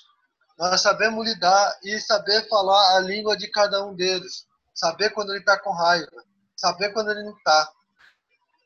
Nós 0.59 0.81
sabemos 0.81 1.27
lidar 1.27 1.79
e 1.83 1.99
saber 2.01 2.47
falar 2.49 2.97
a 2.97 3.01
língua 3.01 3.37
de 3.37 3.49
cada 3.49 3.85
um 3.85 3.95
deles. 3.95 4.47
Saber 4.75 5.11
quando 5.11 5.31
ele 5.31 5.41
está 5.41 5.59
com 5.59 5.73
raiva. 5.73 6.11
Saber 6.57 6.93
quando 6.93 7.11
ele 7.11 7.23
não 7.23 7.37
está. 7.37 7.73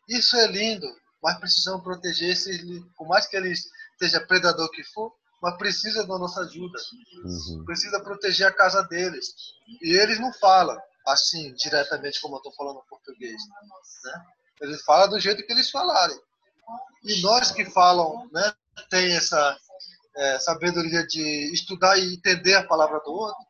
Isso 0.08 0.36
é 0.36 0.46
lindo, 0.46 0.86
mas 1.22 1.38
precisamos 1.38 1.82
proteger 1.82 2.30
esses, 2.30 2.60
por 2.96 3.08
mais 3.08 3.26
que 3.26 3.36
ele 3.36 3.52
seja 3.98 4.20
predador 4.20 4.70
que 4.70 4.84
for, 4.84 5.12
mas 5.46 5.56
precisa 5.58 6.04
da 6.04 6.18
nossa 6.18 6.40
ajuda. 6.40 6.76
Uhum. 7.24 7.64
Precisa 7.64 8.00
proteger 8.00 8.48
a 8.48 8.52
casa 8.52 8.82
deles. 8.82 9.32
E 9.80 9.92
eles 9.96 10.18
não 10.18 10.32
falam 10.32 10.76
assim, 11.06 11.54
diretamente, 11.54 12.20
como 12.20 12.34
eu 12.34 12.38
estou 12.38 12.52
falando 12.54 12.82
português. 12.90 13.40
Né? 14.04 14.24
Eles 14.62 14.82
falam 14.82 15.08
do 15.08 15.20
jeito 15.20 15.46
que 15.46 15.52
eles 15.52 15.70
falarem. 15.70 16.18
E 17.04 17.22
nós 17.22 17.52
que 17.52 17.64
falam, 17.64 18.28
né, 18.32 18.52
tem 18.90 19.14
essa 19.14 19.56
é, 20.16 20.40
sabedoria 20.40 21.06
de 21.06 21.54
estudar 21.54 21.96
e 21.96 22.14
entender 22.14 22.54
a 22.54 22.66
palavra 22.66 22.98
do 22.98 23.12
outro, 23.12 23.46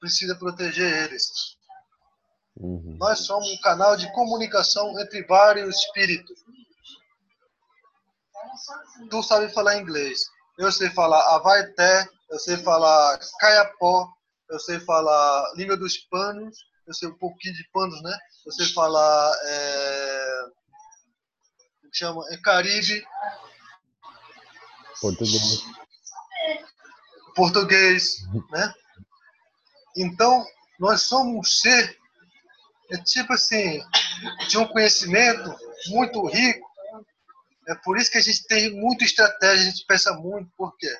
precisa 0.00 0.34
proteger 0.34 1.10
eles. 1.10 1.58
Uhum. 2.56 2.96
Nós 2.98 3.18
somos 3.18 3.52
um 3.52 3.60
canal 3.60 3.98
de 3.98 4.10
comunicação 4.14 4.98
entre 4.98 5.22
vários 5.24 5.76
espíritos. 5.76 6.42
Tu 9.10 9.22
sabe 9.22 9.52
falar 9.52 9.76
inglês 9.76 10.22
eu 10.58 10.72
sei 10.72 10.90
falar 10.90 11.36
Avaeté, 11.36 12.08
eu 12.30 12.38
sei 12.38 12.56
falar 12.58 13.18
Caiapó, 13.38 14.12
eu 14.50 14.58
sei 14.58 14.80
falar 14.80 15.52
língua 15.54 15.76
dos 15.76 15.96
panos, 15.96 16.58
eu 16.86 16.92
sei 16.92 17.08
um 17.08 17.16
pouquinho 17.16 17.54
de 17.54 17.68
panos, 17.72 18.02
né? 18.02 18.18
Eu 18.44 18.52
sei 18.52 18.66
falar 18.72 19.32
é, 19.44 20.44
chama 21.92 22.24
é 22.32 22.36
Caribe, 22.38 23.06
português, 25.00 25.64
português, 27.36 28.16
né? 28.50 28.74
Então 29.96 30.44
nós 30.78 31.02
somos 31.02 31.38
um 31.38 31.42
ser 31.42 31.96
é 32.90 32.96
tipo 33.04 33.32
assim 33.32 33.80
de 34.48 34.58
um 34.58 34.66
conhecimento 34.66 35.54
muito 35.88 36.26
rico 36.26 36.67
é 37.68 37.74
por 37.84 37.98
isso 37.98 38.10
que 38.10 38.18
a 38.18 38.22
gente 38.22 38.46
tem 38.46 38.74
muita 38.74 39.04
estratégia, 39.04 39.68
a 39.68 39.70
gente 39.70 39.84
pensa 39.86 40.12
muito, 40.14 40.50
por 40.56 40.76
quê? 40.76 40.94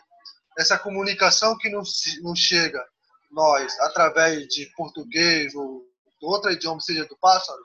essa 0.58 0.76
comunicação 0.76 1.56
que 1.56 1.70
não, 1.70 1.82
não 2.22 2.34
chega 2.34 2.84
nós 3.30 3.78
através 3.80 4.48
de 4.48 4.66
português 4.76 5.54
ou 5.54 5.86
outro 6.20 6.50
idioma, 6.50 6.80
seja 6.80 7.04
do 7.04 7.16
pássaro, 7.18 7.64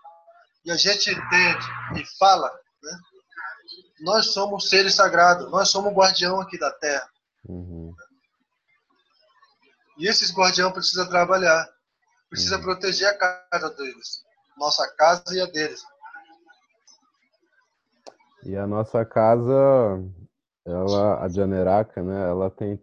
e 0.64 0.72
a 0.72 0.76
gente 0.78 1.10
entende 1.10 1.66
e 2.00 2.18
fala, 2.20 2.48
né? 2.84 3.00
nós 4.02 4.28
somos 4.28 4.70
seres 4.70 4.94
sagrados, 4.94 5.50
nós 5.50 5.70
somos 5.70 5.92
guardião 5.92 6.40
aqui 6.40 6.60
da 6.60 6.72
Terra. 6.72 7.10
Uhum. 7.46 7.96
E 9.98 10.08
esses 10.08 10.32
guardião 10.32 10.72
precisam 10.72 11.10
trabalhar, 11.10 11.68
precisa 12.30 12.58
uhum. 12.58 12.62
proteger 12.62 13.08
a 13.08 13.18
casa 13.18 13.72
deles, 13.72 14.24
nossa 14.56 14.88
casa 14.96 15.36
e 15.36 15.42
a 15.42 15.46
deles. 15.48 15.82
E 18.46 18.56
a 18.56 18.68
nossa 18.68 19.06
casa, 19.06 20.04
ela, 20.66 21.22
a 21.22 21.30
Janeraca, 21.30 22.04
né, 22.04 22.30
ela 22.30 22.50
tem 22.50 22.80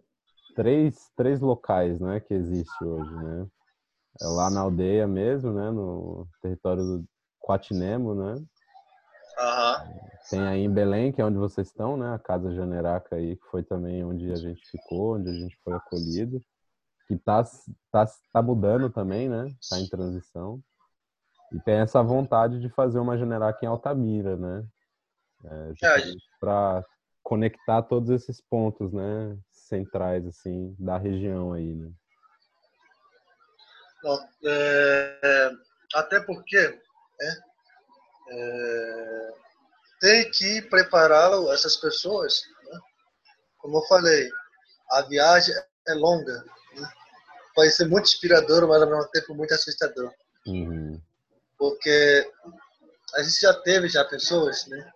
três, 0.55 1.11
três 1.15 1.39
locais, 1.39 1.99
né, 1.99 2.19
que 2.19 2.33
existe 2.33 2.83
hoje, 2.83 3.13
né? 3.15 3.47
É 4.21 4.25
lá 4.25 4.49
na 4.49 4.61
aldeia 4.61 5.07
mesmo, 5.07 5.53
né, 5.53 5.71
no 5.71 6.27
território 6.41 6.83
do 6.83 7.05
Quatinemo, 7.39 8.13
né? 8.13 8.33
Uhum. 8.33 10.01
Tem 10.29 10.41
aí 10.41 10.61
em 10.61 10.69
Belém, 10.69 11.11
que 11.11 11.21
é 11.21 11.25
onde 11.25 11.37
vocês 11.37 11.67
estão, 11.67 11.97
né? 11.97 12.13
A 12.13 12.19
Casa 12.19 12.53
Janeraca 12.53 13.15
aí, 13.15 13.35
que 13.35 13.45
foi 13.47 13.63
também 13.63 14.03
onde 14.03 14.31
a 14.31 14.35
gente 14.35 14.61
ficou, 14.69 15.15
onde 15.15 15.29
a 15.29 15.33
gente 15.33 15.57
foi 15.63 15.73
acolhido. 15.73 16.39
Que 17.07 17.17
tá, 17.17 17.43
tá, 17.91 18.05
tá 18.31 18.41
mudando 18.41 18.89
também, 18.89 19.27
né? 19.27 19.47
Tá 19.69 19.79
em 19.79 19.87
transição. 19.87 20.61
E 21.51 21.59
tem 21.59 21.75
essa 21.75 22.01
vontade 22.01 22.59
de 22.59 22.69
fazer 22.69 22.99
uma 22.99 23.17
Janeraca 23.17 23.59
em 23.63 23.67
Altamira, 23.67 24.37
né? 24.37 24.65
É, 25.45 25.87
é 25.87 26.13
para 26.39 26.83
conectar 27.23 27.81
todos 27.83 28.09
esses 28.09 28.41
pontos, 28.41 28.91
né, 28.91 29.37
centrais 29.51 30.25
assim 30.25 30.75
da 30.77 30.97
região 30.97 31.53
aí, 31.53 31.73
né? 31.73 31.91
Não, 34.03 34.19
é, 34.45 35.51
até 35.93 36.19
porque 36.21 36.57
é, 36.57 37.31
é, 38.29 39.33
tem 39.99 40.31
que 40.31 40.61
preparar 40.63 41.31
essas 41.53 41.77
pessoas, 41.77 42.41
né? 42.63 42.79
como 43.59 43.77
eu 43.77 43.83
falei, 43.83 44.29
a 44.91 45.03
viagem 45.03 45.53
é 45.87 45.93
longa, 45.93 46.43
né? 46.75 46.91
pode 47.53 47.71
ser 47.71 47.87
muito 47.87 48.05
inspirador, 48.05 48.67
mas 48.67 48.81
ao 48.81 48.89
mesmo 48.89 49.07
tempo 49.11 49.35
muito 49.35 49.53
assustador, 49.53 50.11
uhum. 50.47 50.99
porque 51.57 52.29
a 53.13 53.21
gente 53.21 53.39
já 53.39 53.53
teve 53.53 53.87
já 53.87 54.03
pessoas, 54.03 54.65
né? 54.65 54.91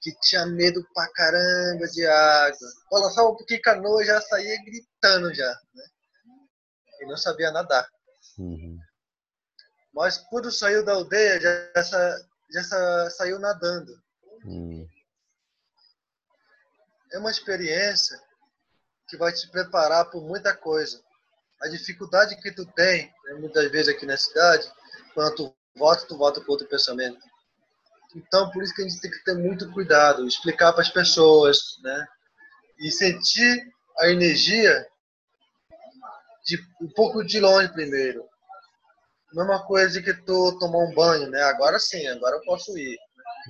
Que 0.00 0.12
tinha 0.20 0.46
medo 0.46 0.84
pra 0.94 1.10
caramba 1.12 1.86
de 1.88 2.06
água. 2.06 2.68
Ela 2.92 3.10
só 3.10 3.30
um 3.30 3.36
pouquinho 3.36 3.60
canoa 3.62 4.04
já 4.04 4.20
saía 4.22 4.56
gritando 4.64 5.34
já, 5.34 5.48
né? 5.74 5.84
E 7.00 7.06
não 7.06 7.16
sabia 7.16 7.50
nadar. 7.50 7.88
Uhum. 8.38 8.78
Mas 9.92 10.18
quando 10.18 10.50
saiu 10.50 10.84
da 10.84 10.92
aldeia, 10.92 11.40
já, 11.40 11.82
já, 11.82 12.20
já 12.50 13.10
saiu 13.10 13.38
nadando. 13.38 13.92
Uhum. 14.44 14.88
É 17.12 17.18
uma 17.18 17.30
experiência 17.30 18.20
que 19.08 19.16
vai 19.16 19.32
te 19.32 19.48
preparar 19.50 20.10
por 20.10 20.22
muita 20.22 20.56
coisa. 20.56 21.02
A 21.60 21.68
dificuldade 21.68 22.40
que 22.40 22.52
tu 22.52 22.64
tem, 22.64 23.12
né, 23.24 23.34
muitas 23.34 23.70
vezes 23.70 23.94
aqui 23.94 24.06
na 24.06 24.16
cidade, 24.16 24.70
quando 25.12 25.34
tu 25.34 25.56
volta, 25.76 26.06
tu 26.06 26.16
volta 26.16 26.40
com 26.40 26.52
outro 26.52 26.68
pensamento. 26.68 27.20
Então, 28.14 28.50
por 28.50 28.62
isso 28.62 28.74
que 28.74 28.82
a 28.82 28.88
gente 28.88 29.00
tem 29.00 29.10
que 29.10 29.22
ter 29.24 29.34
muito 29.34 29.70
cuidado, 29.72 30.26
explicar 30.26 30.72
para 30.72 30.82
as 30.82 30.90
pessoas, 30.90 31.58
né? 31.82 32.06
E 32.78 32.90
sentir 32.90 33.62
a 33.98 34.08
energia 34.08 34.86
de 36.44 36.58
um 36.80 36.90
pouco 36.90 37.24
de 37.24 37.38
longe 37.38 37.72
primeiro. 37.72 38.24
Mesma 39.32 39.64
coisa 39.64 39.92
de 39.92 40.02
que 40.02 40.14
tu 40.24 40.58
tomar 40.58 40.78
um 40.78 40.94
banho, 40.94 41.30
né? 41.30 41.42
Agora 41.42 41.78
sim, 41.78 42.06
agora 42.08 42.36
eu 42.36 42.42
posso 42.42 42.76
ir. 42.76 42.98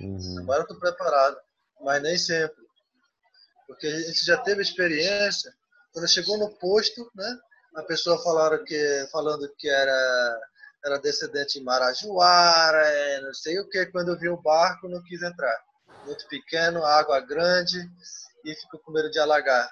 Uhum. 0.00 0.40
Agora 0.40 0.62
eu 0.62 0.66
tô 0.66 0.78
preparado, 0.78 1.38
mas 1.80 2.02
nem 2.02 2.18
sempre. 2.18 2.62
Porque 3.66 3.86
a 3.86 4.00
gente 4.00 4.24
já 4.24 4.36
teve 4.38 4.60
experiência, 4.60 5.54
quando 5.92 6.08
chegou 6.08 6.36
no 6.36 6.54
posto, 6.58 7.10
né? 7.14 7.38
A 7.76 7.82
pessoa 7.84 8.22
falaram 8.22 8.62
que, 8.64 9.08
falando 9.10 9.48
que 9.56 9.68
era 9.70 10.40
era 10.84 10.98
descendente 10.98 11.58
de 11.58 11.64
Marajoara, 11.64 12.78
é, 12.78 13.20
não 13.20 13.34
sei 13.34 13.58
o 13.58 13.68
que. 13.68 13.86
Quando 13.86 14.08
eu 14.08 14.18
vi 14.18 14.28
o 14.28 14.40
barco, 14.40 14.88
não 14.88 15.02
quis 15.02 15.22
entrar. 15.22 15.58
Muito 16.06 16.26
pequeno, 16.28 16.84
água 16.84 17.20
grande 17.20 17.78
e 18.44 18.54
ficou 18.54 18.80
com 18.80 18.92
medo 18.92 19.10
de 19.10 19.18
alagar. 19.18 19.70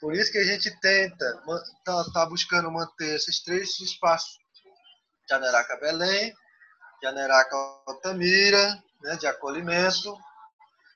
Por 0.00 0.14
isso 0.14 0.32
que 0.32 0.38
a 0.38 0.44
gente 0.44 0.70
tenta, 0.80 1.42
tá, 1.84 2.04
tá 2.12 2.26
buscando 2.26 2.70
manter 2.70 3.16
esses 3.16 3.42
três 3.42 3.78
espaços. 3.80 4.38
Janeraca 5.28 5.76
Belém, 5.78 6.34
Janeraca 7.02 7.56
Altamira, 7.86 8.82
né, 9.02 9.16
de 9.16 9.26
acolhimento, 9.26 10.16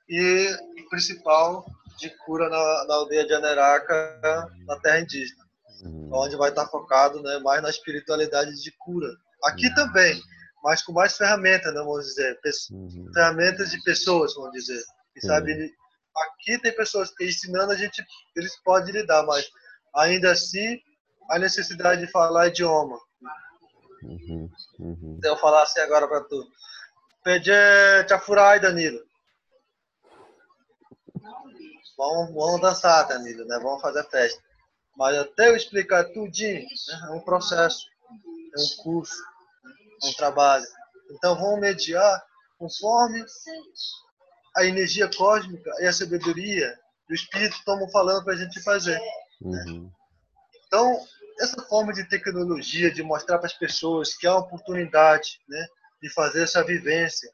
e 0.09 0.57
principal 0.91 1.65
de 1.99 2.11
cura 2.25 2.49
na, 2.49 2.85
na 2.87 2.95
aldeia 2.95 3.25
de 3.25 3.31
Janeraca, 3.31 4.21
na 4.67 4.79
terra 4.81 5.01
indígena 5.01 5.46
uhum. 5.83 6.11
onde 6.13 6.37
vai 6.37 6.51
estar 6.51 6.67
focado 6.67 7.23
né, 7.23 7.39
mais 7.39 7.63
na 7.63 7.71
espiritualidade 7.71 8.55
de 8.63 8.73
cura. 8.79 9.09
Aqui 9.45 9.67
uhum. 9.69 9.75
também, 9.75 10.21
mas 10.63 10.83
com 10.83 10.93
mais 10.93 11.17
ferramentas, 11.17 11.73
né, 11.73 11.81
vamos 11.81 12.07
dizer, 12.07 12.39
uhum. 12.71 13.11
ferramentas 13.13 13.71
de 13.71 13.83
pessoas, 13.83 14.35
vamos 14.35 14.53
dizer. 14.53 14.83
E 15.15 15.27
sabe, 15.27 15.73
aqui 16.17 16.59
tem 16.59 16.75
pessoas 16.75 17.11
que 17.15 17.25
ensinando 17.25 17.73
a 17.73 17.77
gente, 17.77 18.05
eles 18.35 18.57
podem 18.63 18.93
lidar, 18.93 19.25
mas 19.25 19.49
ainda 19.95 20.33
assim 20.33 20.79
a 21.31 21.39
necessidade 21.39 22.05
de 22.05 22.11
falar 22.11 22.49
idioma. 22.49 22.99
Uhum, 24.03 24.51
uhum. 24.79 25.19
Se 25.21 25.29
eu 25.29 25.37
falar 25.39 25.63
assim 25.63 25.81
agora 25.81 26.07
para 26.07 26.23
tu, 26.23 26.47
pede 27.25 27.51
chafurai, 28.09 28.61
Danilo. 28.61 29.01
Vamos, 31.97 32.35
vamos 32.35 32.61
dançar, 32.61 33.09
Danilo, 33.09 33.45
né? 33.47 33.59
Vamos 33.63 33.81
fazer 33.81 34.05
festa. 34.05 34.46
Mas 34.97 35.17
até 35.19 35.49
eu 35.49 35.57
explicar 35.57 36.05
tudinho, 36.05 36.63
né, 36.63 37.09
é 37.09 37.11
um 37.11 37.21
processo, 37.21 37.87
é 38.57 38.61
um 38.61 38.83
curso, 38.83 39.23
é 40.03 40.07
um 40.07 40.13
trabalho. 40.15 40.67
Então 41.11 41.35
vamos 41.37 41.61
mediar 41.61 42.25
conforme 42.59 43.25
a 44.57 44.65
energia 44.65 45.09
cósmica 45.15 45.71
e 45.81 45.87
a 45.87 45.93
sabedoria 45.93 46.79
do 47.09 47.15
Espírito 47.15 47.57
estão 47.57 47.89
falando 47.91 48.25
para 48.25 48.35
a 48.35 48.37
gente 48.37 48.61
fazer. 48.63 48.99
Né? 49.41 49.65
Uhum. 49.67 49.93
Então, 50.67 51.07
essa 51.41 51.63
forma 51.65 51.93
de 51.93 52.09
tecnologia, 52.09 52.91
de 52.91 53.03
mostrar 53.03 53.39
para 53.39 53.47
as 53.47 53.53
pessoas 53.53 54.17
que 54.17 54.27
há 54.27 54.33
uma 54.33 54.41
oportunidade 54.41 55.41
né, 55.49 55.67
de 56.03 56.13
fazer 56.13 56.43
essa 56.43 56.65
vivência, 56.65 57.31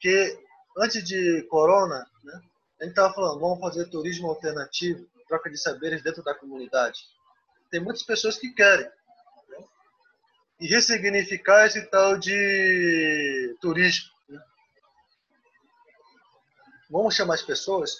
que 0.00 0.38
antes 0.78 1.04
de 1.04 1.42
corona, 1.48 2.06
né, 2.24 2.40
a 2.80 2.84
gente 2.84 2.92
estava 2.92 3.14
falando, 3.14 3.40
vamos 3.40 3.60
fazer 3.60 3.88
turismo 3.88 4.28
alternativo, 4.28 5.06
troca 5.26 5.50
de 5.50 5.58
saberes 5.58 6.02
dentro 6.02 6.22
da 6.22 6.34
comunidade. 6.34 7.00
Tem 7.70 7.80
muitas 7.80 8.02
pessoas 8.02 8.38
que 8.38 8.52
querem. 8.52 8.86
Né? 8.86 9.64
E 10.60 10.66
ressignificar 10.66 11.66
esse 11.66 11.82
tal 11.90 12.16
de 12.16 13.56
turismo. 13.60 14.10
Né? 14.28 14.40
Vamos 16.90 17.14
chamar 17.14 17.34
as 17.34 17.42
pessoas, 17.42 17.96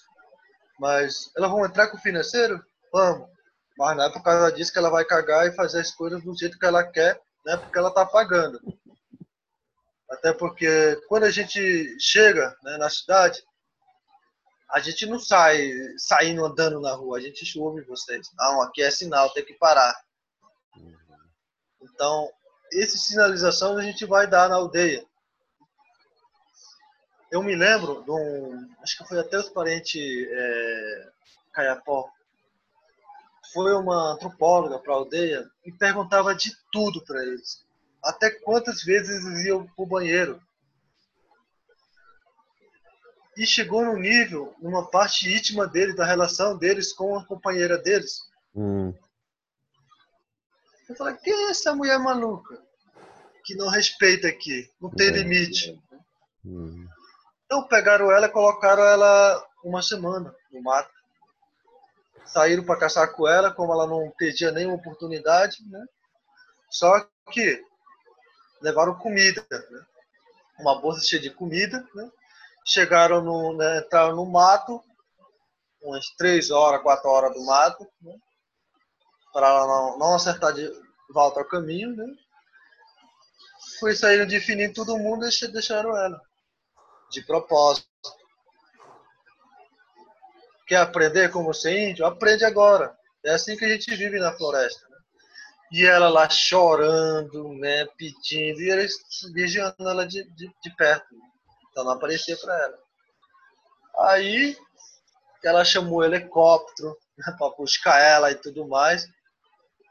mas 0.78 1.30
elas 1.36 1.50
vão 1.50 1.64
entrar 1.64 1.88
com 1.88 1.96
o 1.96 2.00
financeiro? 2.00 2.64
Vamos. 2.92 3.28
Mas 3.76 3.96
não 3.96 4.04
é 4.04 4.12
por 4.12 4.22
causa 4.22 4.52
disso 4.52 4.72
que 4.72 4.78
ela 4.78 4.90
vai 4.90 5.04
cagar 5.04 5.46
e 5.46 5.54
fazer 5.54 5.80
as 5.80 5.90
coisas 5.90 6.22
do 6.22 6.36
jeito 6.36 6.58
que 6.58 6.64
ela 6.64 6.82
quer, 6.84 7.20
né? 7.44 7.56
porque 7.56 7.78
ela 7.78 7.88
está 7.88 8.06
pagando. 8.06 8.60
Até 10.10 10.32
porque 10.32 10.98
quando 11.08 11.24
a 11.24 11.30
gente 11.30 11.96
chega 12.00 12.56
né, 12.62 12.78
na 12.78 12.88
cidade, 12.88 13.42
a 14.70 14.80
gente 14.80 15.06
não 15.06 15.18
sai 15.18 15.70
saindo 15.97 16.44
andando 16.44 16.80
na 16.80 16.93
rua, 16.93 17.18
a 17.18 17.20
gente 17.20 17.59
ouve 17.59 17.82
vocês. 17.82 18.30
Não, 18.36 18.62
aqui 18.62 18.82
é 18.82 18.90
sinal, 18.90 19.30
tem 19.30 19.44
que 19.44 19.55
parar. 19.55 19.94
Então, 21.80 22.30
esse 22.72 22.98
sinalização 22.98 23.76
a 23.76 23.82
gente 23.82 24.05
vai 24.05 24.26
dar 24.26 24.48
na 24.48 24.56
aldeia. 24.56 25.05
Eu 27.30 27.43
me 27.43 27.55
lembro 27.55 28.02
de 28.02 28.10
um, 28.10 28.68
acho 28.82 28.98
que 28.98 29.09
foi 29.09 29.18
até 29.18 29.38
os 29.38 29.48
parentes 29.48 30.01
é, 30.30 31.10
Caiapó. 31.52 32.09
Foi 33.52 33.72
uma 33.74 34.12
antropóloga 34.12 34.78
para 34.78 34.93
a 34.93 34.97
aldeia 34.97 35.48
e 35.64 35.72
perguntava 35.72 36.34
de 36.34 36.52
tudo 36.72 37.05
para 37.05 37.22
eles. 37.22 37.64
Até 38.02 38.30
quantas 38.30 38.82
vezes 38.82 39.24
eles 39.24 39.47
iam 39.47 39.66
para 39.66 39.82
o 39.82 39.86
banheiro 39.86 40.40
e 43.36 43.46
chegou 43.46 43.84
no 43.84 43.96
nível, 43.96 44.54
numa 44.60 44.88
parte 44.88 45.32
íntima 45.32 45.66
dele, 45.66 45.94
da 45.94 46.06
relação 46.06 46.56
deles 46.56 46.92
com 46.92 47.16
a 47.16 47.24
companheira 47.24 47.76
deles. 47.76 48.22
Hum. 48.54 48.94
Eu 50.88 50.96
falei, 50.96 51.14
quem 51.16 51.32
é 51.46 51.50
essa 51.50 51.74
mulher 51.74 51.98
maluca? 51.98 52.62
Que 53.44 53.54
não 53.54 53.68
respeita 53.68 54.28
aqui, 54.28 54.70
não 54.80 54.90
tem 54.90 55.10
limite. 55.10 55.78
Hum. 56.44 56.86
Então 57.44 57.66
pegaram 57.68 58.10
ela 58.10 58.26
e 58.26 58.30
colocaram 58.30 58.82
ela 58.84 59.46
uma 59.62 59.82
semana 59.82 60.34
no 60.50 60.62
mato. 60.62 60.90
saíram 62.24 62.64
para 62.64 62.78
caçar 62.78 63.12
com 63.12 63.28
ela, 63.28 63.52
como 63.52 63.72
ela 63.72 63.86
não 63.86 64.10
perdia 64.16 64.50
nenhuma 64.50 64.76
oportunidade, 64.76 65.58
né? 65.68 65.84
Só 66.70 67.06
que 67.30 67.62
levaram 68.60 68.98
comida, 68.98 69.46
né? 69.50 69.86
uma 70.58 70.80
bolsa 70.80 71.02
cheia 71.02 71.20
de 71.20 71.30
comida, 71.30 71.86
né? 71.94 72.10
Chegaram 72.66 73.22
no, 73.22 73.56
né, 73.56 73.78
entraram 73.78 74.16
no 74.16 74.26
mato, 74.26 74.82
umas 75.80 76.06
três 76.18 76.51
horas, 76.51 76.82
quatro 76.82 77.09
horas 77.09 77.32
do 77.32 77.44
mato, 77.44 77.86
né? 78.02 78.14
para 79.32 79.66
não, 79.66 79.98
não 79.98 80.14
acertar 80.14 80.52
de 80.52 80.68
volta 81.10 81.40
ao 81.40 81.47
caminho, 81.47 81.94
né? 81.94 82.06
Foi 83.78 83.94
saíram 83.94 84.26
definindo 84.26 84.74
todo 84.74 84.98
mundo 84.98 85.26
e 85.26 85.48
deixaram 85.48 85.97
ela. 85.97 86.20
De 87.10 87.22
propósito. 87.24 87.86
Quer 90.66 90.78
aprender 90.78 91.30
como 91.30 91.52
ser 91.52 91.90
índio? 91.90 92.06
Aprende 92.06 92.44
agora. 92.44 92.97
É 93.24 93.34
assim 93.34 93.56
que 93.56 93.64
a 93.64 93.68
gente 93.68 93.94
vive 93.94 94.18
na 94.18 94.32
floresta. 94.32 94.88
Né? 94.88 94.97
E 95.72 95.86
ela 95.86 96.09
lá 96.09 96.28
chorando, 96.28 97.52
né, 97.59 97.86
pedindo, 97.97 98.60
e 98.60 98.70
eles 98.70 98.97
vigiando 99.34 99.88
ela 99.88 100.06
de, 100.06 100.24
de, 100.30 100.51
de 100.62 100.76
perto. 100.76 101.14
Então 101.76 101.84
não 101.84 101.92
aparecia 101.92 102.34
para 102.38 102.58
ela. 102.58 102.78
Aí 104.08 104.56
ela 105.44 105.62
chamou 105.62 105.98
o 105.98 106.04
helicóptero 106.04 106.96
né, 107.18 107.36
para 107.38 107.54
buscar 107.54 108.00
ela 108.00 108.30
e 108.30 108.34
tudo 108.34 108.66
mais. 108.66 109.06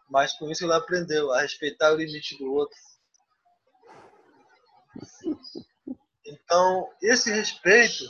Mas 0.09 0.33
com 0.33 0.49
isso 0.49 0.63
ela 0.63 0.77
aprendeu 0.77 1.31
a 1.31 1.41
respeitar 1.41 1.93
o 1.93 1.97
limite 1.97 2.39
do 2.39 2.51
outro. 2.51 2.75
Então, 6.25 6.89
esse 7.03 7.29
respeito 7.29 8.03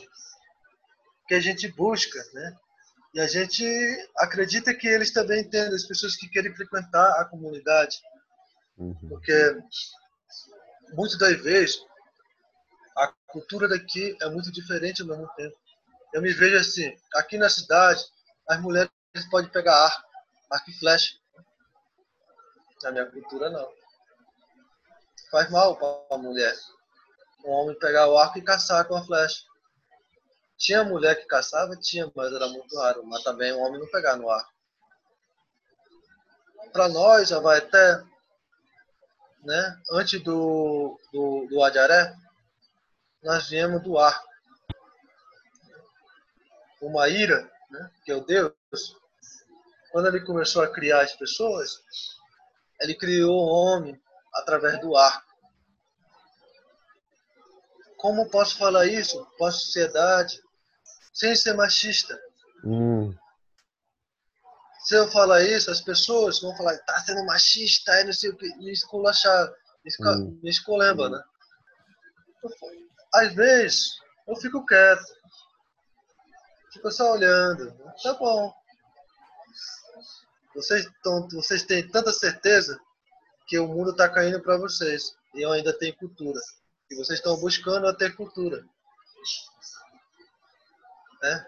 que 1.28 1.34
a 1.34 1.42
gente 1.42 1.68
busca, 1.74 2.24
né? 2.34 2.56
E 3.14 3.20
a 3.20 3.28
gente 3.28 3.66
acredita 4.20 4.74
que 4.74 4.88
eles 4.88 5.12
também 5.12 5.42
entendem, 5.42 5.76
as 5.76 5.86
pessoas 5.86 6.16
que 6.16 6.30
querem 6.30 6.56
frequentar 6.56 7.20
a 7.20 7.26
comunidade. 7.26 7.98
Uhum. 8.78 8.96
Porque, 9.10 9.58
muitas 10.94 11.18
das 11.18 11.42
vezes, 11.42 11.78
cultura 13.36 13.68
daqui 13.68 14.18
é 14.22 14.30
muito 14.30 14.50
diferente 14.50 15.02
ao 15.02 15.10
mesmo 15.10 15.28
tempo. 15.36 15.58
Eu 16.14 16.22
me 16.22 16.32
vejo 16.32 16.58
assim, 16.58 16.98
aqui 17.16 17.38
na 17.38 17.50
cidade, 17.50 18.02
as 18.48 18.62
mulheres 18.62 18.90
podem 19.30 19.52
pegar 19.52 19.76
arco, 19.76 20.10
arco 20.50 20.70
e 20.70 20.80
flecha. 20.80 21.16
Na 22.82 22.92
minha 22.94 23.06
cultura, 23.08 23.50
não. 23.50 23.70
Faz 25.30 25.52
mal 25.52 25.76
para 25.76 26.16
a 26.16 26.18
mulher. 26.18 26.56
Um 27.44 27.52
homem 27.52 27.78
pegar 27.78 28.08
o 28.08 28.18
arco 28.18 28.40
e 28.40 28.42
caçar 28.42 28.88
com 28.88 28.96
a 28.96 29.04
flecha. 29.04 29.44
Tinha 30.58 30.86
mulher 30.86 31.16
que 31.16 31.26
caçava? 31.26 31.76
Tinha, 31.76 32.10
mas 32.16 32.32
era 32.32 32.48
muito 32.48 32.74
raro. 32.78 33.06
Mas 33.06 33.22
também 33.24 33.52
o 33.52 33.60
homem 33.60 33.82
não 33.82 33.88
pegar 33.88 34.16
no 34.16 34.30
arco. 34.30 34.54
Para 36.72 36.88
nós, 36.88 37.28
já 37.30 37.40
vai 37.40 37.58
até, 37.58 38.02
né, 39.44 39.82
antes 39.92 40.22
do, 40.24 40.98
do, 41.12 41.48
do 41.50 41.60
nós 43.26 43.50
viemos 43.50 43.82
do 43.82 43.98
arco. 43.98 44.30
O 46.80 46.92
Maíra, 46.92 47.52
né, 47.72 47.92
que 48.04 48.12
é 48.12 48.16
o 48.16 48.24
Deus, 48.24 48.54
quando 49.92 50.08
ele 50.08 50.22
começou 50.22 50.62
a 50.62 50.72
criar 50.72 51.02
as 51.02 51.14
pessoas, 51.14 51.82
ele 52.80 52.94
criou 52.94 53.36
o 53.36 53.50
homem 53.50 54.00
através 54.36 54.80
do 54.80 54.96
arco. 54.96 55.26
Como 57.98 58.30
posso 58.30 58.60
falar 58.60 58.86
isso 58.86 59.26
para 59.40 59.48
a 59.48 59.52
sociedade 59.52 60.40
sem 61.12 61.36
ser 61.36 61.54
machista? 61.54 62.22
Hum. 62.64 63.16
Se 64.82 64.96
eu 64.96 65.10
falar 65.10 65.42
isso, 65.42 65.72
as 65.72 65.82
pessoas 65.82 66.40
vão 66.40 66.56
falar, 66.56 66.78
tá 66.80 67.00
sendo 67.00 67.26
machista, 67.26 67.92
aí 67.92 68.04
não 68.04 68.14
sei 68.14 68.30
o 68.30 68.38
que, 68.38 68.48
me 68.58 68.72
esculachar, 68.72 69.52
me, 69.84 69.92
hum. 70.08 70.40
me 70.44 70.50
escolamba, 70.52 71.10
né? 71.10 71.24
Às 73.16 73.34
vezes, 73.34 74.00
eu 74.28 74.36
fico 74.36 74.66
quieto. 74.66 75.06
Fico 76.74 76.92
só 76.92 77.14
olhando. 77.14 77.74
Tá 78.04 78.14
bom. 78.14 78.54
Vocês, 80.54 80.86
tão, 81.02 81.28
vocês 81.30 81.64
têm 81.64 81.90
tanta 81.90 82.12
certeza 82.12 82.78
que 83.48 83.58
o 83.58 83.68
mundo 83.68 83.92
está 83.92 84.10
caindo 84.10 84.42
para 84.42 84.58
vocês 84.58 85.16
e 85.34 85.42
eu 85.42 85.52
ainda 85.52 85.78
tenho 85.78 85.96
cultura. 85.96 86.40
E 86.92 86.96
vocês 86.96 87.20
estão 87.20 87.38
buscando 87.38 87.88
a 87.88 87.94
ter 87.94 88.16
cultura. 88.16 88.66
É, 91.24 91.46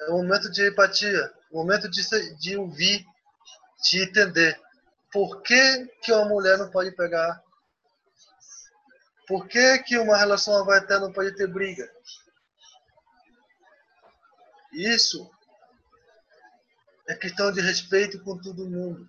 é 0.00 0.10
um 0.12 0.22
momento 0.22 0.50
de 0.50 0.66
empatia, 0.66 1.30
um 1.52 1.58
momento 1.58 1.90
de, 1.90 2.34
de 2.36 2.56
ouvir, 2.56 3.06
de 3.84 4.02
entender. 4.02 4.58
Por 5.12 5.42
que, 5.42 5.86
que 6.02 6.12
uma 6.12 6.24
mulher 6.24 6.56
não 6.56 6.70
pode 6.70 6.90
pegar? 6.92 7.42
Por 9.30 9.46
que, 9.46 9.78
que 9.84 9.96
uma 9.96 10.16
relação 10.16 10.64
vai 10.64 10.84
ter 10.84 10.98
não 10.98 11.12
pode 11.12 11.36
ter 11.36 11.46
briga? 11.46 11.88
Isso 14.72 15.30
é 17.08 17.14
questão 17.14 17.52
de 17.52 17.60
respeito 17.60 18.20
com 18.24 18.36
todo 18.36 18.68
mundo. 18.68 19.08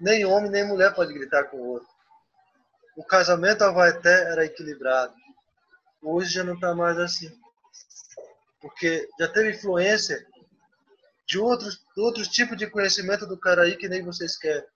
Nem 0.00 0.24
homem 0.24 0.52
nem 0.52 0.64
mulher 0.64 0.94
pode 0.94 1.12
gritar 1.12 1.50
com 1.50 1.56
o 1.56 1.66
outro. 1.66 1.88
O 2.96 3.04
casamento 3.04 3.64
Avaeté 3.64 4.30
era 4.30 4.44
equilibrado. 4.44 5.12
Hoje 6.00 6.34
já 6.34 6.44
não 6.44 6.54
está 6.54 6.76
mais 6.76 6.96
assim. 6.96 7.36
Porque 8.60 9.08
já 9.18 9.26
teve 9.26 9.50
influência 9.50 10.24
de 11.26 11.40
outros, 11.40 11.84
outros 11.96 12.28
tipos 12.28 12.56
de 12.56 12.70
conhecimento 12.70 13.26
do 13.26 13.36
cara 13.36 13.62
aí 13.62 13.76
que 13.76 13.88
nem 13.88 14.04
vocês 14.04 14.36
querem. 14.36 14.68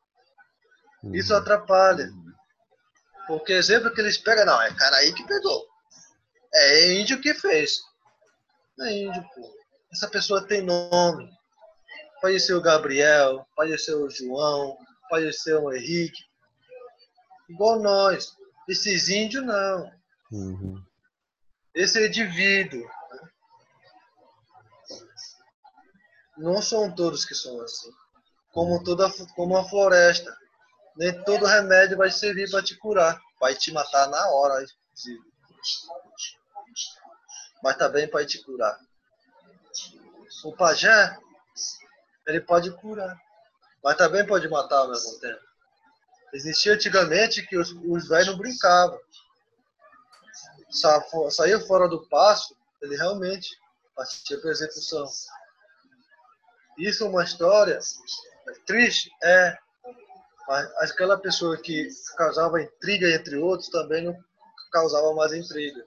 Isso 1.13 1.33
uhum. 1.33 1.39
atrapalha. 1.39 2.11
Porque 3.29 3.53
exemplo 3.53 3.93
que 3.93 4.01
eles 4.01 4.17
pegam, 4.17 4.47
não, 4.47 4.61
é 4.63 4.75
cara 4.75 4.97
aí 4.97 5.13
que 5.13 5.25
pegou. 5.27 5.69
É 6.55 6.95
índio 6.95 7.21
que 7.21 7.35
fez. 7.35 7.83
Não 8.77 8.87
é 8.87 8.93
índio, 8.93 9.23
pô. 9.35 9.55
Essa 9.93 10.09
pessoa 10.09 10.47
tem 10.47 10.63
nome. 10.63 11.31
Pode 12.23 12.41
ser 12.41 12.55
o 12.55 12.63
Gabriel, 12.63 13.47
pode 13.55 13.79
ser 13.79 13.95
o 13.95 14.09
João, 14.09 14.79
pode 15.11 15.31
ser 15.35 15.57
o 15.57 15.71
Henrique. 15.71 16.25
Igual 17.51 17.81
nós. 17.81 18.35
Esses 18.67 19.11
índios, 19.11 19.45
não. 19.45 19.93
Uhum. 20.33 20.83
Esse 21.75 22.03
é 22.03 22.07
indivíduo. 22.07 22.83
Né? 22.83 23.29
Não 26.39 26.63
são 26.63 26.95
todos 26.95 27.27
que 27.27 27.35
são 27.35 27.61
assim. 27.61 27.91
Como, 28.53 28.83
toda, 28.83 29.11
como 29.37 29.57
a 29.57 29.69
floresta. 29.69 30.35
Nem 30.99 31.23
todo 31.23 31.47
remédio 31.47 31.97
vai 31.97 32.11
servir 32.11 32.51
para 32.51 32.61
te 32.61 32.77
curar. 32.77 33.21
Vai 33.41 33.55
te 33.55 33.73
matar 33.73 34.09
na 34.09 34.29
hora, 34.31 34.65
inclusive. 34.65 35.23
Mas 37.63 37.77
também 37.77 38.09
para 38.09 38.27
te 38.27 38.43
curar. 38.43 38.77
O 40.45 40.53
pajé 40.57 41.17
ele 42.27 42.41
pode 42.41 42.71
curar, 42.73 43.17
mas 43.83 43.97
também 43.97 44.27
pode 44.27 44.49
matar 44.49 44.79
ao 44.79 44.89
mesmo 44.89 45.19
tempo. 45.21 45.41
Existia 46.33 46.75
antigamente 46.75 47.47
que 47.47 47.57
os, 47.57 47.71
os 47.71 48.09
velhos 48.09 48.27
não 48.29 48.37
brincavam. 48.37 48.99
Sa, 50.69 51.03
saía 51.31 51.59
fora 51.61 51.89
do 51.89 52.07
passo, 52.09 52.55
ele 52.83 52.97
realmente 52.97 53.57
partia 53.95 54.39
para 54.41 54.51
execução. 54.51 55.09
Isso 56.77 57.05
é 57.05 57.09
uma 57.09 57.25
história 57.25 57.79
triste? 58.67 59.11
É. 59.23 59.59
Aquela 60.79 61.19
pessoa 61.19 61.57
que 61.61 61.89
causava 62.17 62.63
intriga 62.63 63.11
entre 63.11 63.37
outros 63.37 63.69
também 63.69 64.03
não 64.03 64.17
causava 64.73 65.15
mais 65.15 65.33
intriga. 65.33 65.85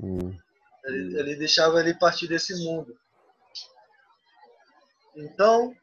Hum. 0.00 0.36
Ele, 0.84 1.18
ele 1.18 1.36
deixava 1.36 1.80
ele 1.80 1.94
partir 1.94 2.28
desse 2.28 2.54
mundo. 2.64 2.96
Então, 5.16 5.74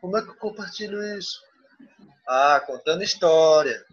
como 0.00 0.16
é 0.16 0.22
que 0.22 0.28
eu 0.28 0.36
compartilho 0.36 1.02
isso? 1.18 1.40
Ah, 2.26 2.60
contando 2.66 3.02
história. 3.02 3.84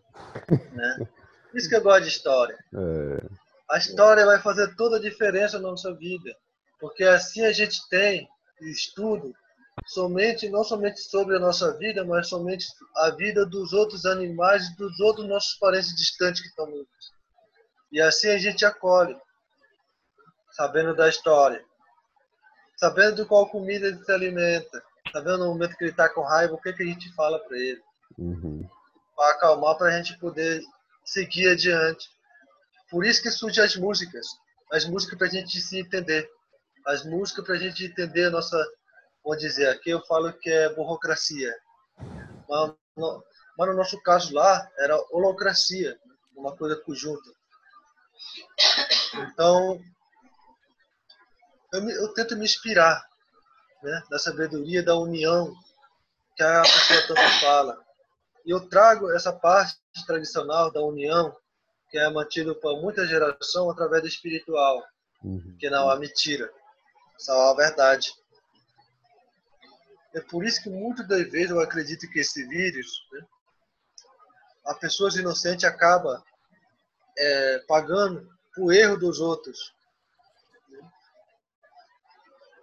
Né? 0.71 1.07
Isso 1.53 1.69
que 1.69 1.75
eu 1.75 1.81
gosto 1.81 2.03
de 2.03 2.09
história. 2.09 2.57
É. 2.73 3.27
A 3.69 3.77
história 3.77 4.25
vai 4.25 4.41
fazer 4.41 4.75
toda 4.75 4.97
a 4.97 5.01
diferença 5.01 5.57
na 5.57 5.69
nossa 5.69 5.93
vida. 5.93 6.35
Porque 6.79 7.03
assim 7.03 7.45
a 7.45 7.51
gente 7.51 7.87
tem 7.89 8.27
estudo 8.61 9.33
somente 9.85 10.49
não 10.49 10.63
somente 10.63 10.99
sobre 10.99 11.35
a 11.35 11.39
nossa 11.39 11.77
vida, 11.77 12.03
mas 12.03 12.27
somente 12.27 12.65
a 12.95 13.11
vida 13.11 13.45
dos 13.45 13.73
outros 13.73 14.05
animais 14.05 14.67
e 14.67 14.75
dos 14.75 14.99
outros 14.99 15.27
nossos 15.27 15.55
parentes 15.59 15.95
distantes 15.95 16.41
que 16.41 16.47
estão 16.47 16.65
no 16.65 16.87
E 17.91 18.01
assim 18.01 18.29
a 18.29 18.37
gente 18.37 18.65
acolhe, 18.65 19.15
sabendo 20.51 20.95
da 20.95 21.07
história, 21.07 21.63
sabendo 22.77 23.17
de 23.17 23.25
qual 23.25 23.49
comida 23.49 23.87
ele 23.87 24.03
se 24.03 24.11
alimenta, 24.11 24.83
vendo 25.13 25.37
no 25.39 25.47
momento 25.47 25.77
que 25.77 25.85
ele 25.85 25.93
tá 25.93 26.09
com 26.09 26.21
raiva, 26.21 26.53
o 26.53 26.61
que, 26.61 26.73
que 26.73 26.83
a 26.83 26.85
gente 26.85 27.13
fala 27.13 27.39
para 27.39 27.57
ele? 27.57 27.81
Uhum. 28.17 28.67
Para 29.15 29.31
acalmar, 29.31 29.77
para 29.77 29.87
a 29.87 29.97
gente 29.97 30.17
poder 30.19 30.61
seguir 31.05 31.49
adiante. 31.49 32.09
Por 32.89 33.05
isso 33.05 33.21
que 33.21 33.31
surgem 33.31 33.63
as 33.63 33.75
músicas. 33.75 34.27
As 34.71 34.85
músicas 34.85 35.17
para 35.17 35.27
a 35.27 35.29
gente 35.29 35.59
se 35.61 35.79
entender. 35.79 36.29
As 36.85 37.05
músicas 37.05 37.45
para 37.45 37.55
a 37.55 37.59
gente 37.59 37.85
entender 37.85 38.25
a 38.25 38.29
nossa, 38.29 38.57
vou 39.25 39.35
dizer 39.35 39.67
aqui, 39.69 39.89
eu 39.89 40.05
falo 40.05 40.31
que 40.31 40.49
é 40.49 40.69
burocracia. 40.73 41.53
Mas 42.47 42.73
no, 42.95 43.23
mas 43.57 43.67
no 43.69 43.73
nosso 43.73 44.01
caso 44.03 44.33
lá, 44.33 44.69
era 44.77 44.95
holocracia, 45.11 45.99
uma 46.35 46.55
coisa 46.55 46.75
conjunta. 46.75 47.29
Então, 49.15 49.81
eu, 51.73 51.81
me, 51.81 51.93
eu 51.93 52.13
tento 52.13 52.37
me 52.37 52.45
inspirar 52.45 53.03
né, 53.81 54.03
da 54.09 54.19
sabedoria 54.19 54.83
da 54.83 54.95
união 54.95 55.53
que 56.35 56.43
a 56.43 56.61
pessoa 56.61 57.07
tanto 57.07 57.39
fala. 57.39 57.83
E 58.45 58.51
eu 58.51 58.69
trago 58.69 59.11
essa 59.11 59.33
parte 59.33 59.75
tradicional 60.05 60.71
da 60.71 60.81
união, 60.81 61.35
que 61.89 61.97
é 61.97 62.09
mantida 62.09 62.53
por 62.53 62.79
muita 62.81 63.07
geração 63.07 63.69
através 63.71 64.03
do 64.03 64.07
espiritual, 64.07 64.83
uhum. 65.23 65.55
que 65.59 65.69
não 65.69 65.89
há 65.89 65.95
mentira, 65.97 66.51
só 67.17 67.51
a 67.51 67.55
verdade. 67.55 68.13
É 70.15 70.21
por 70.21 70.45
isso 70.45 70.63
que 70.63 70.69
muitas 70.69 71.05
das 71.09 71.29
vezes 71.29 71.49
eu 71.49 71.59
acredito 71.59 72.09
que 72.09 72.19
esse 72.19 72.47
vírus, 72.47 73.05
né, 73.11 73.27
a 74.65 74.73
pessoa 74.73 75.09
inocente 75.19 75.65
acaba 75.65 76.23
é, 77.17 77.59
pagando 77.67 78.33
o 78.57 78.71
erro 78.71 78.97
dos 78.97 79.19
outros. 79.19 79.75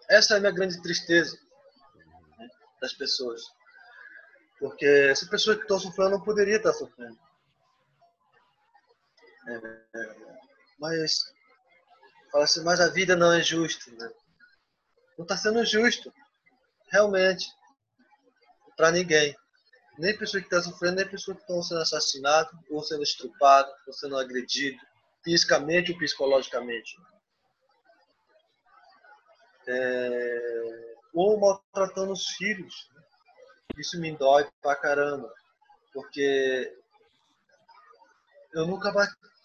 Essa 0.08 0.34
é 0.34 0.36
a 0.38 0.40
minha 0.40 0.52
grande 0.52 0.80
tristeza 0.80 1.38
né, 2.38 2.48
das 2.80 2.94
pessoas. 2.94 3.42
Porque 4.58 4.86
essa 4.86 5.26
pessoa 5.28 5.54
que 5.54 5.62
estão 5.62 5.78
sofrendo 5.78 6.12
não 6.12 6.24
poderia 6.24 6.56
estar 6.56 6.72
sofrendo. 6.72 7.18
É, 9.46 10.16
mas 10.78 11.34
fala 12.30 12.44
assim, 12.44 12.64
mas 12.64 12.80
a 12.80 12.88
vida 12.88 13.14
não 13.14 13.30
é 13.30 13.42
justa. 13.42 13.90
Né? 13.90 14.10
Não 15.18 15.24
está 15.24 15.36
sendo 15.36 15.62
justo 15.66 16.10
realmente, 16.92 17.50
para 18.76 18.92
ninguém. 18.92 19.34
Nem 19.98 20.16
pessoa 20.16 20.40
que 20.40 20.46
está 20.46 20.62
sofrendo, 20.62 20.96
nem 20.96 21.08
pessoa 21.08 21.34
que 21.34 21.40
estão 21.40 21.62
sendo 21.62 21.80
assassinadas, 21.80 22.52
ou 22.70 22.82
sendo 22.82 23.02
estrupadas, 23.02 23.74
ou 23.86 23.92
sendo 23.92 24.16
agredidas, 24.16 24.80
fisicamente 25.24 25.92
ou 25.92 25.98
psicologicamente. 25.98 26.96
É... 29.66 30.94
Ou 31.14 31.38
maltratando 31.38 32.12
os 32.12 32.28
filhos. 32.30 32.90
Isso 33.76 33.98
me 34.00 34.16
dói 34.16 34.48
pra 34.60 34.76
caramba. 34.76 35.32
Porque 35.92 36.74
eu 38.54 38.66
nunca, 38.66 38.92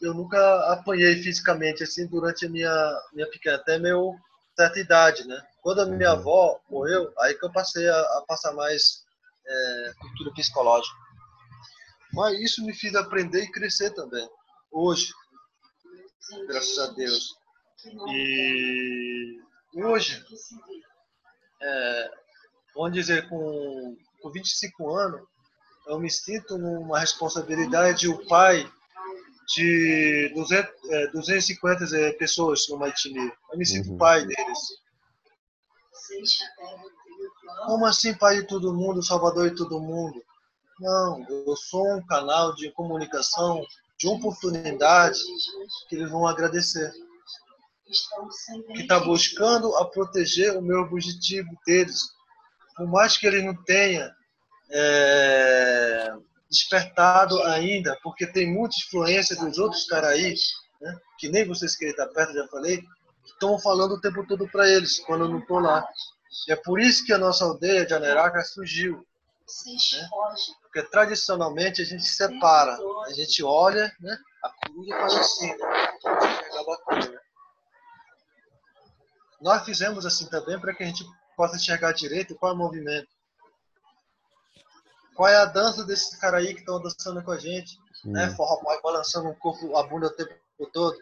eu 0.01 0.13
nunca 0.13 0.73
apanhei 0.73 1.21
fisicamente 1.21 1.83
assim 1.83 2.07
durante 2.07 2.45
a 2.45 2.49
minha, 2.49 3.01
minha 3.13 3.29
pequena, 3.29 3.57
até 3.57 3.77
meu 3.77 4.17
certa 4.55 4.79
idade, 4.79 5.27
né? 5.27 5.39
Quando 5.67 5.81
a 5.81 5.85
minha 5.85 6.13
uhum. 6.13 6.19
avó 6.19 6.61
morreu, 6.69 7.13
aí 7.19 7.33
que 7.33 7.45
eu 7.45 7.51
passei 7.51 7.85
a, 7.89 7.99
a 7.99 8.23
passar 8.25 8.53
mais 8.53 9.03
é, 9.45 9.93
cultura 9.99 10.31
psicológica. 10.33 10.95
Mas 12.13 12.39
isso 12.39 12.65
me 12.65 12.73
fez 12.73 12.95
aprender 12.95 13.43
e 13.43 13.51
crescer 13.51 13.89
também. 13.89 14.25
Hoje, 14.71 15.11
graças 16.47 16.79
a 16.79 16.93
Deus. 16.93 17.35
E 18.07 19.41
hoje, 19.75 20.23
é, 21.61 22.11
vamos 22.73 22.93
dizer, 22.93 23.27
com, 23.27 23.97
com 24.21 24.31
25 24.31 24.95
anos, 24.95 25.21
eu 25.87 25.99
me 25.99 26.09
sinto 26.09 26.57
numa 26.57 26.97
responsabilidade 26.97 27.99
de 27.99 28.07
o 28.07 28.25
pai 28.25 28.71
de 29.53 30.31
200, 30.33 30.91
é, 30.91 31.07
250 31.07 31.97
é, 31.97 32.13
pessoas 32.13 32.69
no 32.69 32.87
etnia. 32.87 33.33
Eu 33.51 33.57
me 33.57 33.65
sinto 33.65 33.89
uhum. 33.89 33.97
pai 33.97 34.25
deles. 34.25 34.86
Como 37.65 37.85
assim 37.85 38.13
pai 38.13 38.37
de 38.37 38.47
todo 38.47 38.73
mundo, 38.73 39.03
salvador 39.03 39.49
de 39.49 39.55
todo 39.55 39.79
mundo? 39.79 40.21
Não, 40.79 41.25
eu 41.27 41.55
sou 41.55 41.95
um 41.95 42.05
canal 42.05 42.53
de 42.53 42.71
comunicação, 42.71 43.65
de 43.97 44.07
oportunidade 44.07 45.19
que 45.89 45.95
eles 45.95 46.09
vão 46.09 46.27
agradecer. 46.27 46.91
Que 48.73 48.81
está 48.81 48.99
buscando 48.99 49.75
a 49.75 49.85
proteger 49.85 50.55
o 50.55 50.61
meu 50.61 50.81
objetivo 50.81 51.49
deles. 51.65 52.11
Por 52.75 52.87
mais 52.87 53.17
que 53.17 53.25
eles 53.25 53.43
não 53.43 53.55
tenham 53.63 54.11
é, 54.69 56.13
despertado 56.49 57.41
ainda, 57.43 57.97
porque 58.03 58.27
tem 58.27 58.53
muita 58.53 58.75
influência 58.77 59.35
dos 59.35 59.57
outros 59.57 59.85
caras 59.85 60.11
aí, 60.11 60.35
né? 60.81 60.99
que 61.17 61.29
nem 61.29 61.47
vocês 61.47 61.75
querem 61.75 61.91
estar 61.91 62.07
perto, 62.07 62.33
já 62.33 62.47
falei, 62.49 62.83
estão 63.37 63.59
falando 63.59 63.93
o 63.93 64.01
tempo 64.01 64.25
todo 64.25 64.47
para 64.49 64.67
eles, 64.67 64.99
quando 64.99 65.25
eu 65.25 65.29
não 65.29 65.39
estou 65.39 65.59
lá. 65.59 65.87
E 66.47 66.51
é 66.51 66.55
por 66.55 66.79
isso 66.79 67.05
que 67.05 67.13
a 67.13 67.17
nossa 67.17 67.45
aldeia 67.45 67.85
de 67.85 67.93
Aneraca 67.93 68.41
surgiu. 68.43 69.05
Né? 69.93 70.09
Porque 70.61 70.83
tradicionalmente 70.83 71.81
a 71.81 71.85
gente 71.85 72.03
separa, 72.03 72.77
a 73.05 73.13
gente 73.13 73.43
olha, 73.43 73.93
né? 73.99 74.17
a 74.43 74.67
coruja 74.67 74.95
faz 74.97 75.13
assim, 75.15 75.47
né? 75.47 75.57
Nós 79.39 79.63
fizemos 79.63 80.05
assim 80.05 80.27
também 80.27 80.59
para 80.59 80.73
que 80.73 80.83
a 80.83 80.87
gente 80.87 81.05
possa 81.35 81.55
enxergar 81.55 81.93
direito 81.93 82.35
qual 82.35 82.51
é 82.51 82.55
o 82.55 82.57
movimento. 82.57 83.07
Qual 85.15 85.29
é 85.29 85.37
a 85.37 85.45
dança 85.45 85.83
desses 85.83 86.15
caras 86.19 86.41
aí 86.41 86.53
que 86.53 86.59
estão 86.59 86.81
dançando 86.81 87.23
com 87.23 87.31
a 87.31 87.37
gente? 87.37 87.77
Hum. 88.05 88.11
Né? 88.11 88.29
Forró 88.35 88.59
balançando 88.83 89.29
o 89.29 89.35
corpo, 89.35 89.75
a 89.77 89.83
bunda 89.83 90.07
o 90.07 90.15
tempo 90.15 90.35
todo. 90.73 90.97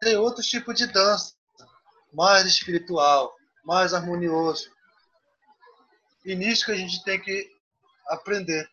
Tem 0.00 0.16
outro 0.16 0.42
tipo 0.42 0.72
de 0.72 0.86
dança, 0.86 1.34
mais 2.10 2.46
espiritual, 2.46 3.36
mais 3.62 3.92
harmonioso. 3.92 4.70
E 6.24 6.34
nisso 6.34 6.64
que 6.64 6.72
a 6.72 6.76
gente 6.76 7.04
tem 7.04 7.20
que 7.20 7.50
aprender. 8.08 8.66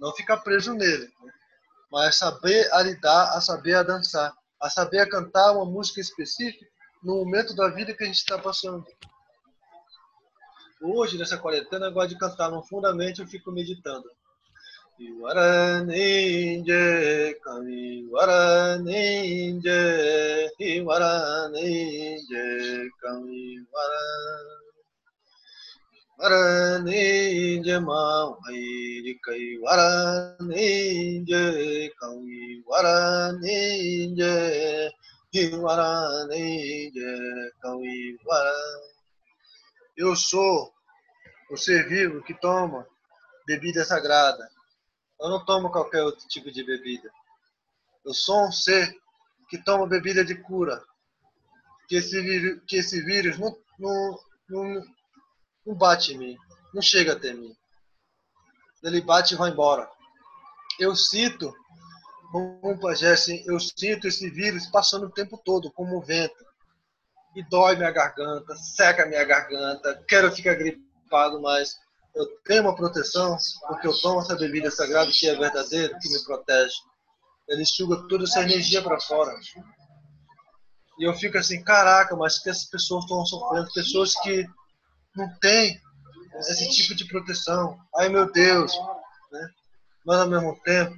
Não 0.00 0.12
ficar 0.12 0.38
preso 0.38 0.74
nele. 0.74 1.04
Né? 1.22 1.32
Mas 1.90 2.16
saber 2.16 2.72
a 2.72 2.82
lidar, 2.82 3.36
a 3.36 3.40
saber 3.40 3.74
a 3.74 3.82
dançar, 3.84 4.32
a 4.60 4.68
saber 4.68 4.98
a 4.98 5.08
cantar 5.08 5.52
uma 5.52 5.64
música 5.64 6.00
específica 6.00 6.66
no 7.02 7.16
momento 7.16 7.54
da 7.54 7.68
vida 7.68 7.94
que 7.94 8.02
a 8.02 8.06
gente 8.06 8.16
está 8.16 8.36
passando. 8.38 8.84
Hoje, 10.80 11.16
nessa 11.16 11.38
quarentena, 11.38 11.86
eu 11.86 11.92
gosto 11.92 12.08
de 12.08 12.18
cantar 12.18 12.50
profundamente, 12.50 13.20
eu 13.20 13.26
fico 13.26 13.52
meditando. 13.52 14.10
Iwaraninje, 15.06 16.84
kami 17.44 18.06
waraninje, 18.12 19.80
Iwaraninje, 20.70 22.46
kami 23.02 23.42
waraninje, 26.18 27.76
mawai 27.88 29.12
kai 29.24 29.48
waraninje, 29.64 31.44
kami 31.98 32.62
waraninje, 32.68 34.34
Iwaraninje, 35.42 37.12
kami 37.62 37.94
waraninje. 38.26 38.92
Eu 39.96 40.16
sou 40.16 40.72
o 41.50 41.56
ser 41.56 41.86
vivo 41.88 42.22
que 42.22 42.34
toma 42.34 42.86
bebida 43.46 43.84
sagrada. 43.84 44.48
Eu 45.22 45.30
não 45.30 45.44
tomo 45.44 45.70
qualquer 45.70 46.02
outro 46.02 46.26
tipo 46.26 46.50
de 46.50 46.64
bebida. 46.64 47.08
Eu 48.04 48.12
sou 48.12 48.48
um 48.48 48.50
ser 48.50 48.92
que 49.48 49.56
toma 49.62 49.86
bebida 49.86 50.24
de 50.24 50.34
cura. 50.34 50.82
Que 51.88 51.96
esse, 51.96 52.60
que 52.66 52.76
esse 52.78 53.00
vírus 53.02 53.38
não, 53.38 53.56
não, 53.78 54.18
não, 54.48 54.84
não 55.64 55.74
bate 55.76 56.12
em 56.12 56.18
mim, 56.18 56.36
não 56.74 56.82
chega 56.82 57.12
até 57.12 57.32
mim. 57.32 57.56
Ele 58.82 59.00
bate 59.00 59.34
e 59.34 59.36
vai 59.36 59.50
embora. 59.50 59.88
Eu 60.80 60.96
sinto, 60.96 61.54
como 62.32 62.88
assim, 62.88 63.44
eu 63.46 63.60
sinto 63.60 64.08
esse 64.08 64.28
vírus 64.28 64.66
passando 64.66 65.06
o 65.06 65.12
tempo 65.12 65.40
todo, 65.44 65.70
como 65.70 65.98
o 65.98 66.02
vento 66.02 66.44
e 67.36 67.44
dói 67.44 67.76
minha 67.76 67.92
garganta, 67.92 68.56
seca 68.56 69.06
minha 69.06 69.24
garganta, 69.24 70.02
quero 70.08 70.32
ficar 70.32 70.54
gripado, 70.54 71.40
mas 71.40 71.78
eu 72.14 72.26
tenho 72.44 72.62
uma 72.62 72.76
proteção 72.76 73.36
porque 73.66 73.86
eu 73.86 73.98
tomo 74.00 74.20
essa 74.20 74.36
bebida 74.36 74.70
sagrada 74.70 75.10
que 75.12 75.28
é 75.28 75.34
verdadeira, 75.34 75.98
que 75.98 76.08
me 76.10 76.22
protege. 76.24 76.74
Ele 77.48 77.62
enxuga 77.62 78.06
toda 78.08 78.24
essa 78.24 78.42
energia 78.42 78.82
para 78.82 79.00
fora. 79.00 79.34
E 80.98 81.04
eu 81.04 81.14
fico 81.14 81.38
assim, 81.38 81.62
caraca, 81.64 82.14
mas 82.14 82.38
que 82.38 82.50
essas 82.50 82.66
pessoas 82.66 83.04
estão 83.04 83.24
sofrendo, 83.24 83.72
pessoas 83.72 84.14
que 84.20 84.46
não 85.16 85.28
têm 85.40 85.80
esse 86.40 86.70
tipo 86.70 86.94
de 86.94 87.06
proteção. 87.06 87.78
Ai 87.96 88.08
meu 88.08 88.30
Deus, 88.30 88.72
né? 89.30 89.48
Mas 90.04 90.18
ao 90.18 90.28
mesmo 90.28 90.58
tempo, 90.62 90.94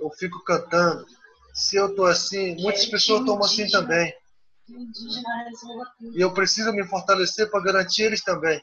eu 0.00 0.10
fico 0.18 0.42
cantando. 0.44 1.06
Se 1.54 1.76
eu 1.76 1.94
tô 1.94 2.04
assim, 2.04 2.54
muitas 2.60 2.86
pessoas 2.86 3.20
estão 3.20 3.42
assim 3.42 3.66
também. 3.68 4.12
E 6.12 6.20
eu 6.20 6.34
preciso 6.34 6.72
me 6.72 6.84
fortalecer 6.86 7.50
para 7.50 7.62
garantir 7.62 8.02
eles 8.02 8.22
também. 8.22 8.62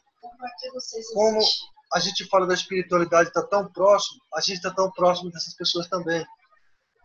Como 1.14 1.40
a 1.94 2.00
gente 2.00 2.26
fala 2.26 2.48
da 2.48 2.54
espiritualidade 2.54 3.30
está 3.30 3.44
tão 3.44 3.72
próximo, 3.72 4.20
a 4.34 4.42
gente 4.42 4.58
está 4.58 4.72
tão 4.72 4.92
próximo 4.92 5.32
dessas 5.32 5.54
pessoas 5.56 5.88
também. 5.88 6.26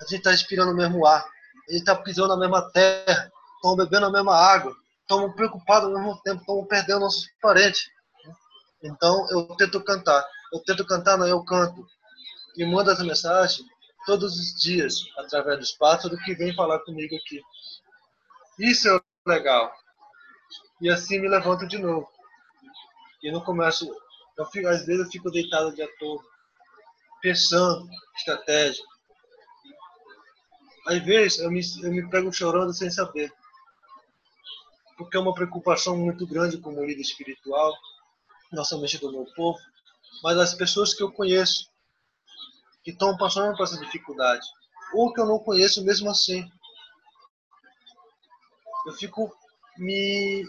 A 0.01 0.05
gente 0.05 0.19
está 0.19 0.31
respirando 0.31 0.73
o 0.73 0.77
mesmo 0.77 1.05
ar, 1.07 1.25
a 1.69 1.73
gente 1.73 1.81
está 1.81 1.95
pisando 1.95 2.29
na 2.29 2.37
mesma 2.37 2.71
terra, 2.71 3.31
estão 3.57 3.77
bebendo 3.77 4.07
a 4.07 4.13
mesma 4.13 4.35
água, 4.35 4.75
estamos 5.03 5.35
preocupados 5.35 5.89
ao 5.89 5.95
mesmo 5.95 6.21
tempo, 6.23 6.41
estamos 6.41 6.67
perdendo 6.69 7.01
nossos 7.01 7.29
parentes. 7.41 7.89
Então 8.83 9.29
eu 9.31 9.45
tento 9.57 9.83
cantar. 9.83 10.25
Eu 10.53 10.61
tento 10.61 10.87
cantar, 10.87 11.19
não, 11.19 11.27
eu 11.27 11.45
canto. 11.45 11.87
E 12.57 12.65
mando 12.65 12.91
essa 12.91 13.05
mensagem 13.05 13.65
todos 14.07 14.39
os 14.39 14.61
dias, 14.61 14.95
através 15.19 15.59
dos 15.59 15.73
pássaros 15.73 16.19
que 16.25 16.35
vem 16.35 16.55
falar 16.55 16.79
comigo 16.81 17.15
aqui. 17.15 17.43
Isso 18.59 18.89
é 18.89 19.01
legal. 19.27 19.71
E 20.81 20.89
assim 20.89 21.19
me 21.19 21.29
levanto 21.29 21.67
de 21.67 21.79
novo. 21.79 22.09
E 23.23 23.31
não 23.33 23.41
começo. 23.41 23.89
Eu 24.37 24.47
fico, 24.47 24.69
às 24.69 24.87
vezes 24.87 25.05
eu 25.05 25.11
fico 25.11 25.31
deitado 25.31 25.69
o 25.69 25.75
dia 25.75 25.89
todo, 25.99 26.23
pensando 27.21 27.89
estratégia. 28.17 28.85
Às 30.87 31.05
vezes 31.05 31.39
eu 31.41 31.51
me, 31.51 31.61
eu 31.83 31.91
me 31.91 32.09
pego 32.09 32.33
chorando 32.33 32.73
sem 32.73 32.91
saber. 32.91 33.33
Porque 34.97 35.17
é 35.17 35.21
uma 35.21 35.35
preocupação 35.35 35.97
muito 35.97 36.27
grande 36.27 36.59
como 36.59 36.85
líder 36.85 37.01
espiritual, 37.01 37.73
não 38.53 38.65
somente 38.65 38.99
do 38.99 39.13
meu 39.13 39.27
povo, 39.35 39.59
mas 40.23 40.37
das 40.37 40.55
pessoas 40.55 40.95
que 40.95 41.03
eu 41.03 41.13
conheço, 41.13 41.71
que 42.83 42.91
estão 42.91 43.17
passando 43.17 43.57
por 43.57 43.65
essa 43.65 43.79
dificuldade. 43.79 44.47
Ou 44.95 45.13
que 45.13 45.21
eu 45.21 45.27
não 45.27 45.39
conheço 45.39 45.85
mesmo 45.85 46.11
assim. 46.11 46.49
Eu 48.87 48.93
fico 48.95 49.31
me, 49.77 50.45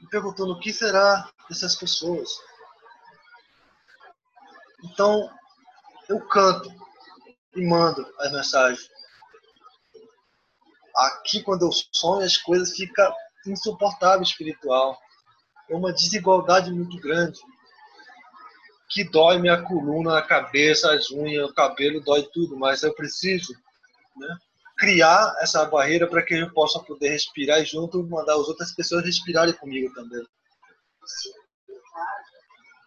me 0.00 0.08
perguntando 0.08 0.52
o 0.52 0.58
que 0.58 0.72
será 0.72 1.30
dessas 1.48 1.76
pessoas. 1.76 2.28
Então, 4.84 5.30
eu 6.08 6.20
canto 6.28 6.72
e 7.54 7.64
mando 7.66 8.06
as 8.18 8.32
mensagens. 8.32 8.88
Aqui, 10.96 11.42
quando 11.42 11.66
eu 11.66 11.70
sonho, 11.92 12.24
as 12.24 12.36
coisas 12.36 12.72
ficam 12.72 13.14
insuportável 13.46 14.22
espiritual. 14.22 14.98
É 15.68 15.74
uma 15.74 15.92
desigualdade 15.92 16.72
muito 16.72 16.98
grande 16.98 17.40
que 18.90 19.04
dói 19.04 19.38
minha 19.38 19.62
coluna, 19.62 20.18
a 20.18 20.22
cabeça, 20.22 20.92
as 20.92 21.10
unhas, 21.12 21.48
o 21.48 21.54
cabelo, 21.54 22.02
dói 22.02 22.28
tudo, 22.32 22.56
mas 22.56 22.82
eu 22.82 22.92
preciso 22.92 23.54
né, 24.16 24.38
criar 24.80 25.36
essa 25.40 25.62
barreira 25.66 26.08
para 26.08 26.24
que 26.24 26.34
eu 26.34 26.50
possa 26.54 26.80
poder 26.80 27.10
respirar 27.10 27.62
junto 27.66 28.02
mandar 28.08 28.32
as 28.32 28.48
outras 28.48 28.74
pessoas 28.74 29.04
respirarem 29.04 29.52
comigo 29.52 29.92
também. 29.92 30.26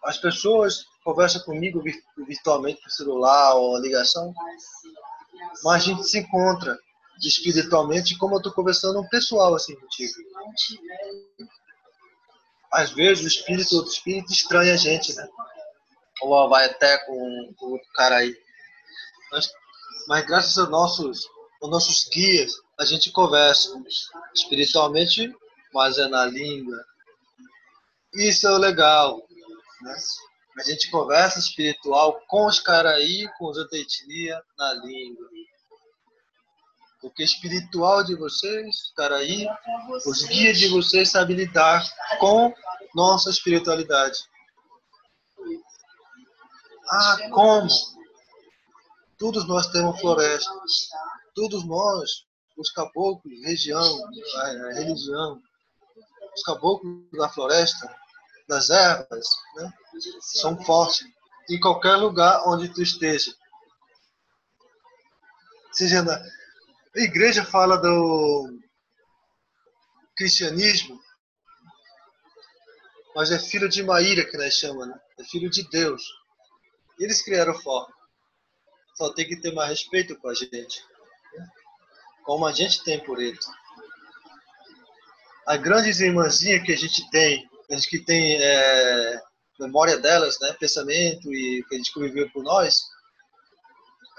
As 0.04 0.18
pessoas 0.18 0.86
conversam 1.06 1.44
comigo 1.44 1.84
virtualmente 2.18 2.82
por 2.82 2.90
celular 2.90 3.54
ou 3.54 3.78
ligação, 3.78 4.34
mas 5.64 5.84
a 5.84 5.86
gente 5.86 6.04
se 6.04 6.18
encontra 6.18 6.76
espiritualmente 7.22 8.18
como 8.18 8.36
eu 8.36 8.38
estou 8.38 8.54
conversando 8.54 9.08
pessoal 9.10 9.54
assim 9.54 9.76
contigo. 9.80 10.14
Às 12.72 12.90
vezes 12.90 13.24
o 13.24 13.28
espírito, 13.28 13.76
outro 13.76 13.92
espírito 13.92 14.34
estranha 14.34 14.74
a 14.74 14.78
gente, 14.78 15.14
né? 15.14 15.28
Ou 16.24 16.50
vai 16.50 16.66
até 16.66 16.98
com, 17.06 17.54
o 17.62 17.80
cara 17.94 18.18
aí. 18.18 18.36
Mas, 19.32 19.52
mas 20.08 20.26
graças 20.26 20.58
aos 20.58 20.70
nossos, 20.70 21.28
aos 21.64 21.72
nossos 21.72 22.10
guias, 22.10 22.52
a 22.78 22.84
gente 22.84 23.10
conversa 23.10 23.82
espiritualmente, 24.36 25.34
mas 25.74 25.98
é 25.98 26.08
na 26.10 26.26
língua. 26.26 26.78
Isso 28.14 28.46
é 28.46 28.58
legal, 28.58 29.26
né? 29.82 29.96
A 30.60 30.64
gente 30.64 30.92
conversa 30.92 31.40
espiritual 31.40 32.22
com 32.28 32.46
os 32.46 32.60
caras 32.60 32.96
aí, 32.96 33.28
com 33.38 33.50
os 33.50 33.58
outra 33.58 33.80
etnia, 33.80 34.44
na 34.58 34.74
língua. 34.74 35.26
Porque 37.02 37.24
espiritual 37.24 38.04
de 38.04 38.16
vocês, 38.16 38.92
cara 38.96 39.16
aí, 39.16 39.48
os 40.06 40.24
guias 40.24 40.60
de 40.60 40.68
vocês 40.68 41.10
sabem 41.10 41.38
lidar 41.38 41.82
com 42.20 42.54
nossa 42.94 43.30
espiritualidade. 43.30 44.20
Ah, 46.92 47.18
como? 47.32 47.70
Todos 49.18 49.48
nós 49.48 49.68
temos 49.68 50.00
floresta. 50.02 50.52
Todos 51.34 51.66
nós, 51.66 52.26
os 52.58 52.72
caboclos, 52.72 53.42
região, 53.44 54.00
a 54.38 54.74
religião, 54.74 55.42
os 56.36 56.44
caboclos 56.44 57.10
da 57.12 57.30
floresta, 57.30 57.96
das 58.48 58.70
ervas, 58.70 59.28
né, 59.56 59.74
são 60.22 60.62
fortes 60.64 61.08
em 61.50 61.60
qualquer 61.60 61.96
lugar 61.96 62.44
onde 62.48 62.70
tu 62.70 62.82
esteja. 62.82 63.34
Seja 65.72 66.04
a 66.96 67.00
igreja 67.00 67.44
fala 67.44 67.78
do 67.78 68.60
cristianismo, 70.16 71.02
mas 73.16 73.32
é 73.32 73.40
filho 73.40 73.68
de 73.68 73.84
Maíra 73.84 74.26
que 74.26 74.38
nós 74.38 74.54
chamamos, 74.54 74.88
né? 74.88 75.02
É 75.20 75.24
filho 75.24 75.50
de 75.50 75.68
Deus. 75.70 76.04
Eles 77.00 77.24
criaram 77.24 77.54
forma. 77.56 77.94
Só 78.96 79.12
tem 79.14 79.28
que 79.28 79.42
ter 79.42 79.52
mais 79.54 79.70
respeito 79.70 80.16
com 80.18 80.30
a 80.30 80.34
gente. 80.34 80.84
Como 82.24 82.46
a 82.46 82.52
gente 82.52 82.84
tem 82.84 83.00
por 83.04 83.22
eles. 83.22 83.46
As 85.48 85.60
grandes 85.60 86.00
irmãzinhas 86.00 86.64
que 86.64 86.72
a 86.72 86.78
gente 86.78 87.10
tem, 87.10 87.50
a 87.70 87.76
gente 87.76 87.90
que 87.90 88.00
tem 88.00 88.42
é, 88.42 89.22
memória 89.60 89.98
delas, 89.98 90.40
né? 90.40 90.54
pensamento 90.60 91.34
e 91.34 91.64
que 91.68 91.76
a 91.76 91.78
gente 91.78 91.94
conviveu 91.94 92.30
por 92.32 92.44
nós, 92.44 92.82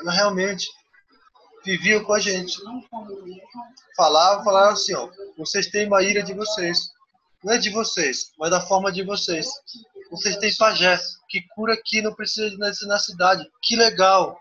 ela 0.00 0.12
realmente 0.12 0.68
viviam 1.64 2.04
com 2.04 2.12
a 2.12 2.20
gente. 2.20 2.58
Falavam, 3.96 4.44
falavam 4.44 4.72
assim, 4.72 4.94
ó, 4.94 5.08
vocês 5.38 5.68
têm 5.68 5.86
uma 5.86 6.02
ira 6.02 6.22
de 6.22 6.34
vocês. 6.34 6.92
Não 7.42 7.52
é 7.52 7.58
de 7.58 7.70
vocês, 7.70 8.32
mas 8.38 8.50
da 8.50 8.60
forma 8.60 8.90
de 8.92 9.02
vocês. 9.02 9.46
Vocês 10.10 10.36
têm 10.36 10.54
pajé, 10.56 10.98
que 11.28 11.42
cura 11.54 11.74
aqui, 11.74 12.00
não 12.00 12.14
precisa 12.14 12.50
de 12.50 12.86
na 12.86 12.98
cidade. 12.98 13.44
Que 13.62 13.76
legal. 13.76 14.38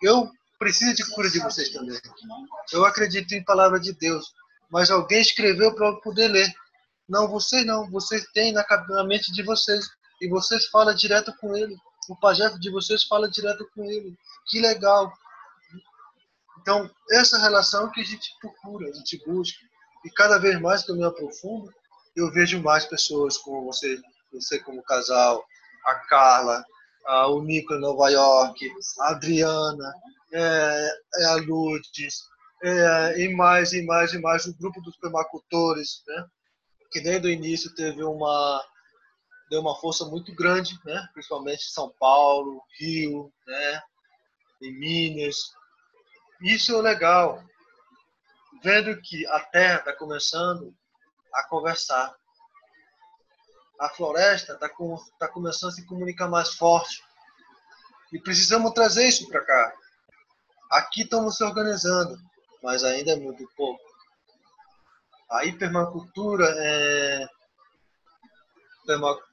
Eu 0.00 0.30
preciso 0.62 0.94
de 0.94 1.04
cura 1.10 1.28
de 1.28 1.40
vocês 1.40 1.70
também. 1.70 1.98
Eu 2.72 2.84
acredito 2.84 3.32
em 3.32 3.44
palavra 3.44 3.80
de 3.80 3.92
Deus, 3.92 4.32
mas 4.70 4.90
alguém 4.90 5.20
escreveu 5.20 5.74
para 5.74 5.88
eu 5.88 6.00
poder 6.00 6.28
ler. 6.28 6.48
Não, 7.08 7.26
vocês 7.26 7.66
não. 7.66 7.90
Vocês 7.90 8.24
têm 8.32 8.52
na, 8.52 8.64
na 8.88 9.04
mente 9.04 9.32
de 9.32 9.42
vocês. 9.42 9.84
E 10.20 10.28
vocês 10.28 10.66
falam 10.66 10.94
direto 10.94 11.34
com 11.40 11.56
ele. 11.56 11.76
O 12.08 12.16
pajé 12.16 12.48
de 12.50 12.70
vocês 12.70 13.02
fala 13.04 13.28
direto 13.28 13.68
com 13.74 13.84
ele. 13.84 14.16
Que 14.46 14.60
legal. 14.60 15.12
Então, 16.60 16.88
essa 17.10 17.38
relação 17.38 17.90
que 17.90 18.00
a 18.00 18.04
gente 18.04 18.30
procura, 18.40 18.88
a 18.88 18.92
gente 18.92 19.20
busca. 19.26 19.58
E 20.04 20.10
cada 20.10 20.38
vez 20.38 20.60
mais 20.60 20.84
que 20.84 20.92
eu 20.92 20.96
me 20.96 21.04
aprofundo, 21.04 21.72
eu 22.14 22.30
vejo 22.30 22.62
mais 22.62 22.86
pessoas 22.86 23.36
como 23.36 23.64
você, 23.64 24.00
você 24.32 24.60
como 24.60 24.82
casal, 24.84 25.44
a 25.86 25.94
Carla, 26.06 26.64
a, 27.06 27.28
o 27.28 27.42
Nico 27.42 27.74
em 27.74 27.80
Nova 27.80 28.08
York, 28.10 28.70
a 29.00 29.10
Adriana, 29.10 29.94
é, 30.32 30.90
é 31.16 31.24
a 31.26 31.34
Lourdes, 31.36 32.22
é, 32.62 33.20
e 33.20 33.34
mais, 33.34 33.72
e 33.72 33.82
mais, 33.82 34.12
e 34.12 34.18
mais, 34.18 34.46
o 34.46 34.56
grupo 34.56 34.80
dos 34.80 34.96
permacultores, 34.96 36.02
né? 36.06 36.26
que 36.90 37.00
desde 37.00 37.26
o 37.26 37.30
início 37.30 37.74
teve 37.74 38.02
uma 38.04 38.64
deu 39.50 39.60
uma 39.60 39.76
força 39.76 40.06
muito 40.06 40.34
grande, 40.34 40.78
né? 40.84 41.06
principalmente 41.12 41.66
em 41.66 41.72
São 41.72 41.92
Paulo, 41.98 42.62
Rio, 42.78 43.30
né? 43.46 43.82
em 44.62 44.72
Minas, 44.78 45.36
isso 46.42 46.74
é 46.74 46.82
legal. 46.82 47.42
Vendo 48.62 49.00
que 49.00 49.26
a 49.26 49.40
terra 49.40 49.78
está 49.78 49.92
começando 49.92 50.74
a 51.34 51.48
conversar. 51.48 52.14
A 53.82 53.88
floresta 53.88 54.52
está 54.52 54.68
com, 54.68 54.96
tá 55.18 55.26
começando 55.26 55.70
a 55.70 55.72
se 55.72 55.84
comunicar 55.86 56.28
mais 56.28 56.54
forte. 56.54 57.02
E 58.12 58.18
precisamos 58.18 58.72
trazer 58.72 59.08
isso 59.08 59.28
para 59.28 59.44
cá. 59.44 59.72
Aqui 60.70 61.02
estamos 61.02 61.36
se 61.36 61.42
organizando, 61.42 62.16
mas 62.62 62.84
ainda 62.84 63.12
é 63.12 63.16
muito 63.16 63.46
pouco. 63.56 63.82
A 65.30 65.44
hipermacultura, 65.44 66.46
é, 66.58 67.26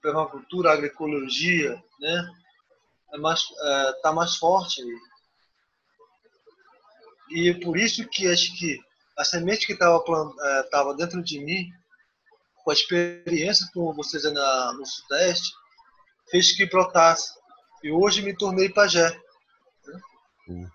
permacultura, 0.01 0.71
agroecologia, 0.71 1.81
né? 1.99 2.29
É 3.13 3.17
mais, 3.17 3.41
é, 3.61 3.91
tá 4.01 4.11
mais 4.11 4.35
forte 4.37 4.81
e 7.29 7.53
por 7.63 7.77
isso 7.77 8.07
que 8.07 8.27
acho 8.27 8.57
que 8.57 8.79
a 9.17 9.23
semente 9.23 9.67
que 9.67 9.73
estava 9.73 10.01
é, 10.41 10.95
dentro 10.95 11.21
de 11.21 11.39
mim, 11.39 11.71
com 12.69 12.71
a 12.71 12.73
experiência 12.73 13.67
com 13.73 13.91
vocês 13.93 14.23
na, 14.31 14.73
no 14.73 14.85
Sudeste, 14.85 15.51
fez 16.29 16.55
que 16.55 16.67
brotasse. 16.67 17.33
E 17.83 17.91
hoje 17.91 18.21
me 18.21 18.35
tornei 18.35 18.69
pajé. 18.69 19.09
Né? 20.47 20.69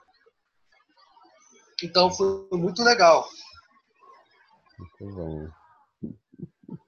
Então 1.84 2.10
foi 2.10 2.48
muito 2.52 2.82
legal. 2.82 3.28
Muito 4.76 5.14
bom. 5.14 5.48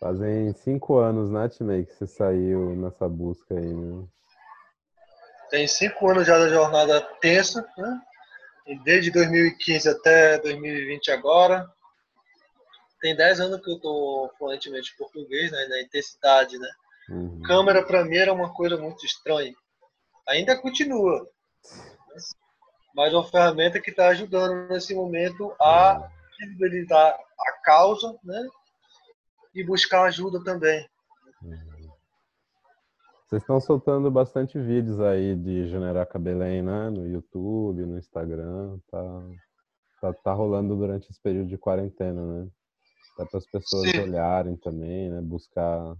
Fazem 0.00 0.54
cinco 0.54 0.98
anos, 0.98 1.30
né, 1.30 1.48
Timei, 1.50 1.84
que 1.84 1.92
você 1.92 2.06
saiu 2.06 2.74
nessa 2.76 3.08
busca 3.08 3.54
aí, 3.54 3.74
né? 3.74 4.06
Tem 5.50 5.68
cinco 5.68 6.10
anos 6.10 6.26
já 6.26 6.38
da 6.38 6.48
jornada 6.48 7.00
tensa, 7.20 7.66
né? 7.76 8.00
desde 8.82 9.10
2015 9.10 9.88
até 9.90 10.38
2020 10.38 11.10
agora. 11.10 11.70
Tem 13.04 13.14
10 13.14 13.40
anos 13.40 13.60
que 13.60 13.70
eu 13.70 13.78
tô 13.78 14.30
fluentemente 14.38 14.96
português, 14.96 15.52
né, 15.52 15.66
na 15.66 15.82
intensidade, 15.82 16.58
né? 16.58 16.68
Uhum. 17.10 17.42
Câmera 17.42 17.84
para 17.84 18.02
mim 18.02 18.16
era 18.16 18.32
uma 18.32 18.54
coisa 18.54 18.78
muito 18.78 19.04
estranha. 19.04 19.52
Ainda 20.26 20.56
continua. 20.56 21.28
Mas 22.94 23.12
é 23.12 23.16
uma 23.16 23.26
ferramenta 23.26 23.78
que 23.78 23.90
está 23.90 24.08
ajudando 24.08 24.70
nesse 24.70 24.94
momento 24.94 25.54
a 25.60 26.08
visibilizar 26.40 27.14
a 27.38 27.52
causa, 27.62 28.18
né? 28.24 28.48
E 29.54 29.62
buscar 29.62 30.04
ajuda 30.04 30.42
também. 30.42 30.88
Uhum. 31.42 31.90
Vocês 33.26 33.42
estão 33.42 33.60
soltando 33.60 34.10
bastante 34.10 34.58
vídeos 34.58 34.98
aí 34.98 35.36
de 35.36 35.68
Generar 35.68 36.06
Cabelém, 36.06 36.62
né? 36.62 36.88
No 36.88 37.06
YouTube, 37.06 37.84
no 37.84 37.98
Instagram. 37.98 38.78
Tá, 38.90 39.22
tá, 40.00 40.12
tá 40.14 40.32
rolando 40.32 40.74
durante 40.74 41.10
esse 41.10 41.20
período 41.20 41.48
de 41.48 41.58
quarentena, 41.58 42.22
né? 42.22 42.50
Dá 43.16 43.24
para 43.26 43.38
as 43.38 43.46
pessoas 43.46 43.90
Sim. 43.90 44.00
olharem 44.00 44.56
também, 44.56 45.10
né? 45.10 45.20
Buscar. 45.20 45.96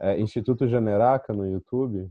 É, 0.00 0.18
Instituto 0.18 0.68
Generaca 0.68 1.32
no 1.32 1.46
YouTube? 1.46 2.10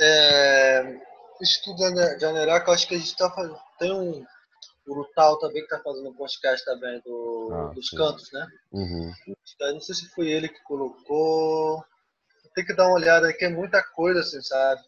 É, 0.00 1.00
Instituto 1.40 1.82
Generaca, 2.18 2.72
acho 2.72 2.88
que 2.88 2.94
a 2.94 2.98
gente 2.98 3.08
está 3.08 3.30
fazendo. 3.30 3.58
Tem 3.78 3.92
um 3.92 4.24
Brutal 4.86 5.38
também 5.38 5.66
que 5.66 5.74
está 5.74 5.80
fazendo 5.80 6.10
um 6.10 6.14
podcast 6.14 6.64
também 6.64 7.00
do, 7.04 7.50
ah, 7.52 7.72
dos 7.74 7.88
sim. 7.88 7.96
cantos, 7.96 8.30
né? 8.32 8.46
Uhum. 8.72 9.12
Não 9.60 9.80
sei 9.80 9.94
se 9.94 10.08
foi 10.10 10.28
ele 10.28 10.48
que 10.48 10.62
colocou. 10.64 11.82
Tem 12.54 12.64
que 12.64 12.74
dar 12.74 12.86
uma 12.86 12.96
olhada 12.96 13.28
aqui, 13.28 13.46
é 13.46 13.48
muita 13.48 13.82
coisa, 13.82 14.20
assim, 14.20 14.40
sabe? 14.42 14.82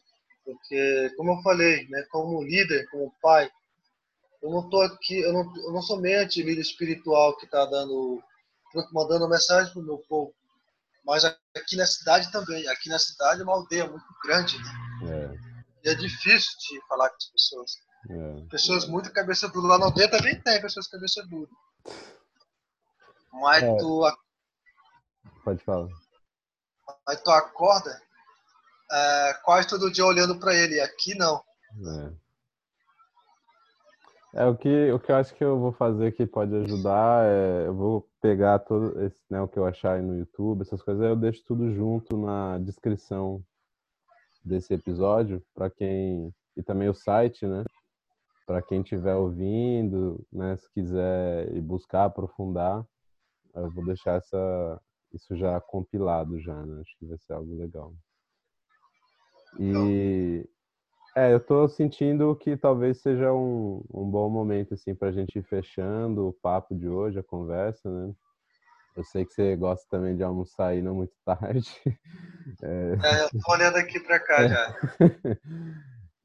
Porque, 0.45 1.11
como 1.17 1.33
eu 1.33 1.43
falei, 1.43 1.89
né, 1.89 2.05
como 2.11 2.43
líder, 2.43 2.89
como 2.91 3.13
pai, 3.21 3.51
eu 4.47 4.53
não 4.53 4.71
tô 4.71 4.81
aqui, 4.81 5.19
eu 5.19 5.33
não, 5.33 5.57
eu 5.57 5.73
não 5.73 5.83
somente 5.83 6.43
líder 6.43 6.61
espiritual 6.61 7.37
que 7.37 7.47
está 7.47 7.65
dando, 7.67 8.23
mandando 8.93 9.29
mensagem 9.29 9.73
para 9.73 9.83
o 9.83 9.85
meu 9.85 9.99
povo, 10.09 10.33
mas 11.05 11.25
aqui 11.25 11.77
na 11.77 11.87
cidade 11.87 12.31
também. 12.31 12.67
Aqui 12.69 12.89
na 12.89 12.99
cidade 12.99 13.41
é 13.41 13.45
uma 13.45 13.55
aldeia 13.55 13.89
muito 13.89 14.07
grande, 14.25 14.57
né? 14.59 14.71
É. 15.83 15.89
E 15.89 15.89
é 15.91 15.95
difícil 15.95 16.51
de 16.59 16.81
falar 16.89 17.09
com 17.11 17.17
as 17.17 17.27
pessoas. 17.27 17.73
É. 18.09 18.47
Pessoas 18.49 18.89
muito 18.89 19.13
cabeça 19.13 19.49
dura. 19.49 19.69
Lá 19.69 19.79
na 19.79 19.87
aldeia 19.87 20.11
também 20.11 20.41
tem 20.41 20.61
pessoas 20.61 20.89
cabeça 20.89 21.25
dura. 21.27 21.51
Mas 23.33 23.63
é. 23.63 23.77
tu. 23.77 24.03
Pode 25.45 25.63
falar. 25.65 25.89
Mas 27.07 27.21
tu 27.21 27.31
acorda 27.31 28.03
é, 28.91 29.35
quase 29.45 29.69
todo 29.69 29.91
dia 29.91 30.05
olhando 30.05 30.39
para 30.39 30.55
ele. 30.55 30.81
Aqui 30.81 31.15
não. 31.17 31.37
É. 31.37 32.26
É, 34.37 34.45
o 34.45 34.55
que, 34.55 34.93
o 34.93 34.99
que 35.01 35.11
eu 35.11 35.17
acho 35.17 35.35
que 35.35 35.43
eu 35.43 35.59
vou 35.59 35.73
fazer 35.73 36.13
que 36.13 36.27
pode 36.27 36.55
ajudar 36.55 37.25
é 37.25 37.69
eu 37.69 37.75
vou 37.75 38.07
pegar 38.21 38.59
todo 38.59 39.03
esse, 39.03 39.19
né, 39.31 39.41
o 39.41 39.49
que 39.49 39.59
eu 39.59 39.65
achar 39.65 39.95
aí 39.95 40.03
no 40.03 40.15
YouTube, 40.15 40.61
essas 40.61 40.83
coisas, 40.83 41.03
eu 41.03 41.17
deixo 41.17 41.43
tudo 41.43 41.73
junto 41.73 42.19
na 42.19 42.59
descrição 42.59 43.43
desse 44.45 44.75
episódio 44.75 45.43
para 45.55 45.71
quem 45.71 46.35
e 46.55 46.63
também 46.63 46.87
o 46.87 46.95
site, 46.95 47.47
né? 47.47 47.65
Para 48.47 48.61
quem 48.61 48.83
estiver 48.83 49.15
ouvindo, 49.15 50.23
né, 50.31 50.55
se 50.59 50.71
quiser 50.71 51.51
ir 51.57 51.63
buscar 51.63 52.05
aprofundar, 52.05 52.85
eu 53.55 53.71
vou 53.71 53.87
deixar 53.87 54.17
essa 54.17 54.81
isso 55.15 55.35
já 55.35 55.59
compilado 55.63 56.39
já, 56.41 56.63
né? 56.63 56.83
Acho 56.83 56.99
que 56.99 57.07
vai 57.07 57.17
ser 57.17 57.33
algo 57.33 57.57
legal. 57.57 57.95
E 59.59 60.47
é, 61.17 61.33
eu 61.33 61.41
tô 61.41 61.67
sentindo 61.67 62.37
que 62.37 62.59
talvez 62.59 63.01
seja 63.01 63.33
um, 63.33 63.83
um 63.91 64.05
bom 64.11 64.29
momento, 64.29 64.75
assim, 64.75 64.95
pra 64.95 65.11
gente 65.11 65.39
ir 65.39 65.43
fechando 65.43 66.29
o 66.29 66.33
papo 66.35 66.75
de 66.75 66.87
hoje, 66.87 67.19
a 67.19 67.23
conversa, 67.23 67.89
né? 67.91 68.15
Eu 68.95 69.03
sei 69.05 69.25
que 69.25 69.33
você 69.33 69.57
gosta 69.57 69.87
também 69.91 70.15
de 70.15 70.23
almoçar 70.23 70.69
aí 70.69 70.83
não 70.83 70.95
muito 70.95 71.15
tarde. 71.25 71.71
É, 72.63 72.99
é 73.03 73.25
eu 73.25 73.31
tô 73.31 73.53
olhando 73.53 73.77
aqui 73.77 73.99
pra 73.99 74.21
cá 74.21 74.43
é. 74.43 74.49
já. 74.49 74.81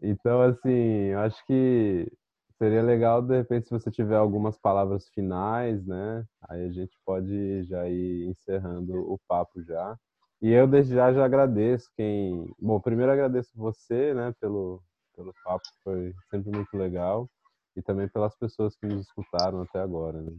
então, 0.04 0.42
assim, 0.42 1.08
eu 1.12 1.20
acho 1.20 1.46
que 1.46 2.12
seria 2.58 2.82
legal, 2.82 3.22
de 3.22 3.38
repente, 3.38 3.68
se 3.68 3.72
você 3.72 3.90
tiver 3.90 4.18
algumas 4.18 4.58
palavras 4.58 5.08
finais, 5.10 5.86
né? 5.88 6.26
Aí 6.50 6.66
a 6.66 6.70
gente 6.70 6.98
pode 7.06 7.64
já 7.64 7.88
ir 7.88 8.28
encerrando 8.28 8.94
o 9.10 9.18
papo 9.26 9.64
já. 9.64 9.98
E 10.42 10.52
eu 10.52 10.66
desde 10.66 10.96
já 10.96 11.14
já 11.14 11.24
agradeço 11.24 11.90
quem. 11.96 12.52
Bom, 12.60 12.80
primeiro 12.80 13.12
agradeço 13.12 13.52
você, 13.56 14.14
né, 14.14 14.34
pelo, 14.40 14.82
pelo 15.16 15.34
papo, 15.44 15.64
foi 15.84 16.14
sempre 16.32 16.50
muito 16.50 16.76
legal. 16.76 17.30
E 17.76 17.82
também 17.82 18.10
pelas 18.10 18.36
pessoas 18.36 18.76
que 18.76 18.88
nos 18.88 19.06
escutaram 19.06 19.62
até 19.62 19.80
agora, 19.80 20.22
né? 20.22 20.32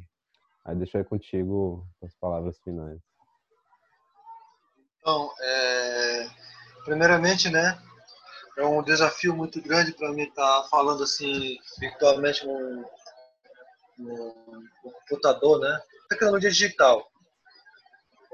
Aí 0.65 0.77
deixa 0.77 0.99
aí 0.99 1.05
contigo 1.05 1.87
as 2.03 2.15
palavras 2.17 2.59
finais. 2.61 3.01
Então, 4.99 5.31
é... 5.41 6.29
primeiramente, 6.85 7.49
né, 7.49 7.79
é 8.59 8.67
um 8.67 8.83
desafio 8.83 9.35
muito 9.35 9.63
grande 9.63 9.93
para 9.93 10.13
mim 10.13 10.25
estar 10.25 10.63
tá 10.63 10.69
falando 10.69 11.05
assim 11.05 11.57
virtualmente 11.79 12.45
no, 12.47 12.85
no, 13.99 14.35
no 14.85 14.93
computador, 15.09 15.61
né? 15.61 15.81
Tecnologia 16.09 16.51
digital. 16.51 17.12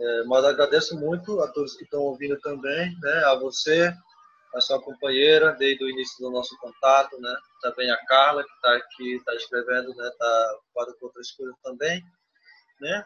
É, 0.00 0.22
mas 0.24 0.44
agradeço 0.44 0.96
muito 0.98 1.40
a 1.40 1.48
todos 1.48 1.74
que 1.74 1.82
estão 1.82 2.00
ouvindo 2.02 2.38
também, 2.40 2.96
né? 3.00 3.24
A 3.24 3.34
você, 3.34 3.92
a 4.54 4.60
sua 4.60 4.80
companheira, 4.80 5.52
desde 5.52 5.84
o 5.84 5.90
início 5.90 6.24
do 6.24 6.30
nosso 6.30 6.56
contato, 6.58 7.20
né? 7.20 7.34
Também 7.60 7.90
a 7.90 7.96
Carla, 8.06 8.44
que 8.44 8.52
está 8.52 8.76
aqui, 8.76 9.16
está 9.16 9.34
escrevendo, 9.34 9.92
né? 9.96 10.08
Está 10.08 10.54
ocupada 10.56 10.94
com 10.98 11.06
outras 11.06 11.32
coisas 11.32 11.56
também, 11.64 12.00
né? 12.80 13.04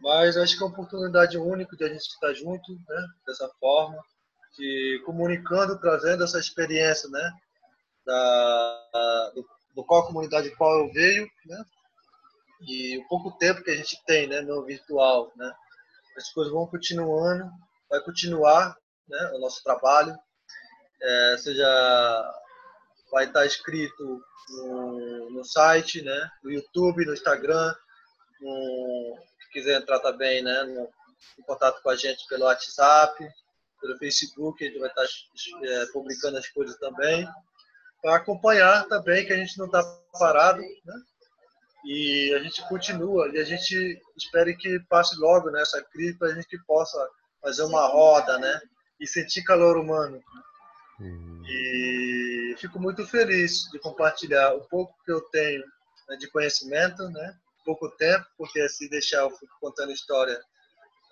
Mas 0.00 0.36
acho 0.36 0.56
que 0.56 0.62
é 0.62 0.66
uma 0.66 0.72
oportunidade 0.72 1.36
única 1.36 1.76
de 1.76 1.84
a 1.84 1.88
gente 1.88 2.00
estar 2.00 2.32
junto, 2.32 2.72
né? 2.72 3.06
Dessa 3.26 3.48
forma, 3.60 4.02
de 4.56 5.02
comunicando, 5.04 5.78
trazendo 5.78 6.24
essa 6.24 6.38
experiência, 6.38 7.08
né? 7.10 7.32
Da, 8.06 9.32
do, 9.34 9.46
do 9.74 9.84
qual 9.84 10.06
comunidade 10.06 10.54
qual 10.56 10.78
eu 10.78 10.92
veio, 10.92 11.28
né? 11.44 11.64
E 12.66 12.96
o 12.98 13.08
pouco 13.08 13.30
tempo 13.32 13.62
que 13.62 13.70
a 13.70 13.76
gente 13.76 14.02
tem, 14.06 14.26
né? 14.26 14.40
No 14.40 14.64
virtual, 14.64 15.30
né? 15.36 15.54
As 16.16 16.30
coisas 16.32 16.52
vão 16.52 16.66
continuando, 16.66 17.50
vai 17.88 18.00
continuar 18.00 18.76
né, 19.08 19.32
o 19.34 19.38
nosso 19.38 19.62
trabalho, 19.62 20.16
é, 21.02 21.36
seja 21.38 22.40
vai 23.10 23.26
estar 23.26 23.46
escrito 23.46 24.22
no, 24.48 25.30
no, 25.30 25.44
site, 25.44 26.02
né, 26.02 26.30
no 26.42 26.50
YouTube, 26.50 27.04
no 27.04 27.14
Instagram, 27.14 27.74
no, 28.40 29.18
se 29.40 29.50
quiser 29.50 29.80
entrar 29.80 30.00
também 30.00 30.42
né, 30.42 30.62
no, 30.64 30.88
em 31.38 31.42
contato 31.42 31.80
com 31.82 31.90
a 31.90 31.96
gente 31.96 32.26
pelo 32.28 32.44
WhatsApp, 32.44 33.16
pelo 33.80 33.98
Facebook, 33.98 34.64
a 34.64 34.66
gente 34.66 34.78
vai 34.80 34.88
estar 34.88 35.04
é, 35.62 35.86
publicando 35.92 36.38
as 36.38 36.48
coisas 36.48 36.76
também, 36.78 37.28
para 38.02 38.16
acompanhar 38.16 38.86
também 38.88 39.24
que 39.26 39.32
a 39.32 39.36
gente 39.36 39.56
não 39.58 39.66
está 39.66 39.82
parado, 40.18 40.60
né? 40.60 40.94
E 41.84 42.34
a 42.34 42.38
gente 42.42 42.66
continua 42.68 43.28
e 43.28 43.38
a 43.38 43.44
gente 43.44 44.00
espera 44.16 44.54
que 44.54 44.80
passe 44.88 45.16
logo 45.18 45.50
nessa 45.50 45.78
né, 45.78 45.84
crise 45.92 46.18
para 46.18 46.28
a 46.28 46.34
gente 46.34 46.58
possa 46.66 46.98
fazer 47.42 47.62
uma 47.62 47.86
roda, 47.86 48.38
né? 48.38 48.60
E 48.98 49.06
sentir 49.06 49.42
calor 49.42 49.76
humano. 49.76 50.22
Uhum. 50.98 51.42
E 51.46 52.56
fico 52.58 52.80
muito 52.80 53.06
feliz 53.06 53.68
de 53.70 53.78
compartilhar 53.78 54.54
o 54.54 54.62
pouco 54.62 54.94
que 55.04 55.12
eu 55.12 55.20
tenho 55.30 55.62
né, 56.08 56.16
de 56.16 56.28
conhecimento, 56.30 57.02
né? 57.10 57.36
Pouco 57.64 57.90
tempo, 57.90 58.24
porque 58.38 58.66
se 58.68 58.88
deixar 58.88 59.18
eu 59.18 59.30
fico 59.30 59.54
contando 59.60 59.92
história 59.92 60.40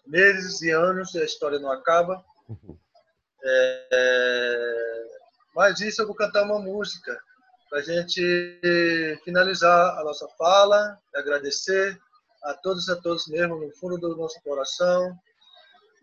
meses 0.07 0.63
e 0.63 0.71
anos 0.71 1.15
e 1.15 1.21
a 1.21 1.25
história 1.25 1.59
não 1.59 1.71
acaba. 1.71 2.25
Uhum. 2.49 2.79
É... 3.45 5.05
Mas 5.55 5.81
isso 5.81 6.01
eu 6.01 6.07
vou 6.07 6.17
cantar 6.17 6.45
uma 6.45 6.59
música 6.59 7.19
para 7.73 7.81
a 7.81 7.83
gente 7.83 9.19
finalizar 9.25 9.99
a 9.99 10.05
nossa 10.05 10.29
fala, 10.37 10.99
agradecer 11.15 11.99
a 12.45 12.53
todos 12.53 12.87
e 12.87 12.93
a 12.93 12.97
todos 12.97 13.27
mesmo 13.29 13.57
no 13.57 13.71
fundo 13.77 13.97
do 13.97 14.15
nosso 14.15 14.39
coração 14.43 15.17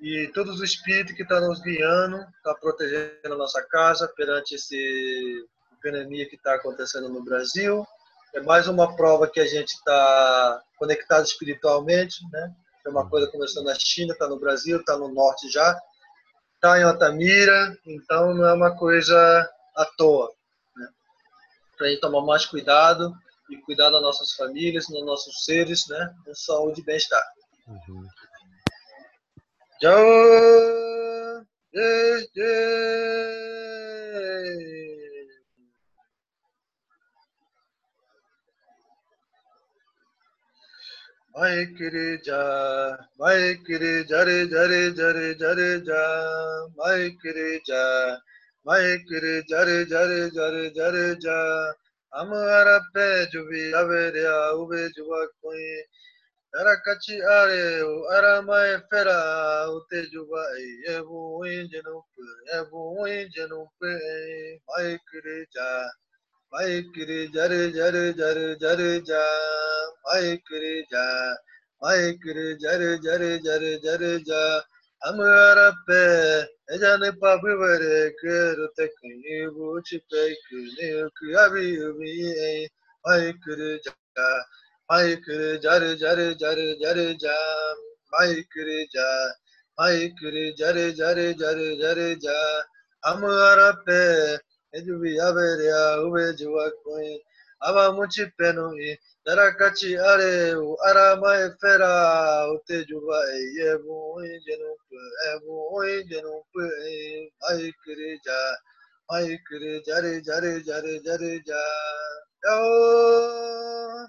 e 0.02 0.32
todos 0.34 0.56
os 0.56 0.64
espíritos 0.64 1.14
que 1.16 1.22
estão 1.22 1.40
tá 1.40 1.48
nos 1.48 1.62
guiando, 1.62 2.26
está 2.38 2.56
protegendo 2.56 3.36
a 3.36 3.38
nossa 3.38 3.62
casa 3.62 4.12
perante 4.18 4.56
esse 4.56 5.46
pandemia 5.84 6.28
que 6.28 6.38
está 6.38 6.56
acontecendo 6.56 7.08
no 7.08 7.24
Brasil. 7.24 7.86
É 8.34 8.42
mais 8.42 8.68
uma 8.68 8.96
prova 8.96 9.30
que 9.30 9.40
a 9.40 9.46
gente 9.46 9.70
está 9.70 10.64
conectado 10.76 11.26
espiritualmente, 11.26 12.18
né? 12.32 12.52
É 12.84 12.90
uma 12.90 13.08
coisa 13.08 13.30
começou 13.30 13.64
na 13.64 13.76
China, 13.78 14.14
está 14.14 14.28
no 14.28 14.40
Brasil, 14.40 14.80
está 14.80 14.98
no 14.98 15.14
norte 15.14 15.48
já, 15.52 15.80
está 16.56 16.80
em 16.80 16.84
Altamira, 16.84 17.78
então 17.86 18.34
não 18.34 18.48
é 18.48 18.54
uma 18.54 18.76
coisa 18.76 19.48
à 19.76 19.86
toa 19.96 20.32
para 21.80 21.88
a 21.88 21.90
gente 21.92 22.02
tomar 22.02 22.22
mais 22.26 22.46
cuidado 22.46 23.16
e 23.50 23.56
cuidar 23.62 23.90
das 23.90 24.02
nossas 24.02 24.34
famílias, 24.34 24.86
dos 24.88 25.06
nossos 25.06 25.46
seres, 25.46 25.88
né? 25.88 26.14
Com 26.26 26.36
saúde 26.36 26.82
e 26.82 26.84
bem-estar. 26.84 27.24
Uhum. 27.68 28.06
Maikiri 41.34 42.20
ja, 42.26 42.98
Maikiri 43.18 44.06
jare 44.10 44.50
jare 44.52 44.94
jare 44.94 45.36
jare 45.40 45.82
ja, 45.88 46.02
Maikiri 46.76 47.62
ja, 47.66 48.20
Maikiri 48.66 49.44
jare 49.50 49.86
jare 49.86 50.30
jare 50.36 50.72
jare 50.76 51.16
ja, 51.24 51.74
Amara 52.12 52.80
pe 52.94 53.28
juvi 53.32 53.72
averia 53.74 54.54
uve 54.56 54.90
juva 54.96 55.28
koi, 55.42 55.84
Arakachi 56.60 57.22
are, 57.22 57.82
Aramai 58.16 58.82
fera, 58.90 59.70
Ute 59.70 60.10
juva 60.12 60.42
e, 60.58 60.94
Evu 60.96 61.46
ingenupe, 61.46 62.26
Evu 62.58 63.06
ingenupe, 63.08 63.92
Maikiri 64.68 65.46
ja, 65.56 65.70
Maikiri 66.52 67.30
jare 67.32 67.72
jare 67.72 68.14
jare 68.14 68.58
jare 68.60 69.02
ja, 69.08 69.24
Maikiri 70.06 70.84
ja, 70.92 71.06
Maikiri 71.82 72.58
jare 72.60 73.00
jare 73.04 73.40
jare 73.46 73.80
jare 73.84 74.22
ja, 74.26 74.62
Amara 75.08 75.72
pe, 75.88 76.02
Ejane 76.74 77.12
papi 77.22 77.52
vere 77.62 78.12
kero 78.20 78.68
te 78.76 78.86
kini 79.00 79.48
buchi 79.56 79.98
pe 80.10 80.22
kini 80.46 81.08
kuyabi 81.16 81.80
ubi, 81.88 82.70
Maikiri 83.06 83.80
ja, 83.86 83.94
Maikiri 84.90 85.60
jare 85.64 85.96
jare 85.96 86.36
jare 86.36 86.76
jare 86.82 87.16
ja, 87.18 87.36
Maikiri 88.12 88.88
ja, 88.94 89.08
Maikiri 89.80 90.54
jare 90.60 90.92
jare 90.94 91.34
jare 91.40 91.78
jare 91.82 92.18
ja, 92.22 92.38
Amara 93.06 93.74
pe, 93.86 94.38
Ejubi 94.76 95.18
averia 95.18 96.04
ube 96.06 96.34
juwa 96.38 96.70
koi, 96.84 97.24
ava 97.62 97.92
muchi 97.96 98.26
peno 98.38 98.70
i, 99.30 99.36
darakachi 99.36 99.98
are 99.98 100.56
u 100.56 100.76
arama 100.88 101.36
e 101.46 101.52
fera, 101.62 102.48
ute 102.52 102.86
juba 102.88 103.18
e 103.34 103.42
yebu 103.58 104.16
oi 104.18 104.40
jenupe, 104.46 105.02
ebu 105.34 105.76
oi 105.76 106.04
jenupe 106.10 106.66
e, 106.88 107.32
ai 107.50 107.74
kiri 107.84 108.20
ja, 108.26 108.58
ai 109.12 109.38
kiri 109.48 109.82
jare 109.86 110.22
jare 110.22 110.62
jare 110.64 111.02
jare 111.06 111.42
ja, 111.46 111.62
yao, 112.46 114.08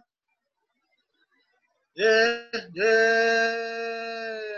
yeah, 1.95 2.51
yeah. 2.75 4.50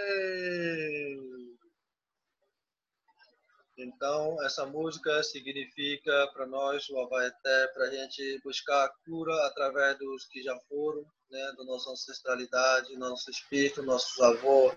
Então, 3.83 4.41
essa 4.45 4.65
música 4.65 5.21
significa 5.25 6.29
para 6.33 6.47
nós, 6.47 6.89
o 6.89 7.01
Avaeté, 7.01 7.67
para 7.75 7.87
a 7.87 7.91
gente 7.91 8.41
buscar 8.45 8.85
a 8.85 8.93
cura 9.05 9.35
através 9.47 9.99
dos 9.99 10.25
que 10.27 10.41
já 10.41 10.57
foram, 10.69 11.05
né, 11.29 11.53
da 11.59 11.65
nossa 11.65 11.91
ancestralidade, 11.91 12.97
nosso 12.97 13.29
espírito, 13.29 13.83
nossos 13.83 14.21
avós. 14.21 14.77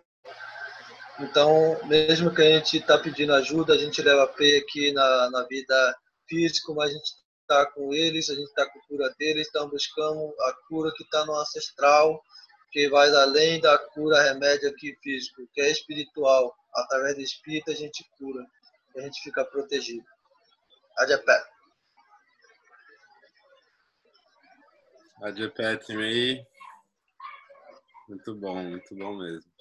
Então, 1.19 1.79
mesmo 1.85 2.33
que 2.33 2.41
a 2.41 2.57
gente 2.57 2.77
está 2.77 2.97
pedindo 2.97 3.33
ajuda, 3.35 3.75
a 3.75 3.77
gente 3.77 4.01
leva 4.01 4.27
fé 4.33 4.57
aqui 4.57 4.91
na, 4.91 5.29
na 5.29 5.43
vida 5.43 5.95
física, 6.27 6.73
mas 6.73 6.89
a 6.89 6.93
gente 6.93 7.11
está 7.41 7.65
com 7.67 7.93
eles, 7.93 8.29
a 8.31 8.33
gente 8.33 8.47
está 8.47 8.65
com 8.67 8.79
a 8.79 8.87
cura 8.87 9.15
deles, 9.19 9.47
então 9.47 9.69
buscamos 9.69 10.33
a 10.39 10.53
cura 10.67 10.91
que 10.95 11.03
está 11.03 11.23
no 11.25 11.35
ancestral, 11.35 12.19
que 12.71 12.89
vai 12.89 13.09
além 13.09 13.61
da 13.61 13.77
cura 13.77 14.23
remédio 14.23 14.67
aqui 14.67 14.97
físico, 15.03 15.47
que 15.53 15.61
é 15.61 15.69
espiritual. 15.69 16.55
Através 16.73 17.15
do 17.15 17.21
espírito 17.21 17.71
a 17.71 17.75
gente 17.75 18.03
cura 18.17 18.43
a 18.95 19.01
gente 19.01 19.21
fica 19.21 19.43
protegido. 19.45 20.05
Adjepé. 20.97 21.43
Adjepé, 25.23 25.77
time 25.77 26.03
aí. 26.03 26.45
Muito 28.07 28.35
bom, 28.35 28.63
muito 28.63 28.95
bom 28.95 29.17
mesmo. 29.17 29.51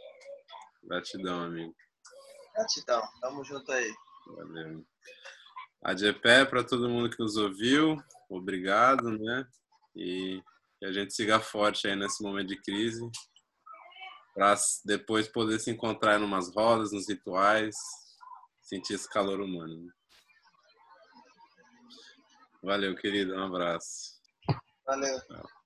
Gratidão, 0.85 1.43
amigo. 1.45 1.75
Gratidão, 2.55 3.03
tamo 3.21 3.45
junto 3.45 3.73
aí. 3.73 3.93
Valeu. 4.37 4.85
Adjepé 5.83 6.45
para 6.45 6.65
todo 6.65 6.89
mundo 6.89 7.11
que 7.11 7.19
nos 7.19 7.37
ouviu, 7.37 7.97
obrigado, 8.29 9.11
né? 9.11 9.47
E 9.95 10.43
que 10.79 10.87
a 10.87 10.93
gente 10.93 11.13
siga 11.15 11.41
forte 11.41 11.87
aí 11.87 11.97
nesse 11.97 12.23
momento 12.23 12.49
de 12.49 12.61
crise, 12.61 13.01
para 14.35 14.55
depois 14.85 15.29
poder 15.29 15.59
se 15.61 15.71
encontrar 15.71 16.21
em 16.21 16.25
umas 16.25 16.53
rodas, 16.55 16.93
nos 16.93 17.09
rituais, 17.09 17.75
sentir 18.75 18.95
esse 18.95 19.09
calor 19.09 19.41
humano. 19.41 19.89
Valeu, 22.63 22.97
querido. 22.97 23.35
Um 23.37 23.45
abraço. 23.45 24.21
Valeu. 24.85 25.21
Tchau. 25.21 25.64